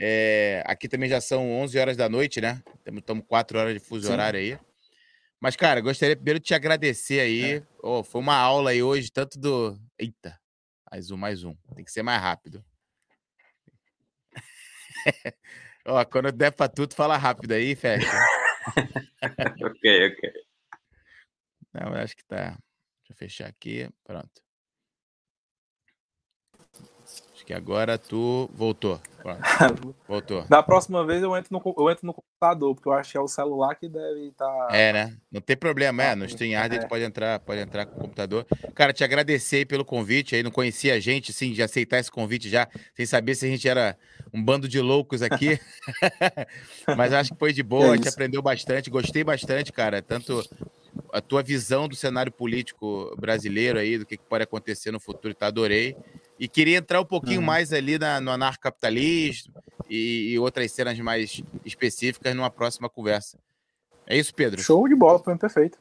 É, 0.00 0.62
aqui 0.64 0.88
também 0.88 1.08
já 1.08 1.20
são 1.20 1.50
11 1.60 1.76
horas 1.78 1.96
da 1.96 2.08
noite, 2.08 2.40
né? 2.40 2.62
Estamos 2.86 3.24
4 3.26 3.58
horas 3.58 3.74
de 3.74 3.80
fuso 3.80 4.06
sim. 4.06 4.12
horário 4.12 4.38
aí. 4.38 4.58
Mas, 5.40 5.56
cara, 5.56 5.80
gostaria 5.80 6.16
primeiro 6.16 6.40
de 6.40 6.46
te 6.46 6.54
agradecer 6.54 7.20
aí. 7.20 7.56
É. 7.56 7.62
Oh, 7.82 8.02
foi 8.02 8.20
uma 8.20 8.36
aula 8.36 8.70
aí 8.70 8.82
hoje, 8.82 9.10
tanto 9.10 9.38
do. 9.38 9.78
Eita, 9.98 10.38
mais 10.90 11.10
um, 11.10 11.16
mais 11.16 11.44
um. 11.44 11.54
Tem 11.74 11.84
que 11.84 11.92
ser 11.92 12.02
mais 12.02 12.20
rápido. 12.20 12.64
Ó, 15.86 16.00
oh, 16.00 16.06
quando 16.06 16.30
der 16.32 16.52
pra 16.52 16.68
tudo, 16.68 16.94
fala 16.94 17.16
rápido 17.16 17.52
aí, 17.52 17.74
fecha. 17.74 18.06
ok, 19.62 20.08
ok. 20.08 20.47
Não, 21.72 21.94
eu 21.94 22.00
acho 22.02 22.16
que 22.16 22.24
tá. 22.24 22.50
Deixa 22.50 23.12
eu 23.12 23.16
fechar 23.16 23.48
aqui. 23.48 23.88
Pronto 24.04 24.42
que 27.48 27.54
agora 27.54 27.96
tu 27.96 28.50
voltou. 28.52 29.00
voltou. 30.06 30.42
Da 30.50 30.62
próxima 30.62 31.02
vez 31.06 31.22
eu 31.22 31.34
entro, 31.34 31.48
no, 31.50 31.74
eu 31.78 31.90
entro 31.90 32.06
no 32.06 32.12
computador, 32.12 32.74
porque 32.74 32.86
eu 32.86 32.92
acho 32.92 33.12
que 33.12 33.16
é 33.16 33.20
o 33.22 33.26
celular 33.26 33.74
que 33.74 33.88
deve 33.88 34.26
estar. 34.26 34.44
Tá... 34.44 34.68
É, 34.70 34.92
né? 34.92 35.16
Não 35.32 35.40
tem 35.40 35.56
problema, 35.56 36.02
é. 36.02 36.14
No 36.14 36.26
StreamYard 36.26 36.74
é. 36.74 36.78
a 36.78 36.80
gente 36.82 36.90
pode 36.90 37.04
entrar, 37.04 37.40
pode 37.40 37.62
entrar 37.62 37.86
com 37.86 37.96
o 37.96 38.00
computador. 38.02 38.46
Cara, 38.74 38.92
te 38.92 39.02
agradecer 39.02 39.64
pelo 39.64 39.82
convite 39.82 40.36
aí. 40.36 40.42
Não 40.42 40.50
conhecia 40.50 40.92
a 40.92 41.00
gente, 41.00 41.32
sim, 41.32 41.54
de 41.54 41.62
aceitar 41.62 41.98
esse 41.98 42.10
convite 42.10 42.50
já, 42.50 42.68
sem 42.94 43.06
saber 43.06 43.34
se 43.34 43.46
a 43.46 43.48
gente 43.48 43.66
era 43.66 43.96
um 44.30 44.44
bando 44.44 44.68
de 44.68 44.82
loucos 44.82 45.22
aqui. 45.22 45.58
Mas 46.98 47.14
acho 47.14 47.32
que 47.32 47.38
foi 47.38 47.54
de 47.54 47.62
boa, 47.62 47.86
é 47.86 47.90
a 47.92 47.96
gente 47.96 48.10
aprendeu 48.10 48.42
bastante, 48.42 48.90
gostei 48.90 49.24
bastante, 49.24 49.72
cara. 49.72 50.02
Tanto 50.02 50.44
a 51.12 51.20
tua 51.20 51.42
visão 51.42 51.88
do 51.88 51.96
cenário 51.96 52.32
político 52.32 53.14
brasileiro 53.18 53.78
aí, 53.78 53.98
do 53.98 54.06
que 54.06 54.18
pode 54.18 54.44
acontecer 54.44 54.90
no 54.90 55.00
futuro, 55.00 55.34
tá? 55.34 55.46
Adorei. 55.46 55.96
E 56.38 56.48
queria 56.48 56.78
entrar 56.78 57.00
um 57.00 57.04
pouquinho 57.04 57.40
uhum. 57.40 57.46
mais 57.46 57.72
ali 57.72 57.98
na, 57.98 58.20
no 58.20 58.30
anarcocapitalismo 58.30 59.52
e, 59.88 60.32
e 60.32 60.38
outras 60.38 60.70
cenas 60.72 60.98
mais 61.00 61.42
específicas 61.64 62.34
numa 62.34 62.50
próxima 62.50 62.88
conversa. 62.88 63.38
É 64.06 64.16
isso, 64.16 64.34
Pedro? 64.34 64.60
Show 64.62 64.88
de 64.88 64.94
bola, 64.94 65.18
foi 65.18 65.36
perfeito. 65.36 65.78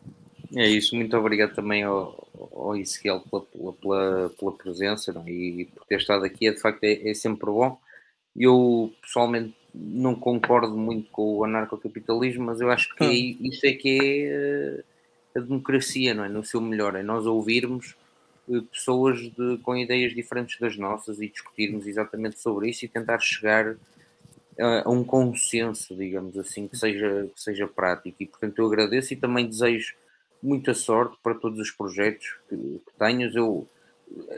É 0.55 0.67
isso, 0.67 0.95
muito 0.95 1.15
obrigado 1.17 1.53
também 1.53 1.83
ao, 1.83 2.27
ao 2.53 2.75
Ezequiel 2.75 3.21
pela, 3.21 3.73
pela, 3.73 4.29
pela 4.29 4.51
presença 4.53 5.11
não? 5.11 5.23
É? 5.25 5.29
e 5.29 5.65
por 5.65 5.85
ter 5.85 5.97
estado 5.97 6.23
aqui. 6.23 6.47
É, 6.47 6.51
de 6.51 6.59
facto, 6.59 6.83
é, 6.83 7.09
é, 7.09 7.13
sempre 7.13 7.45
bom. 7.45 7.77
Eu, 8.35 8.93
pessoalmente, 9.01 9.55
não 9.73 10.15
concordo 10.15 10.77
muito 10.77 11.09
com 11.11 11.37
o 11.37 11.43
anarcocapitalismo, 11.43 12.45
mas 12.45 12.61
eu 12.61 12.69
acho 12.71 12.95
que 12.95 13.03
hum. 13.03 13.47
isso 13.47 13.65
é 13.65 13.71
que 13.73 13.99
é 13.99 14.23
eh, 14.25 14.83
a 15.37 15.41
democracia, 15.41 16.13
não 16.13 16.25
é? 16.25 16.29
No 16.29 16.43
seu 16.43 16.59
melhor, 16.59 16.95
é 16.95 17.03
nós 17.03 17.25
ouvirmos 17.25 17.95
pessoas 18.71 19.19
de, 19.19 19.57
com 19.61 19.75
ideias 19.75 20.13
diferentes 20.13 20.59
das 20.59 20.77
nossas 20.77 21.19
e 21.21 21.27
discutirmos 21.27 21.85
exatamente 21.85 22.39
sobre 22.39 22.69
isso 22.69 22.85
e 22.85 22.87
tentar 22.87 23.19
chegar 23.19 23.75
a, 24.59 24.83
a 24.85 24.89
um 24.89 25.03
consenso, 25.03 25.95
digamos 25.95 26.37
assim, 26.37 26.67
que 26.67 26.77
seja, 26.77 27.29
que 27.33 27.41
seja 27.41 27.67
prático. 27.67 28.15
E 28.19 28.25
portanto 28.25 28.57
eu 28.59 28.67
agradeço 28.67 29.13
e 29.13 29.17
também 29.17 29.47
desejo 29.47 29.93
muita 30.41 30.73
sorte 30.73 31.17
para 31.21 31.35
todos 31.35 31.59
os 31.59 31.71
projetos 31.71 32.35
que, 32.49 32.55
que 32.55 32.93
tenhas. 32.97 33.35
Eu, 33.35 33.67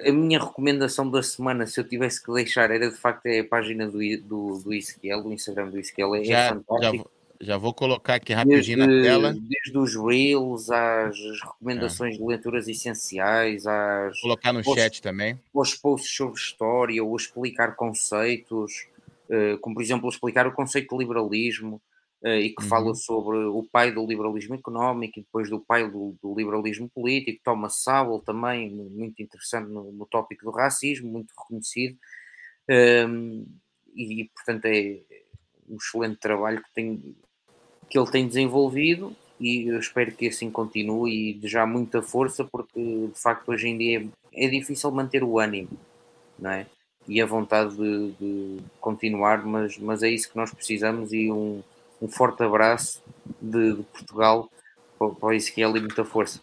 a 0.04 0.12
minha 0.12 0.40
recomendação 0.40 1.10
da 1.10 1.22
semana, 1.22 1.68
se 1.68 1.80
eu 1.80 1.88
tivesse 1.88 2.24
que 2.24 2.34
deixar, 2.34 2.72
era 2.72 2.90
de 2.90 2.98
facto 2.98 3.28
é 3.28 3.40
a 3.40 3.46
página 3.46 3.88
do, 3.88 4.00
do, 4.24 4.60
do 4.60 4.74
Ezequiel, 4.74 5.22
do 5.22 5.32
Instagram 5.32 5.70
do 5.70 5.78
Ezequiel, 5.78 6.16
é, 6.16 6.24
já, 6.24 6.50
fantástico. 6.50 7.12
Já, 7.14 7.19
já 7.42 7.58
vou 7.58 7.74
colocar 7.74 8.16
aqui 8.16 8.34
rapidinho 8.34 8.78
desde, 8.78 8.98
na 8.98 9.02
tela. 9.02 9.34
Desde 9.34 9.78
os 9.78 9.96
Reels, 9.96 10.70
às 10.70 11.18
recomendações 11.42 12.16
é. 12.16 12.18
de 12.18 12.24
leituras 12.24 12.68
essenciais, 12.68 13.66
às. 13.66 14.20
Vou 14.22 14.22
colocar 14.24 14.52
no 14.52 14.64
chat 14.64 15.02
também. 15.02 15.40
Os 15.54 15.74
posts 15.74 16.16
sobre 16.16 16.38
história, 16.38 17.04
ou 17.04 17.16
explicar 17.16 17.76
conceitos, 17.76 18.88
uh, 19.30 19.58
como 19.60 19.76
por 19.76 19.82
exemplo 19.82 20.10
explicar 20.10 20.48
o 20.48 20.52
conceito 20.52 20.90
de 20.90 21.02
liberalismo, 21.02 21.82
uh, 22.22 22.28
e 22.28 22.50
que 22.50 22.62
uhum. 22.62 22.70
fala 22.70 22.94
sobre 22.94 23.38
o 23.38 23.64
pai 23.64 23.92
do 23.94 24.06
liberalismo 24.06 24.56
económico 24.56 25.20
e 25.20 25.24
depois 25.24 25.50
do 25.50 25.62
pai 25.62 25.90
do, 25.90 26.18
do 26.22 26.36
liberalismo 26.36 26.90
político. 26.90 27.42
Thomas 27.42 27.76
Sowell 27.76 28.20
também, 28.20 28.70
muito 28.70 29.22
interessante 29.22 29.70
no, 29.70 29.94
no 29.94 30.06
tópico 30.06 30.44
do 30.44 30.52
racismo, 30.52 31.10
muito 31.10 31.32
reconhecido. 31.38 31.98
Um, 32.70 32.74
ehm, 32.74 33.46
e, 33.96 34.30
portanto 34.36 34.66
é 34.66 35.00
um 35.68 35.78
excelente 35.78 36.20
trabalho 36.20 36.62
que 36.62 36.74
tem 36.74 37.16
que 37.90 37.98
ele 37.98 38.12
tem 38.12 38.28
desenvolvido 38.28 39.16
e 39.40 39.68
eu 39.68 39.80
espero 39.80 40.12
que 40.12 40.28
assim 40.28 40.52
continue 40.52 41.32
e 41.32 41.34
de 41.34 41.48
já 41.48 41.66
muita 41.66 42.02
força, 42.02 42.44
porque 42.44 43.08
de 43.08 43.20
facto 43.20 43.50
hoje 43.50 43.70
em 43.70 43.78
dia 43.78 44.06
é, 44.34 44.46
é 44.46 44.50
difícil 44.50 44.92
manter 44.92 45.24
o 45.24 45.40
ânimo, 45.40 45.72
não 46.38 46.52
é? 46.52 46.68
E 47.08 47.22
a 47.22 47.26
vontade 47.26 47.76
de, 47.76 48.12
de, 48.12 48.58
continuar, 48.80 49.44
mas, 49.46 49.78
mas 49.78 50.04
é 50.04 50.10
isso 50.10 50.30
que 50.30 50.38
nós 50.38 50.54
precisamos 50.54 51.14
e 51.14 51.32
um, 51.32 51.64
um 52.02 52.08
forte 52.08 52.44
abraço 52.44 53.02
de, 53.42 53.78
de 53.78 53.84
Portugal 53.84 54.50
para, 54.98 55.10
para 55.10 55.30
o 55.30 55.34
Ezequiel 55.34 55.76
e 55.78 55.80
muita 55.80 56.04
força. 56.04 56.42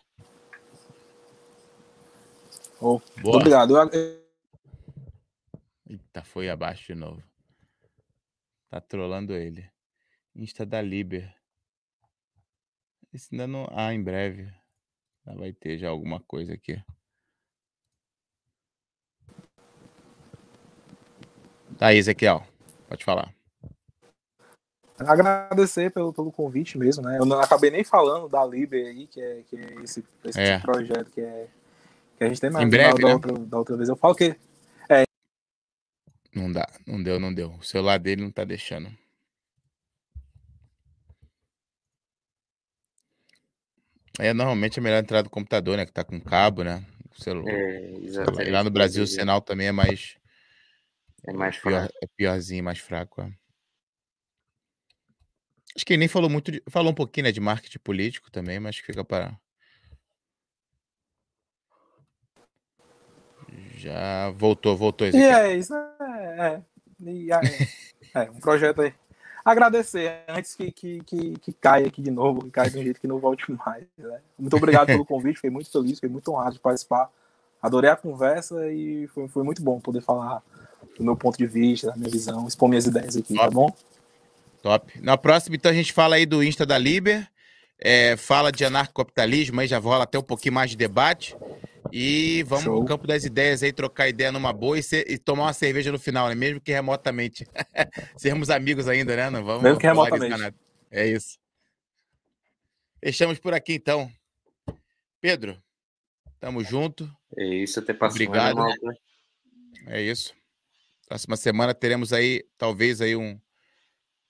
Oh, 2.80 3.00
obrigado. 3.22 3.74
Eita, 5.88 6.24
foi 6.24 6.48
abaixo 6.48 6.92
de 6.92 6.94
novo. 6.94 7.22
Tá 8.68 8.80
trolando 8.80 9.34
ele. 9.34 9.70
Insta 10.34 10.66
da 10.66 10.82
Liber. 10.82 11.35
Esse 13.12 13.28
ainda 13.32 13.46
não. 13.46 13.66
Ah, 13.70 13.92
em 13.92 14.02
breve. 14.02 14.52
Já 15.24 15.34
vai 15.34 15.52
ter 15.52 15.78
já 15.78 15.88
alguma 15.88 16.20
coisa 16.20 16.54
aqui. 16.54 16.82
Tá 21.78 21.88
aí, 21.88 21.98
Ezequiel. 21.98 22.46
Pode 22.88 23.04
falar. 23.04 23.34
Agradecer 24.98 25.90
pelo, 25.90 26.12
pelo 26.12 26.32
convite 26.32 26.78
mesmo, 26.78 27.02
né? 27.02 27.18
Eu 27.18 27.26
não 27.26 27.38
acabei 27.38 27.70
nem 27.70 27.84
falando 27.84 28.28
da 28.28 28.44
Liber 28.44 28.86
aí, 28.86 29.06
que 29.06 29.20
é, 29.20 29.42
que 29.42 29.56
é 29.56 29.82
esse, 29.82 30.02
esse 30.24 30.40
é. 30.40 30.58
projeto 30.58 31.10
que, 31.10 31.20
é, 31.20 31.48
que 32.16 32.24
a 32.24 32.28
gente 32.28 32.40
tem 32.40 32.50
mais 32.50 32.66
em 32.66 32.70
breve, 32.70 33.02
da, 33.02 33.08
né? 33.08 33.14
outra, 33.14 33.32
da 33.32 33.58
outra 33.58 33.76
vez. 33.76 33.88
Eu 33.90 33.96
falo 33.96 34.14
que 34.14 34.36
Não 36.36 36.52
dá, 36.52 36.66
não 36.86 37.02
deu, 37.02 37.18
não 37.18 37.32
deu. 37.32 37.50
O 37.52 37.62
celular 37.62 37.98
dele 37.98 38.22
não 38.22 38.30
tá 38.30 38.44
deixando. 38.44 38.90
É, 44.18 44.32
normalmente 44.32 44.78
é 44.78 44.82
melhor 44.82 44.98
entrar 44.98 45.22
do 45.22 45.30
computador, 45.30 45.76
né? 45.76 45.84
Que 45.84 45.92
tá 45.92 46.04
com 46.04 46.20
cabo, 46.20 46.62
né? 46.62 46.84
O 47.16 47.22
celular. 47.22 47.52
É, 47.52 48.50
lá 48.50 48.64
no 48.64 48.70
Brasil 48.70 49.04
o 49.04 49.06
sinal 49.06 49.40
também 49.40 49.68
é 49.68 49.72
mais. 49.72 50.16
É 51.26 51.32
mais 51.32 51.58
pior, 51.58 51.80
fraco. 51.80 51.94
É 52.02 52.06
piorzinho, 52.16 52.64
mais 52.64 52.78
fraco. 52.78 53.20
É. 53.20 53.30
Acho 55.74 55.84
que 55.84 55.92
ele 55.92 56.00
nem 56.00 56.08
falou 56.08 56.30
muito. 56.30 56.50
De, 56.50 56.62
falou 56.70 56.92
um 56.92 56.94
pouquinho 56.94 57.24
né, 57.24 57.32
de 57.32 57.40
marketing 57.40 57.78
político 57.78 58.30
também, 58.30 58.58
mas 58.58 58.76
fica 58.76 59.04
para. 59.04 59.38
Já 63.76 64.30
voltou, 64.30 64.76
voltou. 64.76 65.06
E 65.06 65.16
é 65.16 65.56
isso, 65.56 65.74
é, 65.74 66.62
é, 67.04 68.22
é, 68.22 68.30
um 68.30 68.40
projeto 68.40 68.80
aí. 68.80 68.94
Agradecer 69.46 70.24
antes 70.26 70.56
que, 70.56 70.72
que, 70.72 71.00
que, 71.04 71.38
que 71.38 71.52
caia 71.52 71.86
aqui 71.86 72.02
de 72.02 72.10
novo, 72.10 72.40
que 72.40 72.50
caia 72.50 72.68
de 72.68 72.78
um 72.80 72.82
jeito 72.82 73.00
que 73.00 73.06
não 73.06 73.20
volte 73.20 73.44
mais. 73.52 73.84
Né? 73.96 74.18
Muito 74.36 74.56
obrigado 74.56 74.88
pelo 74.88 75.06
convite, 75.06 75.36
fiquei 75.36 75.50
muito 75.50 75.70
feliz, 75.70 75.94
fiquei 75.94 76.10
muito 76.10 76.32
honrado 76.32 76.54
de 76.54 76.58
participar. 76.58 77.08
Adorei 77.62 77.88
a 77.88 77.94
conversa 77.94 78.68
e 78.72 79.06
foi, 79.14 79.28
foi 79.28 79.44
muito 79.44 79.62
bom 79.62 79.78
poder 79.78 80.00
falar 80.00 80.42
do 80.98 81.04
meu 81.04 81.14
ponto 81.14 81.38
de 81.38 81.46
vista, 81.46 81.86
da 81.86 81.96
minha 81.96 82.10
visão, 82.10 82.48
expor 82.48 82.68
minhas 82.68 82.86
ideias 82.86 83.16
aqui, 83.16 83.34
tá 83.34 83.44
Top. 83.44 83.48
tá 83.48 83.54
bom? 83.54 83.76
Top. 84.62 85.00
Na 85.00 85.16
próxima, 85.16 85.54
então, 85.54 85.70
a 85.70 85.74
gente 85.74 85.92
fala 85.92 86.16
aí 86.16 86.26
do 86.26 86.42
Insta 86.42 86.66
da 86.66 86.76
Liber, 86.76 87.28
é, 87.78 88.16
fala 88.16 88.50
de 88.50 88.64
anarcocapitalismo, 88.64 89.60
aí 89.60 89.68
já 89.68 89.78
rola 89.78 90.02
até 90.02 90.18
um 90.18 90.24
pouquinho 90.24 90.56
mais 90.56 90.70
de 90.70 90.76
debate. 90.76 91.36
E 91.92 92.42
vamos 92.44 92.64
Show. 92.64 92.80
no 92.80 92.86
campo 92.86 93.06
das 93.06 93.24
ideias 93.24 93.62
aí, 93.62 93.72
trocar 93.72 94.08
ideia 94.08 94.32
numa 94.32 94.52
boa 94.52 94.78
e, 94.78 94.82
ser, 94.82 95.10
e, 95.10 95.18
tomar 95.18 95.44
uma 95.44 95.52
cerveja 95.52 95.92
no 95.92 95.98
final, 95.98 96.28
né? 96.28 96.34
Mesmo 96.34 96.60
que 96.60 96.72
remotamente. 96.72 97.46
Sermos 98.16 98.50
amigos 98.50 98.88
ainda, 98.88 99.14
né? 99.16 99.30
Não 99.30 99.44
vamos 99.44 99.62
Mesmo 99.62 99.78
que 99.78 99.86
remotamente. 99.86 100.54
É 100.90 101.06
isso. 101.06 101.38
Fechamos 103.02 103.38
por 103.38 103.54
aqui, 103.54 103.74
então. 103.74 104.10
Pedro, 105.20 105.60
tamo 106.40 106.62
junto. 106.64 107.10
É 107.36 107.44
isso, 107.44 107.80
até 107.80 107.92
passou. 107.92 108.16
Obrigado. 108.16 108.58
É 109.86 110.00
isso. 110.00 110.34
Próxima 111.08 111.36
semana 111.36 111.74
teremos 111.74 112.12
aí, 112.12 112.44
talvez, 112.58 113.00
aí 113.00 113.14
um 113.14 113.38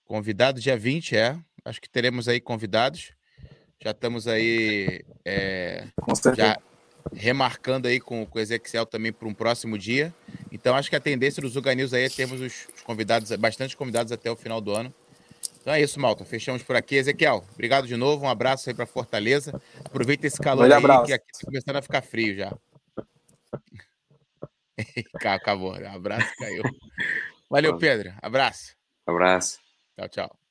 convidado, 0.05 0.59
dia 0.59 0.77
20, 0.77 1.15
é. 1.15 1.39
Acho 1.65 1.81
que 1.81 1.89
teremos 1.89 2.27
aí 2.27 2.39
convidados. 2.39 3.13
Já 3.83 3.91
estamos 3.91 4.27
aí. 4.27 5.03
É, 5.25 5.87
Com 6.01 6.15
certeza. 6.15 6.49
Já 6.49 6.66
remarcando 7.13 7.87
aí 7.87 7.99
com, 7.99 8.25
com 8.25 8.37
o 8.37 8.41
Ezequiel 8.41 8.85
também 8.85 9.11
para 9.11 9.27
um 9.27 9.33
próximo 9.33 9.77
dia. 9.77 10.13
Então, 10.51 10.75
acho 10.75 10.89
que 10.89 10.95
a 10.95 10.99
tendência 10.99 11.41
dos 11.41 11.55
Uganils 11.55 11.93
aí 11.93 12.03
é 12.03 12.09
termos 12.09 12.41
os, 12.41 12.67
os 12.75 12.81
convidados, 12.83 13.31
bastante 13.37 13.75
convidados 13.75 14.11
até 14.11 14.29
o 14.31 14.35
final 14.35 14.61
do 14.61 14.73
ano. 14.73 14.93
Então 15.61 15.73
é 15.73 15.81
isso, 15.81 15.99
Malta. 15.99 16.23
Fechamos 16.23 16.63
por 16.63 16.75
aqui. 16.77 16.95
Ezequiel, 16.95 17.43
obrigado 17.53 17.87
de 17.87 17.97
novo. 17.97 18.25
Um 18.25 18.29
abraço 18.29 18.69
aí 18.69 18.75
para 18.75 18.85
Fortaleza. 18.85 19.61
Aproveita 19.83 20.25
esse 20.25 20.39
calor 20.39 20.63
aí, 20.63 20.71
abraço. 20.71 21.05
que 21.05 21.13
aqui 21.13 21.25
está 21.33 21.45
começando 21.45 21.75
a 21.75 21.81
ficar 21.81 22.01
frio 22.01 22.35
já. 22.35 22.57
Acabou. 25.35 25.77
Um 25.77 25.91
abraço, 25.93 26.31
caiu. 26.37 26.63
Valeu, 27.49 27.77
Pedro. 27.77 28.13
Abraço. 28.21 28.75
Abraço. 29.05 29.59
Tchau, 29.97 30.07
tchau. 30.09 30.46